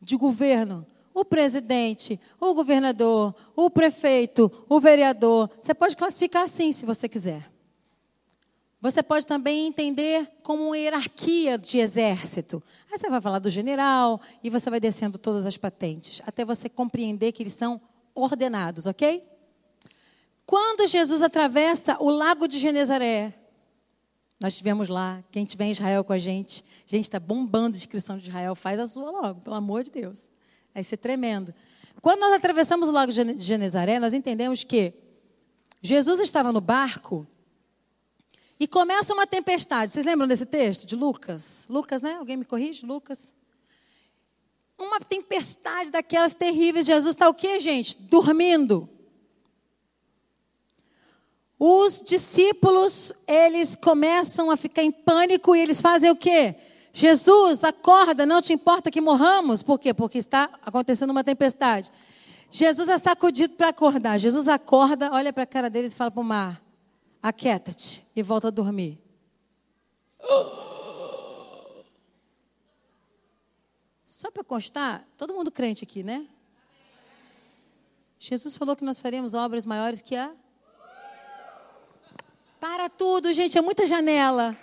de 0.00 0.16
governo 0.16 0.86
o 1.14 1.24
presidente, 1.24 2.20
o 2.40 2.54
governador, 2.54 3.34
o 3.56 3.70
prefeito, 3.70 4.50
o 4.68 4.80
vereador. 4.80 5.50
Você 5.60 5.74
pode 5.74 5.96
classificar 5.96 6.44
assim, 6.44 6.72
se 6.72 6.86
você 6.86 7.08
quiser. 7.08 7.50
Você 8.80 9.02
pode 9.02 9.26
também 9.26 9.66
entender 9.66 10.26
como 10.42 10.68
uma 10.68 10.78
hierarquia 10.78 11.58
de 11.58 11.78
exército. 11.78 12.62
Aí 12.90 12.98
você 12.98 13.10
vai 13.10 13.20
falar 13.20 13.38
do 13.38 13.50
general 13.50 14.20
e 14.42 14.48
você 14.48 14.70
vai 14.70 14.80
descendo 14.80 15.18
todas 15.18 15.44
as 15.44 15.58
patentes, 15.58 16.22
até 16.26 16.44
você 16.46 16.68
compreender 16.68 17.32
que 17.32 17.42
eles 17.42 17.52
são 17.52 17.80
ordenados, 18.14 18.86
ok? 18.86 19.22
Quando 20.46 20.86
Jesus 20.86 21.20
atravessa 21.20 21.96
o 22.00 22.08
lago 22.08 22.48
de 22.48 22.58
Genezaré, 22.58 23.34
nós 24.40 24.54
estivemos 24.54 24.88
lá, 24.88 25.22
quem 25.30 25.44
estiver 25.44 25.66
em 25.66 25.72
Israel 25.72 26.02
com 26.02 26.14
a 26.14 26.18
gente, 26.18 26.64
gente 26.86 27.04
está 27.04 27.20
bombando 27.20 27.76
a 27.76 27.78
inscrição 27.78 28.16
de 28.16 28.28
Israel, 28.28 28.54
faz 28.54 28.80
a 28.80 28.88
sua 28.88 29.10
logo, 29.10 29.42
pelo 29.42 29.54
amor 29.54 29.84
de 29.84 29.90
Deus. 29.90 30.30
Vai 30.74 30.82
ser 30.82 30.96
tremendo. 30.96 31.54
Quando 32.00 32.20
nós 32.20 32.32
atravessamos 32.32 32.88
o 32.88 32.92
lago 32.92 33.12
de 33.12 33.38
Genezaré, 33.40 33.98
nós 33.98 34.14
entendemos 34.14 34.64
que 34.64 34.94
Jesus 35.82 36.20
estava 36.20 36.52
no 36.52 36.60
barco 36.60 37.26
e 38.58 38.66
começa 38.66 39.12
uma 39.12 39.26
tempestade. 39.26 39.92
Vocês 39.92 40.06
lembram 40.06 40.28
desse 40.28 40.46
texto 40.46 40.86
de 40.86 40.94
Lucas? 40.94 41.66
Lucas, 41.68 42.02
né? 42.02 42.14
Alguém 42.14 42.36
me 42.36 42.44
corrige? 42.44 42.84
Lucas. 42.84 43.34
Uma 44.78 45.00
tempestade 45.00 45.90
daquelas 45.90 46.34
terríveis. 46.34 46.86
Jesus 46.86 47.14
está 47.14 47.28
o 47.28 47.34
quê, 47.34 47.58
gente? 47.58 47.96
Dormindo. 47.98 48.88
Os 51.58 52.00
discípulos, 52.00 53.12
eles 53.26 53.76
começam 53.76 54.50
a 54.50 54.56
ficar 54.56 54.82
em 54.82 54.90
pânico 54.90 55.54
e 55.54 55.60
eles 55.60 55.80
fazem 55.80 56.10
o 56.10 56.16
quê? 56.16 56.56
Jesus, 56.92 57.62
acorda, 57.62 58.26
não 58.26 58.42
te 58.42 58.52
importa 58.52 58.90
que 58.90 59.00
morramos. 59.00 59.62
Por 59.62 59.78
quê? 59.78 59.94
Porque 59.94 60.18
está 60.18 60.50
acontecendo 60.64 61.10
uma 61.10 61.22
tempestade. 61.22 61.90
Jesus 62.50 62.88
é 62.88 62.98
sacudido 62.98 63.54
para 63.54 63.68
acordar. 63.68 64.18
Jesus 64.18 64.48
acorda, 64.48 65.12
olha 65.12 65.32
para 65.32 65.44
a 65.44 65.46
cara 65.46 65.70
deles 65.70 65.92
e 65.92 65.96
fala 65.96 66.10
para 66.10 66.20
o 66.20 66.24
mar: 66.24 66.60
aquieta-te 67.22 68.04
e 68.14 68.22
volta 68.22 68.48
a 68.48 68.50
dormir. 68.50 68.98
Só 74.04 74.30
para 74.30 74.42
constar, 74.42 75.06
todo 75.16 75.32
mundo 75.32 75.50
crente 75.50 75.84
aqui, 75.84 76.02
né? 76.02 76.26
Jesus 78.18 78.56
falou 78.56 78.76
que 78.76 78.84
nós 78.84 78.98
faremos 78.98 79.32
obras 79.32 79.64
maiores 79.64 80.02
que 80.02 80.16
a. 80.16 80.30
Para 82.60 82.90
tudo, 82.90 83.32
gente, 83.32 83.56
é 83.56 83.62
muita 83.62 83.86
janela. 83.86 84.54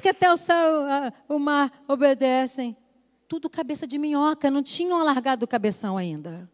Que 0.00 0.08
até 0.08 0.32
o 0.32 0.36
céu, 0.36 0.86
o 1.28 1.38
mar 1.38 1.84
obedecem. 1.88 2.76
Tudo 3.28 3.50
cabeça 3.50 3.86
de 3.86 3.98
minhoca, 3.98 4.50
não 4.50 4.62
tinham 4.62 5.00
alargado 5.00 5.44
o 5.44 5.48
cabeção 5.48 5.96
ainda. 5.96 6.50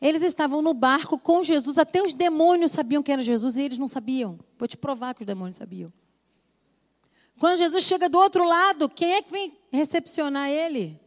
Eles 0.00 0.22
estavam 0.22 0.60
no 0.60 0.74
barco 0.74 1.18
com 1.18 1.42
Jesus, 1.42 1.78
até 1.78 2.02
os 2.02 2.12
demônios 2.12 2.72
sabiam 2.72 3.02
que 3.02 3.10
era 3.10 3.22
Jesus 3.22 3.56
e 3.56 3.62
eles 3.62 3.78
não 3.78 3.88
sabiam. 3.88 4.38
Vou 4.58 4.68
te 4.68 4.76
provar 4.76 5.14
que 5.14 5.22
os 5.22 5.26
demônios 5.26 5.56
sabiam. 5.56 5.92
Quando 7.38 7.58
Jesus 7.58 7.84
chega 7.84 8.08
do 8.08 8.18
outro 8.18 8.44
lado, 8.44 8.88
quem 8.88 9.14
é 9.14 9.22
que 9.22 9.30
vem 9.30 9.56
recepcionar 9.72 10.50
ele? 10.50 11.00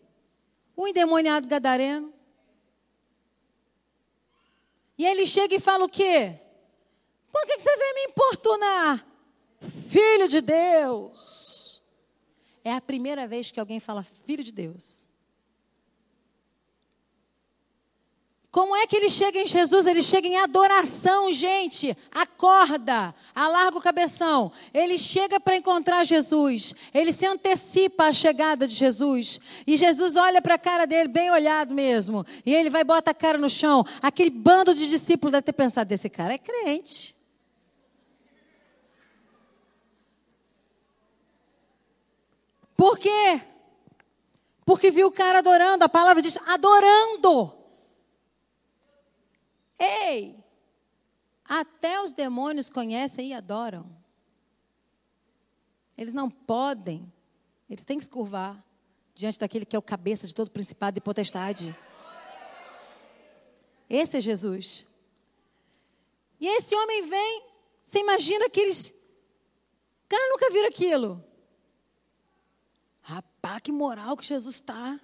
o 0.77 0.87
endemoniado 0.87 1.47
gadareno. 1.47 2.13
E 4.95 5.05
ele 5.05 5.25
chega 5.25 5.55
e 5.55 5.59
fala 5.59 5.85
o 5.85 5.89
quê? 5.89 6.39
Por 7.31 7.45
que 7.47 7.59
você 7.59 7.75
veio 7.75 7.95
me 7.95 8.03
importunar? 8.11 9.05
Filho 10.27 10.29
de 10.29 10.41
Deus. 10.41 11.81
É 12.63 12.73
a 12.73 12.81
primeira 12.81 13.25
vez 13.25 13.49
que 13.49 13.59
alguém 13.59 13.79
fala 13.79 14.03
filho 14.03 14.43
de 14.43 14.51
Deus. 14.51 15.07
Como 18.51 18.75
é 18.75 18.87
que 18.87 18.95
ele 18.95 19.09
chega 19.09 19.39
em 19.39 19.45
Jesus? 19.45 19.85
Ele 19.85 20.01
chega 20.01 20.27
em 20.27 20.37
adoração, 20.37 21.31
gente. 21.31 21.95
Acorda, 22.11 23.13
alarga 23.33 23.77
o 23.77 23.81
cabeção. 23.81 24.51
Ele 24.73 24.97
chega 24.97 25.39
para 25.39 25.55
encontrar 25.55 26.03
Jesus. 26.03 26.73
Ele 26.93 27.13
se 27.13 27.25
antecipa 27.25 28.07
à 28.07 28.13
chegada 28.13 28.67
de 28.67 28.73
Jesus. 28.73 29.39
E 29.65 29.77
Jesus 29.77 30.15
olha 30.15 30.41
para 30.41 30.55
a 30.55 30.59
cara 30.59 30.85
dele, 30.85 31.07
bem 31.07 31.29
olhado 31.29 31.73
mesmo. 31.73 32.25
E 32.45 32.53
ele 32.53 32.69
vai 32.69 32.83
bota 32.83 33.11
a 33.11 33.13
cara 33.13 33.37
no 33.37 33.49
chão. 33.49 33.85
Aquele 34.01 34.31
bando 34.31 34.73
de 34.73 34.89
discípulos 34.89 35.31
deve 35.31 35.43
ter 35.43 35.53
pensado: 35.53 35.87
desse 35.87 36.09
cara 36.09 36.33
é 36.33 36.37
crente. 36.37 37.16
Por 42.77 42.99
quê? 42.99 43.41
Porque 44.63 44.91
viu 44.91 45.07
o 45.07 45.11
cara 45.11 45.39
adorando. 45.39 45.83
A 45.83 45.89
palavra 45.89 46.21
diz 46.21 46.37
adorando. 46.47 47.51
Ei! 49.79 50.37
Até 51.43 51.99
os 52.01 52.13
demônios 52.13 52.69
conhecem 52.69 53.29
e 53.29 53.33
adoram. 53.33 53.89
Eles 55.97 56.13
não 56.13 56.29
podem, 56.29 57.11
eles 57.67 57.83
têm 57.83 57.97
que 57.97 58.05
se 58.05 58.11
curvar 58.11 58.63
diante 59.15 59.39
daquele 59.39 59.65
que 59.65 59.75
é 59.75 59.79
o 59.79 59.81
cabeça 59.81 60.27
de 60.27 60.35
todo 60.35 60.51
principado 60.51 60.99
e 60.99 61.01
potestade. 61.01 61.75
Esse 63.89 64.17
é 64.17 64.21
Jesus. 64.21 64.85
E 66.39 66.47
esse 66.47 66.75
homem 66.75 67.07
vem, 67.07 67.43
você 67.83 67.99
imagina 67.99 68.47
que 68.49 68.59
eles. 68.59 68.93
Cara, 70.07 70.29
nunca 70.29 70.51
viram 70.51 70.67
aquilo. 70.67 71.26
Rapaz, 73.07 73.61
que 73.61 73.71
moral 73.71 74.17
que 74.17 74.25
Jesus 74.25 74.55
está. 74.55 74.99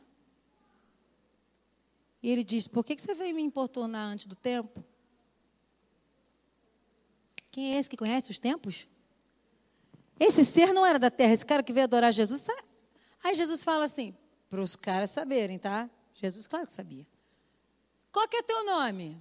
E 2.22 2.30
ele 2.30 2.44
diz: 2.44 2.68
Por 2.68 2.84
que 2.84 3.00
você 3.00 3.14
veio 3.14 3.34
me 3.34 3.42
importunar 3.42 4.06
antes 4.08 4.26
do 4.26 4.36
tempo? 4.36 4.84
Quem 7.50 7.74
é 7.74 7.80
esse 7.80 7.90
que 7.90 7.96
conhece 7.96 8.30
os 8.30 8.40
tempos? 8.40 8.90
Esse 10.20 10.44
ser 10.44 10.74
não 10.74 10.86
era 10.86 11.00
da 11.00 11.10
terra, 11.10 11.32
esse 11.32 11.46
cara 11.46 11.64
que 11.64 11.72
veio 11.72 11.86
adorar 11.86 12.12
Jesus. 12.12 12.46
Aí 13.24 13.34
Jesus 13.36 13.64
fala 13.64 13.86
assim, 13.86 14.14
para 14.50 14.62
os 14.62 14.76
caras 14.76 15.10
saberem, 15.10 15.58
tá? 15.58 15.90
Jesus, 16.16 16.46
claro 16.46 16.68
que 16.68 16.74
sabia. 16.74 17.08
Qual 18.12 18.28
que 18.28 18.36
é 18.36 18.44
teu 18.44 18.66
nome? 18.66 19.18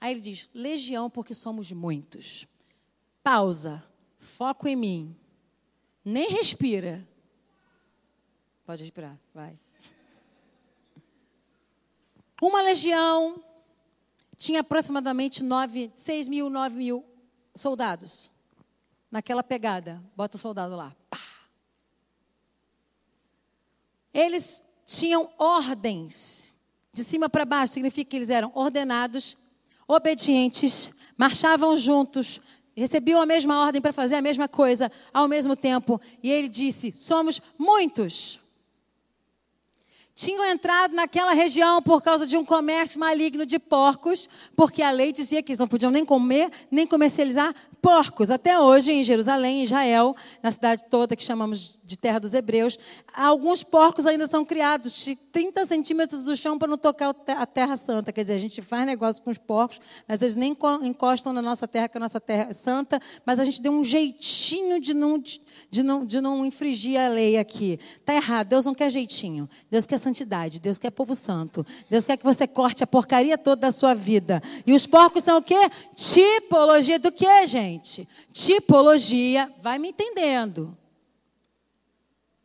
Aí 0.00 0.12
ele 0.12 0.20
diz: 0.20 0.48
Legião, 0.52 1.08
porque 1.08 1.34
somos 1.34 1.70
muitos. 1.70 2.48
Pausa. 3.22 3.84
Foco 4.18 4.66
em 4.66 4.74
mim. 4.74 5.16
Nem 6.08 6.28
respira. 6.28 7.04
Pode 8.64 8.84
respirar, 8.84 9.18
vai. 9.34 9.58
Uma 12.40 12.62
legião 12.62 13.42
tinha 14.36 14.60
aproximadamente 14.60 15.42
9, 15.42 15.90
6 15.96 16.28
mil, 16.28 16.48
9 16.48 16.76
mil 16.76 17.04
soldados. 17.56 18.30
Naquela 19.10 19.42
pegada. 19.42 20.00
Bota 20.14 20.36
o 20.36 20.40
soldado 20.40 20.76
lá. 20.76 20.94
Pá. 21.10 21.18
Eles 24.14 24.62
tinham 24.84 25.28
ordens. 25.36 26.52
De 26.92 27.02
cima 27.02 27.28
para 27.28 27.44
baixo 27.44 27.72
significa 27.72 28.10
que 28.10 28.16
eles 28.16 28.30
eram 28.30 28.52
ordenados, 28.54 29.36
obedientes, 29.88 30.90
marchavam 31.16 31.76
juntos, 31.76 32.40
recebiam 32.80 33.20
a 33.20 33.26
mesma 33.26 33.64
ordem 33.64 33.80
para 33.80 33.92
fazer 33.92 34.16
a 34.16 34.22
mesma 34.22 34.48
coisa 34.48 34.90
ao 35.12 35.28
mesmo 35.28 35.56
tempo. 35.56 36.00
E 36.22 36.30
ele 36.30 36.48
disse: 36.48 36.92
Somos 36.92 37.40
muitos 37.58 38.40
tinham 40.16 40.46
entrado 40.46 40.94
naquela 40.94 41.34
região 41.34 41.82
por 41.82 42.00
causa 42.00 42.26
de 42.26 42.38
um 42.38 42.44
comércio 42.44 42.98
maligno 42.98 43.44
de 43.44 43.58
porcos, 43.58 44.30
porque 44.56 44.82
a 44.82 44.90
lei 44.90 45.12
dizia 45.12 45.42
que 45.42 45.52
eles 45.52 45.58
não 45.58 45.68
podiam 45.68 45.90
nem 45.90 46.06
comer, 46.06 46.50
nem 46.70 46.86
comercializar 46.86 47.54
porcos. 47.82 48.30
Até 48.30 48.58
hoje, 48.58 48.92
em 48.92 49.04
Jerusalém, 49.04 49.60
em 49.60 49.64
Israel, 49.64 50.16
na 50.42 50.50
cidade 50.50 50.84
toda 50.88 51.14
que 51.14 51.22
chamamos 51.22 51.75
de 51.86 51.96
terra 51.96 52.18
dos 52.18 52.34
hebreus, 52.34 52.76
alguns 53.14 53.62
porcos 53.62 54.04
ainda 54.06 54.26
são 54.26 54.44
criados 54.44 54.92
de 55.04 55.14
30 55.14 55.64
centímetros 55.66 56.24
do 56.24 56.36
chão 56.36 56.58
para 56.58 56.66
não 56.66 56.76
tocar 56.76 57.14
a 57.28 57.46
terra 57.46 57.76
santa. 57.76 58.12
Quer 58.12 58.22
dizer, 58.22 58.34
a 58.34 58.38
gente 58.38 58.60
faz 58.60 58.84
negócio 58.84 59.22
com 59.22 59.30
os 59.30 59.38
porcos, 59.38 59.80
mas 60.08 60.20
eles 60.20 60.34
nem 60.34 60.56
encostam 60.82 61.32
na 61.32 61.40
nossa 61.40 61.68
terra, 61.68 61.88
que 61.88 61.96
é 61.96 62.00
a 62.00 62.00
nossa 62.00 62.20
terra 62.20 62.48
é 62.50 62.52
santa, 62.52 63.00
mas 63.24 63.38
a 63.38 63.44
gente 63.44 63.62
deu 63.62 63.70
um 63.70 63.84
jeitinho 63.84 64.80
de 64.80 64.92
não, 64.92 65.18
de 65.18 65.82
não, 65.82 66.04
de 66.04 66.20
não 66.20 66.44
infringir 66.44 67.00
a 67.00 67.08
lei 67.08 67.38
aqui. 67.38 67.78
Está 68.00 68.14
errado, 68.14 68.48
Deus 68.48 68.64
não 68.64 68.74
quer 68.74 68.90
jeitinho. 68.90 69.48
Deus 69.70 69.86
quer 69.86 69.98
santidade, 69.98 70.58
Deus 70.58 70.78
quer 70.78 70.90
povo 70.90 71.14
santo. 71.14 71.64
Deus 71.88 72.04
quer 72.04 72.16
que 72.16 72.24
você 72.24 72.48
corte 72.48 72.82
a 72.82 72.86
porcaria 72.86 73.38
toda 73.38 73.62
da 73.62 73.72
sua 73.72 73.94
vida. 73.94 74.42
E 74.66 74.72
os 74.72 74.86
porcos 74.86 75.22
são 75.22 75.38
o 75.38 75.42
quê? 75.42 75.70
Tipologia 75.94 76.98
do 76.98 77.12
quê, 77.12 77.46
gente? 77.46 78.08
Tipologia, 78.32 79.48
vai 79.62 79.78
me 79.78 79.90
entendendo 79.90 80.76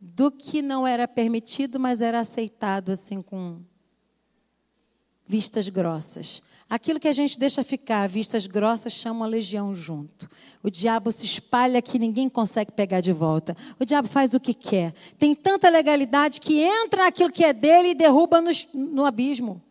do 0.02 0.32
que 0.32 0.64
não 0.64 0.88
era 0.88 1.08
permitido, 1.08 1.80
mas 1.80 2.02
era 2.02 2.20
aceitado 2.20 2.92
assim 2.92 3.22
com 3.22 3.62
vistas 5.28 5.70
grossas. 5.70 6.42
Aquilo 6.68 7.00
que 7.00 7.08
a 7.08 7.12
gente 7.14 7.38
deixa 7.38 7.64
ficar, 7.64 8.08
vistas 8.08 8.48
grossas, 8.48 8.94
chama 8.94 9.26
a 9.26 9.28
legião 9.28 9.76
junto. 9.76 10.28
O 10.64 10.72
diabo 10.72 11.12
se 11.12 11.26
espalha 11.26 11.82
que 11.82 12.00
ninguém 12.00 12.28
consegue 12.28 12.72
pegar 12.72 13.02
de 13.02 13.12
volta. 13.12 13.56
O 13.80 13.86
diabo 13.86 14.08
faz 14.08 14.34
o 14.34 14.40
que 14.40 14.54
quer. 14.54 14.94
Tem 15.20 15.36
tanta 15.36 15.70
legalidade 15.70 16.42
que 16.42 16.60
entra 16.62 17.04
naquilo 17.04 17.32
que 17.32 17.44
é 17.44 17.54
dele 17.54 17.90
e 17.90 17.94
derruba 17.94 18.42
no, 18.42 18.52
no 18.74 19.06
abismo. 19.06 19.62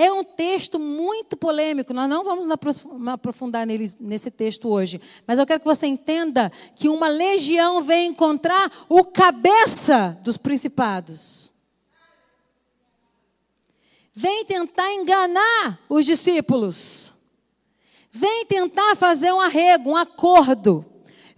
É 0.00 0.12
um 0.12 0.22
texto 0.22 0.78
muito 0.78 1.36
polêmico, 1.36 1.92
nós 1.92 2.08
não 2.08 2.22
vamos 2.22 2.46
aprofundar 3.08 3.66
nele, 3.66 3.90
nesse 3.98 4.30
texto 4.30 4.68
hoje. 4.68 5.00
Mas 5.26 5.40
eu 5.40 5.44
quero 5.44 5.58
que 5.58 5.66
você 5.66 5.88
entenda 5.88 6.52
que 6.76 6.88
uma 6.88 7.08
legião 7.08 7.82
vem 7.82 8.10
encontrar 8.10 8.70
o 8.88 9.02
cabeça 9.02 10.16
dos 10.22 10.36
principados. 10.36 11.50
Vem 14.14 14.44
tentar 14.44 14.88
enganar 14.94 15.80
os 15.88 16.06
discípulos. 16.06 17.12
Vem 18.12 18.46
tentar 18.46 18.94
fazer 18.94 19.32
um 19.32 19.40
arrego, 19.40 19.90
um 19.90 19.96
acordo 19.96 20.86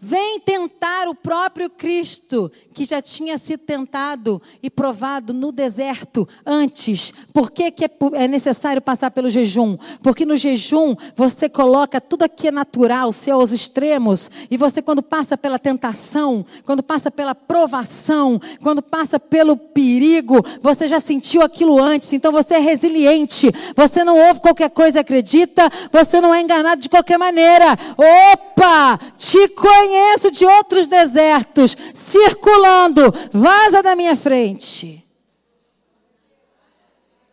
vem 0.00 0.40
tentar 0.40 1.08
o 1.08 1.14
próprio 1.14 1.68
Cristo, 1.68 2.50
que 2.80 2.86
já 2.86 3.02
tinha 3.02 3.36
sido 3.36 3.60
tentado 3.60 4.40
e 4.62 4.70
provado 4.70 5.34
no 5.34 5.52
deserto 5.52 6.26
antes. 6.46 7.12
Por 7.30 7.50
que, 7.50 7.70
que 7.70 7.84
é, 7.84 7.90
é 8.14 8.26
necessário 8.26 8.80
passar 8.80 9.10
pelo 9.10 9.28
jejum? 9.28 9.76
Porque 10.02 10.24
no 10.24 10.34
jejum 10.34 10.96
você 11.14 11.46
coloca 11.46 12.00
tudo 12.00 12.22
aqui 12.22 12.48
é 12.48 12.50
natural, 12.50 13.12
seus 13.12 13.52
extremos, 13.52 14.30
e 14.50 14.56
você, 14.56 14.80
quando 14.80 15.02
passa 15.02 15.36
pela 15.36 15.58
tentação, 15.58 16.42
quando 16.64 16.82
passa 16.82 17.10
pela 17.10 17.34
provação, 17.34 18.40
quando 18.62 18.80
passa 18.80 19.20
pelo 19.20 19.58
perigo, 19.58 20.42
você 20.62 20.88
já 20.88 21.00
sentiu 21.00 21.42
aquilo 21.42 21.78
antes, 21.78 22.14
então 22.14 22.32
você 22.32 22.54
é 22.54 22.60
resiliente, 22.60 23.52
você 23.76 24.02
não 24.02 24.18
ouve 24.18 24.40
qualquer 24.40 24.70
coisa 24.70 25.00
acredita, 25.00 25.70
você 25.92 26.18
não 26.18 26.34
é 26.34 26.40
enganado 26.40 26.80
de 26.80 26.88
qualquer 26.88 27.18
maneira. 27.18 27.76
Opa! 28.32 28.98
Te 29.18 29.48
conheço 29.48 30.30
de 30.30 30.46
outros 30.46 30.86
desertos, 30.86 31.76
circulando, 31.94 32.69
vaza 33.32 33.82
da 33.82 33.94
minha 33.96 34.16
frente. 34.16 35.04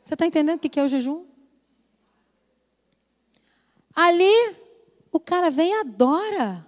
Você 0.01 0.14
está 0.14 0.26
entendendo 0.26 0.57
o 0.57 0.59
que 0.59 0.80
é 0.80 0.84
o 0.84 0.88
jejum? 0.88 1.26
Ali, 3.93 4.55
o 5.11 5.19
cara 5.19 5.49
vem 5.49 5.72
e 5.72 5.80
adora. 5.80 6.65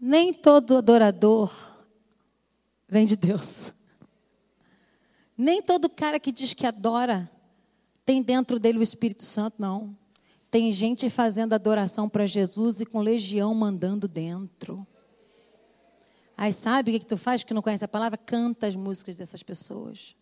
Nem 0.00 0.32
todo 0.32 0.76
adorador 0.76 1.50
vem 2.88 3.06
de 3.06 3.16
Deus. 3.16 3.72
Nem 5.36 5.62
todo 5.62 5.88
cara 5.88 6.20
que 6.20 6.30
diz 6.30 6.52
que 6.54 6.66
adora 6.66 7.30
tem 8.04 8.22
dentro 8.22 8.58
dele 8.58 8.78
o 8.78 8.82
Espírito 8.82 9.22
Santo, 9.22 9.56
não. 9.58 9.96
Tem 10.50 10.72
gente 10.72 11.08
fazendo 11.08 11.54
adoração 11.54 12.08
para 12.08 12.26
Jesus 12.26 12.80
e 12.80 12.86
com 12.86 13.00
legião 13.00 13.54
mandando 13.54 14.06
dentro. 14.06 14.86
Aí 16.36 16.52
sabe 16.52 16.90
o 16.90 16.94
que, 16.94 17.00
que 17.00 17.06
tu 17.06 17.16
faz 17.16 17.44
que 17.44 17.54
não 17.54 17.62
conhece 17.62 17.84
a 17.84 17.88
palavra? 17.88 18.18
Canta 18.18 18.66
as 18.66 18.74
músicas 18.74 19.16
dessas 19.16 19.42
pessoas. 19.42 20.16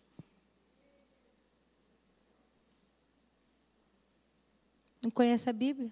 Não 5.01 5.09
conhece 5.09 5.49
a 5.49 5.53
Bíblia? 5.53 5.91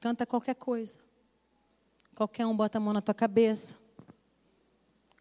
Canta 0.00 0.26
qualquer 0.26 0.54
coisa. 0.54 0.98
Qualquer 2.14 2.46
um 2.46 2.56
bota 2.56 2.78
a 2.78 2.80
mão 2.80 2.92
na 2.92 3.00
tua 3.00 3.14
cabeça. 3.14 3.76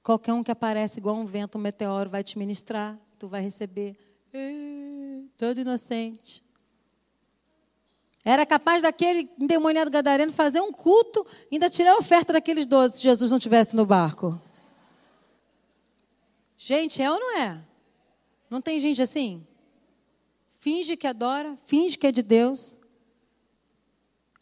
Qualquer 0.02 0.34
um 0.34 0.44
que 0.44 0.52
aparece 0.52 1.00
igual 1.00 1.16
um 1.16 1.26
vento, 1.26 1.58
um 1.58 1.62
meteoro, 1.62 2.10
vai 2.10 2.24
te 2.24 2.38
ministrar, 2.38 3.00
tu 3.18 3.28
vai 3.28 3.42
receber. 3.42 3.98
Todo 5.38 5.60
inocente. 5.62 6.44
Era 8.26 8.46
capaz 8.46 8.82
daquele 8.82 9.30
endemoniado 9.38 9.92
gadareno 9.92 10.32
fazer 10.32 10.62
um 10.62 10.72
culto, 10.72 11.26
ainda 11.52 11.70
tirar 11.70 11.94
a 11.94 11.98
oferta 11.98 12.32
daqueles 12.32 12.66
doze 12.66 12.98
se 12.98 13.04
Jesus 13.04 13.30
não 13.30 13.38
estivesse 13.38 13.76
no 13.76 13.86
barco. 13.86 14.40
Gente, 16.58 17.02
é 17.02 17.12
ou 17.12 17.20
não 17.20 17.38
é? 17.38 17.60
Não 18.50 18.62
tem 18.62 18.80
gente 18.80 19.02
assim? 19.02 19.46
Finge 20.60 20.96
que 20.96 21.06
adora, 21.06 21.58
finge 21.66 21.98
que 21.98 22.08
é 22.08 22.12
de 22.12 22.22
Deus. 22.22 22.74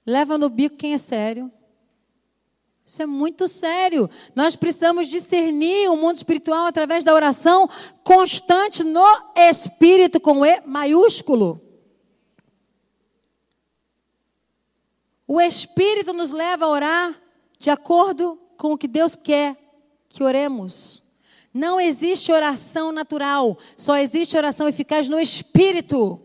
Leva 0.05 0.37
no 0.37 0.49
bico 0.49 0.75
quem 0.75 0.93
é 0.93 0.97
sério. 0.99 1.51
Isso 2.85 3.01
é 3.01 3.07
muito 3.07 3.47
sério. 3.47 4.07
Nós 4.35 4.55
precisamos 4.55 5.07
discernir 5.07 5.89
o 5.89 5.95
mundo 5.95 6.17
espiritual 6.17 6.67
através 6.67 7.03
da 7.03 7.13
oração 7.13 7.67
constante 8.03 8.83
no 8.83 9.05
Espírito, 9.35 10.19
com 10.19 10.45
E 10.45 10.61
maiúsculo. 10.61 11.70
O 15.33 15.39
Espírito 15.39 16.11
nos 16.11 16.31
leva 16.31 16.65
a 16.65 16.67
orar 16.67 17.15
de 17.57 17.69
acordo 17.69 18.37
com 18.57 18.73
o 18.73 18.77
que 18.77 18.85
Deus 18.85 19.15
quer 19.15 19.55
que 20.09 20.25
oremos. 20.25 21.01
Não 21.53 21.79
existe 21.79 22.33
oração 22.33 22.91
natural, 22.91 23.57
só 23.77 23.95
existe 23.95 24.35
oração 24.35 24.67
eficaz 24.67 25.07
no 25.07 25.17
Espírito. 25.17 26.19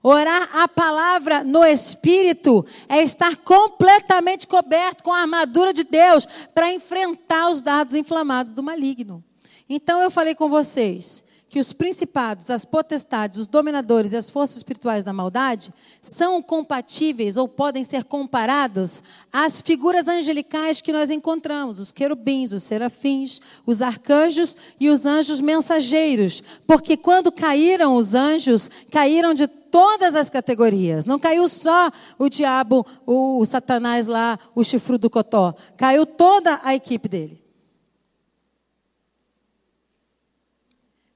Orar 0.00 0.56
a 0.56 0.68
palavra 0.68 1.42
no 1.42 1.64
Espírito 1.64 2.64
é 2.88 3.02
estar 3.02 3.38
completamente 3.38 4.46
coberto 4.46 5.02
com 5.02 5.12
a 5.12 5.18
armadura 5.18 5.72
de 5.72 5.82
Deus 5.82 6.24
para 6.54 6.72
enfrentar 6.72 7.50
os 7.50 7.60
dardos 7.60 7.96
inflamados 7.96 8.52
do 8.52 8.62
maligno. 8.62 9.24
Então 9.68 10.00
eu 10.00 10.12
falei 10.12 10.36
com 10.36 10.48
vocês 10.48 11.24
que 11.48 11.58
os 11.58 11.72
principados, 11.72 12.50
as 12.50 12.64
potestades, 12.64 13.38
os 13.38 13.46
dominadores 13.46 14.12
e 14.12 14.16
as 14.16 14.28
forças 14.28 14.58
espirituais 14.58 15.02
da 15.02 15.12
maldade 15.12 15.72
são 16.02 16.42
compatíveis 16.42 17.36
ou 17.36 17.48
podem 17.48 17.82
ser 17.82 18.04
comparados 18.04 19.02
às 19.32 19.60
figuras 19.60 20.06
angelicais 20.06 20.80
que 20.80 20.92
nós 20.92 21.10
encontramos, 21.10 21.78
os 21.78 21.90
querubins, 21.90 22.52
os 22.52 22.62
serafins, 22.62 23.40
os 23.64 23.80
arcanjos 23.80 24.56
e 24.78 24.90
os 24.90 25.06
anjos 25.06 25.40
mensageiros, 25.40 26.42
porque 26.66 26.96
quando 26.96 27.32
caíram 27.32 27.96
os 27.96 28.14
anjos, 28.14 28.70
caíram 28.90 29.32
de 29.32 29.46
todas 29.46 30.14
as 30.14 30.28
categorias. 30.28 31.04
Não 31.04 31.18
caiu 31.18 31.48
só 31.48 31.90
o 32.18 32.28
diabo, 32.28 32.86
o, 33.06 33.38
o 33.38 33.46
Satanás 33.46 34.06
lá, 34.06 34.38
o 34.54 34.64
chifrudo 34.64 35.02
do 35.02 35.10
cotó. 35.10 35.54
Caiu 35.76 36.04
toda 36.04 36.60
a 36.62 36.74
equipe 36.74 37.08
dele. 37.08 37.47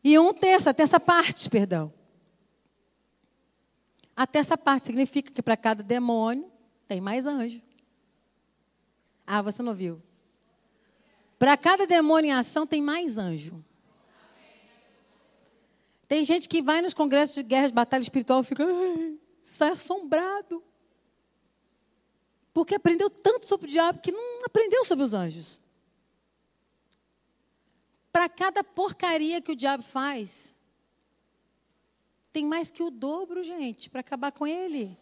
E 0.03 0.19
um 0.19 0.35
terço, 0.35 0.69
a 0.69 0.75
terça 0.75 0.99
parte, 0.99 1.49
perdão. 1.49 1.93
A 4.17 4.27
terça 4.27 4.59
parte 4.59 4.87
significa 4.87 5.33
que 5.33 5.43
para 5.43 5.57
cada 5.57 5.83
demônio 5.83 6.51
tem 6.87 7.01
mais 7.01 7.27
anjo. 7.27 7.63
Ah, 9.27 9.41
você 9.41 9.63
não 9.63 9.75
viu? 9.75 10.03
Para 11.39 11.57
cada 11.57 11.87
demônio 11.87 12.29
em 12.29 12.33
ação 12.33 12.67
tem 12.67 12.83
mais 12.83 13.17
anjo. 13.17 13.65
Tem 16.07 16.25
gente 16.25 16.49
que 16.49 16.61
vai 16.61 16.83
nos 16.83 16.93
congressos 16.93 17.35
de 17.37 17.43
guerra 17.43 17.69
de 17.69 17.73
batalha 17.73 18.03
espiritual 18.03 18.43
e 18.43 18.45
fica 18.45 18.67
sai 19.43 19.71
assombrado. 19.71 20.63
Porque 22.53 22.75
aprendeu 22.75 23.09
tanto 23.09 23.47
sobre 23.47 23.67
o 23.67 23.71
diabo 23.71 24.01
que 24.01 24.13
não 24.13 24.45
aprendeu 24.45 24.85
sobre 24.85 25.05
os 25.05 25.15
anjos. 25.15 25.62
Para 28.13 28.29
cada 28.29 28.63
porcaria 28.63 29.41
que 29.41 29.53
o 29.53 29.57
diabo 29.57 29.83
faz, 29.83 30.55
tem 32.33 32.45
mais 32.45 32.71
que 32.71 32.83
o 32.83 32.91
dobro, 32.91 33.43
gente, 33.43 33.89
para 33.89 34.01
acabar 34.01 34.31
com 34.31 34.47
ele. 34.47 34.99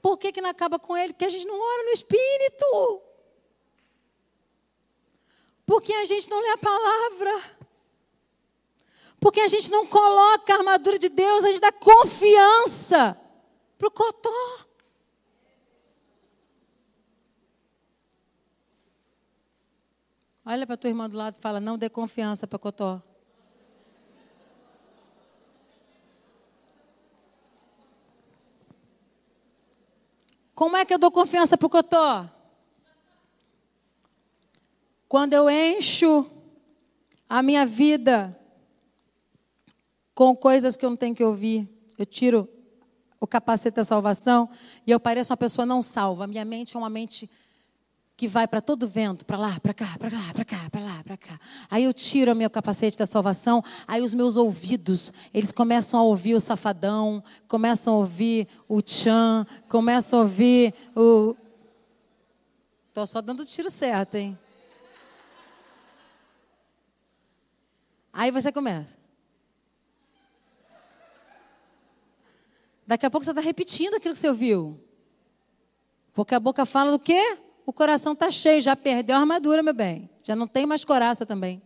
Por 0.00 0.18
que, 0.18 0.32
que 0.32 0.40
não 0.40 0.50
acaba 0.50 0.78
com 0.78 0.96
ele? 0.96 1.12
Porque 1.12 1.24
a 1.24 1.28
gente 1.28 1.46
não 1.46 1.60
ora 1.60 1.84
no 1.84 1.90
Espírito. 1.90 3.02
Porque 5.64 5.92
a 5.92 6.04
gente 6.04 6.28
não 6.28 6.40
lê 6.40 6.50
a 6.50 6.58
palavra. 6.58 7.42
Porque 9.20 9.40
a 9.40 9.46
gente 9.46 9.70
não 9.70 9.86
coloca 9.86 10.52
a 10.52 10.58
armadura 10.58 10.98
de 10.98 11.08
Deus, 11.08 11.44
a 11.44 11.48
gente 11.48 11.60
dá 11.60 11.70
confiança 11.70 13.16
para 13.78 13.86
o 13.86 13.90
cotó. 13.90 14.58
Olha 20.44 20.66
para 20.66 20.76
tua 20.76 20.88
irmã 20.88 21.08
do 21.08 21.16
lado 21.16 21.36
e 21.38 21.42
fala: 21.42 21.60
não 21.60 21.78
dê 21.78 21.88
confiança 21.88 22.46
para 22.46 22.58
cotó. 22.58 23.02
Como 30.54 30.76
é 30.76 30.84
que 30.84 30.94
eu 30.94 30.98
dou 30.98 31.10
confiança 31.10 31.56
para 31.56 31.66
o 31.66 31.70
cotó? 31.70 32.28
Quando 35.08 35.32
eu 35.32 35.50
encho 35.50 36.30
a 37.28 37.42
minha 37.42 37.64
vida 37.64 38.38
com 40.14 40.36
coisas 40.36 40.76
que 40.76 40.84
eu 40.84 40.90
não 40.90 40.96
tenho 40.96 41.14
que 41.14 41.24
ouvir. 41.24 41.68
Eu 41.96 42.04
tiro 42.04 42.48
o 43.18 43.26
capacete 43.26 43.76
da 43.76 43.84
salvação 43.84 44.48
e 44.86 44.90
eu 44.90 45.00
pareço 45.00 45.32
uma 45.32 45.36
pessoa 45.36 45.64
não 45.64 45.80
salva. 45.80 46.26
Minha 46.26 46.44
mente 46.44 46.76
é 46.76 46.78
uma 46.78 46.90
mente 46.90 47.30
que 48.22 48.28
vai 48.28 48.46
para 48.46 48.60
todo 48.60 48.86
vento, 48.86 49.26
para 49.26 49.36
lá, 49.36 49.58
para 49.58 49.74
cá, 49.74 49.98
para 49.98 50.16
lá, 50.16 50.32
para 50.32 50.44
cá, 50.44 50.70
para 50.70 50.80
lá, 50.80 51.02
para 51.02 51.16
cá. 51.16 51.40
Aí 51.68 51.82
eu 51.82 51.92
tiro 51.92 52.30
o 52.30 52.36
meu 52.36 52.48
capacete 52.48 52.96
da 52.96 53.04
salvação, 53.04 53.64
aí 53.84 54.00
os 54.00 54.14
meus 54.14 54.36
ouvidos, 54.36 55.12
eles 55.34 55.50
começam 55.50 55.98
a 55.98 56.04
ouvir 56.04 56.36
o 56.36 56.40
safadão, 56.40 57.20
começam 57.48 57.94
a 57.94 57.96
ouvir 57.96 58.46
o 58.68 58.80
tchan, 58.80 59.44
começam 59.68 60.20
a 60.20 60.22
ouvir 60.22 60.72
o 60.94 61.34
Tô 62.94 63.04
só 63.08 63.20
dando 63.20 63.40
o 63.40 63.44
tiro 63.44 63.68
certo, 63.68 64.14
hein? 64.14 64.38
Aí 68.12 68.30
você 68.30 68.52
começa. 68.52 69.00
Daqui 72.86 73.04
a 73.04 73.10
pouco 73.10 73.24
você 73.24 73.32
está 73.32 73.40
repetindo 73.40 73.94
aquilo 73.94 74.14
que 74.14 74.20
você 74.20 74.28
ouviu. 74.28 74.80
Porque 76.12 76.36
a 76.36 76.40
boca 76.40 76.64
fala 76.64 76.92
do 76.92 77.00
quê? 77.00 77.36
O 77.64 77.72
coração 77.72 78.12
está 78.12 78.30
cheio, 78.30 78.60
já 78.60 78.74
perdeu 78.74 79.16
a 79.16 79.20
armadura, 79.20 79.62
meu 79.62 79.74
bem. 79.74 80.10
Já 80.22 80.34
não 80.34 80.46
tem 80.46 80.66
mais 80.66 80.84
coraça 80.84 81.24
também. 81.24 81.62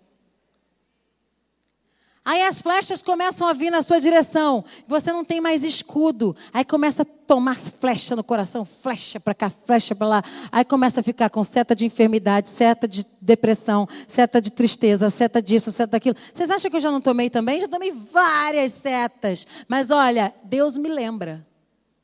Aí 2.27 2.43
as 2.43 2.61
flechas 2.61 3.03
começam 3.03 3.47
a 3.47 3.53
vir 3.53 3.71
na 3.71 3.83
sua 3.83 4.01
direção. 4.01 4.65
Você 4.89 5.13
não 5.13 5.25
tem 5.25 5.41
mais 5.41 5.63
escudo. 5.63 6.35
Aí 6.53 6.65
começa 6.65 7.03
a 7.03 7.05
tomar 7.05 7.55
flecha 7.55 8.17
no 8.17 8.25
coração, 8.25 8.65
flecha 8.65 9.21
para 9.21 9.33
cá, 9.33 9.49
flecha 9.49 9.95
para 9.95 10.09
lá. 10.09 10.25
Aí 10.51 10.65
começa 10.65 10.99
a 10.99 11.03
ficar 11.05 11.31
com 11.31 11.45
seta 11.45 11.73
de 11.73 11.85
enfermidade, 11.85 12.51
seta 12.51 12.89
de 12.89 13.07
depressão, 13.23 13.89
seta 14.09 14.43
de 14.43 14.51
tristeza, 14.51 15.09
seta 15.09 15.41
disso, 15.41 15.71
seta 15.71 15.93
daquilo. 15.93 16.17
Vocês 16.35 16.51
acham 16.51 16.69
que 16.69 16.77
eu 16.77 16.81
já 16.81 16.91
não 16.91 17.01
tomei 17.01 17.31
também? 17.31 17.61
Já 17.61 17.69
tomei 17.69 17.93
várias 17.93 18.73
setas. 18.73 19.47
Mas 19.69 19.91
olha, 19.91 20.35
Deus 20.43 20.77
me 20.77 20.89
lembra. 20.89 21.47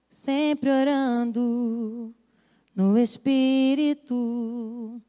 Sempre 0.09 0.71
orando 0.71 2.15
no 2.75 2.99
Espírito, 2.99 5.01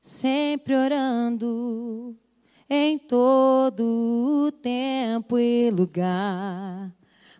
sempre 0.00 0.74
orando 0.74 2.16
em 2.68 2.98
todo 2.98 4.46
o 4.46 4.52
tempo 4.52 5.38
e 5.38 5.70
lugar. 5.70 6.92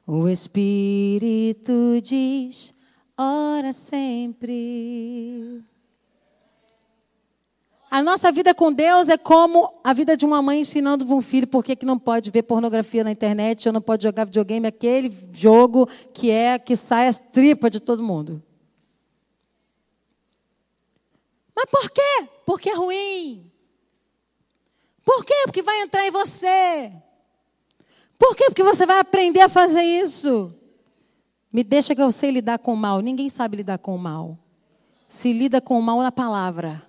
O 0.07 0.29
Espírito 0.29 2.01
diz: 2.03 2.75
ora 3.17 3.73
sempre. 3.73 5.63
A 7.89 8.03
nossa 8.03 8.31
vida 8.31 8.55
com 8.55 8.73
Deus 8.73 9.09
é 9.09 9.19
como 9.19 9.81
a 9.83 9.93
vida 9.93 10.17
de 10.17 10.25
uma 10.25 10.41
mãe 10.41 10.61
ensinando 10.61 11.05
um 11.13 11.21
filho 11.21 11.47
por 11.47 11.65
que 11.65 11.77
não 11.85 11.99
pode 11.99 12.31
ver 12.31 12.43
pornografia 12.43 13.03
na 13.03 13.11
internet 13.11 13.69
ou 13.69 13.73
não 13.73 13.81
pode 13.81 14.05
jogar 14.05 14.27
videogame, 14.27 14.69
aquele 14.69 15.13
jogo 15.33 15.89
que 16.15 16.31
é 16.31 16.57
que 16.57 16.77
sai 16.77 17.09
as 17.09 17.19
tripas 17.19 17.71
de 17.71 17.81
todo 17.81 18.01
mundo. 18.01 18.41
Mas 21.61 21.71
por 21.71 21.91
quê? 21.91 22.29
Porque 22.47 22.71
é 22.71 22.75
ruim. 22.75 23.53
Por 25.05 25.25
quê? 25.25 25.35
Porque 25.45 25.61
vai 25.61 25.83
entrar 25.83 26.07
em 26.07 26.11
você. 26.11 26.91
Por 28.19 28.35
quê? 28.35 28.45
Porque 28.47 28.63
você 28.63 28.87
vai 28.87 28.99
aprender 28.99 29.43
a 29.43 29.49
fazer 29.49 29.83
isso. 29.83 30.55
Me 31.53 31.63
deixa 31.63 31.95
que 31.95 32.01
eu 32.01 32.11
sei 32.11 32.31
lidar 32.31 32.59
com 32.59 32.73
o 32.73 32.77
mal. 32.77 33.01
Ninguém 33.01 33.29
sabe 33.29 33.59
lidar 33.59 33.77
com 33.77 33.95
o 33.95 33.99
mal. 33.99 34.39
Se 35.07 35.33
lida 35.35 35.61
com 35.61 35.79
o 35.79 35.83
mal 35.83 36.01
na 36.01 36.11
palavra. 36.11 36.89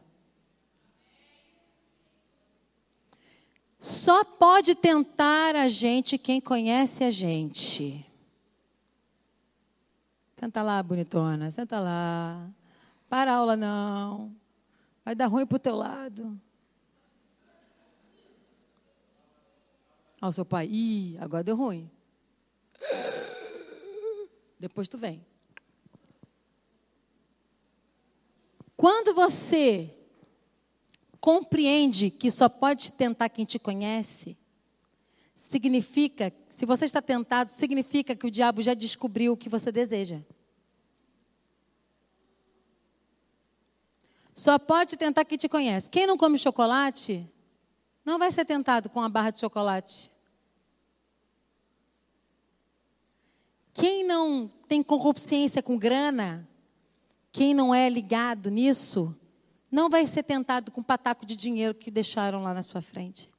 Só 3.78 4.24
pode 4.24 4.76
tentar 4.76 5.56
a 5.56 5.68
gente 5.68 6.18
quem 6.18 6.40
conhece 6.40 7.04
a 7.04 7.12
gente. 7.12 8.06
Senta 10.38 10.62
lá, 10.62 10.82
bonitona, 10.82 11.52
senta 11.52 11.80
lá. 11.80 12.50
Para 13.10 13.34
a 13.34 13.36
aula 13.36 13.58
não. 13.58 14.41
Vai 15.04 15.16
dar 15.16 15.28
ruim 15.28 15.46
para 15.46 15.56
o 15.56 15.60
teu 15.60 15.76
lado. 15.76 16.40
Aí 20.22 20.30
o 20.30 20.32
seu 20.32 20.46
pai, 20.46 20.68
ih, 20.68 21.18
agora 21.20 21.44
deu 21.44 21.56
ruim. 21.56 21.90
Depois 24.60 24.88
tu 24.88 24.98
vem. 24.98 25.26
Quando 28.78 29.14
você 29.14 29.96
compreende 31.20 32.10
que 32.10 32.30
só 32.30 32.48
pode 32.48 32.92
tentar 32.92 33.30
quem 33.30 33.46
te 33.46 33.58
conhece, 33.60 34.38
significa, 35.36 36.32
se 36.50 36.66
você 36.66 36.86
está 36.86 37.02
tentado, 37.02 37.50
significa 37.50 38.16
que 38.16 38.28
o 38.28 38.32
diabo 38.32 38.62
já 38.62 38.74
descobriu 38.76 39.34
o 39.34 39.38
que 39.38 39.50
você 39.50 39.72
deseja. 39.72 40.22
Só 44.42 44.58
pode 44.58 44.98
tentar 44.98 45.24
quem 45.24 45.38
te 45.38 45.48
conhece. 45.48 45.88
Quem 45.88 46.08
não 46.08 46.18
come 46.18 46.36
chocolate, 46.36 47.30
não 48.04 48.18
vai 48.18 48.32
ser 48.32 48.44
tentado 48.44 48.90
com 48.90 49.00
a 49.00 49.08
barra 49.08 49.30
de 49.30 49.40
chocolate. 49.40 50.10
Quem 53.72 54.04
não 54.04 54.52
tem 54.68 54.82
concupiscência 54.82 55.62
com 55.62 55.78
grana, 55.78 56.50
quem 57.32 57.54
não 57.54 57.72
é 57.72 57.88
ligado 57.88 58.50
nisso, 58.50 59.16
não 59.72 59.92
vai 59.92 60.08
ser 60.08 60.24
tentado 60.24 60.72
com 60.72 60.82
o 60.82 60.84
pataco 60.84 61.24
de 61.24 61.36
dinheiro 61.36 61.76
que 61.76 61.92
deixaram 61.92 62.42
lá 62.42 62.52
na 62.52 62.64
sua 62.64 62.82
frente. 62.82 63.30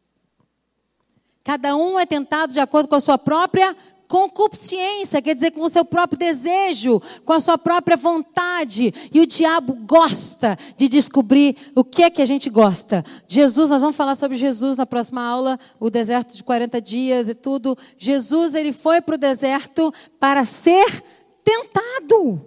Cada 1.42 1.74
um 1.74 1.98
é 1.98 2.06
tentado 2.06 2.52
de 2.52 2.60
acordo 2.60 2.88
com 2.88 2.94
a 2.94 3.00
sua 3.00 3.18
própria 3.18 3.76
concupiscência, 4.12 5.22
quer 5.22 5.34
dizer, 5.34 5.52
com 5.52 5.62
o 5.62 5.70
seu 5.70 5.86
próprio 5.86 6.18
desejo, 6.18 7.00
com 7.24 7.32
a 7.32 7.40
sua 7.40 7.56
própria 7.56 7.96
vontade. 7.96 8.92
E 9.10 9.18
o 9.18 9.26
diabo 9.26 9.72
gosta 9.86 10.58
de 10.76 10.86
descobrir 10.86 11.56
o 11.74 11.82
que 11.82 12.02
é 12.02 12.10
que 12.10 12.20
a 12.20 12.26
gente 12.26 12.50
gosta. 12.50 13.02
Jesus, 13.26 13.70
nós 13.70 13.80
vamos 13.80 13.96
falar 13.96 14.14
sobre 14.14 14.36
Jesus 14.36 14.76
na 14.76 14.84
próxima 14.84 15.24
aula, 15.24 15.58
o 15.80 15.88
deserto 15.88 16.36
de 16.36 16.44
40 16.44 16.78
dias 16.82 17.26
e 17.26 17.34
tudo. 17.34 17.74
Jesus, 17.96 18.54
ele 18.54 18.70
foi 18.70 19.00
para 19.00 19.14
o 19.14 19.18
deserto 19.18 19.90
para 20.20 20.44
ser 20.44 21.02
tentado. 21.42 22.38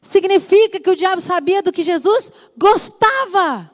Significa 0.00 0.80
que 0.80 0.88
o 0.88 0.96
diabo 0.96 1.20
sabia 1.20 1.60
do 1.60 1.72
que 1.72 1.82
Jesus 1.82 2.32
gostava. 2.56 3.70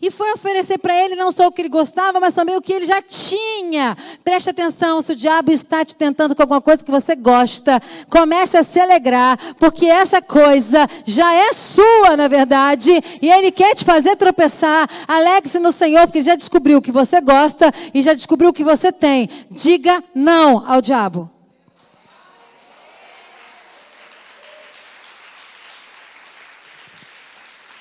E 0.00 0.10
foi 0.10 0.30
oferecer 0.32 0.76
para 0.76 0.94
ele 0.94 1.16
não 1.16 1.32
só 1.32 1.46
o 1.46 1.52
que 1.52 1.62
ele 1.62 1.70
gostava, 1.70 2.20
mas 2.20 2.34
também 2.34 2.54
o 2.54 2.60
que 2.60 2.72
ele 2.72 2.84
já 2.84 3.00
tinha. 3.00 3.96
Preste 4.22 4.50
atenção, 4.50 5.00
se 5.00 5.12
o 5.12 5.16
diabo 5.16 5.50
está 5.50 5.84
te 5.86 5.96
tentando 5.96 6.34
com 6.34 6.42
alguma 6.42 6.60
coisa 6.60 6.84
que 6.84 6.90
você 6.90 7.16
gosta, 7.16 7.80
comece 8.10 8.58
a 8.58 8.62
se 8.62 8.78
alegrar, 8.78 9.38
porque 9.58 9.86
essa 9.86 10.20
coisa 10.20 10.86
já 11.06 11.32
é 11.32 11.52
sua, 11.54 12.14
na 12.14 12.28
verdade, 12.28 12.92
e 13.22 13.30
ele 13.30 13.50
quer 13.50 13.74
te 13.74 13.86
fazer 13.86 14.16
tropeçar. 14.16 14.88
Alegre-se 15.08 15.58
no 15.58 15.72
Senhor, 15.72 16.06
porque 16.06 16.18
ele 16.18 16.26
já 16.26 16.36
descobriu 16.36 16.78
o 16.78 16.82
que 16.82 16.92
você 16.92 17.18
gosta 17.22 17.72
e 17.94 18.02
já 18.02 18.12
descobriu 18.12 18.50
o 18.50 18.52
que 18.52 18.64
você 18.64 18.92
tem. 18.92 19.30
Diga 19.50 20.04
não 20.14 20.70
ao 20.70 20.82
diabo. 20.82 21.30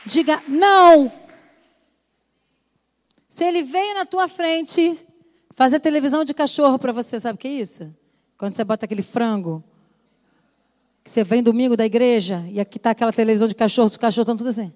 Diga 0.06 0.42
não 0.48 1.25
se 3.36 3.44
ele 3.44 3.64
veio 3.64 3.96
na 3.96 4.06
tua 4.06 4.30
frente 4.30 4.98
fazer 5.56 5.82
televisão 5.82 6.24
de 6.24 6.34
cachorro 6.34 6.80
para 6.80 6.94
você, 6.94 7.20
sabe 7.20 7.36
o 7.36 7.38
que 7.38 7.50
é 7.50 7.52
isso? 7.52 7.94
Quando 8.38 8.56
você 8.56 8.64
bota 8.64 8.86
aquele 8.86 9.02
frango, 9.02 9.62
que 11.04 11.12
você 11.12 11.22
vem 11.22 11.44
domingo 11.44 11.76
da 11.76 11.86
igreja 11.86 12.48
e 12.50 12.62
aqui 12.62 12.78
está 12.78 12.92
aquela 12.92 13.12
televisão 13.12 13.46
de 13.46 13.54
cachorro, 13.54 13.88
os 13.88 13.98
cachorros 13.98 14.24
estão 14.24 14.38
tudo 14.38 14.52
assim. 14.52 14.74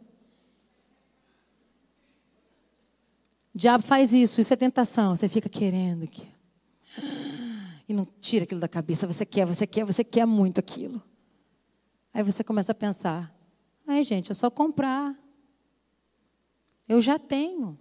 O 3.55 3.57
diabo 3.57 3.81
faz 3.81 4.11
isso, 4.13 4.41
isso 4.41 4.53
é 4.53 4.57
tentação. 4.57 5.15
Você 5.15 5.29
fica 5.29 5.47
querendo 5.47 6.03
aqui. 6.03 6.27
E 7.87 7.93
não 7.93 8.05
tira 8.19 8.43
aquilo 8.43 8.59
da 8.59 8.67
cabeça. 8.67 9.07
Você 9.07 9.25
quer, 9.25 9.45
você 9.45 9.65
quer, 9.65 9.85
você 9.85 10.03
quer 10.03 10.25
muito 10.25 10.59
aquilo. 10.59 11.01
Aí 12.13 12.23
você 12.23 12.43
começa 12.43 12.73
a 12.73 12.75
pensar: 12.75 13.33
ai, 13.87 14.03
gente, 14.03 14.33
é 14.33 14.35
só 14.35 14.51
comprar. 14.51 15.17
Eu 16.89 16.99
já 16.99 17.17
tenho. 17.17 17.79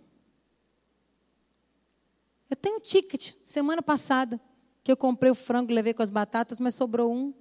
Eu 2.50 2.56
tenho 2.56 2.76
um 2.76 2.80
ticket, 2.80 3.34
semana 3.44 3.82
passada, 3.82 4.40
que 4.82 4.90
eu 4.90 4.96
comprei 4.96 5.30
o 5.30 5.34
frango, 5.34 5.72
levei 5.72 5.92
com 5.92 6.02
as 6.02 6.10
batatas, 6.10 6.58
mas 6.58 6.74
sobrou 6.74 7.12
um. 7.12 7.34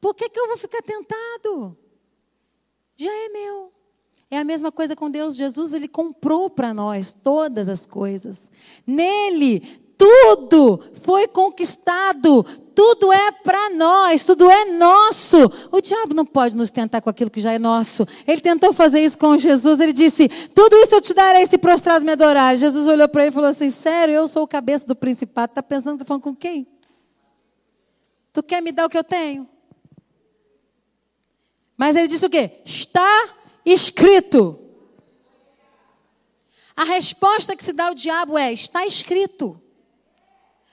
Por 0.00 0.14
que, 0.14 0.28
que 0.28 0.38
eu 0.38 0.48
vou 0.48 0.56
ficar 0.56 0.82
tentado? 0.82 1.76
Já 2.96 3.10
é 3.10 3.28
meu. 3.28 3.72
É 4.30 4.38
a 4.38 4.44
mesma 4.44 4.70
coisa 4.70 4.94
com 4.94 5.10
Deus. 5.10 5.36
Jesus, 5.36 5.72
ele 5.72 5.88
comprou 5.88 6.50
para 6.50 6.74
nós 6.74 7.14
todas 7.14 7.68
as 7.68 7.86
coisas. 7.86 8.50
Nele, 8.86 9.60
tudo 9.96 10.84
foi 11.02 11.26
conquistado, 11.26 12.44
tudo 12.78 13.12
é 13.12 13.32
para 13.32 13.70
nós, 13.70 14.22
tudo 14.22 14.48
é 14.48 14.64
nosso. 14.66 15.36
O 15.72 15.80
diabo 15.80 16.14
não 16.14 16.24
pode 16.24 16.56
nos 16.56 16.70
tentar 16.70 17.00
com 17.00 17.10
aquilo 17.10 17.28
que 17.28 17.40
já 17.40 17.52
é 17.52 17.58
nosso. 17.58 18.06
Ele 18.24 18.40
tentou 18.40 18.72
fazer 18.72 19.00
isso 19.00 19.18
com 19.18 19.36
Jesus. 19.36 19.80
Ele 19.80 19.92
disse: 19.92 20.28
Tudo 20.54 20.76
isso 20.76 20.94
eu 20.94 21.00
te 21.00 21.12
darei 21.12 21.44
se 21.44 21.58
prostrado 21.58 22.04
me 22.04 22.12
adorar. 22.12 22.56
Jesus 22.56 22.86
olhou 22.86 23.08
para 23.08 23.22
ele 23.22 23.30
e 23.30 23.34
falou 23.34 23.50
assim: 23.50 23.68
Sério, 23.68 24.14
eu 24.14 24.28
sou 24.28 24.44
o 24.44 24.46
cabeça 24.46 24.86
do 24.86 24.94
principado. 24.94 25.50
Está 25.50 25.60
pensando 25.60 25.96
que 25.96 26.04
está 26.04 26.06
falando 26.06 26.22
com 26.22 26.36
quem? 26.36 26.68
Tu 28.32 28.44
quer 28.44 28.62
me 28.62 28.70
dar 28.70 28.86
o 28.86 28.88
que 28.88 28.98
eu 28.98 29.02
tenho? 29.02 29.48
Mas 31.76 31.96
ele 31.96 32.06
disse 32.06 32.26
o 32.26 32.30
quê? 32.30 32.60
Está 32.64 33.34
escrito. 33.66 34.56
A 36.76 36.84
resposta 36.84 37.56
que 37.56 37.64
se 37.64 37.72
dá 37.72 37.88
ao 37.88 37.94
diabo 37.94 38.38
é: 38.38 38.52
está 38.52 38.86
escrito. 38.86 39.60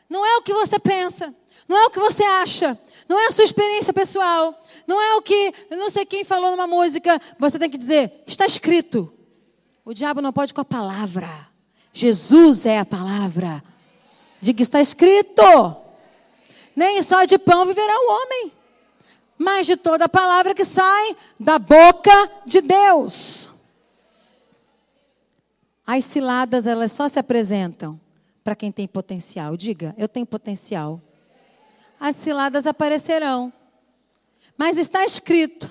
Não 0.07 0.23
é 0.23 0.37
o 0.37 0.43
que 0.43 0.53
você 0.53 0.77
pensa. 0.77 1.33
Não 1.67 1.77
é 1.77 1.85
o 1.85 1.89
que 1.89 1.99
você 1.99 2.23
acha. 2.23 2.77
Não 3.07 3.19
é 3.19 3.27
a 3.27 3.31
sua 3.31 3.43
experiência 3.43 3.93
pessoal. 3.93 4.63
Não 4.87 5.01
é 5.01 5.15
o 5.15 5.21
que 5.21 5.53
não 5.71 5.89
sei 5.89 6.05
quem 6.05 6.23
falou 6.23 6.51
numa 6.51 6.67
música. 6.67 7.19
Você 7.39 7.59
tem 7.59 7.69
que 7.69 7.77
dizer: 7.77 8.23
está 8.25 8.45
escrito. 8.45 9.11
O 9.83 9.93
diabo 9.93 10.21
não 10.21 10.33
pode 10.33 10.53
com 10.53 10.61
a 10.61 10.65
palavra. 10.65 11.47
Jesus 11.93 12.65
é 12.65 12.79
a 12.79 12.85
palavra. 12.85 13.63
Diga: 14.41 14.61
está 14.61 14.81
escrito. 14.81 15.43
Nem 16.75 17.01
só 17.01 17.23
de 17.23 17.37
pão 17.37 17.65
viverá 17.65 17.93
o 17.93 18.11
homem, 18.11 18.51
mas 19.37 19.65
de 19.65 19.77
toda 19.77 20.05
a 20.05 20.09
palavra 20.09 20.53
que 20.53 20.65
sai 20.65 21.15
da 21.39 21.57
boca 21.57 22.31
de 22.45 22.59
Deus. 22.59 23.49
As 25.87 26.03
ciladas, 26.03 26.67
elas 26.67 26.91
só 26.91 27.07
se 27.07 27.17
apresentam 27.17 27.99
para 28.43 28.55
quem 28.55 28.71
tem 28.71 28.87
potencial. 28.87 29.55
Diga: 29.55 29.95
eu 29.97 30.07
tenho 30.07 30.25
potencial 30.25 31.01
as 31.99 32.15
ciladas 32.15 32.65
aparecerão. 32.65 33.51
Mas 34.57 34.77
está 34.77 35.03
escrito. 35.03 35.69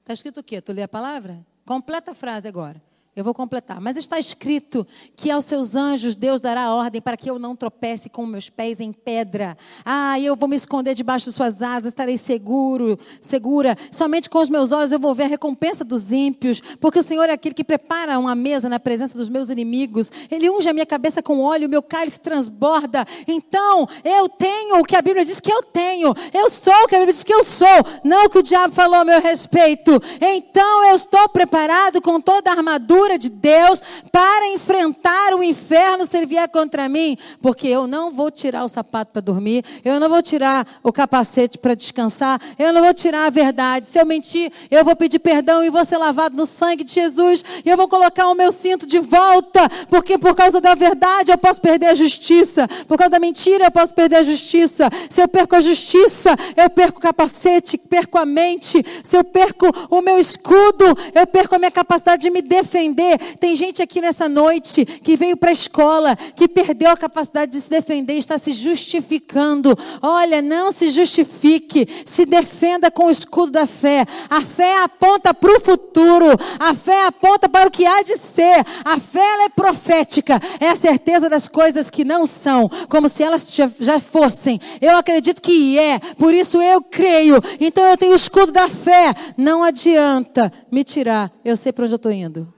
Está 0.00 0.12
escrito 0.14 0.40
o 0.40 0.42
quê? 0.42 0.60
Tu 0.60 0.72
lê 0.72 0.82
a 0.82 0.88
palavra? 0.88 1.44
Completa 1.66 2.12
a 2.12 2.14
frase 2.14 2.48
agora. 2.48 2.82
Eu 3.18 3.24
vou 3.24 3.34
completar. 3.34 3.80
Mas 3.80 3.96
está 3.96 4.16
escrito 4.16 4.86
que 5.16 5.28
aos 5.28 5.44
seus 5.44 5.74
anjos 5.74 6.14
Deus 6.14 6.40
dará 6.40 6.72
ordem 6.72 7.02
para 7.02 7.16
que 7.16 7.28
eu 7.28 7.36
não 7.36 7.56
tropece 7.56 8.08
com 8.08 8.24
meus 8.24 8.48
pés 8.48 8.78
em 8.78 8.92
pedra. 8.92 9.58
Ah, 9.84 10.20
eu 10.20 10.36
vou 10.36 10.48
me 10.48 10.54
esconder 10.54 10.94
debaixo 10.94 11.28
de 11.28 11.32
suas 11.32 11.60
asas, 11.60 11.86
estarei 11.86 12.16
seguro, 12.16 12.96
segura. 13.20 13.76
Somente 13.90 14.30
com 14.30 14.38
os 14.38 14.48
meus 14.48 14.70
olhos 14.70 14.92
eu 14.92 15.00
vou 15.00 15.16
ver 15.16 15.24
a 15.24 15.26
recompensa 15.26 15.82
dos 15.82 16.12
ímpios, 16.12 16.60
porque 16.78 17.00
o 17.00 17.02
Senhor 17.02 17.28
é 17.28 17.32
aquele 17.32 17.56
que 17.56 17.64
prepara 17.64 18.16
uma 18.20 18.36
mesa 18.36 18.68
na 18.68 18.78
presença 18.78 19.18
dos 19.18 19.28
meus 19.28 19.50
inimigos. 19.50 20.12
Ele 20.30 20.48
unge 20.48 20.68
a 20.68 20.72
minha 20.72 20.86
cabeça 20.86 21.20
com 21.20 21.40
óleo, 21.40 21.66
o 21.66 21.70
meu 21.70 21.82
cálice 21.82 22.20
transborda. 22.20 23.04
Então, 23.26 23.88
eu 24.04 24.28
tenho 24.28 24.78
o 24.78 24.84
que 24.84 24.94
a 24.94 25.02
Bíblia 25.02 25.24
diz 25.24 25.40
que 25.40 25.52
eu 25.52 25.64
tenho. 25.64 26.14
Eu 26.32 26.48
sou 26.50 26.84
o 26.84 26.86
que 26.86 26.94
a 26.94 26.98
Bíblia 27.00 27.14
diz 27.14 27.24
que 27.24 27.34
eu 27.34 27.42
sou, 27.42 27.84
não 28.04 28.26
o 28.26 28.30
que 28.30 28.38
o 28.38 28.42
diabo 28.44 28.72
falou 28.72 29.00
a 29.00 29.04
meu 29.04 29.20
respeito. 29.20 30.00
Então, 30.20 30.84
eu 30.84 30.94
estou 30.94 31.28
preparado 31.30 32.00
com 32.00 32.20
toda 32.20 32.50
a 32.50 32.54
armadura 32.54 33.07
de 33.16 33.30
Deus 33.30 33.80
para 34.10 34.48
enfrentar 34.48 35.34
o 35.34 35.42
inferno 35.42 36.04
se 36.04 36.16
ele 36.16 36.26
vier 36.26 36.48
contra 36.48 36.88
mim, 36.88 37.16
porque 37.40 37.68
eu 37.68 37.86
não 37.86 38.10
vou 38.10 38.30
tirar 38.30 38.64
o 38.64 38.68
sapato 38.68 39.12
para 39.12 39.22
dormir, 39.22 39.64
eu 39.84 40.00
não 40.00 40.08
vou 40.08 40.20
tirar 40.22 40.66
o 40.82 40.92
capacete 40.92 41.56
para 41.58 41.74
descansar, 41.74 42.40
eu 42.58 42.72
não 42.72 42.82
vou 42.82 42.92
tirar 42.92 43.26
a 43.26 43.30
verdade. 43.30 43.86
Se 43.86 44.00
eu 44.00 44.04
mentir, 44.04 44.52
eu 44.70 44.84
vou 44.84 44.96
pedir 44.96 45.18
perdão 45.20 45.64
e 45.64 45.70
vou 45.70 45.84
ser 45.84 45.96
lavado 45.96 46.36
no 46.36 46.46
sangue 46.46 46.84
de 46.84 46.92
Jesus, 46.92 47.44
e 47.64 47.70
eu 47.70 47.76
vou 47.76 47.88
colocar 47.88 48.28
o 48.28 48.34
meu 48.34 48.50
cinto 48.50 48.86
de 48.86 48.98
volta, 48.98 49.68
porque 49.88 50.18
por 50.18 50.34
causa 50.34 50.60
da 50.60 50.74
verdade 50.74 51.30
eu 51.30 51.38
posso 51.38 51.60
perder 51.60 51.86
a 51.86 51.94
justiça, 51.94 52.66
por 52.86 52.98
causa 52.98 53.10
da 53.10 53.20
mentira 53.20 53.66
eu 53.66 53.70
posso 53.70 53.94
perder 53.94 54.16
a 54.16 54.22
justiça. 54.22 54.90
Se 55.08 55.22
eu 55.22 55.28
perco 55.28 55.54
a 55.54 55.60
justiça, 55.60 56.36
eu 56.56 56.68
perco 56.68 56.98
o 56.98 57.02
capacete, 57.02 57.78
perco 57.78 58.18
a 58.18 58.26
mente. 58.26 58.84
Se 59.04 59.16
eu 59.16 59.22
perco 59.22 59.66
o 59.90 60.00
meu 60.00 60.18
escudo, 60.18 60.84
eu 61.14 61.26
perco 61.26 61.54
a 61.54 61.58
minha 61.58 61.70
capacidade 61.70 62.22
de 62.22 62.30
me 62.30 62.42
defender 62.42 62.97
defender. 62.98 63.36
Tem 63.38 63.54
gente 63.54 63.80
aqui 63.80 64.00
nessa 64.00 64.28
noite 64.28 64.84
que 64.84 65.16
veio 65.16 65.36
para 65.36 65.50
a 65.50 65.52
escola, 65.52 66.16
que 66.16 66.48
perdeu 66.48 66.90
a 66.90 66.96
capacidade 66.96 67.52
de 67.52 67.60
se 67.60 67.70
defender, 67.70 68.14
está 68.14 68.36
se 68.36 68.50
justificando. 68.50 69.78
Olha, 70.02 70.42
não 70.42 70.72
se 70.72 70.90
justifique, 70.90 71.88
se 72.04 72.26
defenda 72.26 72.90
com 72.90 73.06
o 73.06 73.10
escudo 73.10 73.52
da 73.52 73.66
fé. 73.66 74.04
A 74.28 74.42
fé 74.42 74.82
aponta 74.82 75.32
para 75.32 75.56
o 75.56 75.60
futuro, 75.60 76.26
a 76.58 76.74
fé 76.74 77.06
aponta 77.06 77.48
para 77.48 77.68
o 77.68 77.70
que 77.70 77.86
há 77.86 78.02
de 78.02 78.16
ser. 78.16 78.64
A 78.84 78.98
fé 78.98 79.44
é 79.44 79.48
profética, 79.48 80.40
é 80.58 80.68
a 80.68 80.76
certeza 80.76 81.28
das 81.28 81.46
coisas 81.46 81.90
que 81.90 82.04
não 82.04 82.26
são, 82.26 82.68
como 82.88 83.08
se 83.08 83.22
elas 83.22 83.56
já 83.78 84.00
fossem. 84.00 84.60
Eu 84.80 84.96
acredito 84.96 85.40
que 85.40 85.78
é, 85.78 85.98
por 86.18 86.34
isso 86.34 86.60
eu 86.60 86.82
creio. 86.82 87.40
Então 87.60 87.84
eu 87.84 87.96
tenho 87.96 88.12
o 88.12 88.16
escudo 88.16 88.50
da 88.50 88.68
fé. 88.68 89.14
Não 89.36 89.62
adianta 89.62 90.52
me 90.70 90.82
tirar, 90.82 91.30
eu 91.44 91.56
sei 91.56 91.72
para 91.72 91.84
onde 91.84 91.94
eu 91.94 91.96
estou 91.96 92.12
indo. 92.12 92.57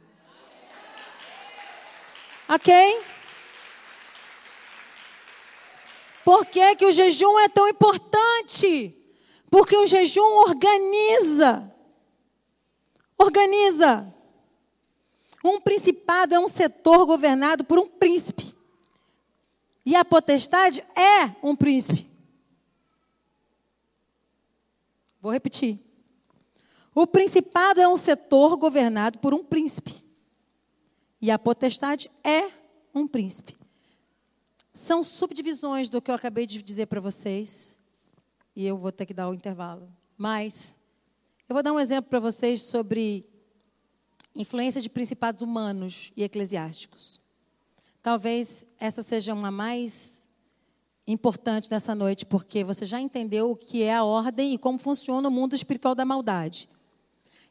Ok? 2.52 2.72
Por 6.24 6.44
que, 6.46 6.74
que 6.74 6.84
o 6.84 6.90
jejum 6.90 7.38
é 7.38 7.48
tão 7.48 7.68
importante? 7.68 8.92
Porque 9.48 9.76
o 9.76 9.86
jejum 9.86 10.20
organiza. 10.20 11.72
Organiza. 13.16 14.12
Um 15.44 15.60
principado 15.60 16.34
é 16.34 16.40
um 16.40 16.48
setor 16.48 17.06
governado 17.06 17.62
por 17.62 17.78
um 17.78 17.86
príncipe. 17.86 18.52
E 19.86 19.94
a 19.94 20.04
potestade 20.04 20.84
é 20.96 21.32
um 21.40 21.54
príncipe. 21.54 22.10
Vou 25.22 25.32
repetir. 25.32 25.78
O 26.92 27.06
principado 27.06 27.80
é 27.80 27.86
um 27.86 27.96
setor 27.96 28.56
governado 28.56 29.20
por 29.20 29.32
um 29.32 29.44
príncipe. 29.44 29.99
E 31.20 31.30
a 31.30 31.38
potestade 31.38 32.10
é 32.24 32.50
um 32.94 33.06
príncipe. 33.06 33.56
São 34.72 35.02
subdivisões 35.02 35.88
do 35.88 36.00
que 36.00 36.10
eu 36.10 36.14
acabei 36.14 36.46
de 36.46 36.62
dizer 36.62 36.86
para 36.86 37.00
vocês. 37.00 37.70
E 38.56 38.66
eu 38.66 38.76
vou 38.76 38.90
ter 38.90 39.06
que 39.06 39.14
dar 39.14 39.28
o 39.28 39.32
um 39.32 39.34
intervalo. 39.34 39.88
Mas 40.16 40.76
eu 41.48 41.54
vou 41.54 41.62
dar 41.62 41.72
um 41.72 41.80
exemplo 41.80 42.08
para 42.08 42.20
vocês 42.20 42.62
sobre 42.62 43.26
influência 44.34 44.80
de 44.80 44.88
principados 44.88 45.42
humanos 45.42 46.12
e 46.16 46.22
eclesiásticos. 46.22 47.20
Talvez 48.02 48.64
essa 48.78 49.02
seja 49.02 49.34
uma 49.34 49.50
mais 49.50 50.20
importante 51.06 51.70
nessa 51.70 51.94
noite, 51.94 52.24
porque 52.24 52.64
você 52.64 52.86
já 52.86 53.00
entendeu 53.00 53.50
o 53.50 53.56
que 53.56 53.82
é 53.82 53.94
a 53.94 54.04
ordem 54.04 54.54
e 54.54 54.58
como 54.58 54.78
funciona 54.78 55.28
o 55.28 55.30
mundo 55.30 55.54
espiritual 55.54 55.94
da 55.94 56.04
maldade. 56.04 56.68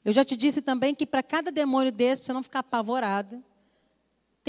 Eu 0.03 0.13
já 0.13 0.23
te 0.23 0.35
disse 0.35 0.61
também 0.61 0.95
que 0.95 1.05
para 1.05 1.21
cada 1.21 1.51
demônio 1.51 1.91
desse, 1.91 2.21
para 2.21 2.27
você 2.27 2.33
não 2.33 2.43
ficar 2.43 2.59
apavorado, 2.59 3.43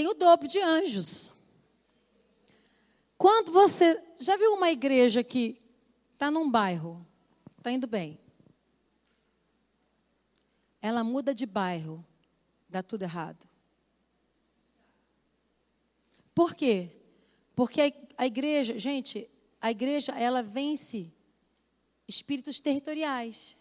tem 0.01 0.07
o 0.07 0.15
dobro 0.15 0.47
de 0.47 0.57
anjos. 0.57 1.31
Quando 3.19 3.51
você. 3.51 4.03
Já 4.19 4.35
viu 4.35 4.53
uma 4.53 4.71
igreja 4.71 5.23
que 5.23 5.61
está 6.13 6.31
num 6.31 6.49
bairro, 6.49 7.05
está 7.55 7.71
indo 7.71 7.85
bem? 7.85 8.19
Ela 10.81 11.03
muda 11.03 11.35
de 11.35 11.45
bairro, 11.45 12.03
dá 12.67 12.81
tudo 12.81 13.03
errado. 13.03 13.47
Por 16.33 16.55
quê? 16.55 16.89
Porque 17.55 17.93
a, 18.17 18.25
igreja, 18.25 18.79
gente, 18.79 19.29
a 19.61 19.69
igreja, 19.69 20.13
ela 20.13 20.41
vence 20.41 21.13
espíritos 22.07 22.59
territoriais. 22.59 23.55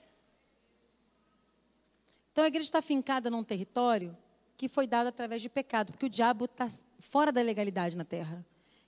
Então 2.33 2.45
a 2.45 2.49
igreja 2.49 2.69
está 2.69 2.81
fincada 2.81 3.29
num 3.29 3.45
território 3.45 4.17
que 4.61 4.69
foi 4.69 4.87
dado 4.87 5.07
através 5.07 5.41
de 5.41 5.49
pecado, 5.49 5.91
porque 5.91 6.05
o 6.05 6.11
diabo 6.11 6.45
está 6.45 6.67
fora 6.99 7.33
da 7.33 7.41
legalidade 7.41 7.97
na 7.97 8.05
terra. 8.05 8.45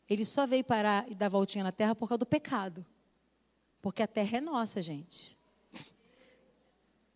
Ele 0.07 0.23
só 0.23 0.47
veio 0.47 0.63
parar 0.63 1.11
e 1.11 1.15
dar 1.15 1.31
voltinha 1.31 1.65
na 1.65 1.73
terra 1.73 1.95
por 1.95 2.07
causa 2.07 2.19
do 2.19 2.27
pecado. 2.27 2.85
Porque 3.81 4.03
a 4.03 4.07
terra 4.07 4.37
é 4.37 4.41
nossa, 4.43 4.83
gente. 4.83 5.35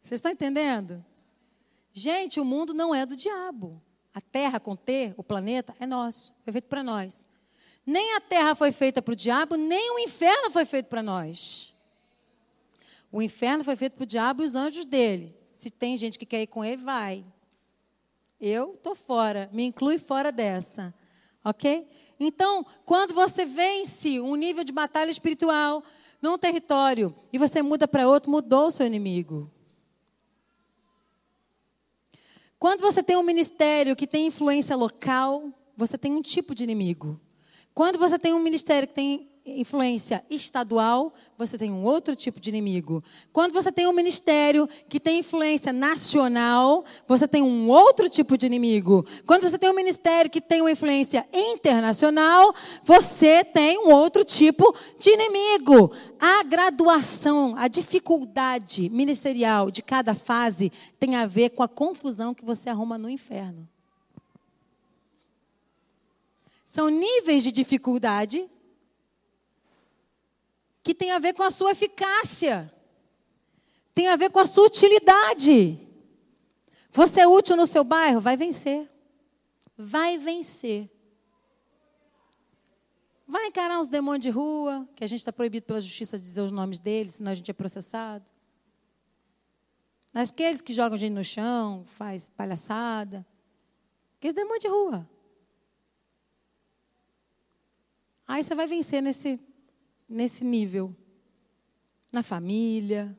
Vocês 0.01 0.13
estão 0.17 0.33
entendendo? 0.33 1.05
Gente, 1.93 2.41
o 2.41 2.47
mundo 2.47 2.73
não 2.73 2.95
é 2.95 3.05
do 3.05 3.15
diabo. 3.15 3.79
A 4.15 4.23
terra 4.23 4.59
com 4.59 4.75
T, 4.75 5.13
o 5.19 5.23
planeta, 5.23 5.75
é 5.79 5.87
nosso. 5.87 6.35
Foi 6.43 6.51
feito 6.51 6.67
para 6.67 6.83
nós. 6.83 7.29
Nem 7.85 8.15
a 8.15 8.23
terra 8.23 8.55
foi 8.55 8.73
feita 8.73 9.03
para 9.03 9.13
o 9.13 9.17
diabo, 9.17 9.57
nem 9.57 9.91
o 9.91 9.99
inferno 9.99 10.51
foi 10.51 10.65
feito 10.65 10.87
para 10.87 11.03
nós. 11.03 11.75
O 13.13 13.21
inferno 13.21 13.63
foi 13.63 13.77
feito 13.77 13.97
para 13.97 14.05
o 14.05 14.07
diabo 14.07 14.43
e 14.43 14.47
os 14.47 14.55
anjos 14.55 14.87
dele. 14.87 15.37
Se 15.45 15.69
tem 15.69 15.95
gente 15.99 16.19
que 16.19 16.25
quer 16.25 16.41
ir 16.41 16.47
com 16.47 16.65
ele, 16.65 16.83
vai. 16.83 17.23
Eu 18.41 18.75
estou 18.75 18.95
fora, 18.95 19.49
me 19.53 19.65
inclui 19.65 19.99
fora 19.99 20.31
dessa. 20.31 20.95
Ok? 21.45 21.89
Então, 22.19 22.67
quando 22.85 23.15
você 23.15 23.45
vence 23.45 24.21
um 24.21 24.35
nível 24.35 24.65
de 24.65 24.73
batalha 24.73 25.11
espiritual 25.11 25.83
num 26.21 26.37
território 26.37 27.15
e 27.33 27.39
você 27.39 27.63
muda 27.63 27.87
para 27.87 28.09
outro, 28.09 28.31
mudou 28.31 28.67
o 28.67 28.71
seu 28.71 28.87
inimigo. 28.87 29.51
Quando 32.59 32.81
você 32.81 33.03
tem 33.03 33.17
um 33.17 33.23
ministério 33.23 33.95
que 33.95 34.07
tem 34.07 34.27
influência 34.27 34.75
local, 34.75 35.53
você 35.77 35.99
tem 35.99 36.13
um 36.13 36.23
tipo 36.23 36.55
de 36.55 36.65
inimigo. 36.65 37.21
Quando 37.75 37.99
você 37.99 38.19
tem 38.19 38.33
um 38.33 38.39
ministério 38.39 38.89
que 38.89 38.95
tem 38.95 39.31
influência 39.47 40.25
estadual, 40.29 41.13
você 41.39 41.57
tem 41.57 41.71
um 41.71 41.85
outro 41.85 42.17
tipo 42.17 42.41
de 42.41 42.51
inimigo. 42.51 43.03
Quando 43.33 43.53
você 43.53 43.71
tem 43.71 43.87
um 43.87 43.93
ministério 43.93 44.69
que 44.89 44.99
tem 44.99 45.21
influência 45.21 45.73
nacional, 45.73 46.85
você 47.07 47.29
tem 47.29 47.43
um 47.43 47.69
outro 47.69 48.09
tipo 48.09 48.37
de 48.37 48.47
inimigo. 48.47 49.07
Quando 49.25 49.43
você 49.43 49.57
tem 49.57 49.71
um 49.71 49.75
ministério 49.75 50.31
que 50.31 50.41
tem 50.41 50.61
uma 50.61 50.71
influência 50.71 51.27
internacional, 51.33 52.55
você 52.85 53.45
tem 53.45 53.79
um 53.79 53.93
outro 53.93 54.25
tipo 54.25 54.75
de 54.99 55.11
inimigo. 55.11 55.93
A 56.19 56.43
graduação, 56.43 57.55
a 57.57 57.69
dificuldade 57.69 58.89
ministerial 58.91 59.71
de 59.71 59.83
cada 59.83 60.15
fase 60.15 60.73
tem 60.99 61.15
a 61.15 61.27
ver 61.27 61.51
com 61.51 61.63
a 61.63 61.69
confusão 61.69 62.35
que 62.35 62.45
você 62.45 62.69
arruma 62.69 62.99
no 62.99 63.09
inferno. 63.09 63.69
São 66.65 66.89
níveis 66.89 67.43
de 67.43 67.53
dificuldade 67.53 68.47
que 70.87 70.95
tem 70.95 71.11
a 71.11 71.19
ver 71.19 71.35
com 71.35 71.43
a 71.43 71.51
sua 71.51 71.73
eficácia, 71.73 72.73
tem 73.93 74.07
a 74.07 74.15
ver 74.15 74.31
com 74.31 74.39
a 74.39 74.47
sua 74.47 74.67
utilidade. 74.69 75.81
Você 76.93 77.23
é 77.23 77.27
útil 77.27 77.57
no 77.57 77.67
seu 77.67 77.83
bairro? 77.83 78.21
Vai 78.21 78.37
vencer. 78.37 78.89
Vai 79.77 80.17
vencer. 80.17 80.89
Vai 83.27 83.47
encarar 83.47 83.81
uns 83.81 83.89
demônios 83.89 84.23
de 84.23 84.31
rua, 84.31 84.89
que 84.95 85.03
a 85.03 85.09
gente 85.09 85.19
está 85.19 85.33
proibido 85.33 85.67
pela 85.67 85.81
justiça 85.81 86.17
de 86.17 86.23
dizer 86.23 86.43
os 86.43 86.53
nomes 86.53 86.79
deles, 86.79 87.15
senão 87.15 87.33
a 87.33 87.35
gente 87.35 87.51
é 87.51 87.55
processado. 87.55 88.31
Aqueles 90.15 90.61
que 90.61 90.73
jogam 90.73 90.97
gente 90.97 91.15
no 91.15 91.25
chão, 91.25 91.85
faz 91.85 92.29
palhaçada. 92.29 93.27
Aqueles 94.19 94.37
demônios 94.37 94.63
de 94.63 94.69
rua. 94.69 95.11
Aí 98.29 98.45
você 98.45 98.55
vai 98.55 98.69
vencer 98.69 99.03
nesse 99.03 99.41
nesse 100.09 100.45
nível. 100.45 100.95
Na 102.13 102.23
família. 102.23 103.17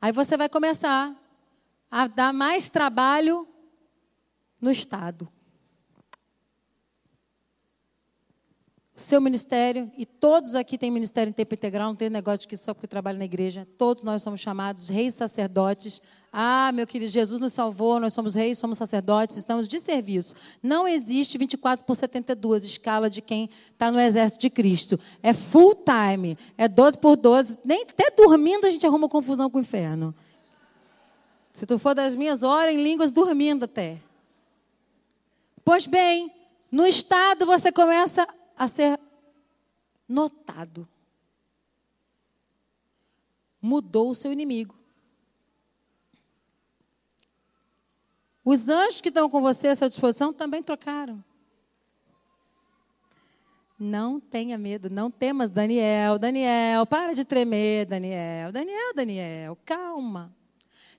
Aí 0.00 0.12
você 0.12 0.36
vai 0.36 0.48
começar 0.48 1.16
a 1.90 2.06
dar 2.06 2.32
mais 2.32 2.68
trabalho 2.68 3.46
no 4.60 4.70
Estado. 4.70 5.28
Seu 9.04 9.20
ministério, 9.20 9.90
e 9.96 10.04
todos 10.04 10.54
aqui 10.54 10.78
têm 10.78 10.90
ministério 10.90 11.30
em 11.30 11.32
tempo 11.32 11.54
integral, 11.54 11.88
não 11.88 11.96
tem 11.96 12.08
negócio 12.10 12.40
de 12.40 12.48
que 12.48 12.56
só 12.56 12.72
porque 12.72 12.86
trabalha 12.86 13.18
na 13.18 13.24
igreja, 13.24 13.66
todos 13.76 14.02
nós 14.02 14.22
somos 14.22 14.40
chamados 14.40 14.88
reis 14.88 15.14
sacerdotes. 15.14 16.00
Ah, 16.32 16.70
meu 16.72 16.86
querido, 16.86 17.10
Jesus 17.10 17.40
nos 17.40 17.52
salvou, 17.52 18.00
nós 18.00 18.12
somos 18.12 18.34
reis, 18.34 18.58
somos 18.58 18.78
sacerdotes, 18.78 19.36
estamos 19.36 19.68
de 19.68 19.78
serviço. 19.80 20.34
Não 20.62 20.88
existe 20.88 21.36
24 21.38 21.84
por 21.84 21.94
72, 21.94 22.64
escala 22.64 23.10
de 23.10 23.20
quem 23.20 23.50
está 23.72 23.90
no 23.90 24.00
exército 24.00 24.40
de 24.40 24.50
Cristo. 24.50 24.98
É 25.22 25.32
full 25.32 25.74
time, 25.74 26.38
é 26.56 26.68
12 26.68 26.98
por 26.98 27.16
12, 27.16 27.58
nem 27.64 27.82
até 27.82 28.10
dormindo 28.10 28.66
a 28.66 28.70
gente 28.70 28.86
arruma 28.86 29.08
confusão 29.08 29.50
com 29.50 29.58
o 29.58 29.60
inferno. 29.60 30.14
Se 31.52 31.66
tu 31.66 31.78
for 31.78 31.94
das 31.94 32.16
minhas 32.16 32.42
horas 32.42 32.74
em 32.74 32.82
línguas, 32.82 33.12
dormindo 33.12 33.64
até. 33.64 33.98
Pois 35.64 35.86
bem, 35.86 36.32
no 36.70 36.86
Estado 36.86 37.44
você 37.44 37.70
começa 37.70 38.26
a 38.62 38.68
ser 38.68 38.98
notado. 40.08 40.88
Mudou 43.60 44.10
o 44.10 44.14
seu 44.14 44.32
inimigo. 44.32 44.74
Os 48.44 48.68
anjos 48.68 49.00
que 49.00 49.08
estão 49.08 49.28
com 49.28 49.40
você 49.40 49.68
à 49.68 49.74
sua 49.74 49.88
disposição 49.88 50.32
também 50.32 50.62
trocaram. 50.62 51.22
Não 53.78 54.20
tenha 54.20 54.56
medo, 54.56 54.88
não 54.88 55.10
temas, 55.10 55.50
Daniel. 55.50 56.18
Daniel, 56.18 56.86
para 56.86 57.14
de 57.14 57.24
tremer, 57.24 57.86
Daniel. 57.86 58.52
Daniel, 58.52 58.94
Daniel, 58.94 59.58
calma. 59.64 60.32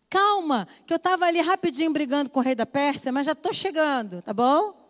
calma, 0.10 0.68
que 0.85 0.94
eu 0.94 0.98
estava 0.98 1.26
ali 1.26 1.41
rapidinho 1.41 1.91
brigando 1.91 2.30
com 2.30 2.40
o 2.40 2.44
rei 2.44 2.56
da 2.56 2.65
Pérsia, 2.65 3.11
mas 3.11 3.26
já 3.26 3.31
estou 3.31 3.53
chegando, 3.53 4.22
tá 4.22 4.34
bom? 4.34 4.83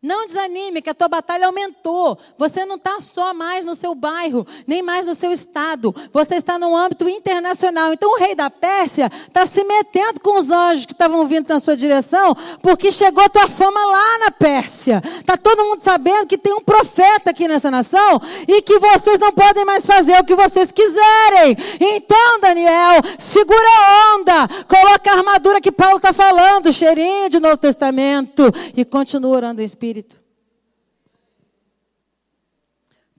Não 0.00 0.26
desanime, 0.26 0.80
que 0.80 0.90
a 0.90 0.94
tua 0.94 1.08
batalha 1.08 1.48
aumentou. 1.48 2.16
Você 2.38 2.64
não 2.64 2.76
está 2.76 3.00
só 3.00 3.34
mais 3.34 3.64
no 3.64 3.74
seu 3.74 3.96
bairro, 3.96 4.46
nem 4.64 4.80
mais 4.80 5.08
no 5.08 5.14
seu 5.14 5.32
estado. 5.32 5.92
Você 6.12 6.36
está 6.36 6.56
no 6.56 6.76
âmbito 6.76 7.08
internacional. 7.08 7.92
Então, 7.92 8.12
o 8.12 8.16
rei 8.16 8.32
da 8.32 8.48
Pérsia 8.48 9.10
está 9.26 9.44
se 9.44 9.64
metendo 9.64 10.20
com 10.20 10.38
os 10.38 10.52
anjos 10.52 10.86
que 10.86 10.92
estavam 10.92 11.26
vindo 11.26 11.48
na 11.48 11.58
sua 11.58 11.76
direção, 11.76 12.32
porque 12.62 12.92
chegou 12.92 13.24
a 13.24 13.28
tua 13.28 13.48
fama 13.48 13.84
lá 13.86 14.18
na 14.20 14.30
Pérsia. 14.30 15.02
Está 15.04 15.36
todo 15.36 15.64
mundo 15.64 15.80
sabendo 15.80 16.28
que 16.28 16.38
tem 16.38 16.54
um 16.54 16.62
profeta 16.62 17.30
aqui 17.30 17.48
nessa 17.48 17.68
nação 17.68 18.20
e 18.46 18.62
que 18.62 18.78
vocês 18.78 19.18
não 19.18 19.32
podem 19.32 19.64
mais 19.64 19.84
fazer 19.84 20.16
o 20.20 20.24
que 20.24 20.36
vocês 20.36 20.70
quiserem. 20.70 21.56
Então, 21.80 22.38
Daniel, 22.38 23.02
segura 23.18 23.68
a 23.68 24.14
onda, 24.14 24.48
coloca 24.68 25.10
a 25.10 25.16
armadura 25.16 25.60
que 25.60 25.72
Paulo 25.72 25.96
está 25.96 26.12
falando, 26.12 26.72
cheirinho 26.72 27.28
de 27.28 27.40
Novo 27.40 27.56
Testamento, 27.56 28.44
e 28.76 28.84
continua 28.84 29.34
orando 29.34 29.60
em 29.60 29.64
espírito 29.64 29.87
espírito. 29.88 30.20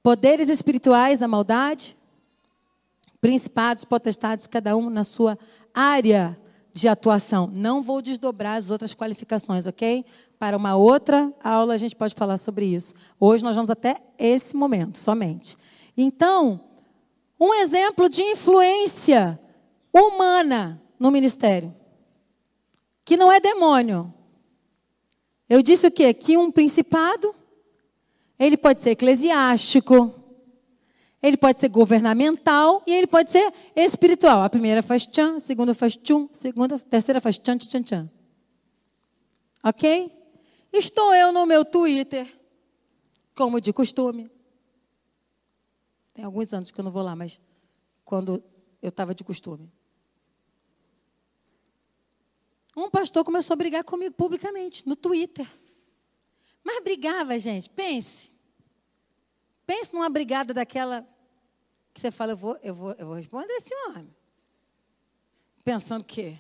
Poderes 0.03 0.49
espirituais 0.49 1.17
da 1.17 1.27
maldade, 1.27 1.97
principados, 3.19 3.83
potestades, 3.83 4.47
cada 4.47 4.77
um 4.77 4.89
na 4.89 5.03
sua 5.03 5.37
área 5.73 6.39
de 6.71 6.87
atuação. 6.87 7.49
Não 7.51 7.81
vou 7.81 8.01
desdobrar 8.01 8.57
as 8.57 8.69
outras 8.69 8.93
qualificações, 8.93 9.65
ok? 9.65 10.05
Para 10.37 10.55
uma 10.55 10.75
outra 10.75 11.33
aula 11.43 11.73
a 11.73 11.77
gente 11.77 11.95
pode 11.95 12.15
falar 12.15 12.37
sobre 12.37 12.65
isso. 12.65 12.93
Hoje 13.19 13.43
nós 13.43 13.55
vamos 13.55 13.69
até 13.69 13.97
esse 14.17 14.55
momento 14.55 14.97
somente. 14.97 15.57
Então, 15.97 16.61
um 17.39 17.53
exemplo 17.55 18.07
de 18.07 18.21
influência 18.21 19.39
humana 19.91 20.81
no 20.99 21.11
ministério, 21.11 21.75
que 23.03 23.17
não 23.17 23.31
é 23.31 23.39
demônio, 23.39 24.13
eu 25.49 25.63
disse 25.63 25.87
o 25.87 25.91
quê? 25.91 26.13
Que 26.13 26.37
um 26.37 26.51
principado, 26.51 27.33
ele 28.37 28.55
pode 28.55 28.79
ser 28.79 28.91
eclesiástico, 28.91 30.13
ele 31.21 31.35
pode 31.35 31.59
ser 31.59 31.69
governamental 31.69 32.83
e 32.85 32.93
ele 32.93 33.07
pode 33.07 33.31
ser 33.31 33.51
espiritual. 33.75 34.43
A 34.43 34.49
primeira 34.49 34.81
faz 34.83 35.05
tchan, 35.05 35.35
a 35.35 35.39
segunda 35.39 35.73
faz 35.73 35.97
tchum, 35.97 36.29
a 36.31 36.33
segunda, 36.33 36.75
a 36.75 36.79
terceira 36.79 37.19
faz 37.19 37.37
tchan, 37.37 37.57
tchan, 37.57 37.81
tchan. 37.81 38.09
Ok? 39.63 40.11
Estou 40.71 41.13
eu 41.13 41.33
no 41.33 41.45
meu 41.45 41.65
Twitter, 41.65 42.31
como 43.35 43.59
de 43.59 43.73
costume. 43.73 44.29
Tem 46.13 46.23
alguns 46.23 46.53
anos 46.53 46.69
que 46.69 46.79
eu 46.79 46.83
não 46.83 46.91
vou 46.91 47.01
lá, 47.01 47.15
mas 47.15 47.41
quando 48.05 48.43
eu 48.81 48.89
estava 48.89 49.13
de 49.15 49.23
costume. 49.23 49.69
Um 52.79 52.89
pastor 52.89 53.25
começou 53.25 53.55
a 53.55 53.57
brigar 53.57 53.83
comigo 53.83 54.15
publicamente, 54.15 54.87
no 54.87 54.95
Twitter. 54.95 55.45
Mas 56.63 56.81
brigava, 56.81 57.37
gente, 57.37 57.69
pense. 57.69 58.31
Pense 59.65 59.93
numa 59.93 60.09
brigada 60.09 60.53
daquela 60.53 61.05
que 61.93 61.99
você 61.99 62.09
fala, 62.09 62.31
eu 62.31 62.37
vou, 62.37 62.57
eu 62.63 62.73
vou, 62.73 62.91
eu 62.93 63.05
vou 63.05 63.15
responder 63.15 63.51
esse 63.53 63.75
homem. 63.75 64.15
Pensando 65.63 66.05
que. 66.05 66.39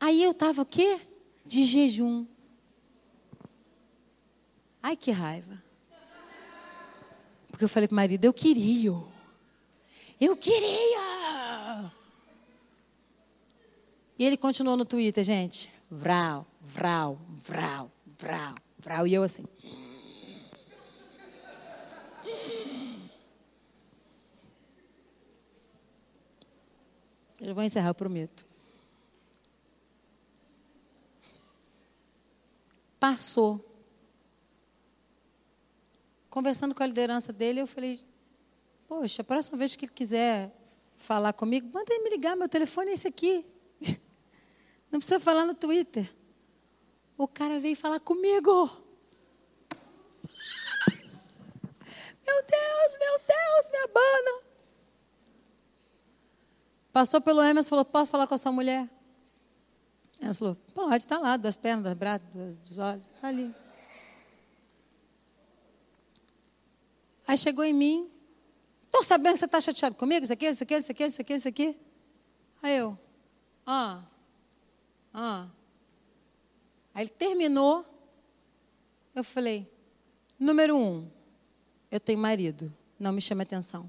Aí 0.00 0.22
eu 0.22 0.32
estava 0.32 0.62
o 0.62 0.66
quê? 0.66 1.00
De 1.46 1.64
jejum. 1.64 2.26
Ai, 4.82 4.96
que 4.96 5.12
raiva. 5.12 5.62
Porque 7.48 7.64
eu 7.64 7.68
falei 7.68 7.86
para 7.86 7.94
o 7.94 7.96
marido, 7.96 8.24
eu 8.24 8.32
queria. 8.32 8.92
Eu 10.20 10.36
queria! 10.36 11.92
E 14.18 14.24
ele 14.24 14.36
continuou 14.36 14.76
no 14.76 14.84
Twitter, 14.84 15.22
gente. 15.22 15.72
Vral, 15.88 16.44
vral, 16.60 17.20
vral, 17.44 17.90
vral, 18.18 18.54
vral. 18.78 19.06
E 19.06 19.14
eu 19.14 19.22
assim. 19.22 19.44
Eu 27.40 27.54
vou 27.54 27.62
encerrar, 27.62 27.90
eu 27.90 27.94
prometo. 27.94 28.44
Passou. 32.98 33.64
Conversando 36.28 36.74
com 36.74 36.82
a 36.82 36.86
liderança 36.86 37.32
dele, 37.32 37.60
eu 37.60 37.66
falei, 37.68 38.00
Poxa, 38.88 39.20
a 39.20 39.24
próxima 39.24 39.58
vez 39.58 39.76
que 39.76 39.84
ele 39.84 39.92
quiser 39.92 40.50
falar 40.96 41.34
comigo, 41.34 41.68
manda 41.72 41.92
ele 41.92 42.04
me 42.04 42.10
ligar, 42.10 42.34
meu 42.34 42.48
telefone 42.48 42.90
é 42.90 42.94
esse 42.94 43.06
aqui. 43.06 43.44
Não 44.90 44.98
precisa 44.98 45.20
falar 45.20 45.44
no 45.44 45.54
Twitter. 45.54 46.10
O 47.16 47.28
cara 47.28 47.60
veio 47.60 47.76
falar 47.76 48.00
comigo. 48.00 48.70
Meu 52.26 52.42
Deus, 52.42 52.98
meu 53.00 53.18
Deus, 53.26 53.68
me 53.72 53.78
abana. 53.84 54.42
Passou 56.92 57.22
pelo 57.22 57.42
Emerson 57.42 57.68
e 57.68 57.70
falou: 57.70 57.84
Posso 57.86 58.10
falar 58.10 58.26
com 58.26 58.34
a 58.34 58.38
sua 58.38 58.52
mulher? 58.52 58.86
Ela 60.20 60.34
falou: 60.34 60.54
Pode, 60.74 60.96
está 60.96 61.18
lá, 61.18 61.38
duas 61.38 61.56
pernas, 61.56 61.84
dois 61.84 61.96
braços, 61.96 62.28
dois 62.34 62.78
olhos, 62.78 63.02
está 63.14 63.28
ali. 63.28 63.54
Aí 67.26 67.38
chegou 67.38 67.64
em 67.64 67.72
mim, 67.72 68.10
Estou 68.98 69.16
sabendo 69.16 69.34
que 69.34 69.38
você 69.38 69.44
está 69.44 69.60
chateado 69.60 69.94
comigo, 69.94 70.24
isso 70.24 70.32
aqui, 70.32 70.46
isso 70.46 70.64
aqui, 70.64 70.74
isso 70.74 70.90
aqui, 70.90 71.04
isso 71.04 71.20
aqui, 71.20 71.34
isso 71.34 71.48
aqui. 71.48 71.76
Aí 72.60 72.78
eu, 72.78 72.98
ah, 73.64 74.02
ah. 75.14 75.46
Aí 76.92 77.04
ele 77.04 77.10
terminou. 77.10 77.86
Eu 79.14 79.22
falei, 79.22 79.70
número 80.36 80.76
um, 80.76 81.08
eu 81.92 82.00
tenho 82.00 82.18
marido, 82.18 82.74
não 82.98 83.12
me 83.12 83.20
chame 83.20 83.44
atenção. 83.44 83.88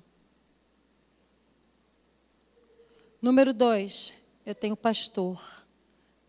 Número 3.19 3.51
dois, 3.51 4.13
eu 4.45 4.53
tenho 4.53 4.77
pastor, 4.77 5.65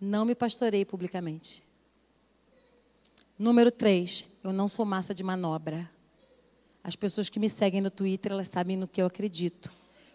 não 0.01 0.24
me 0.24 0.35
pastorei 0.35 0.86
publicamente. 0.86 1.62
Número 3.39 3.70
três, 3.70 4.24
eu 4.43 4.55
não 4.55 4.66
sou 4.66 4.86
massa 4.86 5.12
de 5.12 5.23
manobra. 5.23 5.99
As 6.82 6.97
pessoas 6.97 7.28
que 7.28 7.39
me 7.39 7.48
seguem 7.48 7.81
no 7.81 7.90
Twitter, 7.90 8.32
elas 8.32 8.48
sabem 8.48 8.77
no 8.77 8.89
que 8.89 9.02
eu 9.02 9.07
acredito. 9.07 9.73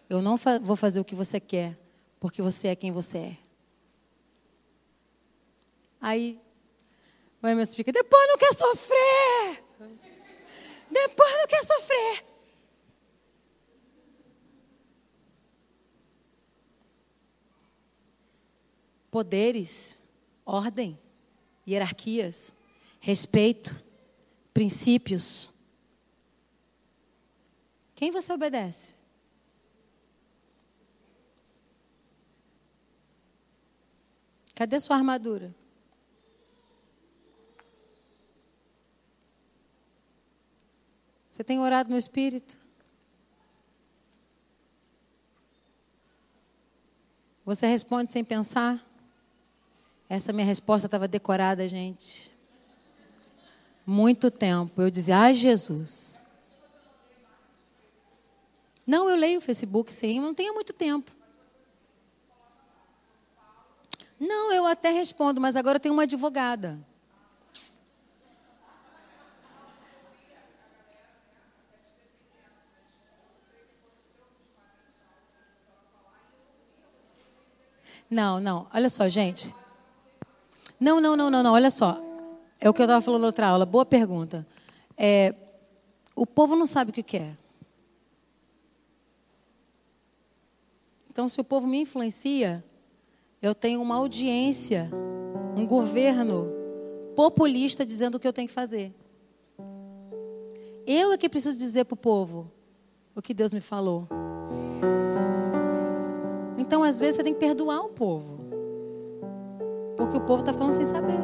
Eu 0.08 0.20
não 0.20 0.36
fa 0.36 0.58
vou 0.58 0.76
fazer 0.76 1.00
o 1.00 1.04
que 1.04 1.14
você 1.14 1.38
quer, 1.38 1.78
porque 2.18 2.42
você 2.42 2.68
é 2.68 2.76
quem 2.76 2.90
você 2.90 3.18
é. 3.18 3.36
Aí, 6.00 6.40
o 7.42 7.46
Emerson 7.46 7.74
fica, 7.74 7.92
depois 7.92 8.28
não 8.28 8.38
quer 8.38 8.52
sofrer. 8.54 9.64
Depois 10.90 11.32
não 11.38 11.46
quer 11.46 11.64
sofrer. 11.64 12.24
Poderes, 19.10 19.98
ordem, 20.44 20.98
hierarquias, 21.66 22.52
respeito, 23.00 23.82
princípios 24.52 25.55
quem 27.96 28.10
você 28.12 28.32
obedece? 28.32 28.94
Cadê 34.54 34.78
sua 34.78 34.96
armadura? 34.96 35.54
Você 41.26 41.42
tem 41.42 41.58
orado 41.58 41.90
no 41.90 41.98
Espírito? 41.98 42.58
Você 47.44 47.66
responde 47.66 48.10
sem 48.10 48.24
pensar? 48.24 48.84
Essa 50.08 50.32
minha 50.32 50.46
resposta 50.46 50.86
estava 50.86 51.08
decorada, 51.08 51.66
gente. 51.68 52.30
Muito 53.86 54.30
tempo. 54.30 54.82
Eu 54.82 54.90
dizia, 54.90 55.18
ai 55.18 55.34
Jesus. 55.34 56.20
Não, 58.86 59.10
eu 59.10 59.16
leio 59.16 59.38
o 59.38 59.42
Facebook, 59.42 59.92
sim, 59.92 60.20
não 60.20 60.32
tenho 60.32 60.54
muito 60.54 60.72
tempo. 60.72 61.10
Não, 64.18 64.52
eu 64.52 64.64
até 64.64 64.90
respondo, 64.90 65.40
mas 65.40 65.56
agora 65.56 65.76
eu 65.76 65.80
tenho 65.80 65.92
uma 65.92 66.04
advogada. 66.04 66.78
Não, 78.08 78.38
não, 78.38 78.68
olha 78.72 78.88
só, 78.88 79.08
gente. 79.08 79.52
Não, 80.78 81.00
não, 81.00 81.16
não, 81.16 81.28
não, 81.28 81.42
não, 81.42 81.52
olha 81.54 81.70
só. 81.70 82.00
É 82.60 82.70
o 82.70 82.74
que 82.74 82.80
eu 82.80 82.84
estava 82.84 83.00
falando 83.00 83.22
na 83.22 83.26
outra 83.26 83.48
aula. 83.48 83.66
Boa 83.66 83.84
pergunta. 83.84 84.46
É, 84.96 85.34
o 86.14 86.24
povo 86.24 86.54
não 86.54 86.66
sabe 86.66 86.90
o 86.90 86.94
que 86.94 87.02
quer. 87.02 87.36
Então, 91.16 91.30
se 91.30 91.40
o 91.40 91.44
povo 91.44 91.66
me 91.66 91.80
influencia, 91.80 92.62
eu 93.40 93.54
tenho 93.54 93.80
uma 93.80 93.94
audiência, 93.94 94.90
um 95.56 95.66
governo 95.66 96.46
populista 97.16 97.86
dizendo 97.86 98.16
o 98.16 98.20
que 98.20 98.28
eu 98.28 98.34
tenho 98.34 98.46
que 98.46 98.52
fazer. 98.52 98.92
Eu 100.86 101.12
é 101.12 101.16
que 101.16 101.26
preciso 101.26 101.58
dizer 101.58 101.86
para 101.86 101.94
o 101.94 101.96
povo 101.96 102.52
o 103.14 103.22
que 103.22 103.32
Deus 103.32 103.50
me 103.50 103.62
falou. 103.62 104.06
Então, 106.58 106.82
às 106.82 106.98
vezes, 106.98 107.16
você 107.16 107.22
tem 107.22 107.32
que 107.32 107.40
perdoar 107.40 107.80
o 107.80 107.88
povo. 107.88 108.38
Porque 109.96 110.18
o 110.18 110.20
povo 110.20 110.42
está 110.42 110.52
falando 110.52 110.74
sem 110.74 110.84
saber. 110.84 111.16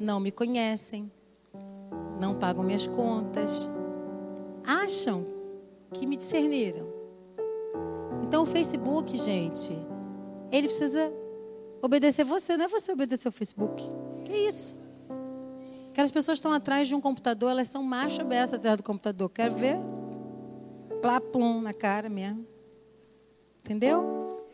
Não 0.00 0.18
me 0.18 0.32
conhecem. 0.32 1.12
Não 2.18 2.34
pagam 2.34 2.64
minhas 2.64 2.86
contas. 2.86 3.68
Acham 4.64 5.26
que 5.92 6.06
me 6.06 6.16
discerniram. 6.16 6.96
Então, 8.22 8.42
o 8.42 8.46
Facebook, 8.46 9.16
gente, 9.18 9.72
ele 10.50 10.68
precisa 10.68 11.12
obedecer 11.82 12.24
você, 12.24 12.56
não 12.56 12.64
é 12.64 12.68
você 12.68 12.92
obedecer 12.92 13.28
o 13.28 13.32
Facebook. 13.32 13.82
Que 14.24 14.32
isso? 14.32 14.76
Aquelas 15.90 16.12
pessoas 16.12 16.38
estão 16.38 16.52
atrás 16.52 16.86
de 16.86 16.94
um 16.94 17.00
computador, 17.00 17.50
elas 17.50 17.68
são 17.68 17.82
macho 17.82 18.20
aberto 18.20 18.54
atrás 18.54 18.76
do 18.76 18.82
computador. 18.82 19.28
Quero 19.30 19.54
ver? 19.54 19.76
Plapum 21.02 21.60
na 21.60 21.72
cara 21.72 22.08
mesmo. 22.08 22.46
Entendeu? 23.60 24.44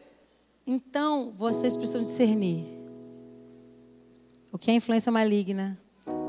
Então, 0.66 1.32
vocês 1.36 1.76
precisam 1.76 2.02
discernir 2.02 2.66
o 4.50 4.58
que 4.58 4.70
é 4.70 4.74
influência 4.74 5.12
maligna, 5.12 5.78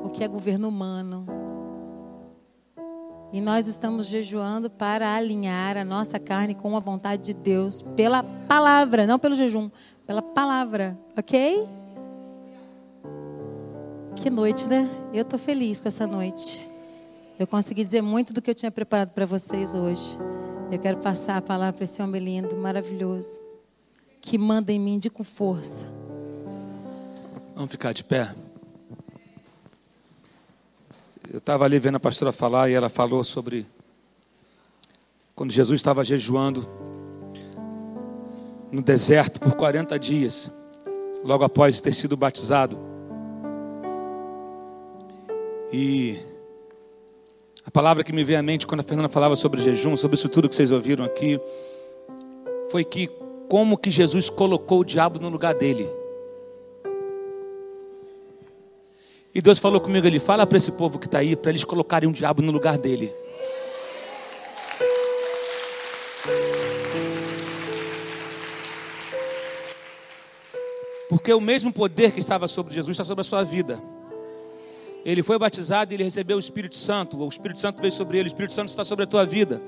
o 0.04 0.10
que 0.10 0.24
é 0.24 0.28
governo 0.28 0.68
humano. 0.68 1.26
E 3.34 3.42
nós 3.42 3.68
estamos 3.68 4.08
jejuando 4.08 4.70
para 4.70 5.14
alinhar 5.14 5.78
a 5.78 5.84
nossa 5.84 6.20
carne 6.20 6.56
com 6.56 6.76
a 6.78 6.80
vontade 6.80 7.24
de 7.24 7.34
Deus 7.34 7.82
pela 7.96 8.24
palavra, 8.24 9.06
não 9.06 9.20
pelo 9.20 9.36
jejum, 9.36 9.70
pela 10.06 10.22
palavra, 10.22 10.98
ok? 11.18 11.68
Que 14.16 14.30
noite, 14.30 14.66
né? 14.68 14.90
Eu 15.14 15.24
estou 15.24 15.38
feliz 15.38 15.82
com 15.82 15.88
essa 15.88 16.08
noite. 16.08 16.66
Eu 17.38 17.46
consegui 17.46 17.84
dizer 17.84 18.02
muito 18.02 18.32
do 18.32 18.42
que 18.42 18.50
eu 18.50 18.56
tinha 18.56 18.72
preparado 18.72 19.10
para 19.10 19.26
vocês 19.26 19.76
hoje. 19.76 20.18
Eu 20.72 20.80
quero 20.80 20.98
passar 20.98 21.38
a 21.38 21.42
palavra 21.42 21.74
para 21.74 21.84
esse 21.84 22.02
homem 22.02 22.22
lindo, 22.22 22.56
maravilhoso, 22.56 23.40
que 24.22 24.38
manda 24.38 24.72
em 24.72 24.80
mim 24.80 24.98
de 24.98 25.10
com 25.10 25.24
força. 25.24 25.88
Vamos 27.54 27.72
ficar 27.72 27.94
de 27.94 28.04
pé. 28.04 28.34
Eu 31.32 31.40
estava 31.40 31.66
ali 31.66 31.80
vendo 31.80 31.96
a 31.96 32.00
pastora 32.00 32.32
falar 32.32 32.70
e 32.70 32.74
ela 32.74 32.90
falou 32.90 33.24
sobre 33.24 33.66
quando 35.34 35.52
Jesus 35.52 35.80
estava 35.80 36.04
jejuando 36.04 36.68
no 38.72 38.82
deserto 38.82 39.40
por 39.40 39.54
40 39.54 39.98
dias, 39.98 40.52
logo 41.24 41.44
após 41.44 41.82
ter 41.82 41.94
sido 41.94 42.16
batizado. 42.16 42.78
E 45.74 46.20
a 47.66 47.72
palavra 47.72 48.04
que 48.04 48.14
me 48.14 48.24
veio 48.24 48.40
à 48.40 48.44
mente 48.44 48.68
quando 48.68 48.82
a 48.82 48.84
Fernanda 48.84 49.10
falava 49.10 49.36
sobre 49.36 49.62
jejum, 49.62 49.98
sobre 49.98 50.16
isso 50.16 50.30
tudo 50.30 50.48
que 50.48 50.56
vocês 50.56 50.72
ouviram 50.72 51.04
aqui, 51.04 51.40
foi 52.70 52.84
que 52.84 53.08
como 53.50 53.78
que 53.78 53.90
Jesus 53.90 54.30
colocou 54.30 54.82
o 54.82 54.86
diabo 54.86 55.20
no 55.20 55.30
lugar 55.30 55.54
dele. 55.54 55.88
E 59.36 59.42
Deus 59.42 59.60
falou 59.60 59.82
comigo 59.82 60.08
ali: 60.08 60.18
fala 60.18 60.48
para 60.48 60.58
esse 60.58 60.72
povo 60.72 60.98
que 60.98 61.08
está 61.08 61.20
aí, 61.20 61.36
para 61.36 61.52
eles 61.52 61.66
colocarem 61.66 62.08
um 62.08 62.14
diabo 62.14 62.42
no 62.42 62.54
lugar 62.54 62.78
dele. 62.78 63.14
Porque 71.10 71.34
o 71.34 71.42
mesmo 71.42 71.74
poder 71.74 72.12
que 72.12 72.20
estava 72.22 72.48
sobre 72.48 72.74
Jesus 72.74 72.94
está 72.94 73.04
sobre 73.04 73.22
a 73.22 73.24
sua 73.26 73.44
vida. 73.44 73.82
Ele 75.04 75.22
foi 75.22 75.38
batizado 75.38 75.94
e 75.94 75.96
ele 75.96 76.04
recebeu 76.04 76.38
o 76.38 76.40
Espírito 76.40 76.78
Santo. 76.78 77.18
O 77.18 77.28
Espírito 77.28 77.60
Santo 77.60 77.82
veio 77.82 77.92
sobre 77.92 78.18
ele, 78.18 78.28
o 78.28 78.32
Espírito 78.32 78.54
Santo 78.54 78.70
está 78.70 78.86
sobre 78.86 79.04
a 79.04 79.08
tua 79.08 79.26
vida. 79.26 79.62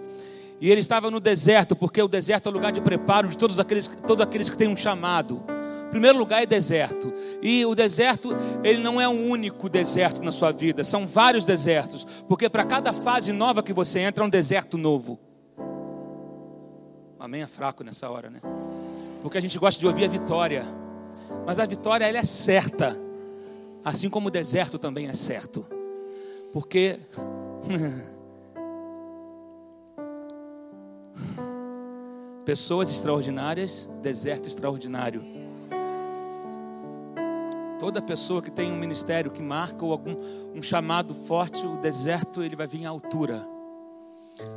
E 0.60 0.72
ele 0.72 0.82
estava 0.82 1.12
no 1.12 1.20
deserto, 1.20 1.76
porque 1.76 2.02
o 2.02 2.08
deserto 2.08 2.48
é 2.48 2.50
o 2.50 2.54
lugar 2.54 2.72
de 2.72 2.82
preparo 2.82 3.28
de 3.28 3.38
todos 3.38 3.60
aqueles, 3.60 3.88
todos 4.08 4.26
aqueles 4.26 4.50
que 4.50 4.58
têm 4.58 4.68
um 4.68 4.78
chamado. 4.78 5.57
Primeiro 5.90 6.18
lugar 6.18 6.44
é 6.44 6.46
deserto. 6.46 7.14
E 7.42 7.66
o 7.66 7.74
deserto, 7.74 8.36
ele 8.64 8.82
não 8.82 9.00
é 9.00 9.08
um 9.08 9.30
único 9.30 9.70
deserto 9.70 10.22
na 10.22 10.32
sua 10.32 10.52
vida, 10.52 10.84
são 10.84 11.08
vários 11.08 11.46
desertos, 11.46 12.06
porque 12.28 12.50
para 12.50 12.66
cada 12.66 12.94
fase 12.94 13.32
nova 13.32 13.64
que 13.64 13.74
você 13.74 14.00
entra, 14.00 14.24
é 14.24 14.28
um 14.28 14.30
deserto 14.30 14.78
novo. 14.78 15.20
Amém 17.20 17.42
é 17.42 17.48
fraco 17.48 17.84
nessa 17.84 18.10
hora, 18.10 18.30
né? 18.30 18.40
Porque 19.22 19.38
a 19.38 19.42
gente 19.42 19.58
gosta 19.58 19.80
de 19.80 19.88
ouvir 19.88 20.06
a 20.06 20.08
vitória. 20.08 20.66
Mas 21.46 21.60
a 21.60 21.66
vitória 21.66 22.06
ela 22.06 22.18
é 22.18 22.24
certa. 22.24 22.98
Assim 23.84 24.10
como 24.10 24.28
o 24.28 24.32
deserto 24.32 24.80
também 24.80 25.08
é 25.08 25.14
certo. 25.14 25.66
Porque 26.54 27.00
pessoas 32.46 32.90
extraordinárias, 32.90 33.90
deserto 34.02 34.48
extraordinário. 34.48 35.47
Toda 37.80 38.02
pessoa 38.02 38.42
que 38.42 38.50
tem 38.50 38.72
um 38.72 38.78
ministério 38.78 39.32
que 39.32 39.42
marca 39.42 39.86
ou 39.86 39.92
algum 39.92 40.16
um 40.56 40.62
chamado 40.62 41.14
forte, 41.14 41.66
o 41.66 41.78
deserto 41.78 42.44
ele 42.44 42.56
vai 42.56 42.68
vir 42.68 42.86
à 42.86 42.90
altura. 42.90 43.48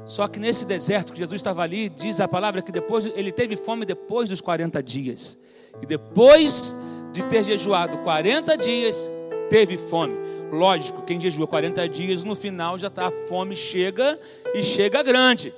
Só 0.04 0.26
que 0.28 0.38
nesse 0.38 0.64
deserto 0.64 1.12
que 1.12 1.18
Jesus 1.18 1.38
estava 1.38 1.62
ali, 1.62 1.88
diz 1.88 2.20
a 2.20 2.28
palavra 2.28 2.62
que 2.62 2.72
depois 2.72 3.06
ele 3.14 3.32
teve 3.32 3.56
fome 3.56 3.84
depois 3.84 4.28
dos 4.28 4.40
40 4.40 4.82
dias. 4.82 5.38
E 5.82 5.86
depois 5.86 6.74
de 7.12 7.24
ter 7.24 7.44
jejuado 7.44 7.98
40 7.98 8.56
dias, 8.56 9.10
teve 9.48 9.76
fome. 9.76 10.14
Lógico, 10.50 11.02
quem 11.02 11.20
jejua 11.20 11.46
40 11.46 11.88
dias, 11.88 12.24
no 12.24 12.34
final 12.34 12.78
já 12.78 12.88
está, 12.88 13.06
a 13.06 13.12
fome 13.26 13.54
chega 13.54 14.18
e 14.54 14.62
chega 14.62 15.02
grande. 15.02 15.54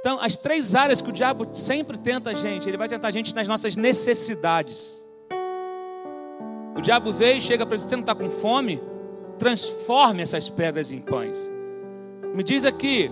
Então, 0.00 0.18
as 0.20 0.36
três 0.36 0.74
áreas 0.74 1.00
que 1.00 1.10
o 1.10 1.12
diabo 1.12 1.48
sempre 1.52 1.98
tenta 1.98 2.30
a 2.30 2.34
gente, 2.34 2.68
ele 2.68 2.76
vai 2.76 2.88
tentar 2.88 3.08
a 3.08 3.10
gente 3.10 3.34
nas 3.34 3.48
nossas 3.48 3.74
necessidades. 3.74 5.05
O 6.76 6.80
diabo 6.80 7.12
veio 7.12 7.38
e 7.38 7.40
chega 7.40 7.64
para 7.64 7.78
você, 7.78 7.96
não 7.96 8.00
está 8.00 8.14
com 8.14 8.28
fome? 8.28 8.80
Transforme 9.38 10.22
essas 10.22 10.48
pedras 10.48 10.90
em 10.90 11.00
pães. 11.00 11.50
Me 12.34 12.42
diz 12.42 12.64
aqui, 12.64 13.10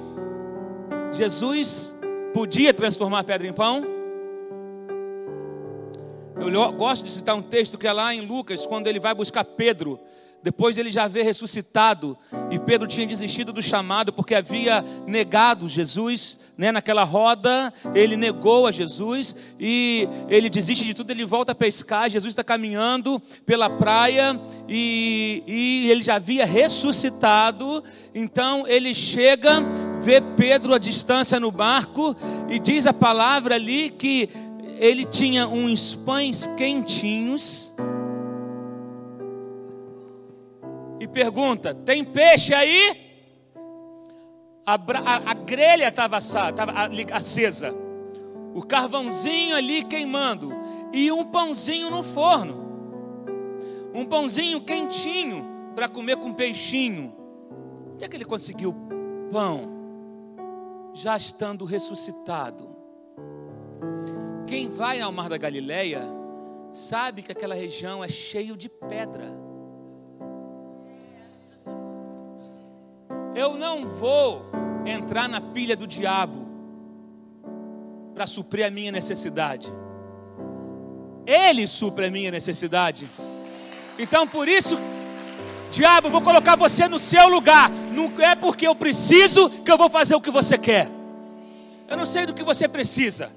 Jesus 1.12 1.94
podia 2.34 2.74
transformar 2.74 3.20
a 3.20 3.24
pedra 3.24 3.46
em 3.46 3.52
pão? 3.52 3.82
Eu 6.36 6.72
gosto 6.72 7.04
de 7.04 7.10
citar 7.10 7.34
um 7.34 7.42
texto 7.42 7.78
que 7.78 7.86
é 7.86 7.92
lá 7.92 8.14
em 8.14 8.20
Lucas, 8.20 8.66
quando 8.66 8.86
ele 8.86 9.00
vai 9.00 9.14
buscar 9.14 9.44
Pedro. 9.44 9.98
Depois 10.44 10.76
ele 10.76 10.90
já 10.90 11.08
vê 11.08 11.22
ressuscitado 11.22 12.18
e 12.50 12.58
Pedro 12.58 12.86
tinha 12.86 13.06
desistido 13.06 13.50
do 13.50 13.62
chamado 13.62 14.12
porque 14.12 14.34
havia 14.34 14.84
negado 15.06 15.66
Jesus, 15.66 16.38
né? 16.54 16.70
Naquela 16.70 17.02
roda 17.02 17.72
ele 17.94 18.14
negou 18.14 18.66
a 18.66 18.70
Jesus 18.70 19.34
e 19.58 20.06
ele 20.28 20.50
desiste 20.50 20.84
de 20.84 20.92
tudo, 20.92 21.10
ele 21.10 21.24
volta 21.24 21.52
a 21.52 21.54
pescar. 21.54 22.10
Jesus 22.10 22.32
está 22.32 22.44
caminhando 22.44 23.22
pela 23.46 23.70
praia 23.70 24.38
e, 24.68 25.42
e 25.46 25.90
ele 25.90 26.02
já 26.02 26.16
havia 26.16 26.44
ressuscitado. 26.44 27.82
Então 28.14 28.66
ele 28.66 28.92
chega, 28.92 29.62
vê 30.02 30.20
Pedro 30.20 30.74
à 30.74 30.78
distância 30.78 31.40
no 31.40 31.50
barco 31.50 32.14
e 32.50 32.58
diz 32.58 32.86
a 32.86 32.92
palavra 32.92 33.54
ali 33.54 33.88
que 33.88 34.28
ele 34.78 35.06
tinha 35.06 35.48
uns 35.48 35.94
pães 35.94 36.46
quentinhos. 36.58 37.72
E 41.05 41.06
pergunta: 41.06 41.74
tem 41.74 42.02
peixe 42.02 42.55
aí? 42.55 42.98
A, 44.64 44.72
a, 44.72 45.31
a 45.32 45.35
grelha 45.35 45.89
estava 45.89 46.16
acesa, 47.12 47.74
o 48.55 48.62
carvãozinho 48.62 49.55
ali 49.55 49.85
queimando, 49.85 50.51
e 50.94 51.12
um 51.12 51.22
pãozinho 51.22 51.90
no 51.90 52.02
forno. 52.02 52.64
Um 53.93 54.06
pãozinho 54.06 54.62
quentinho 54.62 55.47
para 55.74 55.90
comer 55.90 56.16
com 56.16 56.32
peixinho. 56.32 57.14
Onde 57.93 58.06
é 58.06 58.09
que 58.09 58.16
ele 58.16 58.24
conseguiu 58.24 58.74
pão? 59.31 59.74
Já 60.94 61.18
estando 61.18 61.66
ressuscitado. 61.66 62.74
Quem 64.47 64.70
vai 64.70 65.02
ao 65.02 65.12
Mar 65.12 65.28
da 65.28 65.36
Galileia 65.36 66.01
sabe 66.70 67.20
que 67.20 67.32
aquela 67.32 67.55
região 67.55 68.02
é 68.02 68.09
cheio 68.09 68.56
de 68.56 68.70
pedra. 68.70 69.43
Eu 73.35 73.55
não 73.55 73.85
vou 73.85 74.47
entrar 74.86 75.28
na 75.28 75.40
pilha 75.40 75.77
do 75.77 75.86
diabo 75.86 76.47
para 78.15 78.27
suprir 78.27 78.65
a 78.65 78.70
minha 78.70 78.93
necessidade. 78.93 79.73
Ele 81.27 81.66
supre 81.66 82.06
a 82.06 82.11
minha 82.11 82.31
necessidade. 82.31 83.11
Então 83.98 84.27
por 84.27 84.47
isso, 84.47 84.78
diabo, 85.73 86.06
eu 86.06 86.12
vou 86.12 86.23
colocar 86.23 86.55
você 86.55 86.86
no 86.86 86.98
seu 86.98 87.28
lugar. 87.28 87.70
Não 87.70 88.12
é 88.23 88.36
porque 88.36 88.69
eu 88.69 88.74
preciso 88.74 89.51
que 89.51 89.70
eu 89.70 89.78
vou 89.78 89.90
fazer 89.90 90.15
o 90.15 90.20
que 90.20 90.31
você 90.31 90.56
quer. 90.56 90.89
Eu 91.89 91.97
não 91.97 92.06
sei 92.06 92.27
do 92.27 92.35
que 92.35 92.43
você 92.43 92.69
precisa. 92.69 93.31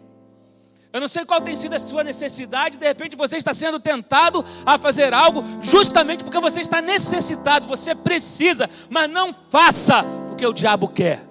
Eu 0.92 1.02
não 1.02 1.08
sei 1.08 1.26
qual 1.26 1.42
tem 1.42 1.56
sido 1.56 1.74
a 1.74 1.80
sua 1.80 2.04
necessidade, 2.04 2.78
de 2.78 2.86
repente 2.86 3.16
você 3.16 3.38
está 3.38 3.54
sendo 3.54 3.80
tentado 3.80 4.44
a 4.66 4.78
fazer 4.78 5.14
algo 5.14 5.44
justamente 5.62 6.24
porque 6.24 6.40
você 6.40 6.62
está 6.62 6.82
necessitado, 6.82 7.68
você 7.68 7.94
precisa, 7.94 8.70
mas 8.90 9.10
não 9.10 9.34
faça 9.34 10.04
porque 10.28 10.46
o 10.46 10.54
diabo 10.54 10.88
quer. 10.88 11.28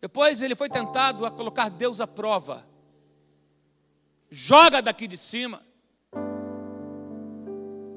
Depois 0.00 0.40
ele 0.40 0.54
foi 0.54 0.70
tentado 0.70 1.26
a 1.26 1.30
colocar 1.30 1.68
Deus 1.68 2.00
à 2.00 2.06
prova. 2.06 2.64
Joga 4.30 4.80
daqui 4.80 5.08
de 5.08 5.16
cima. 5.16 5.60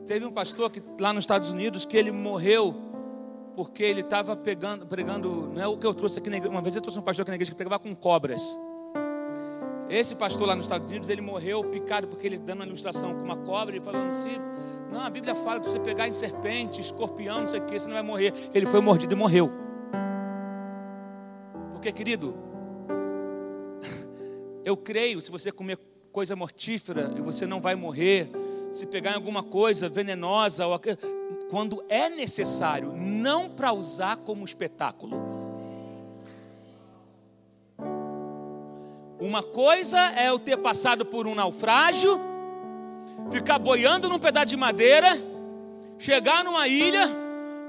Teve 0.07 0.25
um 0.25 0.31
pastor 0.31 0.71
que, 0.71 0.81
lá 0.99 1.13
nos 1.13 1.23
Estados 1.23 1.51
Unidos 1.51 1.85
que 1.85 1.95
ele 1.95 2.11
morreu 2.11 2.90
porque 3.55 3.83
ele 3.83 4.01
estava 4.01 4.35
pregando, 4.35 4.85
não 5.53 5.61
é 5.61 5.67
o 5.67 5.77
que 5.77 5.85
eu 5.85 5.93
trouxe 5.93 6.19
aqui 6.19 6.29
na 6.29 6.37
igreja, 6.37 6.51
uma 6.51 6.61
vez 6.61 6.75
eu 6.75 6.81
trouxe 6.81 6.99
um 6.99 7.01
pastor 7.01 7.23
aqui 7.23 7.31
na 7.31 7.35
igreja 7.35 7.51
que 7.51 7.57
pregava 7.57 7.79
com 7.79 7.95
cobras. 7.95 8.57
Esse 9.89 10.15
pastor 10.15 10.47
lá 10.47 10.55
nos 10.55 10.65
Estados 10.65 10.89
Unidos, 10.89 11.09
ele 11.09 11.21
morreu 11.21 11.63
picado 11.65 12.07
porque 12.07 12.25
ele 12.25 12.37
dando 12.37 12.59
uma 12.59 12.65
ilustração 12.65 13.13
com 13.13 13.23
uma 13.23 13.35
cobra 13.35 13.75
e 13.75 13.81
falando 13.81 14.07
assim, 14.07 14.37
não, 14.89 15.01
a 15.01 15.09
Bíblia 15.09 15.35
fala 15.35 15.59
que 15.59 15.65
se 15.65 15.73
você 15.73 15.79
pegar 15.79 16.07
em 16.07 16.13
serpente, 16.13 16.79
escorpião, 16.79 17.41
não 17.41 17.47
sei 17.47 17.59
o 17.59 17.65
que, 17.65 17.77
você 17.77 17.87
não 17.87 17.95
vai 17.95 18.03
morrer. 18.03 18.33
Ele 18.53 18.65
foi 18.65 18.79
mordido 18.79 19.13
e 19.13 19.17
morreu. 19.17 19.51
Porque, 21.73 21.91
querido, 21.91 22.33
eu 24.63 24.77
creio, 24.77 25.21
se 25.21 25.29
você 25.29 25.51
comer 25.51 25.77
coisa 26.11 26.35
mortífera 26.35 27.13
e 27.17 27.21
você 27.21 27.45
não 27.45 27.59
vai 27.59 27.75
morrer, 27.75 28.29
se 28.71 28.85
pegar 28.85 29.11
em 29.11 29.15
alguma 29.15 29.43
coisa 29.43 29.89
venenosa, 29.89 30.67
ou 30.67 30.73
quando 31.51 31.83
é 31.89 32.07
necessário, 32.07 32.93
não 32.95 33.49
para 33.49 33.73
usar 33.73 34.15
como 34.15 34.45
espetáculo. 34.45 35.21
Uma 39.19 39.43
coisa 39.43 39.99
é 40.15 40.29
eu 40.29 40.39
ter 40.39 40.55
passado 40.55 41.05
por 41.05 41.27
um 41.27 41.35
naufrágio, 41.35 42.17
ficar 43.29 43.59
boiando 43.59 44.07
num 44.07 44.17
pedaço 44.17 44.45
de 44.45 44.55
madeira, 44.55 45.09
chegar 45.99 46.41
numa 46.41 46.69
ilha, 46.69 47.05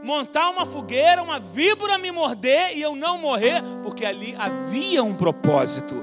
montar 0.05 0.51
uma 0.51 0.65
fogueira, 0.65 1.21
uma 1.21 1.41
víbora 1.41 1.99
me 1.99 2.13
morder 2.13 2.79
e 2.79 2.83
eu 2.83 2.95
não 2.95 3.19
morrer, 3.19 3.65
porque 3.83 4.07
ali 4.07 4.33
havia 4.39 5.03
um 5.03 5.13
propósito. 5.13 5.97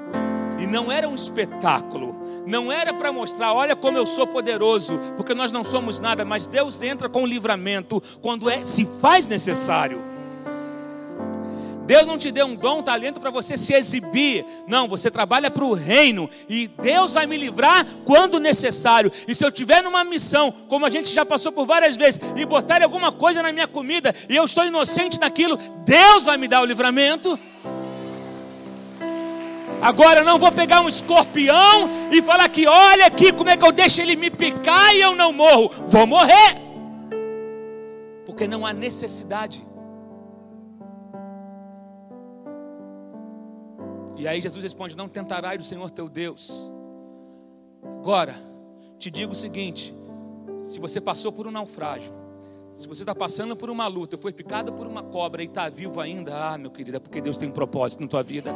E 0.59 0.67
não 0.67 0.91
era 0.91 1.07
um 1.07 1.15
espetáculo, 1.15 2.18
não 2.45 2.71
era 2.71 2.93
para 2.93 3.11
mostrar, 3.11 3.53
olha 3.53 3.75
como 3.75 3.97
eu 3.97 4.05
sou 4.05 4.27
poderoso, 4.27 4.99
porque 5.15 5.33
nós 5.33 5.51
não 5.51 5.63
somos 5.63 5.99
nada, 5.99 6.25
mas 6.25 6.47
Deus 6.47 6.81
entra 6.81 7.09
com 7.09 7.23
o 7.23 7.27
livramento 7.27 8.01
quando 8.21 8.49
é, 8.49 8.63
se 8.63 8.87
faz 9.01 9.27
necessário. 9.27 10.01
Deus 11.89 12.05
não 12.05 12.19
te 12.19 12.29
deu 12.29 12.45
um 12.45 12.55
dom, 12.55 12.81
um 12.81 12.83
talento 12.83 13.19
para 13.19 13.31
você 13.31 13.57
se 13.57 13.73
exibir. 13.73 14.45
Não, 14.67 14.87
você 14.87 15.09
trabalha 15.09 15.49
para 15.49 15.65
o 15.65 15.73
reino. 15.73 16.29
E 16.47 16.67
Deus 16.67 17.11
vai 17.11 17.25
me 17.25 17.35
livrar 17.35 17.83
quando 18.05 18.39
necessário. 18.39 19.11
E 19.27 19.33
se 19.33 19.43
eu 19.43 19.51
tiver 19.51 19.81
numa 19.81 20.03
missão, 20.03 20.51
como 20.67 20.85
a 20.85 20.89
gente 20.91 21.11
já 21.11 21.25
passou 21.25 21.51
por 21.51 21.65
várias 21.65 21.97
vezes, 21.97 22.21
e 22.35 22.45
botar 22.45 22.83
alguma 22.83 23.11
coisa 23.11 23.41
na 23.41 23.51
minha 23.51 23.67
comida, 23.67 24.13
e 24.29 24.35
eu 24.35 24.43
estou 24.43 24.67
inocente 24.67 25.19
naquilo, 25.19 25.57
Deus 25.83 26.25
vai 26.25 26.37
me 26.37 26.47
dar 26.47 26.61
o 26.61 26.65
livramento. 26.65 27.39
Agora 29.81 30.19
eu 30.19 30.25
não 30.25 30.37
vou 30.37 30.51
pegar 30.51 30.81
um 30.81 30.87
escorpião 30.87 32.11
e 32.11 32.21
falar 32.21 32.49
que 32.49 32.67
olha 32.67 33.05
aqui 33.05 33.31
como 33.31 33.49
é 33.49 33.55
que 33.55 33.65
eu 33.65 33.71
deixo 33.71 34.01
ele 34.01 34.15
me 34.15 34.29
picar 34.29 34.93
e 34.93 35.01
eu 35.01 35.15
não 35.15 35.31
morro. 35.31 35.71
Vou 35.87 36.05
morrer. 36.05 36.57
Porque 38.25 38.47
não 38.47 38.65
há 38.65 38.73
necessidade. 38.73 39.65
E 44.17 44.27
aí 44.27 44.41
Jesus 44.41 44.61
responde: 44.61 44.97
Não 44.97 45.07
tentarás 45.07 45.61
o 45.61 45.65
Senhor 45.65 45.89
teu 45.89 46.09
Deus. 46.09 46.51
Agora, 47.81 48.35
te 48.97 49.09
digo 49.09 49.31
o 49.31 49.35
seguinte: 49.35 49.93
se 50.63 50.77
você 50.77 50.99
passou 50.99 51.31
por 51.31 51.47
um 51.47 51.51
naufrágio, 51.51 52.13
se 52.73 52.85
você 52.85 53.01
está 53.01 53.15
passando 53.15 53.55
por 53.55 53.69
uma 53.69 53.87
luta, 53.87 54.17
foi 54.17 54.33
picado 54.33 54.73
por 54.73 54.85
uma 54.85 55.03
cobra 55.03 55.41
e 55.41 55.45
está 55.45 55.69
vivo 55.69 56.01
ainda, 56.01 56.35
ah, 56.35 56.57
meu 56.57 56.69
querido, 56.69 56.97
é 56.97 56.99
porque 56.99 57.21
Deus 57.21 57.37
tem 57.37 57.47
um 57.47 57.51
propósito 57.53 58.01
na 58.01 58.09
tua 58.09 58.21
vida. 58.21 58.53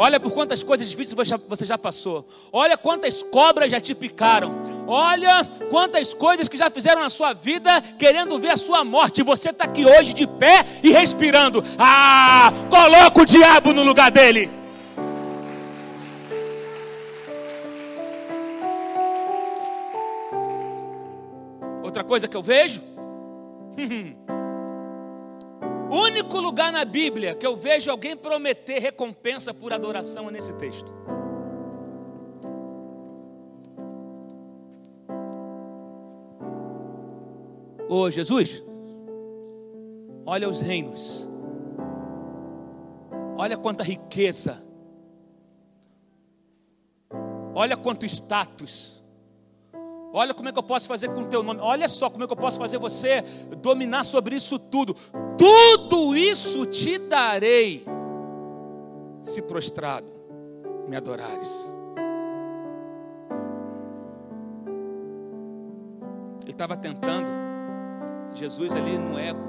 Olha 0.00 0.20
por 0.20 0.30
quantas 0.30 0.62
coisas 0.62 0.88
difíceis 0.88 1.30
você 1.48 1.66
já 1.66 1.76
passou. 1.76 2.24
Olha 2.52 2.76
quantas 2.76 3.20
cobras 3.20 3.68
já 3.68 3.80
te 3.80 3.96
picaram. 3.96 4.54
Olha 4.86 5.44
quantas 5.68 6.14
coisas 6.14 6.46
que 6.46 6.56
já 6.56 6.70
fizeram 6.70 7.00
na 7.02 7.10
sua 7.10 7.32
vida 7.32 7.82
querendo 7.98 8.38
ver 8.38 8.50
a 8.50 8.56
sua 8.56 8.84
morte. 8.84 9.22
E 9.22 9.24
você 9.24 9.50
está 9.50 9.64
aqui 9.64 9.84
hoje 9.84 10.14
de 10.14 10.24
pé 10.24 10.64
e 10.84 10.92
respirando. 10.92 11.64
Ah, 11.76 12.52
coloca 12.70 13.22
o 13.22 13.26
diabo 13.26 13.72
no 13.72 13.82
lugar 13.82 14.12
dele. 14.12 14.48
Outra 21.82 22.04
coisa 22.04 22.28
que 22.28 22.36
eu 22.36 22.42
vejo. 22.42 22.80
único 25.90 26.40
lugar 26.40 26.72
na 26.72 26.84
Bíblia 26.84 27.34
que 27.34 27.46
eu 27.46 27.56
vejo 27.56 27.90
alguém 27.90 28.16
prometer 28.16 28.78
recompensa 28.78 29.52
por 29.54 29.72
adoração 29.72 30.28
é 30.28 30.32
nesse 30.32 30.54
texto. 30.54 30.92
Ô 37.88 38.10
Jesus, 38.10 38.62
olha 40.26 40.46
os 40.48 40.60
reinos, 40.60 41.26
olha 43.36 43.56
quanta 43.56 43.82
riqueza, 43.82 44.62
olha 47.54 47.78
quanto 47.78 48.04
status, 48.04 48.98
Olha 50.12 50.32
como 50.32 50.48
é 50.48 50.52
que 50.52 50.58
eu 50.58 50.62
posso 50.62 50.88
fazer 50.88 51.08
com 51.08 51.20
o 51.20 51.26
teu 51.26 51.42
nome. 51.42 51.60
Olha 51.60 51.88
só 51.88 52.08
como 52.08 52.24
é 52.24 52.26
que 52.26 52.32
eu 52.32 52.36
posso 52.36 52.58
fazer 52.58 52.78
você 52.78 53.22
dominar 53.58 54.04
sobre 54.04 54.36
isso 54.36 54.58
tudo. 54.58 54.96
Tudo 55.38 56.16
isso 56.16 56.66
te 56.66 56.98
darei 56.98 57.84
se 59.22 59.40
prostrado 59.40 60.06
me 60.88 60.96
adorares. 60.96 61.70
Ele 66.42 66.50
estava 66.50 66.76
tentando 66.76 67.30
Jesus 68.34 68.74
ali 68.74 68.98
no 68.98 69.18
ego, 69.18 69.40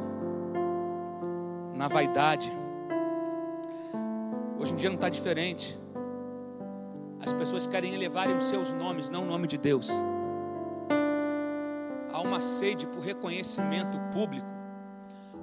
na 1.75 1.87
vaidade. 1.87 2.51
Hoje 4.59 4.73
em 4.73 4.75
dia 4.75 4.89
não 4.89 4.95
está 4.95 5.09
diferente. 5.09 5.79
As 7.19 7.33
pessoas 7.33 7.65
querem 7.65 7.93
elevarem 7.93 8.37
os 8.37 8.45
seus 8.45 8.71
nomes, 8.71 9.09
não 9.09 9.23
o 9.23 9.25
nome 9.25 9.47
de 9.47 9.57
Deus 9.57 9.89
há 12.19 12.21
uma 12.21 12.41
sede 12.41 12.85
por 12.87 12.99
reconhecimento 12.99 13.97
público, 14.11 14.51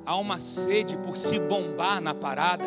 há 0.07 0.17
uma 0.17 0.39
sede 0.39 0.97
por 0.99 1.17
se 1.17 1.39
bombar 1.39 2.01
na 2.01 2.15
parada, 2.15 2.65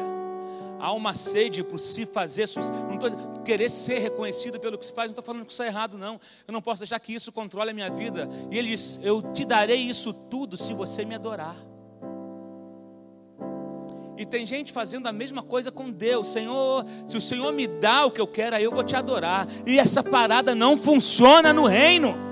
há 0.78 0.92
uma 0.92 1.14
sede 1.14 1.64
por 1.64 1.80
se 1.80 2.06
fazer, 2.06 2.48
não 2.90 2.98
tô, 2.98 3.08
querer 3.44 3.70
ser 3.70 4.00
reconhecido 4.00 4.60
pelo 4.60 4.78
que 4.78 4.86
se 4.86 4.94
faz, 4.94 5.08
não 5.08 5.14
estou 5.14 5.24
falando 5.24 5.46
que 5.46 5.54
isso 5.54 5.64
é 5.64 5.68
errado, 5.68 5.98
não. 5.98 6.20
Eu 6.46 6.52
não 6.52 6.62
posso 6.62 6.80
deixar 6.80 7.00
que 7.00 7.14
isso 7.14 7.32
controle 7.32 7.72
a 7.72 7.74
minha 7.74 7.90
vida. 7.90 8.28
E 8.52 8.58
ele 8.58 8.70
diz: 8.70 9.00
Eu 9.02 9.22
te 9.22 9.46
darei 9.46 9.80
isso 9.80 10.14
tudo 10.14 10.58
se 10.58 10.74
você 10.74 11.06
me 11.06 11.16
adorar. 11.16 11.56
E 14.18 14.26
tem 14.26 14.46
gente 14.46 14.74
fazendo 14.74 15.08
a 15.08 15.14
mesma 15.14 15.42
coisa 15.42 15.72
com 15.72 15.90
Deus. 15.90 16.28
Senhor, 16.28 16.86
se 17.08 17.16
o 17.16 17.22
Senhor 17.22 17.54
me 17.54 17.66
dá 17.68 18.06
o 18.06 18.12
que 18.12 18.20
eu 18.20 18.28
quero, 18.28 18.58
aí 18.58 18.64
eu 18.66 18.72
vou 18.72 18.84
te 18.84 18.94
adorar. 18.94 19.48
E 19.66 19.80
essa 19.80 20.04
parada 20.04 20.54
não 20.54 20.78
funciona 20.78 21.54
no 21.54 21.66
reino. 21.66 22.29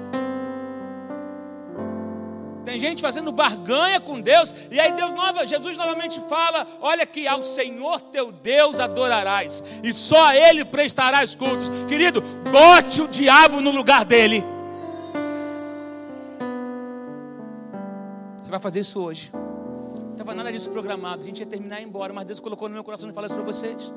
Tem 2.68 2.82
gente 2.82 3.02
fazendo 3.02 3.32
barganha 3.32 3.98
com 3.98 4.20
Deus, 4.20 4.54
e 4.70 4.78
aí 4.78 4.92
Deus 4.92 5.14
nova, 5.14 5.48
Jesus 5.48 5.78
novamente 5.78 6.20
fala: 6.28 6.68
olha 6.82 7.06
que 7.06 7.26
ao 7.26 7.42
Senhor 7.42 8.02
teu 8.02 8.30
Deus 8.30 8.82
adorarás, 8.82 9.64
e 9.82 9.94
só 9.94 10.26
a 10.26 10.36
Ele 10.36 10.66
prestarás 10.66 11.34
cultos. 11.34 11.70
Querido, 11.88 12.22
bote 12.52 13.02
o 13.02 13.08
diabo 13.08 13.62
no 13.62 13.72
lugar 13.72 14.04
dele. 14.04 14.44
Você 18.42 18.52
vai 18.52 18.60
fazer 18.60 18.82
isso 18.82 19.00
hoje. 19.02 19.32
Não 19.32 20.12
estava 20.12 20.36
nada 20.36 20.52
disso 20.52 20.70
programado, 20.70 21.22
a 21.22 21.24
gente 21.24 21.40
ia 21.40 21.46
terminar 21.46 21.80
e 21.80 21.84
ir 21.84 21.88
embora, 21.88 22.12
mas 22.12 22.26
Deus 22.26 22.42
colocou 22.42 22.68
no 22.68 22.74
meu 22.74 22.84
coração 22.84 23.10
e 23.10 23.14
falar 23.14 23.28
isso 23.28 23.36
para 23.38 23.46
vocês. 23.46 23.94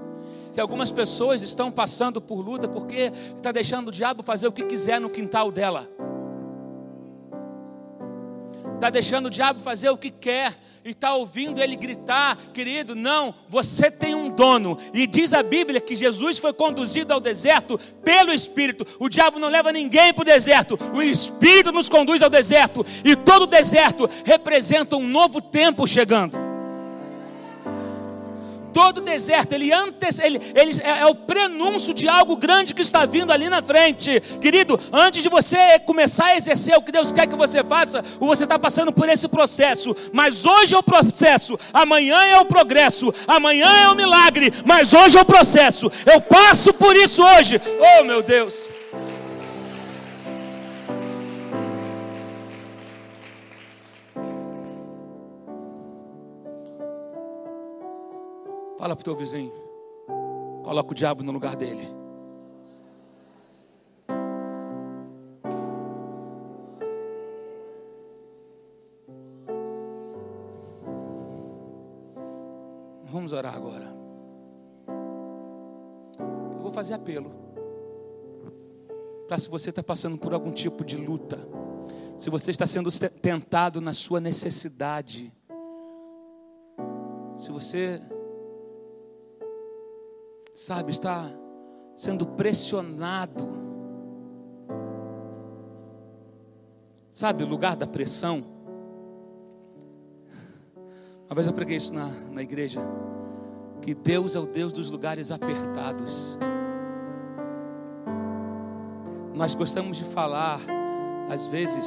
Que 0.55 0.61
algumas 0.61 0.93
pessoas 0.93 1.43
estão 1.43 1.73
passando 1.73 2.21
por 2.21 2.39
luta 2.41 2.69
porque 2.69 3.11
está 3.37 3.51
deixando 3.51 3.89
o 3.89 3.91
diabo 3.91 4.23
fazer 4.23 4.47
o 4.47 4.53
que 4.53 4.63
quiser 4.63 5.01
no 5.01 5.11
quintal 5.11 5.51
dela 5.51 5.89
está 8.81 8.89
deixando 8.89 9.27
o 9.27 9.31
diabo 9.31 9.61
fazer 9.61 9.90
o 9.90 9.97
que 9.97 10.11
quer, 10.11 10.59
e 10.82 10.90
está 10.90 11.15
ouvindo 11.15 11.61
ele 11.61 11.77
gritar, 11.77 12.35
querido, 12.55 12.94
não, 12.94 13.35
você 13.47 13.90
tem 13.90 14.15
um 14.15 14.31
dono, 14.31 14.78
e 14.94 15.07
diz 15.07 15.35
a 15.35 15.43
Bíblia 15.43 15.82
que 15.82 15.94
Jesus 15.94 16.39
foi 16.39 16.55
conduzido 16.55 17.12
ao 17.12 17.20
deserto 17.20 17.78
pelo 18.02 18.32
Espírito, 18.32 18.86
o 18.98 19.11
diabo 19.11 19.39
não 19.39 19.51
leva 19.51 19.70
ninguém 19.70 20.15
para 20.15 20.23
o 20.23 20.24
deserto, 20.24 20.78
o 20.94 21.02
Espírito 21.02 21.70
nos 21.70 21.90
conduz 21.90 22.23
ao 22.23 22.31
deserto, 22.31 22.85
e 23.05 23.15
todo 23.15 23.47
deserto 23.47 24.09
representa 24.24 24.97
um 24.97 25.07
novo 25.07 25.43
tempo 25.43 25.86
chegando. 25.86 26.49
Todo 28.73 29.01
deserto, 29.01 29.53
ele, 29.53 29.73
antes, 29.73 30.19
ele, 30.19 30.41
ele 30.55 30.81
é, 30.83 31.01
é, 31.01 31.07
o 31.07 31.15
prenúncio 31.15 31.93
de 31.93 32.09
algo 32.09 32.37
grande 32.37 32.75
que 32.75 32.83
está 32.83 33.05
vindo 33.05 33.33
ali 33.33 33.49
na 33.49 33.63
frente. 33.63 34.21
Querido, 34.41 34.79
antes 34.93 35.23
de 35.23 35.29
você 35.29 35.79
começar 35.81 36.27
a 36.27 36.37
exercer 36.37 36.77
o 36.77 36.83
que 36.83 36.93
Deus 36.93 37.13
quer 37.13 37.27
que 37.27 37.37
você 37.37 37.63
faça, 37.65 38.03
você 38.19 38.45
está 38.45 38.59
passando 38.59 38.93
por 38.93 39.09
esse 39.09 39.29
processo. 39.29 39.97
Mas 40.13 40.45
hoje 40.45 40.75
é 40.75 40.79
o 40.79 40.83
processo, 40.83 41.59
amanhã 41.73 42.23
é 42.25 42.39
o 42.41 42.45
progresso, 42.45 43.13
amanhã 43.27 43.69
é 43.85 43.89
o 43.89 43.97
milagre, 43.97 44.53
mas 44.65 44.93
hoje 44.93 45.19
é 45.19 45.21
o 45.21 45.25
processo. 45.25 45.91
Eu 46.07 46.21
passo 46.21 46.73
por 46.73 46.97
isso 46.97 47.23
hoje. 47.23 47.61
Oh, 47.99 48.05
meu 48.05 48.23
Deus. 48.23 48.80
Fala 58.81 58.97
para 58.97 59.02
o 59.02 59.05
teu 59.05 59.15
vizinho. 59.15 59.52
Coloca 60.65 60.93
o 60.93 60.94
diabo 60.94 61.23
no 61.23 61.32
lugar 61.32 61.55
dele. 61.55 61.86
Vamos 73.05 73.35
orar 73.35 73.55
agora. 73.55 73.94
Eu 76.19 76.62
vou 76.62 76.73
fazer 76.73 76.94
apelo. 76.94 77.31
Para 79.28 79.36
se 79.36 79.51
você 79.51 79.69
está 79.69 79.82
passando 79.82 80.16
por 80.16 80.32
algum 80.32 80.52
tipo 80.52 80.86
de 80.86 80.97
luta, 80.97 81.47
se 82.16 82.31
você 82.31 82.51
está 82.51 82.66
sendo 82.66 82.89
tentado 83.20 83.78
na 83.78 83.93
sua 83.93 84.23
necessidade, 84.23 85.31
se 87.36 87.52
você 87.52 88.01
sabe, 90.61 90.91
está 90.91 91.24
sendo 91.95 92.27
pressionado. 92.27 93.49
Sabe 97.11 97.43
o 97.43 97.47
lugar 97.47 97.74
da 97.77 97.87
pressão? 97.87 98.45
Uma 101.27 101.35
vez 101.35 101.47
eu 101.47 101.55
preguei 101.55 101.78
isso 101.78 101.95
na, 101.95 102.09
na 102.31 102.43
igreja. 102.43 102.81
Que 103.81 103.95
Deus 103.95 104.35
é 104.35 104.39
o 104.39 104.45
Deus 104.45 104.70
dos 104.70 104.91
lugares 104.91 105.31
apertados. 105.31 106.39
Nós 109.35 109.55
gostamos 109.55 109.97
de 109.97 110.05
falar, 110.05 110.61
às 111.31 111.47
vezes, 111.47 111.87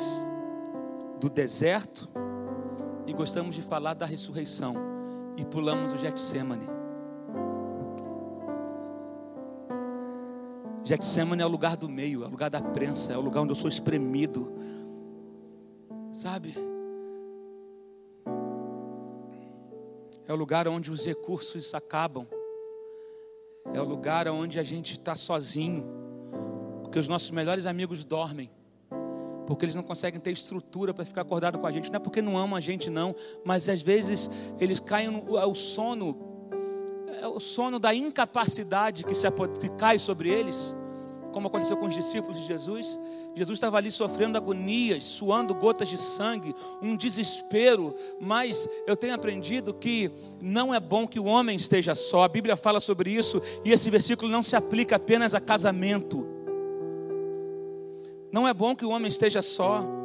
do 1.20 1.30
deserto 1.30 2.10
e 3.06 3.14
gostamos 3.14 3.56
de 3.56 3.62
falar 3.62 3.94
da 3.94 4.08
ressurreição 4.08 4.74
e 5.38 5.45
pulamos 5.45 5.94
o 5.94 5.98
Getsemane. 5.98 6.73
Getsemane 10.84 11.42
é 11.42 11.46
o 11.46 11.50
lugar 11.50 11.78
do 11.78 11.88
meio, 11.88 12.24
é 12.24 12.28
o 12.28 12.30
lugar 12.30 12.50
da 12.50 12.62
prensa, 12.62 13.14
é 13.14 13.18
o 13.18 13.22
lugar 13.22 13.42
onde 13.42 13.52
eu 13.52 13.56
sou 13.56 13.70
espremido. 13.70 14.52
Sabe? 16.12 16.54
É 20.28 20.34
o 20.34 20.36
lugar 20.36 20.68
onde 20.68 20.92
os 20.92 21.06
recursos 21.06 21.74
acabam. 21.74 22.28
É 23.74 23.80
o 23.80 23.86
lugar 23.86 24.28
onde 24.28 24.60
a 24.60 24.64
gente 24.64 24.94
está 24.94 25.16
sozinho. 25.16 25.86
Porque 26.82 27.00
os 27.00 27.08
nossos 27.08 27.32
melhores 27.32 27.66
amigos 27.66 28.04
dormem. 28.04 28.52
Porque 29.48 29.66
eles 29.66 29.76
não 29.76 29.84
conseguem 29.84 30.20
ter 30.20 30.32
estrutura 30.32 30.94
para 30.94 31.06
ficar 31.06 31.22
acordado 31.22 31.60
com 31.60 31.68
a 31.68 31.72
gente. 31.72 31.90
Não 31.90 31.98
é 31.98 32.00
porque 32.00 32.22
não 32.22 32.38
amam 32.38 32.58
a 32.58 32.62
gente, 32.62 32.90
não. 32.90 33.16
Mas 33.44 33.70
às 33.70 33.82
vezes 33.82 34.30
eles 34.60 34.80
caem 34.80 35.10
no 35.10 35.38
o 35.38 35.56
sono 35.56 36.33
é 37.24 37.28
o 37.28 37.40
sono 37.40 37.80
da 37.80 37.95
incapacidade 37.95 39.06
que, 39.06 39.16
se, 39.16 39.26
que 39.58 39.70
cai 39.78 39.98
sobre 39.98 40.30
eles, 40.30 40.76
como 41.32 41.48
aconteceu 41.48 41.78
com 41.78 41.86
os 41.86 41.95
discípulos 41.95 42.41
de 42.41 42.45
Jesus. 42.45 43.00
Jesus 43.34 43.56
estava 43.56 43.78
ali 43.78 43.90
sofrendo 43.90 44.38
agonias, 44.38 45.06
suando 45.06 45.56
gotas 45.56 45.88
de 45.88 45.98
sangue, 45.98 46.54
um 46.82 46.98
desespero, 46.98 47.95
mas 48.20 48.68
eu 48.86 48.98
tenho 48.98 49.14
aprendido 49.14 49.74
que 49.74 50.12
não 50.41 50.76
é 50.76 50.82
bom 50.82 51.08
que 51.08 51.18
o 51.18 51.24
homem 51.24 51.56
esteja 51.56 51.95
só. 51.95 52.24
A 52.26 52.28
Bíblia 52.28 52.58
fala 52.58 52.82
sobre 52.82 53.12
isso 53.12 53.41
e 53.64 53.72
esse 53.72 53.90
versículo 53.90 54.30
não 54.30 54.44
se 54.44 54.58
aplica 54.58 54.98
apenas 54.98 55.34
a 55.34 55.40
casamento. 55.40 56.28
Não 58.34 58.45
é 58.45 58.54
bom 58.54 58.76
que 58.76 58.84
o 58.84 58.90
homem 58.90 59.08
esteja 59.08 59.41
só. 59.41 60.03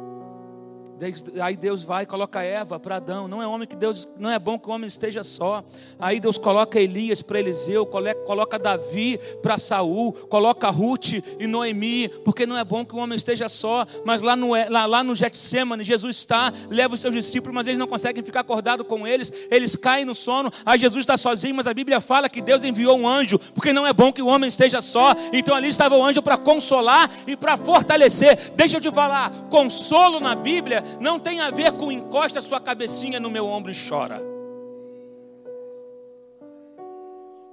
Aí 1.41 1.55
Deus 1.55 1.83
vai 1.83 2.05
coloca 2.05 2.41
Eva 2.43 2.79
para 2.79 2.97
Adão. 2.97 3.27
Não 3.27 3.41
é 3.41 3.47
homem 3.47 3.67
que 3.67 3.75
Deus, 3.75 4.07
não 4.17 4.29
é 4.29 4.37
bom 4.37 4.59
que 4.59 4.67
o 4.67 4.71
homem 4.71 4.87
esteja 4.87 5.23
só. 5.23 5.63
Aí 5.99 6.19
Deus 6.19 6.37
coloca 6.37 6.79
Elias 6.79 7.21
para 7.21 7.39
Eliseu, 7.39 7.85
coloca 7.85 8.59
Davi 8.59 9.19
para 9.41 9.57
Saul, 9.57 10.11
coloca 10.13 10.69
Ruth 10.69 11.13
e 11.39 11.47
Noemi, 11.47 12.09
porque 12.25 12.45
não 12.45 12.57
é 12.57 12.63
bom 12.63 12.85
que 12.85 12.95
o 12.95 12.97
homem 12.97 13.15
esteja 13.15 13.47
só. 13.47 13.85
Mas 14.03 14.21
lá 14.21 14.35
no 14.35 14.49
lá, 14.69 14.85
lá 14.85 15.03
no 15.03 15.15
Getsemane, 15.15 15.83
Jesus 15.83 16.17
está, 16.17 16.51
leva 16.69 16.93
os 16.93 16.99
seus 16.99 17.13
discípulos, 17.13 17.53
mas 17.53 17.67
eles 17.67 17.79
não 17.79 17.87
conseguem 17.87 18.23
ficar 18.23 18.41
acordados 18.41 18.85
com 18.85 19.07
eles. 19.07 19.31
Eles 19.49 19.75
caem 19.75 20.05
no 20.05 20.15
sono. 20.15 20.51
Aí 20.65 20.77
Jesus 20.77 21.03
está 21.03 21.17
sozinho, 21.17 21.55
mas 21.55 21.67
a 21.67 21.73
Bíblia 21.73 22.01
fala 22.01 22.29
que 22.29 22.41
Deus 22.41 22.63
enviou 22.63 22.97
um 22.97 23.07
anjo, 23.07 23.39
porque 23.53 23.71
não 23.71 23.85
é 23.85 23.93
bom 23.93 24.11
que 24.11 24.21
o 24.21 24.27
homem 24.27 24.47
esteja 24.47 24.81
só. 24.81 25.15
Então 25.31 25.55
ali 25.55 25.69
estava 25.69 25.95
o 25.95 26.03
anjo 26.03 26.21
para 26.21 26.37
consolar 26.37 27.09
e 27.25 27.37
para 27.37 27.57
fortalecer. 27.57 28.51
Deixa 28.55 28.77
eu 28.77 28.81
te 28.81 28.91
falar, 28.91 29.31
consolo 29.49 30.19
na 30.19 30.35
Bíblia 30.35 30.83
não 30.99 31.19
tem 31.19 31.41
a 31.41 31.49
ver 31.49 31.71
com 31.73 31.91
encosta 31.91 32.41
sua 32.41 32.59
cabecinha 32.59 33.19
no 33.19 33.29
meu 33.29 33.45
ombro 33.45 33.71
e 33.71 33.75
chora. 33.75 34.21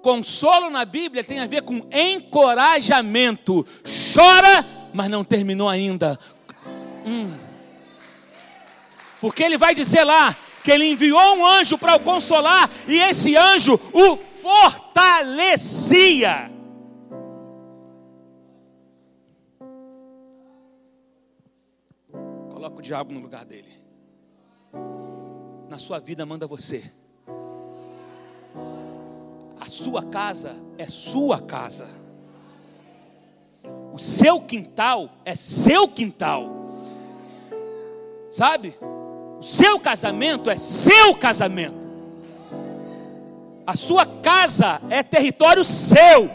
Consolo 0.03 0.71
na 0.71 0.85
Bíblia 0.85 1.25
tem 1.25 1.41
a 1.41 1.47
ver 1.47 1.63
com 1.63 1.85
encorajamento. 1.93 3.67
Chora, 4.15 4.65
mas 4.95 5.09
não 5.09 5.25
terminou 5.25 5.69
ainda. 5.69 6.17
Hum. 7.05 7.35
Porque 9.21 9.43
ele 9.43 9.59
vai 9.59 9.75
dizer 9.75 10.05
lá 10.05 10.37
que 10.63 10.71
ele 10.71 10.87
enviou 10.87 11.37
um 11.37 11.45
anjo 11.45 11.77
para 11.77 11.97
o 11.97 12.01
consolar 12.01 12.71
e 12.87 12.99
esse 12.99 13.37
anjo 13.37 13.75
o 13.93 14.17
fortalecia. 14.41 16.56
Coloca 22.77 22.79
o 22.79 22.83
diabo 22.83 23.13
no 23.13 23.21
lugar 23.21 23.45
dele. 23.45 23.73
Na 25.69 25.79
sua 25.79 25.99
vida 25.99 26.27
manda 26.27 26.47
você. 26.47 26.93
A 29.59 29.67
sua 29.67 30.03
casa 30.03 30.57
é 30.77 30.87
sua 30.87 31.41
casa. 31.41 31.89
O 33.95 33.99
seu 33.99 34.41
quintal 34.43 35.11
é 35.25 35.35
seu 35.35 35.89
quintal. 35.89 36.51
Sabe? 38.31 38.77
O 39.39 39.43
seu 39.43 39.81
casamento 39.81 40.51
é 40.51 40.59
seu 40.59 41.17
casamento. 41.17 41.87
A 43.67 43.75
sua 43.75 44.05
casa 44.05 44.83
é 44.91 45.03
território 45.03 45.65
seu. 45.65 46.31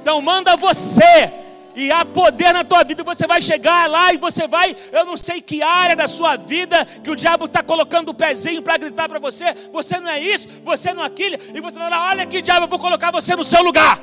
Então 0.00 0.20
manda 0.22 0.56
você 0.56 1.43
e 1.74 1.90
há 1.90 2.04
poder 2.04 2.52
na 2.52 2.64
tua 2.64 2.84
vida, 2.84 3.02
você 3.02 3.26
vai 3.26 3.42
chegar 3.42 3.88
lá 3.88 4.12
e 4.12 4.16
você 4.16 4.46
vai, 4.46 4.76
eu 4.92 5.04
não 5.04 5.16
sei 5.16 5.40
que 5.40 5.62
área 5.62 5.96
da 5.96 6.06
sua 6.06 6.36
vida 6.36 6.84
que 6.84 7.10
o 7.10 7.16
diabo 7.16 7.46
está 7.46 7.62
colocando 7.62 8.10
o 8.10 8.14
pezinho 8.14 8.62
para 8.62 8.76
gritar 8.76 9.08
para 9.08 9.18
você, 9.18 9.54
você 9.72 9.98
não 9.98 10.10
é 10.10 10.20
isso, 10.20 10.48
você 10.62 10.92
não 10.92 11.02
é 11.02 11.06
aquilo, 11.06 11.36
e 11.54 11.60
você 11.60 11.78
vai 11.78 11.90
falar, 11.90 12.10
olha 12.10 12.22
aqui 12.24 12.40
diabo, 12.40 12.66
eu 12.66 12.70
vou 12.70 12.78
colocar 12.78 13.10
você 13.10 13.34
no 13.34 13.44
seu 13.44 13.62
lugar. 13.62 14.00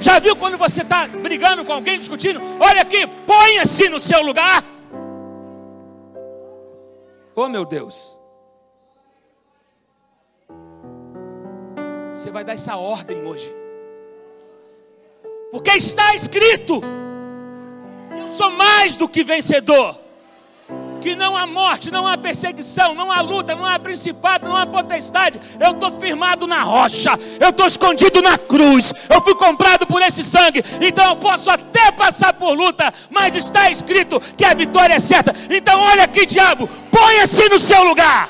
Já 0.00 0.18
viu 0.18 0.36
quando 0.36 0.56
você 0.56 0.82
está 0.82 1.08
brigando 1.08 1.64
com 1.64 1.72
alguém, 1.72 1.98
discutindo? 1.98 2.40
Olha 2.60 2.82
aqui, 2.82 3.06
ponha-se 3.26 3.88
no 3.88 3.98
seu 3.98 4.22
lugar. 4.22 4.62
Oh 7.34 7.48
meu 7.48 7.64
Deus. 7.64 8.16
Você 12.12 12.30
vai 12.30 12.44
dar 12.44 12.54
essa 12.54 12.76
ordem 12.76 13.24
hoje. 13.24 13.67
Porque 15.50 15.70
está 15.72 16.14
escrito: 16.14 16.82
Eu 18.10 18.30
sou 18.30 18.50
mais 18.50 18.96
do 18.96 19.08
que 19.08 19.24
vencedor. 19.24 19.98
Que 21.00 21.14
não 21.14 21.36
há 21.36 21.46
morte, 21.46 21.92
não 21.92 22.08
há 22.08 22.18
perseguição, 22.18 22.92
não 22.92 23.10
há 23.12 23.20
luta, 23.20 23.54
não 23.54 23.64
há 23.64 23.78
principado, 23.78 24.48
não 24.48 24.56
há 24.56 24.66
potestade. 24.66 25.40
Eu 25.60 25.70
estou 25.70 25.92
firmado 25.92 26.44
na 26.44 26.62
rocha, 26.62 27.12
eu 27.38 27.50
estou 27.50 27.66
escondido 27.66 28.20
na 28.20 28.36
cruz. 28.36 28.92
Eu 29.08 29.20
fui 29.20 29.34
comprado 29.36 29.86
por 29.86 30.02
esse 30.02 30.24
sangue, 30.24 30.62
então 30.80 31.10
eu 31.10 31.16
posso 31.16 31.50
até 31.50 31.92
passar 31.92 32.32
por 32.32 32.52
luta, 32.52 32.92
mas 33.10 33.36
está 33.36 33.70
escrito 33.70 34.20
que 34.36 34.44
a 34.44 34.54
vitória 34.54 34.94
é 34.94 34.98
certa. 34.98 35.32
Então, 35.48 35.80
olha 35.80 36.02
aqui, 36.02 36.26
diabo, 36.26 36.68
ponha-se 36.90 37.48
no 37.48 37.60
seu 37.60 37.84
lugar. 37.84 38.28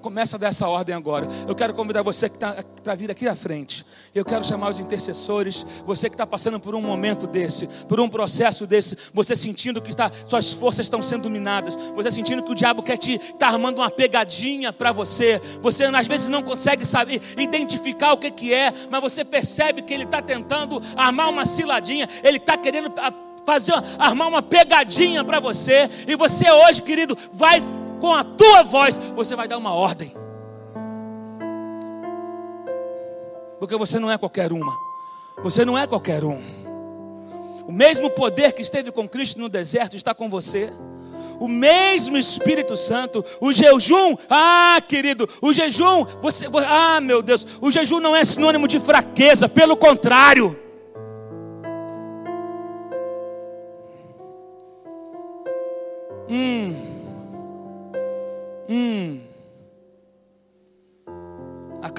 Começa 0.00 0.38
dessa 0.38 0.66
ordem 0.68 0.94
agora. 0.94 1.28
Eu 1.46 1.54
quero 1.54 1.74
convidar 1.74 2.02
você 2.02 2.28
que 2.28 2.36
está 2.36 2.56
para 2.82 2.94
vir 2.94 3.10
aqui 3.10 3.28
à 3.28 3.34
frente. 3.34 3.84
Eu 4.14 4.24
quero 4.24 4.44
chamar 4.44 4.70
os 4.70 4.78
intercessores. 4.78 5.64
Você 5.86 6.08
que 6.08 6.14
está 6.14 6.26
passando 6.26 6.58
por 6.58 6.74
um 6.74 6.80
momento 6.80 7.26
desse, 7.26 7.66
por 7.86 8.00
um 8.00 8.08
processo 8.08 8.66
desse, 8.66 8.96
você 9.12 9.36
sentindo 9.36 9.80
que 9.80 9.90
está, 9.90 10.10
suas 10.26 10.52
forças 10.52 10.86
estão 10.86 11.02
sendo 11.02 11.24
dominadas, 11.24 11.76
você 11.94 12.10
sentindo 12.10 12.42
que 12.42 12.50
o 12.50 12.54
diabo 12.54 12.82
quer 12.82 12.96
te 12.96 13.18
tá 13.38 13.48
armando 13.48 13.78
uma 13.78 13.90
pegadinha 13.90 14.72
para 14.72 14.92
você. 14.92 15.40
Você 15.60 15.84
às 15.84 16.06
vezes 16.06 16.28
não 16.28 16.42
consegue 16.42 16.84
saber 16.84 17.20
identificar 17.36 18.12
o 18.12 18.18
que, 18.18 18.30
que 18.30 18.54
é, 18.54 18.72
mas 18.90 19.00
você 19.00 19.24
percebe 19.24 19.82
que 19.82 19.92
ele 19.92 20.04
está 20.04 20.22
tentando 20.22 20.80
armar 20.96 21.28
uma 21.28 21.44
ciladinha. 21.44 22.08
Ele 22.22 22.38
está 22.38 22.56
querendo 22.56 22.92
ah, 22.96 23.12
fazer, 23.44 23.74
armar 23.98 24.28
uma 24.28 24.42
pegadinha 24.42 25.22
para 25.24 25.40
você. 25.40 25.88
E 26.06 26.16
você 26.16 26.50
hoje, 26.50 26.82
querido, 26.82 27.16
vai 27.32 27.62
com 28.00 28.14
a 28.14 28.24
tua 28.24 28.62
voz, 28.62 28.98
você 29.14 29.36
vai 29.36 29.46
dar 29.46 29.58
uma 29.58 29.74
ordem. 29.74 30.14
Porque 33.58 33.76
você 33.76 33.98
não 33.98 34.10
é 34.10 34.16
qualquer 34.16 34.52
uma. 34.52 34.72
Você 35.42 35.64
não 35.64 35.76
é 35.76 35.86
qualquer 35.86 36.24
um. 36.24 36.40
O 37.66 37.72
mesmo 37.72 38.10
poder 38.10 38.52
que 38.52 38.62
esteve 38.62 38.90
com 38.90 39.08
Cristo 39.08 39.38
no 39.38 39.48
deserto 39.48 39.96
está 39.96 40.14
com 40.14 40.28
você. 40.28 40.72
O 41.38 41.46
mesmo 41.48 42.18
Espírito 42.18 42.76
Santo, 42.76 43.24
o 43.40 43.52
jejum, 43.52 44.16
ah, 44.28 44.78
querido, 44.86 45.28
o 45.40 45.52
jejum, 45.52 46.04
você, 46.20 46.46
ah, 46.66 47.00
meu 47.00 47.22
Deus, 47.22 47.46
o 47.60 47.70
jejum 47.70 47.98
não 48.00 48.14
é 48.14 48.24
sinônimo 48.24 48.68
de 48.68 48.78
fraqueza, 48.78 49.48
pelo 49.48 49.76
contrário. 49.76 50.69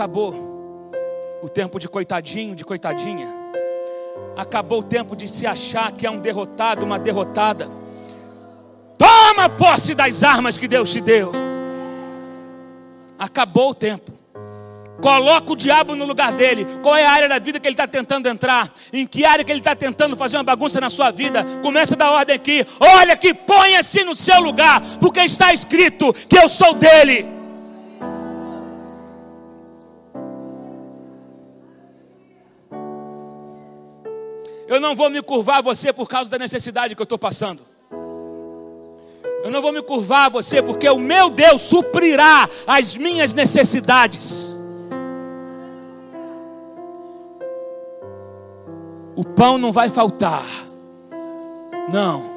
Acabou 0.01 0.33
o 1.43 1.47
tempo 1.47 1.77
de 1.77 1.87
coitadinho, 1.87 2.55
de 2.55 2.65
coitadinha. 2.65 3.27
Acabou 4.35 4.79
o 4.79 4.83
tempo 4.83 5.15
de 5.15 5.29
se 5.29 5.45
achar 5.45 5.91
que 5.91 6.07
é 6.07 6.09
um 6.09 6.17
derrotado, 6.17 6.83
uma 6.83 6.97
derrotada. 6.97 7.69
Toma 8.97 9.47
posse 9.47 9.93
das 9.93 10.23
armas 10.23 10.57
que 10.57 10.67
Deus 10.67 10.91
te 10.91 11.01
deu. 11.01 11.31
Acabou 13.19 13.69
o 13.69 13.75
tempo. 13.75 14.11
Coloca 14.99 15.53
o 15.53 15.55
diabo 15.55 15.95
no 15.95 16.07
lugar 16.07 16.31
dele. 16.31 16.65
Qual 16.81 16.95
é 16.95 17.05
a 17.05 17.11
área 17.11 17.29
da 17.29 17.37
vida 17.37 17.59
que 17.59 17.67
ele 17.67 17.75
está 17.75 17.85
tentando 17.85 18.27
entrar? 18.27 18.73
Em 18.91 19.05
que 19.05 19.23
área 19.23 19.45
que 19.45 19.51
ele 19.51 19.59
está 19.59 19.75
tentando 19.75 20.15
fazer 20.15 20.35
uma 20.37 20.43
bagunça 20.43 20.81
na 20.81 20.89
sua 20.89 21.11
vida? 21.11 21.45
Começa 21.61 21.93
a 21.93 21.97
dar 21.97 22.09
ordem 22.09 22.35
aqui. 22.35 22.65
Olha 22.79 23.15
que 23.15 23.35
ponha-se 23.35 24.03
no 24.03 24.15
seu 24.15 24.41
lugar, 24.41 24.81
porque 24.99 25.19
está 25.19 25.53
escrito 25.53 26.11
que 26.11 26.39
eu 26.39 26.49
sou 26.49 26.73
dele. 26.73 27.40
Eu 34.71 34.79
não 34.79 34.95
vou 34.95 35.09
me 35.09 35.21
curvar 35.21 35.57
a 35.57 35.61
você 35.61 35.91
por 35.91 36.07
causa 36.07 36.29
da 36.29 36.37
necessidade 36.37 36.95
que 36.95 37.01
eu 37.01 37.03
estou 37.03 37.17
passando. 37.17 37.61
Eu 39.43 39.51
não 39.51 39.61
vou 39.61 39.73
me 39.73 39.81
curvar 39.81 40.27
a 40.27 40.29
você 40.29 40.61
porque 40.61 40.89
o 40.89 40.97
meu 40.97 41.29
Deus 41.29 41.59
suprirá 41.59 42.49
as 42.65 42.95
minhas 42.95 43.33
necessidades. 43.33 44.55
O 49.13 49.25
pão 49.25 49.57
não 49.57 49.73
vai 49.73 49.89
faltar. 49.89 50.45
Não. 51.91 52.33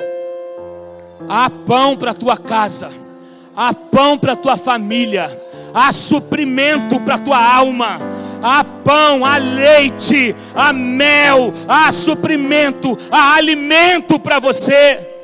Há 1.28 1.48
pão 1.48 1.96
para 1.96 2.12
tua 2.14 2.36
casa. 2.36 2.90
Há 3.54 3.72
pão 3.72 4.18
para 4.18 4.34
tua 4.34 4.56
família. 4.56 5.40
Há 5.72 5.92
suprimento 5.92 6.98
para 6.98 7.16
tua 7.16 7.38
alma. 7.38 8.23
Há 8.46 8.62
pão, 8.62 9.24
há 9.24 9.38
leite, 9.38 10.36
há 10.54 10.70
mel, 10.70 11.50
há 11.66 11.90
suprimento, 11.90 12.94
há 13.10 13.36
alimento 13.36 14.20
para 14.20 14.38
você. 14.38 15.14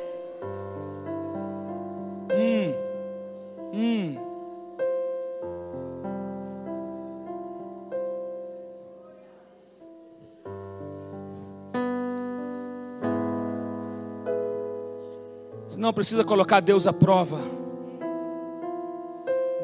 não 15.77 15.91
precisa 15.91 16.23
colocar 16.23 16.59
Deus 16.59 16.85
à 16.85 16.93
prova. 16.93 17.39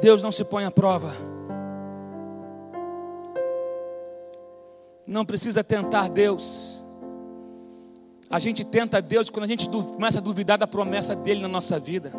Deus 0.02 0.24
não 0.24 0.32
se 0.32 0.44
põe 0.44 0.66
à 0.66 0.72
prova. 0.72 1.37
Não 5.08 5.26
precisa 5.26 5.64
tentar 5.64 6.10
Deus. 6.10 6.84
A 8.30 8.40
gente 8.40 8.66
tenta 8.66 9.02
Deus 9.02 9.30
quando 9.30 9.46
a 9.46 9.48
gente 9.48 9.70
começa 9.70 10.20
a 10.20 10.22
duvidar 10.22 10.58
da 10.58 10.68
promessa 10.68 11.16
dele 11.16 11.42
na 11.42 11.48
nossa 11.48 11.80
vida. 11.80 12.12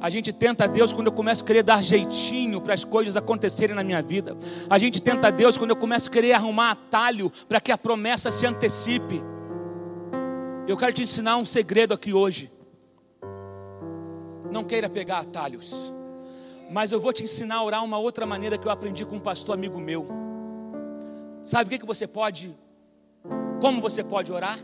A 0.00 0.08
gente 0.08 0.32
tenta 0.32 0.68
Deus 0.68 0.92
quando 0.92 1.08
eu 1.08 1.12
começo 1.12 1.42
a 1.42 1.46
querer 1.46 1.64
dar 1.64 1.82
jeitinho 1.82 2.60
para 2.60 2.72
as 2.72 2.84
coisas 2.84 3.16
acontecerem 3.16 3.74
na 3.74 3.82
minha 3.82 4.00
vida. 4.00 4.36
A 4.70 4.78
gente 4.78 5.02
tenta 5.02 5.30
Deus 5.30 5.58
quando 5.58 5.70
eu 5.70 5.76
começo 5.76 6.08
a 6.08 6.12
querer 6.12 6.32
arrumar 6.32 6.70
atalho 6.70 7.32
para 7.48 7.60
que 7.60 7.72
a 7.72 7.76
promessa 7.76 8.30
se 8.30 8.46
antecipe. 8.46 9.20
Eu 10.68 10.76
quero 10.76 10.92
te 10.92 11.02
ensinar 11.02 11.36
um 11.36 11.44
segredo 11.44 11.92
aqui 11.92 12.14
hoje. 12.14 12.50
Não 14.52 14.62
queira 14.62 14.88
pegar 14.88 15.18
atalhos. 15.18 15.74
Mas 16.70 16.92
eu 16.92 17.00
vou 17.00 17.12
te 17.12 17.24
ensinar 17.24 17.56
a 17.56 17.64
orar 17.64 17.84
uma 17.84 17.98
outra 17.98 18.24
maneira 18.24 18.56
que 18.56 18.68
eu 18.68 18.70
aprendi 18.70 19.04
com 19.04 19.16
um 19.16 19.20
pastor 19.20 19.56
amigo 19.56 19.80
meu. 19.80 20.29
Sabe 21.42 21.66
o 21.66 21.70
que, 21.70 21.78
que 21.78 21.86
você 21.86 22.06
pode, 22.06 22.56
como 23.60 23.80
você 23.80 24.04
pode 24.04 24.32
orar? 24.32 24.58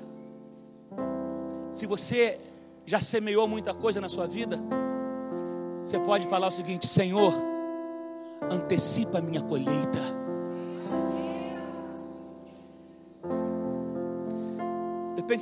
Se 1.71 1.87
você 1.87 2.39
já 2.85 3.01
semeou 3.01 3.47
muita 3.49 3.75
coisa 3.75 4.01
na 4.01 4.09
sua 4.09 4.27
vida, 4.27 4.59
você 5.83 5.99
pode 5.99 6.27
falar 6.27 6.49
o 6.49 6.53
seguinte: 6.53 6.87
Senhor, 6.87 7.35
antecipa 8.51 9.19
a 9.19 9.23
minha 9.23 9.43
colheita. 9.43 10.17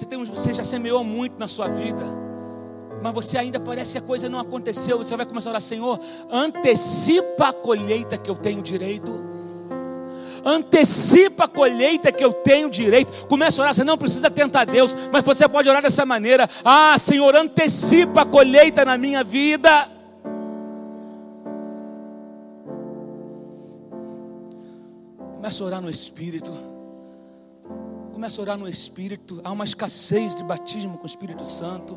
Tem, 0.08 0.24
você 0.24 0.54
já 0.54 0.64
semeou 0.64 1.04
muito 1.04 1.38
na 1.38 1.46
sua 1.46 1.68
vida 1.68 2.24
mas 3.04 3.12
você 3.12 3.36
ainda 3.36 3.60
parece 3.60 3.92
que 3.92 3.98
a 3.98 4.00
coisa 4.00 4.30
não 4.30 4.38
aconteceu. 4.38 4.96
Você 4.96 5.14
vai 5.14 5.26
começar 5.26 5.50
a 5.50 5.52
orar, 5.52 5.60
Senhor, 5.60 6.00
antecipa 6.30 7.48
a 7.48 7.52
colheita 7.52 8.16
que 8.16 8.30
eu 8.30 8.34
tenho 8.34 8.62
direito. 8.62 9.33
Antecipa 10.44 11.44
a 11.44 11.48
colheita 11.48 12.12
que 12.12 12.24
eu 12.24 12.32
tenho 12.32 12.68
direito. 12.68 13.26
Começa 13.26 13.60
a 13.60 13.62
orar, 13.62 13.74
você 13.74 13.84
não 13.84 13.96
precisa 13.96 14.30
tentar 14.30 14.64
Deus, 14.64 14.94
mas 15.12 15.24
você 15.24 15.48
pode 15.48 15.68
orar 15.68 15.82
dessa 15.82 16.04
maneira: 16.04 16.48
Ah, 16.64 16.96
Senhor, 16.98 17.34
antecipa 17.34 18.22
a 18.22 18.26
colheita 18.26 18.84
na 18.84 18.98
minha 18.98 19.24
vida. 19.24 19.88
Começa 25.36 25.62
a 25.62 25.66
orar 25.66 25.80
no 25.82 25.90
Espírito. 25.90 26.52
Começa 28.12 28.40
a 28.40 28.42
orar 28.42 28.56
no 28.56 28.68
Espírito. 28.68 29.40
Há 29.44 29.52
uma 29.52 29.64
escassez 29.64 30.34
de 30.34 30.42
batismo 30.42 30.96
com 30.96 31.04
o 31.04 31.06
Espírito 31.06 31.44
Santo. 31.44 31.96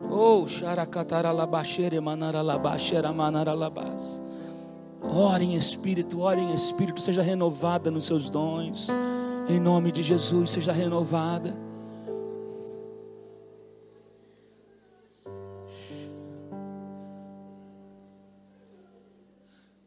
Oh, 0.00 0.46
xaracataralabaxere 0.46 2.00
manaralabaxera 2.00 3.12
manaralabás. 3.12 4.22
Ore 5.10 5.44
em 5.44 5.54
espírito, 5.54 6.20
ore 6.20 6.40
em 6.40 6.54
espírito, 6.54 7.00
seja 7.00 7.22
renovada 7.22 7.90
nos 7.90 8.04
seus 8.06 8.28
dons. 8.28 8.88
Em 9.48 9.58
nome 9.58 9.90
de 9.90 10.02
Jesus, 10.02 10.50
seja 10.50 10.72
renovada. 10.72 11.56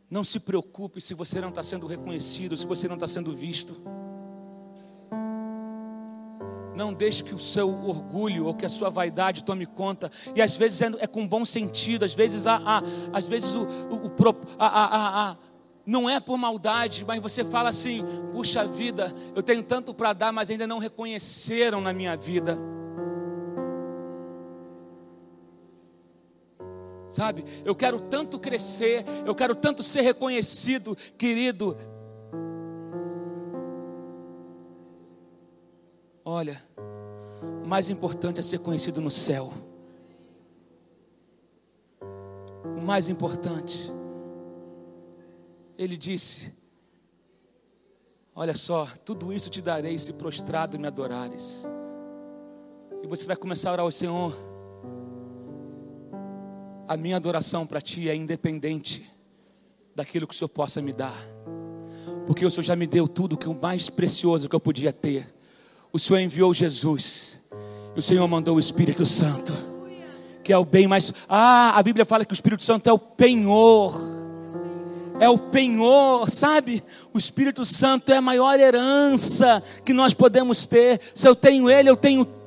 Não 0.09 0.25
se 0.25 0.41
preocupe 0.41 0.99
se 0.99 1.13
você 1.13 1.39
não 1.39 1.49
está 1.49 1.63
sendo 1.63 1.87
reconhecido, 1.87 2.57
se 2.57 2.65
você 2.65 2.87
não 2.87 2.95
está 2.95 3.07
sendo 3.07 3.33
visto. 3.33 3.81
Não 6.75 6.93
deixe 6.93 7.23
que 7.23 7.35
o 7.35 7.39
seu 7.39 7.69
orgulho 7.69 8.45
ou 8.45 8.53
que 8.53 8.65
a 8.65 8.69
sua 8.69 8.89
vaidade 8.89 9.43
tome 9.43 9.65
conta. 9.65 10.09
E 10.35 10.41
às 10.41 10.55
vezes 10.55 10.81
é, 10.81 10.91
é 10.99 11.07
com 11.07 11.27
bom 11.27 11.43
sentido, 11.43 12.05
às 12.05 12.13
vezes, 12.13 12.47
há, 12.47 12.61
há 12.63 12.83
às 13.11 13.27
vezes 13.27 13.53
o, 13.53 13.63
o, 13.63 14.07
o 14.07 14.13
a, 14.57 15.29
a, 15.29 15.37
não 15.85 16.09
é 16.09 16.19
por 16.19 16.37
maldade, 16.37 17.03
mas 17.05 17.21
você 17.21 17.43
fala 17.43 17.69
assim: 17.69 18.03
puxa 18.31 18.65
vida, 18.65 19.13
eu 19.35 19.43
tenho 19.43 19.63
tanto 19.63 19.93
para 19.93 20.13
dar, 20.13 20.31
mas 20.31 20.49
ainda 20.49 20.67
não 20.67 20.79
reconheceram 20.79 21.81
na 21.81 21.91
minha 21.91 22.15
vida. 22.15 22.57
Sabe, 27.09 27.43
eu 27.65 27.75
quero 27.75 27.99
tanto 27.99 28.39
crescer, 28.39 29.03
eu 29.25 29.35
quero 29.35 29.53
tanto 29.53 29.83
ser 29.83 30.01
reconhecido, 30.01 30.97
querido. 31.17 31.77
Olha, 36.23 36.63
o 37.63 37.67
mais 37.67 37.89
importante 37.89 38.39
é 38.39 38.43
ser 38.43 38.59
conhecido 38.59 39.01
no 39.01 39.11
céu. 39.11 39.51
O 42.77 42.81
mais 42.81 43.09
importante 43.09 43.91
Ele 45.81 45.97
disse: 45.97 46.53
Olha 48.35 48.55
só, 48.55 48.87
tudo 49.03 49.33
isso 49.33 49.49
te 49.49 49.63
darei 49.63 49.97
se 49.97 50.13
prostrado 50.13 50.77
me 50.77 50.85
adorares. 50.85 51.67
E 53.01 53.07
você 53.07 53.25
vai 53.25 53.35
começar 53.35 53.71
a 53.71 53.73
orar 53.73 53.85
ao 53.85 53.91
Senhor. 53.91 54.37
A 56.87 56.95
minha 56.95 57.15
adoração 57.15 57.65
para 57.65 57.81
ti 57.81 58.07
é 58.07 58.15
independente 58.15 59.11
daquilo 59.95 60.27
que 60.27 60.35
o 60.35 60.37
Senhor 60.37 60.49
possa 60.49 60.83
me 60.83 60.93
dar. 60.93 61.17
Porque 62.27 62.45
o 62.45 62.51
Senhor 62.51 62.63
já 62.63 62.75
me 62.75 62.85
deu 62.85 63.07
tudo 63.07 63.35
que 63.35 63.49
o 63.49 63.59
mais 63.59 63.89
precioso 63.89 64.47
que 64.47 64.55
eu 64.55 64.59
podia 64.59 64.93
ter. 64.93 65.33
O 65.93 65.99
Senhor 65.99 66.19
enviou 66.19 66.53
Jesus. 66.53 67.39
O 67.95 68.01
Senhor 68.01 68.27
mandou 68.27 68.55
o 68.55 68.59
Espírito 68.59 69.05
Santo. 69.05 69.53
Que 70.43 70.53
é 70.53 70.57
o 70.57 70.65
bem 70.65 70.87
mais. 70.87 71.13
Ah, 71.27 71.77
a 71.77 71.83
Bíblia 71.83 72.05
fala 72.05 72.25
que 72.25 72.33
o 72.33 72.35
Espírito 72.35 72.63
Santo 72.63 72.89
é 72.89 72.93
o 72.93 72.99
penhor 72.99 74.21
é 75.21 75.29
o 75.29 75.37
penhor, 75.37 76.31
sabe? 76.31 76.83
O 77.13 77.17
Espírito 77.19 77.63
Santo 77.63 78.11
é 78.11 78.17
a 78.17 78.21
maior 78.21 78.59
herança 78.59 79.61
que 79.85 79.93
nós 79.93 80.15
podemos 80.15 80.65
ter. 80.65 80.99
Se 81.13 81.27
eu 81.27 81.35
tenho 81.35 81.69
Ele, 81.69 81.91
eu 81.91 81.95
tenho 81.95 82.25
tudo. 82.25 82.40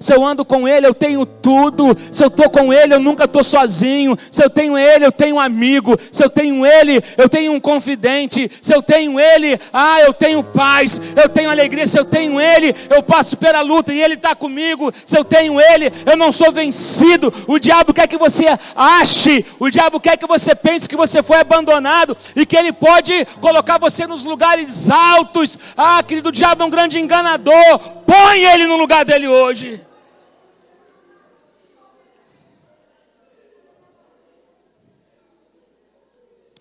Se 0.00 0.12
eu 0.12 0.24
ando 0.24 0.44
com 0.44 0.66
Ele, 0.66 0.86
eu 0.86 0.94
tenho 0.94 1.24
tudo. 1.24 1.96
Se 2.10 2.24
eu 2.24 2.28
estou 2.28 2.50
com 2.50 2.72
Ele, 2.72 2.94
eu 2.94 3.00
nunca 3.00 3.24
estou 3.24 3.44
sozinho. 3.44 4.16
Se 4.32 4.42
eu 4.42 4.50
tenho 4.50 4.76
Ele, 4.76 5.06
eu 5.06 5.12
tenho 5.12 5.36
um 5.36 5.40
amigo. 5.40 5.96
Se 6.10 6.24
eu 6.24 6.28
tenho 6.28 6.66
Ele, 6.66 7.00
eu 7.16 7.28
tenho 7.28 7.52
um 7.52 7.60
confidente. 7.60 8.50
Se 8.60 8.74
eu 8.74 8.82
tenho 8.82 9.20
Ele, 9.20 9.58
ah, 9.72 10.00
eu 10.00 10.12
tenho 10.12 10.42
paz. 10.42 11.00
Eu 11.14 11.28
tenho 11.28 11.50
alegria. 11.50 11.86
Se 11.86 11.98
eu 11.98 12.04
tenho 12.04 12.40
Ele, 12.40 12.74
eu 12.90 13.00
passo 13.00 13.36
pela 13.36 13.60
luta 13.60 13.92
e 13.92 14.02
Ele 14.02 14.14
está 14.14 14.34
comigo. 14.34 14.92
Se 15.06 15.16
eu 15.16 15.24
tenho 15.24 15.60
Ele, 15.60 15.92
eu 16.04 16.16
não 16.16 16.32
sou 16.32 16.50
vencido. 16.50 17.32
O 17.46 17.60
diabo 17.60 17.94
quer 17.94 18.08
que 18.08 18.16
você 18.16 18.46
ache. 18.74 19.46
O 19.60 19.70
diabo 19.70 20.00
quer 20.00 20.16
que 20.16 20.26
você 20.26 20.52
pense 20.54 20.88
que 20.88 20.96
você 20.96 21.22
foi 21.22 21.38
abandonado 21.38 22.16
e 22.34 22.44
que 22.44 22.56
Ele 22.56 22.72
pode 22.72 23.24
colocar 23.40 23.78
você 23.78 24.04
nos 24.04 24.24
lugares 24.24 24.90
altos. 24.90 25.56
Ah, 25.76 26.02
querido, 26.02 26.30
o 26.30 26.32
diabo 26.32 26.64
é 26.64 26.66
um 26.66 26.70
grande 26.70 26.98
enganador. 26.98 27.78
Põe 28.04 28.42
Ele 28.42 28.66
no 28.66 28.76
lugar 28.76 29.04
dele 29.04 29.27
hoje. 29.28 29.84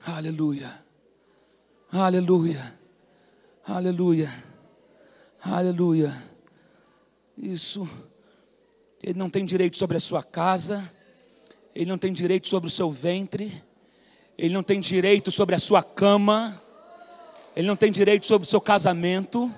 Aleluia. 0.05 0.73
Aleluia. 1.91 2.79
Aleluia. 3.65 4.31
Aleluia. 5.41 6.23
Isso. 7.37 7.89
Ele 9.01 9.17
não 9.17 9.29
tem 9.29 9.45
direito 9.45 9.77
sobre 9.77 9.97
a 9.97 9.99
sua 9.99 10.23
casa. 10.23 10.91
Ele 11.73 11.89
não 11.89 11.97
tem 11.97 12.13
direito 12.13 12.47
sobre 12.47 12.67
o 12.67 12.71
seu 12.71 12.89
ventre. 12.89 13.63
Ele 14.37 14.53
não 14.53 14.63
tem 14.63 14.79
direito 14.79 15.31
sobre 15.31 15.55
a 15.55 15.59
sua 15.59 15.83
cama. 15.83 16.61
Ele 17.55 17.67
não 17.67 17.75
tem 17.75 17.91
direito 17.91 18.25
sobre 18.25 18.47
o 18.47 18.49
seu 18.49 18.61
casamento 18.61 19.53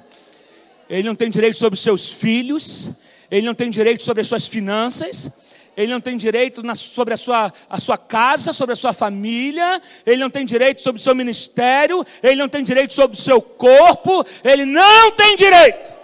ele 0.90 1.07
não 1.07 1.16
tem 1.16 1.30
direito 1.30 1.57
sobre 1.57 1.78
seus 1.78 2.11
filhos, 2.11 2.90
ele 3.30 3.45
não 3.45 3.53
tem 3.53 3.70
direito 3.70 4.02
sobre 4.02 4.22
as 4.22 4.28
suas 4.28 4.48
finanças, 4.48 5.32
ele 5.78 5.91
não 5.91 6.02
tem 6.02 6.18
direito 6.18 6.64
na, 6.64 6.74
sobre 6.74 7.14
a 7.14 7.18
sua, 7.18 7.53
a 7.70 7.80
sua 7.80 7.98
casa, 7.98 8.52
sobre 8.52 8.74
a 8.74 8.76
sua 8.76 8.91
família, 8.91 9.82
ele 10.06 10.18
não 10.18 10.30
tem 10.30 10.45
direito 10.45 10.82
sobre 10.82 10.99
o 10.99 11.03
seu 11.03 11.14
ministério, 11.14 12.03
ele 12.24 12.36
não 12.36 12.49
tem 12.49 12.64
direito 12.64 12.94
sobre 12.94 13.16
o 13.16 13.22
seu 13.22 13.40
corpo, 13.40 14.26
ele 14.44 14.66
não 14.66 15.11
tem 15.11 15.36
direito. 15.36 15.99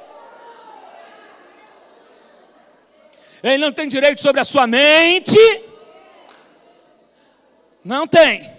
Ele 3.44 3.58
não 3.58 3.72
tem 3.72 3.88
direito 3.88 4.22
sobre 4.22 4.42
a 4.42 4.46
sua 4.46 4.66
mente. 4.66 5.38
Não 7.84 8.08
tem. 8.08 8.52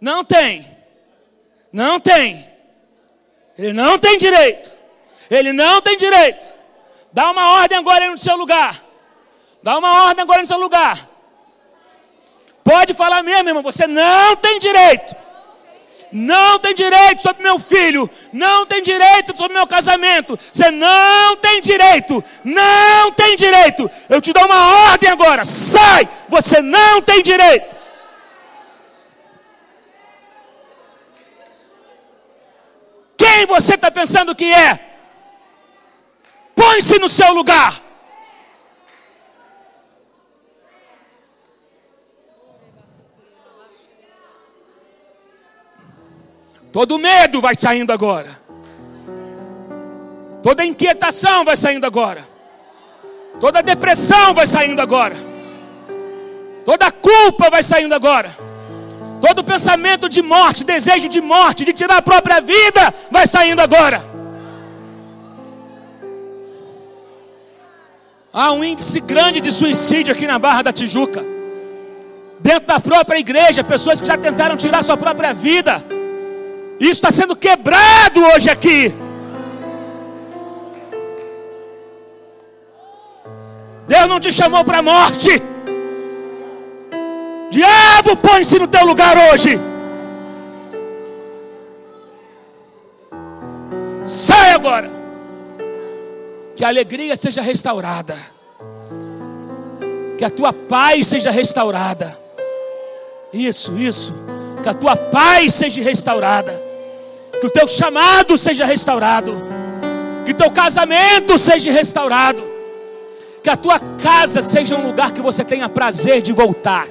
Não 0.00 0.22
tem. 0.22 0.66
Não 1.72 1.98
tem. 1.98 2.46
Ele 3.56 3.72
não 3.72 3.98
tem 3.98 4.18
direito. 4.18 4.79
Ele 5.30 5.52
não 5.52 5.80
tem 5.80 5.96
direito. 5.96 6.48
Dá 7.12 7.30
uma 7.30 7.60
ordem 7.60 7.78
agora 7.78 8.10
no 8.10 8.18
seu 8.18 8.36
lugar. 8.36 8.82
Dá 9.62 9.78
uma 9.78 10.06
ordem 10.06 10.22
agora 10.22 10.40
no 10.40 10.46
seu 10.46 10.58
lugar. 10.58 11.08
Pode 12.64 12.94
falar 12.94 13.22
mesmo, 13.22 13.48
irmão. 13.48 13.62
Você 13.62 13.86
não 13.86 14.36
tem 14.36 14.58
direito. 14.58 15.14
Não 16.12 16.58
tem 16.58 16.74
direito 16.74 17.22
sobre 17.22 17.42
meu 17.42 17.58
filho. 17.58 18.10
Não 18.32 18.66
tem 18.66 18.82
direito 18.82 19.36
sobre 19.36 19.56
meu 19.56 19.66
casamento. 19.66 20.38
Você 20.52 20.70
não 20.70 21.36
tem 21.36 21.60
direito. 21.60 22.22
Não 22.42 23.12
tem 23.12 23.36
direito. 23.36 23.88
Eu 24.08 24.20
te 24.20 24.32
dou 24.32 24.44
uma 24.44 24.90
ordem 24.90 25.08
agora. 25.08 25.44
Sai. 25.44 26.08
Você 26.28 26.60
não 26.60 27.00
tem 27.00 27.22
direito. 27.22 27.76
Quem 33.16 33.46
você 33.46 33.74
está 33.74 33.90
pensando 33.90 34.34
que 34.34 34.52
é? 34.52 34.89
Põe-se 36.60 36.98
no 36.98 37.08
seu 37.08 37.32
lugar. 37.32 37.80
Todo 46.70 46.98
medo 46.98 47.40
vai 47.40 47.54
saindo 47.54 47.90
agora. 47.92 48.38
Toda 50.42 50.62
inquietação 50.62 51.46
vai 51.46 51.56
saindo 51.56 51.86
agora. 51.86 52.28
Toda 53.40 53.62
depressão 53.62 54.34
vai 54.34 54.46
saindo 54.46 54.82
agora. 54.82 55.16
Toda 56.66 56.92
culpa 56.92 57.48
vai 57.48 57.62
saindo 57.62 57.94
agora. 57.94 58.36
Todo 59.18 59.42
pensamento 59.42 60.10
de 60.10 60.20
morte, 60.20 60.62
desejo 60.62 61.08
de 61.08 61.22
morte, 61.22 61.64
de 61.64 61.72
tirar 61.72 61.96
a 61.96 62.02
própria 62.02 62.38
vida, 62.40 62.94
vai 63.10 63.26
saindo 63.26 63.60
agora. 63.60 64.09
Há 68.32 68.52
um 68.52 68.62
índice 68.62 69.00
grande 69.00 69.40
de 69.40 69.50
suicídio 69.50 70.12
aqui 70.12 70.24
na 70.24 70.38
Barra 70.38 70.62
da 70.62 70.72
Tijuca. 70.72 71.24
Dentro 72.38 72.68
da 72.68 72.78
própria 72.78 73.18
igreja, 73.18 73.64
pessoas 73.64 74.00
que 74.00 74.06
já 74.06 74.16
tentaram 74.16 74.56
tirar 74.56 74.84
sua 74.84 74.96
própria 74.96 75.34
vida. 75.34 75.84
Isso 76.78 76.92
está 76.92 77.10
sendo 77.10 77.34
quebrado 77.34 78.24
hoje 78.24 78.48
aqui. 78.48 78.94
Deus 83.88 84.08
não 84.08 84.20
te 84.20 84.32
chamou 84.32 84.64
para 84.64 84.78
a 84.78 84.82
morte. 84.82 85.42
Diabo, 87.50 88.16
põe-se 88.16 88.60
no 88.60 88.68
teu 88.68 88.86
lugar 88.86 89.16
hoje. 89.18 89.58
Sai 94.04 94.52
agora 94.52 94.99
que 96.60 96.64
a 96.66 96.68
alegria 96.68 97.16
seja 97.16 97.40
restaurada, 97.40 98.18
que 100.18 100.22
a 100.22 100.28
tua 100.28 100.52
paz 100.52 101.06
seja 101.06 101.30
restaurada. 101.30 102.18
Isso, 103.32 103.78
isso, 103.78 104.12
que 104.62 104.68
a 104.68 104.74
tua 104.74 104.94
paz 104.94 105.54
seja 105.54 105.80
restaurada, 105.82 106.52
que 107.40 107.46
o 107.46 107.50
teu 107.50 107.66
chamado 107.66 108.36
seja 108.36 108.66
restaurado, 108.66 109.42
que 110.26 110.32
o 110.32 110.34
teu 110.34 110.50
casamento 110.50 111.38
seja 111.38 111.72
restaurado, 111.72 112.44
que 113.42 113.48
a 113.48 113.56
tua 113.56 113.80
casa 113.80 114.42
seja 114.42 114.76
um 114.76 114.86
lugar 114.86 115.12
que 115.12 115.22
você 115.22 115.42
tenha 115.42 115.66
prazer 115.66 116.20
de 116.20 116.30
voltar. 116.30 116.86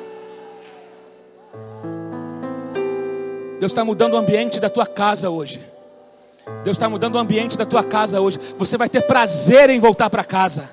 Deus 3.60 3.72
está 3.72 3.86
mudando 3.86 4.14
o 4.14 4.18
ambiente 4.18 4.60
da 4.60 4.68
tua 4.68 4.88
casa 4.88 5.30
hoje. 5.30 5.69
Deus 6.64 6.78
está 6.78 6.90
mudando 6.90 7.16
o 7.16 7.18
ambiente 7.18 7.58
da 7.58 7.66
tua 7.66 7.84
casa 7.84 8.20
hoje. 8.20 8.40
Você 8.58 8.78
vai 8.78 8.90
ter 8.90 9.02
prazer 9.02 9.70
em 9.70 9.80
voltar 9.80 10.10
para 10.10 10.24
casa. 10.24 10.70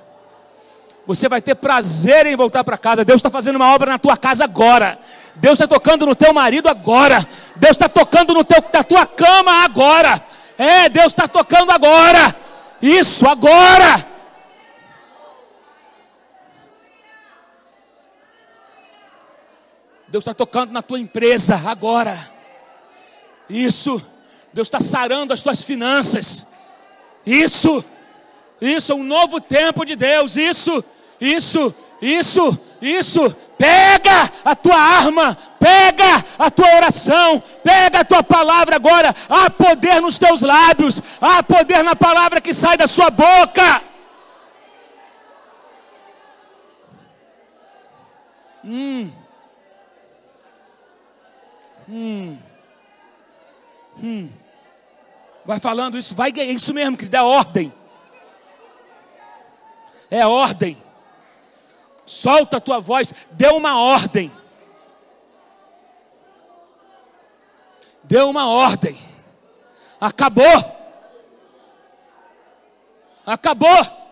Você 1.07 1.29
vai 1.29 1.41
ter 1.41 1.55
prazer 1.55 2.27
em 2.27 2.35
voltar 2.35 2.65
para 2.65 2.77
casa. 2.77 3.05
Deus 3.05 3.19
está 3.19 3.31
fazendo 3.31 3.57
uma 3.57 3.73
obra 3.73 3.93
na 3.93 3.99
tua 3.99 4.17
casa 4.17 4.45
agora. 4.45 4.99
Deus 5.37 5.61
está 5.61 5.69
tocando 5.69 6.05
no 6.05 6.17
teu 6.17 6.33
marido 6.33 6.69
agora. 6.69 7.25
Deus 7.55 7.73
está 7.73 7.89
tocando 7.89 8.35
no 8.35 8.45
teu, 8.45 8.63
na 8.73 8.83
tua 8.83 9.07
cama 9.07 9.65
agora. 9.65 10.21
É, 10.59 10.89
Deus 10.89 11.07
está 11.07 11.29
tocando 11.29 11.71
agora. 11.71 12.35
Isso, 12.83 13.27
agora. 13.27 14.05
Deus 20.09 20.23
está 20.23 20.35
tocando 20.35 20.73
na 20.73 20.83
tua 20.83 20.99
empresa 20.99 21.61
agora. 21.65 22.31
Isso. 23.49 24.05
Deus 24.57 24.69
está 24.69 24.81
sarando 24.81 25.35
as 25.35 25.43
tuas 25.43 25.63
finanças. 25.63 26.47
Isso, 27.27 27.85
isso, 28.59 28.91
é 28.91 28.95
um 28.95 29.05
novo 29.05 29.39
tempo 29.39 29.85
de 29.85 29.95
Deus. 29.95 30.35
Isso, 30.35 30.83
isso, 31.21 31.75
isso, 32.01 32.59
isso. 32.81 33.37
Pega 33.59 34.33
a 34.43 34.57
tua 34.57 34.79
arma, 34.79 35.37
pega 35.61 36.25
a 36.39 36.51
tua 36.51 36.75
oração, 36.75 37.43
pega 37.63 38.01
a 38.01 38.05
tua 38.05 38.23
palavra 38.23 38.77
agora. 38.77 39.15
Há 39.29 39.51
poder 39.51 40.01
nos 40.01 40.19
teus 40.19 40.41
lábios, 40.41 41.03
há 41.21 41.43
poder 41.43 41.85
na 41.85 41.95
palavra 41.95 42.41
que 42.41 42.55
sai 42.55 42.79
da 42.79 42.87
sua 42.87 43.11
boca. 43.11 43.83
Hum. 48.65 49.13
Hum. 51.87 52.39
Hum. 54.03 54.31
Vai 55.47 55.61
falando 55.61 55.97
isso, 55.97 56.13
vai, 56.13 56.33
é 56.37 56.45
isso 56.45 56.75
mesmo, 56.75 56.97
que 56.97 57.07
dá 57.07 57.23
ordem. 57.23 57.73
É 60.11 60.27
ordem. 60.27 60.77
Solta 62.05 62.57
a 62.57 62.61
tua 62.61 62.81
voz, 62.81 63.15
dê 63.31 63.47
uma 63.49 63.79
ordem. 63.81 64.33
Deu 68.03 68.29
uma 68.29 68.49
ordem. 68.49 68.97
Acabou. 70.01 70.77
Acabou. 73.25 74.07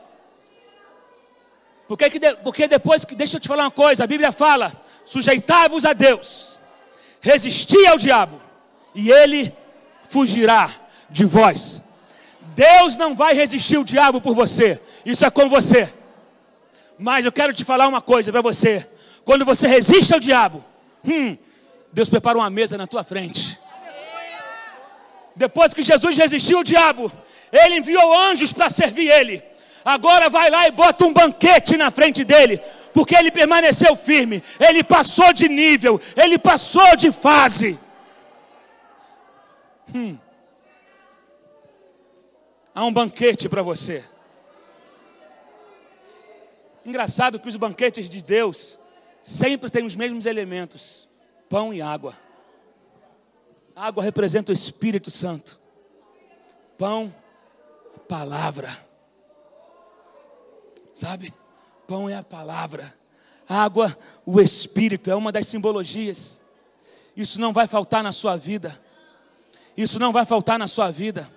Porque, 1.88 2.20
porque 2.44 2.68
depois 2.68 3.04
que, 3.04 3.14
deixa 3.16 3.36
eu 3.36 3.40
te 3.40 3.48
falar 3.48 3.64
uma 3.64 3.70
coisa, 3.72 4.04
a 4.04 4.06
Bíblia 4.06 4.30
fala: 4.30 4.72
sujeitai-vos 5.04 5.84
a 5.84 5.92
Deus, 5.92 6.60
resisti 7.20 7.86
ao 7.86 7.98
diabo, 7.98 8.40
e 8.94 9.10
ele 9.10 9.54
fugirá 10.08 10.83
de 11.10 11.24
vós. 11.24 11.82
Deus 12.54 12.96
não 12.96 13.14
vai 13.14 13.34
resistir 13.34 13.78
o 13.78 13.84
diabo 13.84 14.20
por 14.20 14.34
você, 14.34 14.80
isso 15.04 15.24
é 15.24 15.30
com 15.30 15.48
você. 15.48 15.92
Mas 16.98 17.24
eu 17.24 17.32
quero 17.32 17.52
te 17.52 17.64
falar 17.64 17.88
uma 17.88 18.00
coisa 18.00 18.30
para 18.30 18.40
você: 18.40 18.86
quando 19.24 19.44
você 19.44 19.66
resiste 19.66 20.14
ao 20.14 20.20
diabo, 20.20 20.64
hum, 21.04 21.36
Deus 21.92 22.08
prepara 22.08 22.38
uma 22.38 22.50
mesa 22.50 22.78
na 22.78 22.86
tua 22.86 23.02
frente. 23.02 23.58
Depois 25.36 25.74
que 25.74 25.82
Jesus 25.82 26.16
resistiu 26.16 26.58
ao 26.58 26.64
diabo, 26.64 27.10
ele 27.52 27.76
enviou 27.78 28.16
anjos 28.16 28.52
para 28.52 28.70
servir 28.70 29.08
ele. 29.10 29.42
Agora 29.84 30.30
vai 30.30 30.48
lá 30.48 30.66
e 30.66 30.70
bota 30.70 31.04
um 31.04 31.12
banquete 31.12 31.76
na 31.76 31.90
frente 31.90 32.24
dele, 32.24 32.60
porque 32.92 33.14
ele 33.14 33.30
permaneceu 33.30 33.94
firme, 33.96 34.42
ele 34.58 34.82
passou 34.82 35.32
de 35.32 35.48
nível, 35.48 36.00
ele 36.16 36.38
passou 36.38 36.96
de 36.96 37.12
fase. 37.12 37.78
Hum. 39.94 40.16
Há 42.74 42.84
um 42.84 42.92
banquete 42.92 43.48
para 43.48 43.62
você. 43.62 44.04
Engraçado 46.84 47.38
que 47.38 47.48
os 47.48 47.54
banquetes 47.54 48.10
de 48.10 48.22
Deus 48.22 48.78
sempre 49.22 49.70
têm 49.70 49.86
os 49.86 49.94
mesmos 49.94 50.26
elementos: 50.26 51.08
pão 51.48 51.72
e 51.72 51.80
água. 51.80 52.16
A 53.76 53.86
água 53.86 54.02
representa 54.02 54.50
o 54.50 54.54
Espírito 54.54 55.08
Santo. 55.08 55.60
Pão, 56.76 57.14
palavra. 58.08 58.76
Sabe? 60.92 61.32
Pão 61.86 62.08
é 62.08 62.16
a 62.16 62.24
palavra. 62.24 62.92
Água, 63.48 63.96
o 64.26 64.40
Espírito, 64.40 65.10
é 65.10 65.14
uma 65.14 65.30
das 65.30 65.46
simbologias. 65.46 66.40
Isso 67.16 67.40
não 67.40 67.52
vai 67.52 67.68
faltar 67.68 68.02
na 68.02 68.10
sua 68.10 68.36
vida. 68.36 68.80
Isso 69.76 69.98
não 69.98 70.12
vai 70.12 70.24
faltar 70.24 70.58
na 70.58 70.66
sua 70.66 70.90
vida 70.90 71.30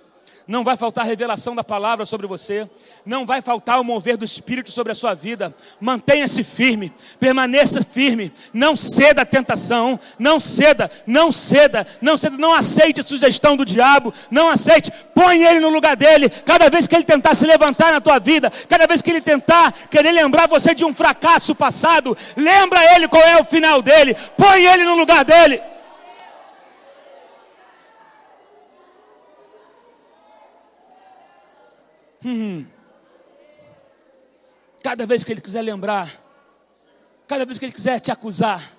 não 0.47 0.63
vai 0.63 0.77
faltar 0.77 1.05
revelação 1.05 1.53
da 1.53 1.63
palavra 1.63 2.05
sobre 2.05 2.25
você, 2.25 2.67
não 3.05 3.25
vai 3.25 3.41
faltar 3.41 3.79
o 3.81 3.83
mover 3.83 4.15
do 4.15 4.23
Espírito 4.23 4.71
sobre 4.71 4.91
a 4.91 4.95
sua 4.95 5.13
vida. 5.13 5.53
Mantenha-se 5.79 6.43
firme, 6.43 6.93
permaneça 7.19 7.83
firme, 7.83 8.31
não 8.53 8.75
ceda 8.75 9.23
à 9.23 9.25
tentação, 9.25 9.99
não 10.17 10.39
ceda, 10.39 10.89
não 11.05 11.31
ceda, 11.31 11.85
não 12.01 12.17
ceda, 12.17 12.37
não 12.37 12.53
aceite 12.53 13.01
a 13.01 13.03
sugestão 13.03 13.57
do 13.57 13.65
diabo, 13.65 14.13
não 14.31 14.47
aceite, 14.47 14.91
põe 15.13 15.43
ele 15.43 15.59
no 15.59 15.69
lugar 15.69 15.95
dele. 15.97 16.29
Cada 16.29 16.69
vez 16.69 16.87
que 16.87 16.95
ele 16.95 17.03
tentar 17.03 17.35
se 17.35 17.45
levantar 17.45 17.91
na 17.91 17.99
tua 17.99 18.19
vida, 18.19 18.49
cada 18.69 18.87
vez 18.87 19.01
que 19.01 19.09
ele 19.09 19.21
tentar 19.21 19.73
querer 19.91 20.11
lembrar 20.11 20.47
você 20.47 20.73
de 20.73 20.85
um 20.85 20.93
fracasso 20.93 21.53
passado, 21.53 22.17
lembra 22.37 22.95
ele 22.95 23.07
qual 23.07 23.23
é 23.23 23.41
o 23.41 23.45
final 23.45 23.81
dele, 23.81 24.15
põe 24.37 24.63
ele 24.65 24.85
no 24.85 24.95
lugar 24.95 25.25
dele. 25.25 25.61
Hum. 32.27 32.65
Cada 34.83 35.05
vez 35.05 35.23
que 35.23 35.31
ele 35.31 35.39
quiser 35.39 35.61
lembrar, 35.61 36.11
cada 37.25 37.45
vez 37.45 37.57
que 37.57 37.63
ele 37.63 37.71
quiser 37.71 38.01
te 38.01 38.11
acusar, 38.11 38.69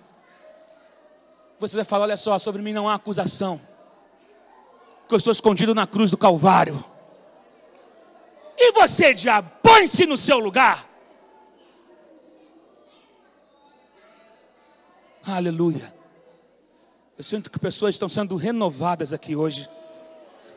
você 1.58 1.76
vai 1.76 1.84
falar: 1.84 2.04
olha 2.04 2.16
só, 2.18 2.38
sobre 2.38 2.60
mim 2.60 2.74
não 2.74 2.86
há 2.86 2.94
acusação, 2.94 3.58
porque 5.00 5.14
eu 5.14 5.16
estou 5.16 5.32
escondido 5.32 5.74
na 5.74 5.86
cruz 5.86 6.10
do 6.10 6.18
Calvário. 6.18 6.84
E 8.58 8.70
você, 8.72 9.14
diabo, 9.14 9.50
põe-se 9.62 10.04
no 10.04 10.18
seu 10.18 10.38
lugar. 10.38 10.86
Aleluia. 15.24 15.94
Eu 17.16 17.24
sinto 17.24 17.50
que 17.50 17.58
pessoas 17.58 17.94
estão 17.94 18.10
sendo 18.10 18.36
renovadas 18.36 19.14
aqui 19.14 19.34
hoje, 19.34 19.70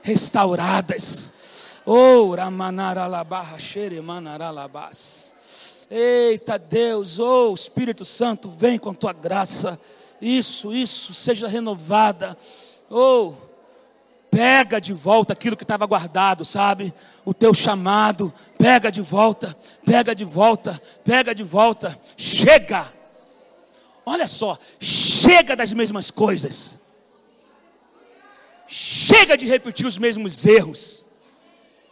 restauradas 0.01 1.40
Oh, 1.85 2.35
Ramanaralabarra 2.35 3.59
Xeremanaralabás. 3.59 5.31
Eita 5.89 6.57
Deus, 6.57 7.19
oh 7.19 7.53
Espírito 7.53 8.05
Santo, 8.05 8.49
vem 8.49 8.77
com 8.77 8.91
a 8.91 8.93
tua 8.93 9.11
graça. 9.11 9.79
Isso, 10.21 10.73
isso, 10.73 11.13
seja 11.13 11.47
renovada. 11.47 12.37
Oh, 12.89 13.33
pega 14.29 14.79
de 14.79 14.93
volta 14.93 15.33
aquilo 15.33 15.57
que 15.57 15.63
estava 15.63 15.85
guardado, 15.85 16.45
sabe? 16.45 16.93
O 17.25 17.33
teu 17.33 17.53
chamado, 17.53 18.33
pega 18.57 18.89
de 18.89 19.01
volta, 19.01 19.57
pega 19.83 20.15
de 20.15 20.23
volta, 20.23 20.81
pega 21.03 21.35
de 21.35 21.43
volta. 21.43 21.99
Chega. 22.15 22.93
Olha 24.05 24.27
só, 24.27 24.57
chega 24.79 25.55
das 25.55 25.73
mesmas 25.73 26.09
coisas. 26.09 26.79
Chega 28.67 29.35
de 29.35 29.45
repetir 29.45 29.85
os 29.85 29.97
mesmos 29.97 30.45
erros. 30.45 31.05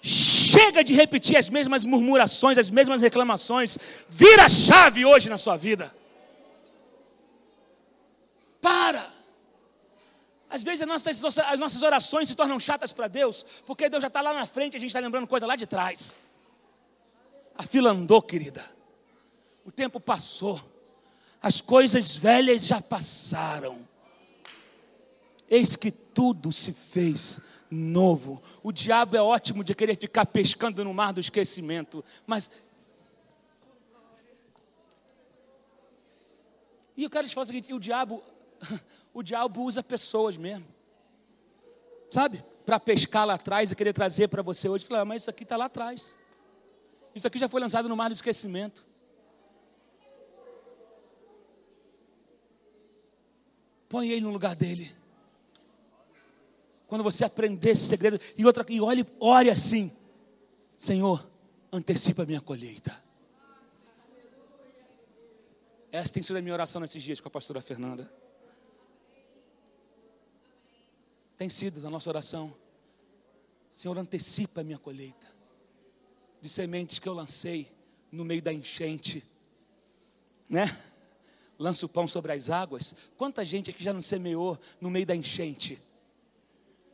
Chega 0.02 0.84
de 0.84 0.94
repetir 0.94 1.38
as 1.38 1.50
mesmas 1.50 1.84
murmurações, 1.84 2.58
as 2.58 2.70
mesmas 2.70 3.02
reclamações. 3.02 3.78
Vira 4.10 4.46
a 4.46 4.50
chave 4.50 5.06
hoje 5.06 5.30
na 5.30 5.38
sua 5.38 5.58
vida. 5.58 5.94
Para. 8.62 9.08
Às 10.50 10.64
vezes 10.64 10.82
as 10.82 10.88
nossas, 10.88 11.40
as 11.40 11.60
nossas 11.60 11.84
orações 11.84 12.30
se 12.30 12.36
tornam 12.36 12.60
chatas 12.60 12.92
para 12.92 13.08
Deus, 13.08 13.46
porque 13.66 13.90
Deus 13.90 14.02
já 14.02 14.08
está 14.08 14.22
lá 14.22 14.34
na 14.34 14.48
frente 14.48 14.74
e 14.74 14.78
a 14.78 14.80
gente 14.80 14.90
está 14.90 15.00
lembrando 15.00 15.28
coisa 15.28 15.46
lá 15.46 15.56
de 15.56 15.68
trás. 15.68 16.18
A 17.56 17.64
fila 17.64 17.92
andou, 17.92 18.22
querida. 18.22 18.66
O 19.66 19.72
tempo 19.72 20.00
passou. 20.00 20.60
As 21.42 21.62
coisas 21.62 22.16
velhas 22.16 22.66
já 22.66 22.82
passaram. 22.82 23.88
Eis 25.50 25.76
que 25.76 25.92
tudo 25.92 26.52
se 26.52 26.74
fez 26.74 27.40
novo. 27.70 28.42
O 28.64 28.72
diabo 28.72 29.16
é 29.16 29.22
ótimo 29.22 29.64
de 29.64 29.76
querer 29.76 29.98
ficar 29.98 30.26
pescando 30.26 30.84
no 30.84 30.94
mar 30.94 31.14
do 31.14 31.20
esquecimento, 31.20 32.04
mas. 32.26 32.50
E 36.98 37.04
eu 37.04 37.10
quero 37.10 37.28
te 37.28 37.34
falar 37.34 37.44
o 37.44 37.48
seguinte: 37.48 37.74
o 37.74 37.80
diabo, 37.80 38.24
o 39.14 39.22
diabo 39.22 39.64
usa 39.64 39.84
pessoas 39.84 40.38
mesmo, 40.38 40.68
sabe? 42.10 42.44
Para 42.66 42.80
pescar 42.80 43.26
lá 43.26 43.36
atrás 43.36 43.72
e 43.72 43.76
querer 43.76 43.94
trazer 43.94 44.28
para 44.28 44.42
você 44.42 44.68
hoje. 44.68 44.86
Falar, 44.86 45.02
ah, 45.02 45.06
mas 45.06 45.24
isso 45.24 45.30
aqui 45.30 45.44
está 45.44 45.58
lá 45.58 45.66
atrás. 45.66 46.20
Isso 47.14 47.26
aqui 47.26 47.40
já 47.40 47.50
foi 47.50 47.60
lançado 47.60 47.90
no 47.90 47.96
mar 47.96 48.10
do 48.10 48.14
esquecimento. 48.14 48.86
Põe 53.88 54.10
ele 54.10 54.22
no 54.22 54.30
lugar 54.30 54.56
dele. 54.56 54.99
Quando 56.90 57.04
você 57.04 57.24
aprender 57.24 57.70
esse 57.70 57.86
segredo, 57.86 58.20
e 58.36 58.44
outra, 58.44 58.66
e 58.68 58.82
olhe, 58.82 59.06
ore 59.20 59.48
assim: 59.52 59.96
Senhor, 60.76 61.30
antecipa 61.72 62.24
a 62.24 62.26
minha 62.26 62.42
colheita. 62.42 63.04
Essa 65.92 66.14
tem 66.14 66.24
sido 66.24 66.38
a 66.38 66.42
minha 66.42 66.54
oração 66.54 66.82
nesses 66.82 67.04
dias 67.04 67.22
com 67.22 67.28
a 67.28 67.32
pastora 67.32 67.62
Fernanda. 67.62 68.12
Tem 71.38 71.48
sido 71.48 71.86
a 71.86 71.92
nossa 71.92 72.10
oração. 72.10 72.56
Senhor, 73.70 73.96
antecipa 73.96 74.62
a 74.62 74.64
minha 74.64 74.80
colheita. 74.80 75.28
De 76.42 76.50
sementes 76.50 76.98
que 76.98 77.08
eu 77.08 77.14
lancei 77.14 77.72
no 78.12 78.26
meio 78.26 78.42
da 78.42 78.52
enchente. 78.52 79.24
Né? 80.50 80.66
Lança 81.58 81.86
o 81.86 81.90
pão 81.90 82.08
sobre 82.08 82.32
as 82.32 82.50
águas. 82.50 82.96
Quanta 83.16 83.46
gente 83.46 83.70
aqui 83.70 83.84
já 83.84 83.94
não 83.94 84.02
semeou 84.02 84.58
no 84.82 84.90
meio 84.90 85.06
da 85.06 85.16
enchente? 85.16 85.80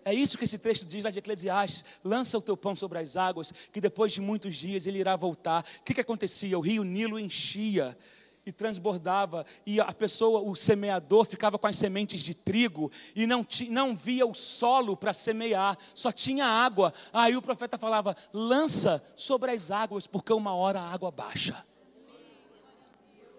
É 0.07 0.13
isso 0.13 0.37
que 0.37 0.43
esse 0.43 0.59
texto 0.59 0.85
diz 0.85 1.03
lá 1.03 1.09
de 1.09 1.17
Eclesiastes: 1.17 1.83
lança 2.03 2.37
o 2.37 2.41
teu 2.41 2.55
pão 2.55 2.75
sobre 2.75 2.99
as 2.99 3.17
águas, 3.17 3.51
que 3.73 3.81
depois 3.81 4.13
de 4.13 4.21
muitos 4.21 4.55
dias 4.55 4.85
ele 4.85 4.99
irá 4.99 5.15
voltar. 5.15 5.65
O 5.79 5.83
que, 5.83 5.95
que 5.95 6.01
acontecia? 6.01 6.57
O 6.57 6.61
rio 6.61 6.83
Nilo 6.83 7.19
enchia 7.19 7.97
e 8.45 8.51
transbordava, 8.51 9.43
e 9.65 9.81
a 9.81 9.91
pessoa, 9.91 10.39
o 10.39 10.55
semeador, 10.55 11.25
ficava 11.25 11.57
com 11.57 11.65
as 11.65 11.79
sementes 11.79 12.21
de 12.21 12.35
trigo 12.35 12.91
e 13.15 13.25
não, 13.25 13.43
não 13.69 13.95
via 13.95 14.27
o 14.27 14.35
solo 14.35 14.95
para 14.95 15.11
semear, 15.11 15.75
só 15.95 16.11
tinha 16.11 16.45
água. 16.45 16.93
Aí 17.11 17.35
o 17.35 17.41
profeta 17.41 17.75
falava: 17.75 18.15
lança 18.31 19.03
sobre 19.15 19.49
as 19.49 19.71
águas, 19.71 20.05
porque 20.05 20.31
uma 20.31 20.53
hora 20.53 20.79
a 20.79 20.93
água 20.93 21.09
baixa. 21.09 21.65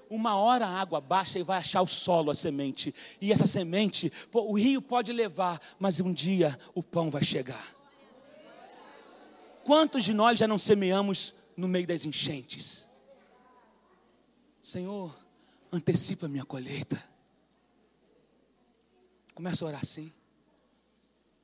Uma 0.09 0.37
hora 0.37 0.67
a 0.67 0.81
água 0.81 1.01
baixa 1.01 1.39
e 1.39 1.43
vai 1.43 1.59
achar 1.59 1.83
o 1.83 1.87
solo, 1.87 2.31
a 2.31 2.35
semente. 2.35 2.95
E 3.21 3.33
essa 3.33 3.47
semente, 3.47 4.13
o 4.33 4.57
rio 4.57 4.81
pode 4.81 5.13
levar, 5.13 5.61
mas 5.79 6.01
um 6.01 6.13
dia 6.13 6.59
o 6.75 6.83
pão 6.83 7.11
vai 7.11 7.25
chegar. 7.25 7.75
Quantos 9.65 10.05
de 10.05 10.15
nós 10.15 10.39
já 10.39 10.47
não 10.47 10.59
semeamos 10.59 11.35
no 11.57 11.67
meio 11.67 11.87
das 11.87 12.05
enchentes? 12.05 12.89
Senhor, 14.63 15.15
antecipa 15.73 16.29
minha 16.29 16.45
colheita. 16.45 17.03
Começa 19.35 19.65
a 19.65 19.69
orar 19.69 19.81
assim. 19.83 20.13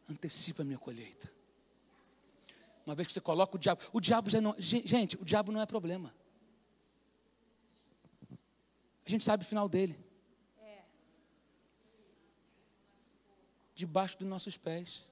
Antecipa 0.08 0.64
minha 0.64 0.78
colheita. 0.78 1.30
Uma 2.84 2.94
vez 2.94 3.06
que 3.06 3.12
você 3.12 3.20
coloca 3.20 3.56
o 3.56 3.58
diabo, 3.58 3.80
o 3.92 4.00
diabo 4.00 4.30
já 4.30 4.40
não, 4.40 4.54
gente, 4.58 5.16
o 5.16 5.24
diabo 5.24 5.52
não 5.52 5.60
é 5.60 5.66
problema. 5.66 6.12
A 9.04 9.10
gente 9.10 9.24
sabe 9.24 9.44
o 9.44 9.46
final 9.46 9.68
dele. 9.68 9.98
Debaixo 13.74 14.18
dos 14.18 14.28
nossos 14.28 14.56
pés. 14.56 15.04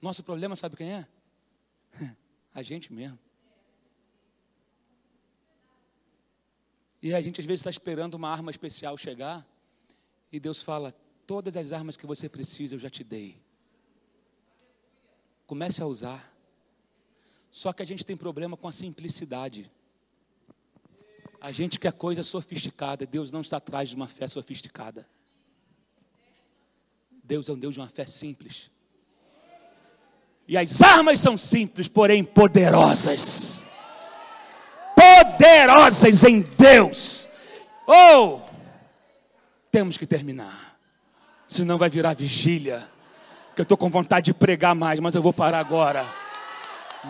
Nosso 0.00 0.22
problema, 0.22 0.54
sabe 0.54 0.76
quem 0.76 0.92
é? 0.92 1.08
A 2.54 2.62
gente 2.62 2.92
mesmo. 2.92 3.18
E 7.02 7.12
a 7.12 7.20
gente 7.20 7.38
às 7.38 7.44
vezes 7.46 7.60
está 7.60 7.68
esperando 7.68 8.14
uma 8.14 8.30
arma 8.30 8.50
especial 8.50 8.96
chegar. 8.96 9.46
E 10.32 10.40
Deus 10.40 10.62
fala: 10.62 10.94
Todas 11.26 11.54
as 11.56 11.72
armas 11.72 11.96
que 11.96 12.06
você 12.06 12.28
precisa 12.28 12.74
eu 12.74 12.78
já 12.78 12.88
te 12.88 13.04
dei. 13.04 13.42
Comece 15.46 15.82
a 15.82 15.86
usar. 15.86 16.32
Só 17.50 17.72
que 17.72 17.82
a 17.82 17.84
gente 17.84 18.06
tem 18.06 18.16
problema 18.16 18.56
com 18.56 18.66
a 18.66 18.72
simplicidade. 18.72 19.70
A 21.44 21.52
gente 21.52 21.78
quer 21.78 21.92
coisa 21.92 22.24
sofisticada. 22.24 23.04
Deus 23.04 23.30
não 23.30 23.42
está 23.42 23.58
atrás 23.58 23.90
de 23.90 23.94
uma 23.94 24.08
fé 24.08 24.26
sofisticada. 24.26 25.06
Deus 27.22 27.50
é 27.50 27.52
um 27.52 27.58
Deus 27.58 27.74
de 27.74 27.80
uma 27.80 27.86
fé 27.86 28.06
simples. 28.06 28.70
E 30.48 30.56
as 30.56 30.80
armas 30.80 31.20
são 31.20 31.36
simples, 31.36 31.86
porém 31.86 32.24
poderosas. 32.24 33.62
Poderosas 34.94 36.24
em 36.24 36.40
Deus. 36.40 37.28
Oh! 37.86 38.40
Temos 39.70 39.98
que 39.98 40.06
terminar. 40.06 40.78
Senão 41.46 41.76
vai 41.76 41.90
virar 41.90 42.14
vigília. 42.14 42.88
Que 43.54 43.60
eu 43.60 43.64
estou 43.64 43.76
com 43.76 43.90
vontade 43.90 44.24
de 44.24 44.32
pregar 44.32 44.74
mais, 44.74 44.98
mas 44.98 45.14
eu 45.14 45.20
vou 45.20 45.32
parar 45.34 45.58
agora. 45.58 46.06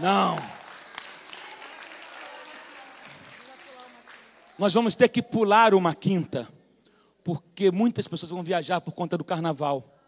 Não. 0.02 0.53
Nós 4.56 4.72
vamos 4.72 4.94
ter 4.94 5.08
que 5.08 5.20
pular 5.20 5.74
uma 5.74 5.94
quinta, 5.94 6.48
porque 7.24 7.72
muitas 7.72 8.06
pessoas 8.06 8.30
vão 8.30 8.42
viajar 8.42 8.80
por 8.80 8.92
conta 8.92 9.18
do 9.18 9.24
carnaval. 9.24 9.98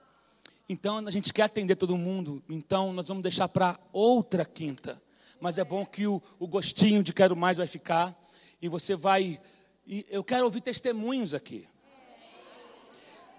Então 0.68 0.98
a 0.98 1.10
gente 1.10 1.32
quer 1.32 1.42
atender 1.42 1.74
todo 1.76 1.96
mundo, 1.96 2.42
então 2.48 2.92
nós 2.92 3.08
vamos 3.08 3.22
deixar 3.22 3.48
para 3.48 3.78
outra 3.92 4.44
quinta. 4.44 5.02
Mas 5.40 5.58
é 5.58 5.64
bom 5.64 5.84
que 5.84 6.06
o, 6.06 6.22
o, 6.38 6.46
gostinho 6.46 7.02
de 7.02 7.12
quero 7.12 7.36
mais 7.36 7.56
vai 7.56 7.66
ficar 7.66 8.16
e 8.62 8.68
você 8.68 8.94
vai. 8.94 9.40
E 9.86 10.06
eu 10.08 10.22
quero 10.22 10.44
ouvir 10.44 10.60
testemunhos 10.60 11.34
aqui 11.34 11.68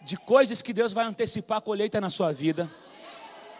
de 0.03 0.17
coisas 0.17 0.61
que 0.61 0.73
Deus 0.73 0.93
vai 0.93 1.05
antecipar 1.05 1.57
a 1.57 1.61
colheita 1.61 1.99
na 1.99 2.09
sua 2.09 2.31
vida. 2.31 2.69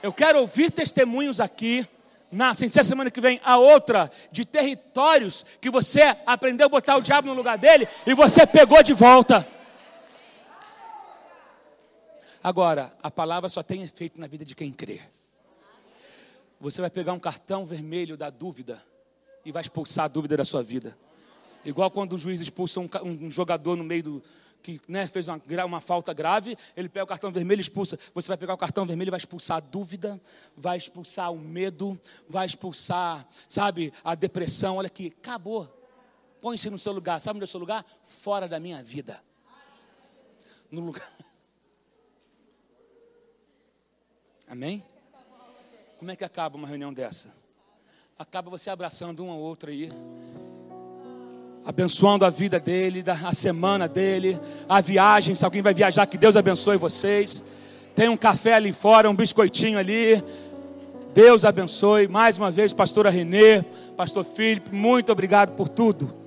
Eu 0.04 0.14
quero 0.14 0.40
ouvir 0.40 0.72
testemunhos 0.72 1.40
aqui 1.40 1.88
na 2.32 2.54
semana 2.54 3.10
que 3.10 3.22
vem, 3.22 3.40
a 3.44 3.58
outra 3.58 4.12
de 4.32 4.44
territórios 4.44 5.46
que 5.62 5.70
você 5.70 6.02
aprendeu 6.26 6.66
a 6.66 6.70
botar 6.70 6.98
o 6.98 7.02
diabo 7.02 7.28
no 7.28 7.34
lugar 7.34 7.58
dele 7.58 7.88
e 8.06 8.14
você 8.14 8.46
pegou 8.46 8.84
de 8.84 8.94
volta. 8.94 9.48
Agora, 12.44 12.94
a 13.02 13.10
palavra 13.10 13.50
só 13.50 13.64
tem 13.64 13.82
efeito 13.84 14.20
na 14.20 14.28
vida 14.28 14.46
de 14.46 14.56
quem 14.56 14.72
crê. 14.72 15.02
Você 16.60 16.82
vai 16.82 16.90
pegar 16.90 17.14
um 17.14 17.20
cartão 17.20 17.66
vermelho 17.66 18.18
da 18.18 18.30
dúvida 18.30 18.84
e 19.46 19.52
vai 19.52 19.62
expulsar 19.62 20.06
a 20.06 20.08
dúvida 20.08 20.36
da 20.38 20.46
sua 20.46 20.64
vida. 20.64 20.98
Igual 21.64 21.92
quando 21.92 22.14
o 22.14 22.18
juiz 22.18 22.40
expulsa 22.40 22.80
um, 22.80 22.90
um 23.04 23.32
jogador 23.32 23.76
no 23.76 23.84
meio 23.84 24.04
do, 24.04 24.24
que 24.68 24.82
né, 24.86 25.08
fez 25.08 25.30
uma, 25.30 25.42
uma 25.66 25.80
falta 25.80 26.14
grave, 26.14 26.58
ele 26.76 26.90
pega 26.90 27.06
o 27.06 27.08
cartão 27.08 27.32
vermelho 27.32 27.60
e 27.60 27.62
expulsa. 27.62 27.98
Você 28.14 28.28
vai 28.28 28.36
pegar 28.36 28.54
o 28.54 28.58
cartão 28.58 28.86
vermelho 28.86 29.08
e 29.08 29.12
vai 29.12 29.18
expulsar 29.18 29.58
a 29.58 29.62
dúvida, 29.62 30.20
vai 30.58 30.76
expulsar 30.76 31.32
o 31.32 31.40
medo, 31.40 31.98
vai 32.28 32.46
expulsar, 32.46 33.26
sabe, 33.48 33.94
a 34.04 34.14
depressão. 34.14 34.76
Olha 34.76 34.88
aqui, 34.88 35.14
acabou. 35.22 35.74
Põe-se 36.42 36.70
no 36.70 36.78
seu 36.78 36.92
lugar. 36.92 37.22
Sabe 37.22 37.38
onde 37.38 37.44
é 37.44 37.46
o 37.46 37.48
seu 37.48 37.62
lugar? 37.62 37.86
Fora 38.04 38.46
da 38.46 38.60
minha 38.60 38.84
vida. 38.84 39.24
No 40.70 40.82
lugar. 40.82 41.10
Amém? 44.50 44.84
Como 45.98 46.12
é 46.12 46.16
que 46.18 46.26
acaba 46.26 46.58
uma 46.58 46.68
reunião 46.68 46.94
dessa? 46.94 47.34
Acaba 48.20 48.50
você 48.50 48.70
abraçando 48.70 49.24
um 49.24 49.32
ao 49.32 49.40
outro 49.40 49.70
aí 49.70 49.90
abençoando 51.68 52.24
a 52.24 52.30
vida 52.30 52.62
dele, 52.62 53.04
a 53.26 53.34
semana 53.34 53.90
dele, 53.90 54.40
a 54.70 54.80
viagem. 54.80 55.36
Se 55.36 55.44
alguém 55.44 55.62
vai 55.62 55.74
viajar, 55.74 56.06
que 56.06 56.18
Deus 56.18 56.38
abençoe 56.38 56.78
vocês. 56.78 57.44
Tem 57.94 58.08
um 58.08 58.16
café 58.16 58.54
ali 58.54 58.72
fora, 58.72 59.10
um 59.10 59.14
biscoitinho 59.14 59.78
ali. 59.78 60.24
Deus 61.14 61.44
abençoe. 61.44 62.08
Mais 62.08 62.38
uma 62.38 62.50
vez, 62.50 62.72
pastora 62.72 63.10
Renê, 63.10 63.64
pastor 63.98 64.24
Felipe, 64.24 64.74
muito 64.74 65.12
obrigado 65.12 65.58
por 65.58 65.68
tudo. 65.68 66.27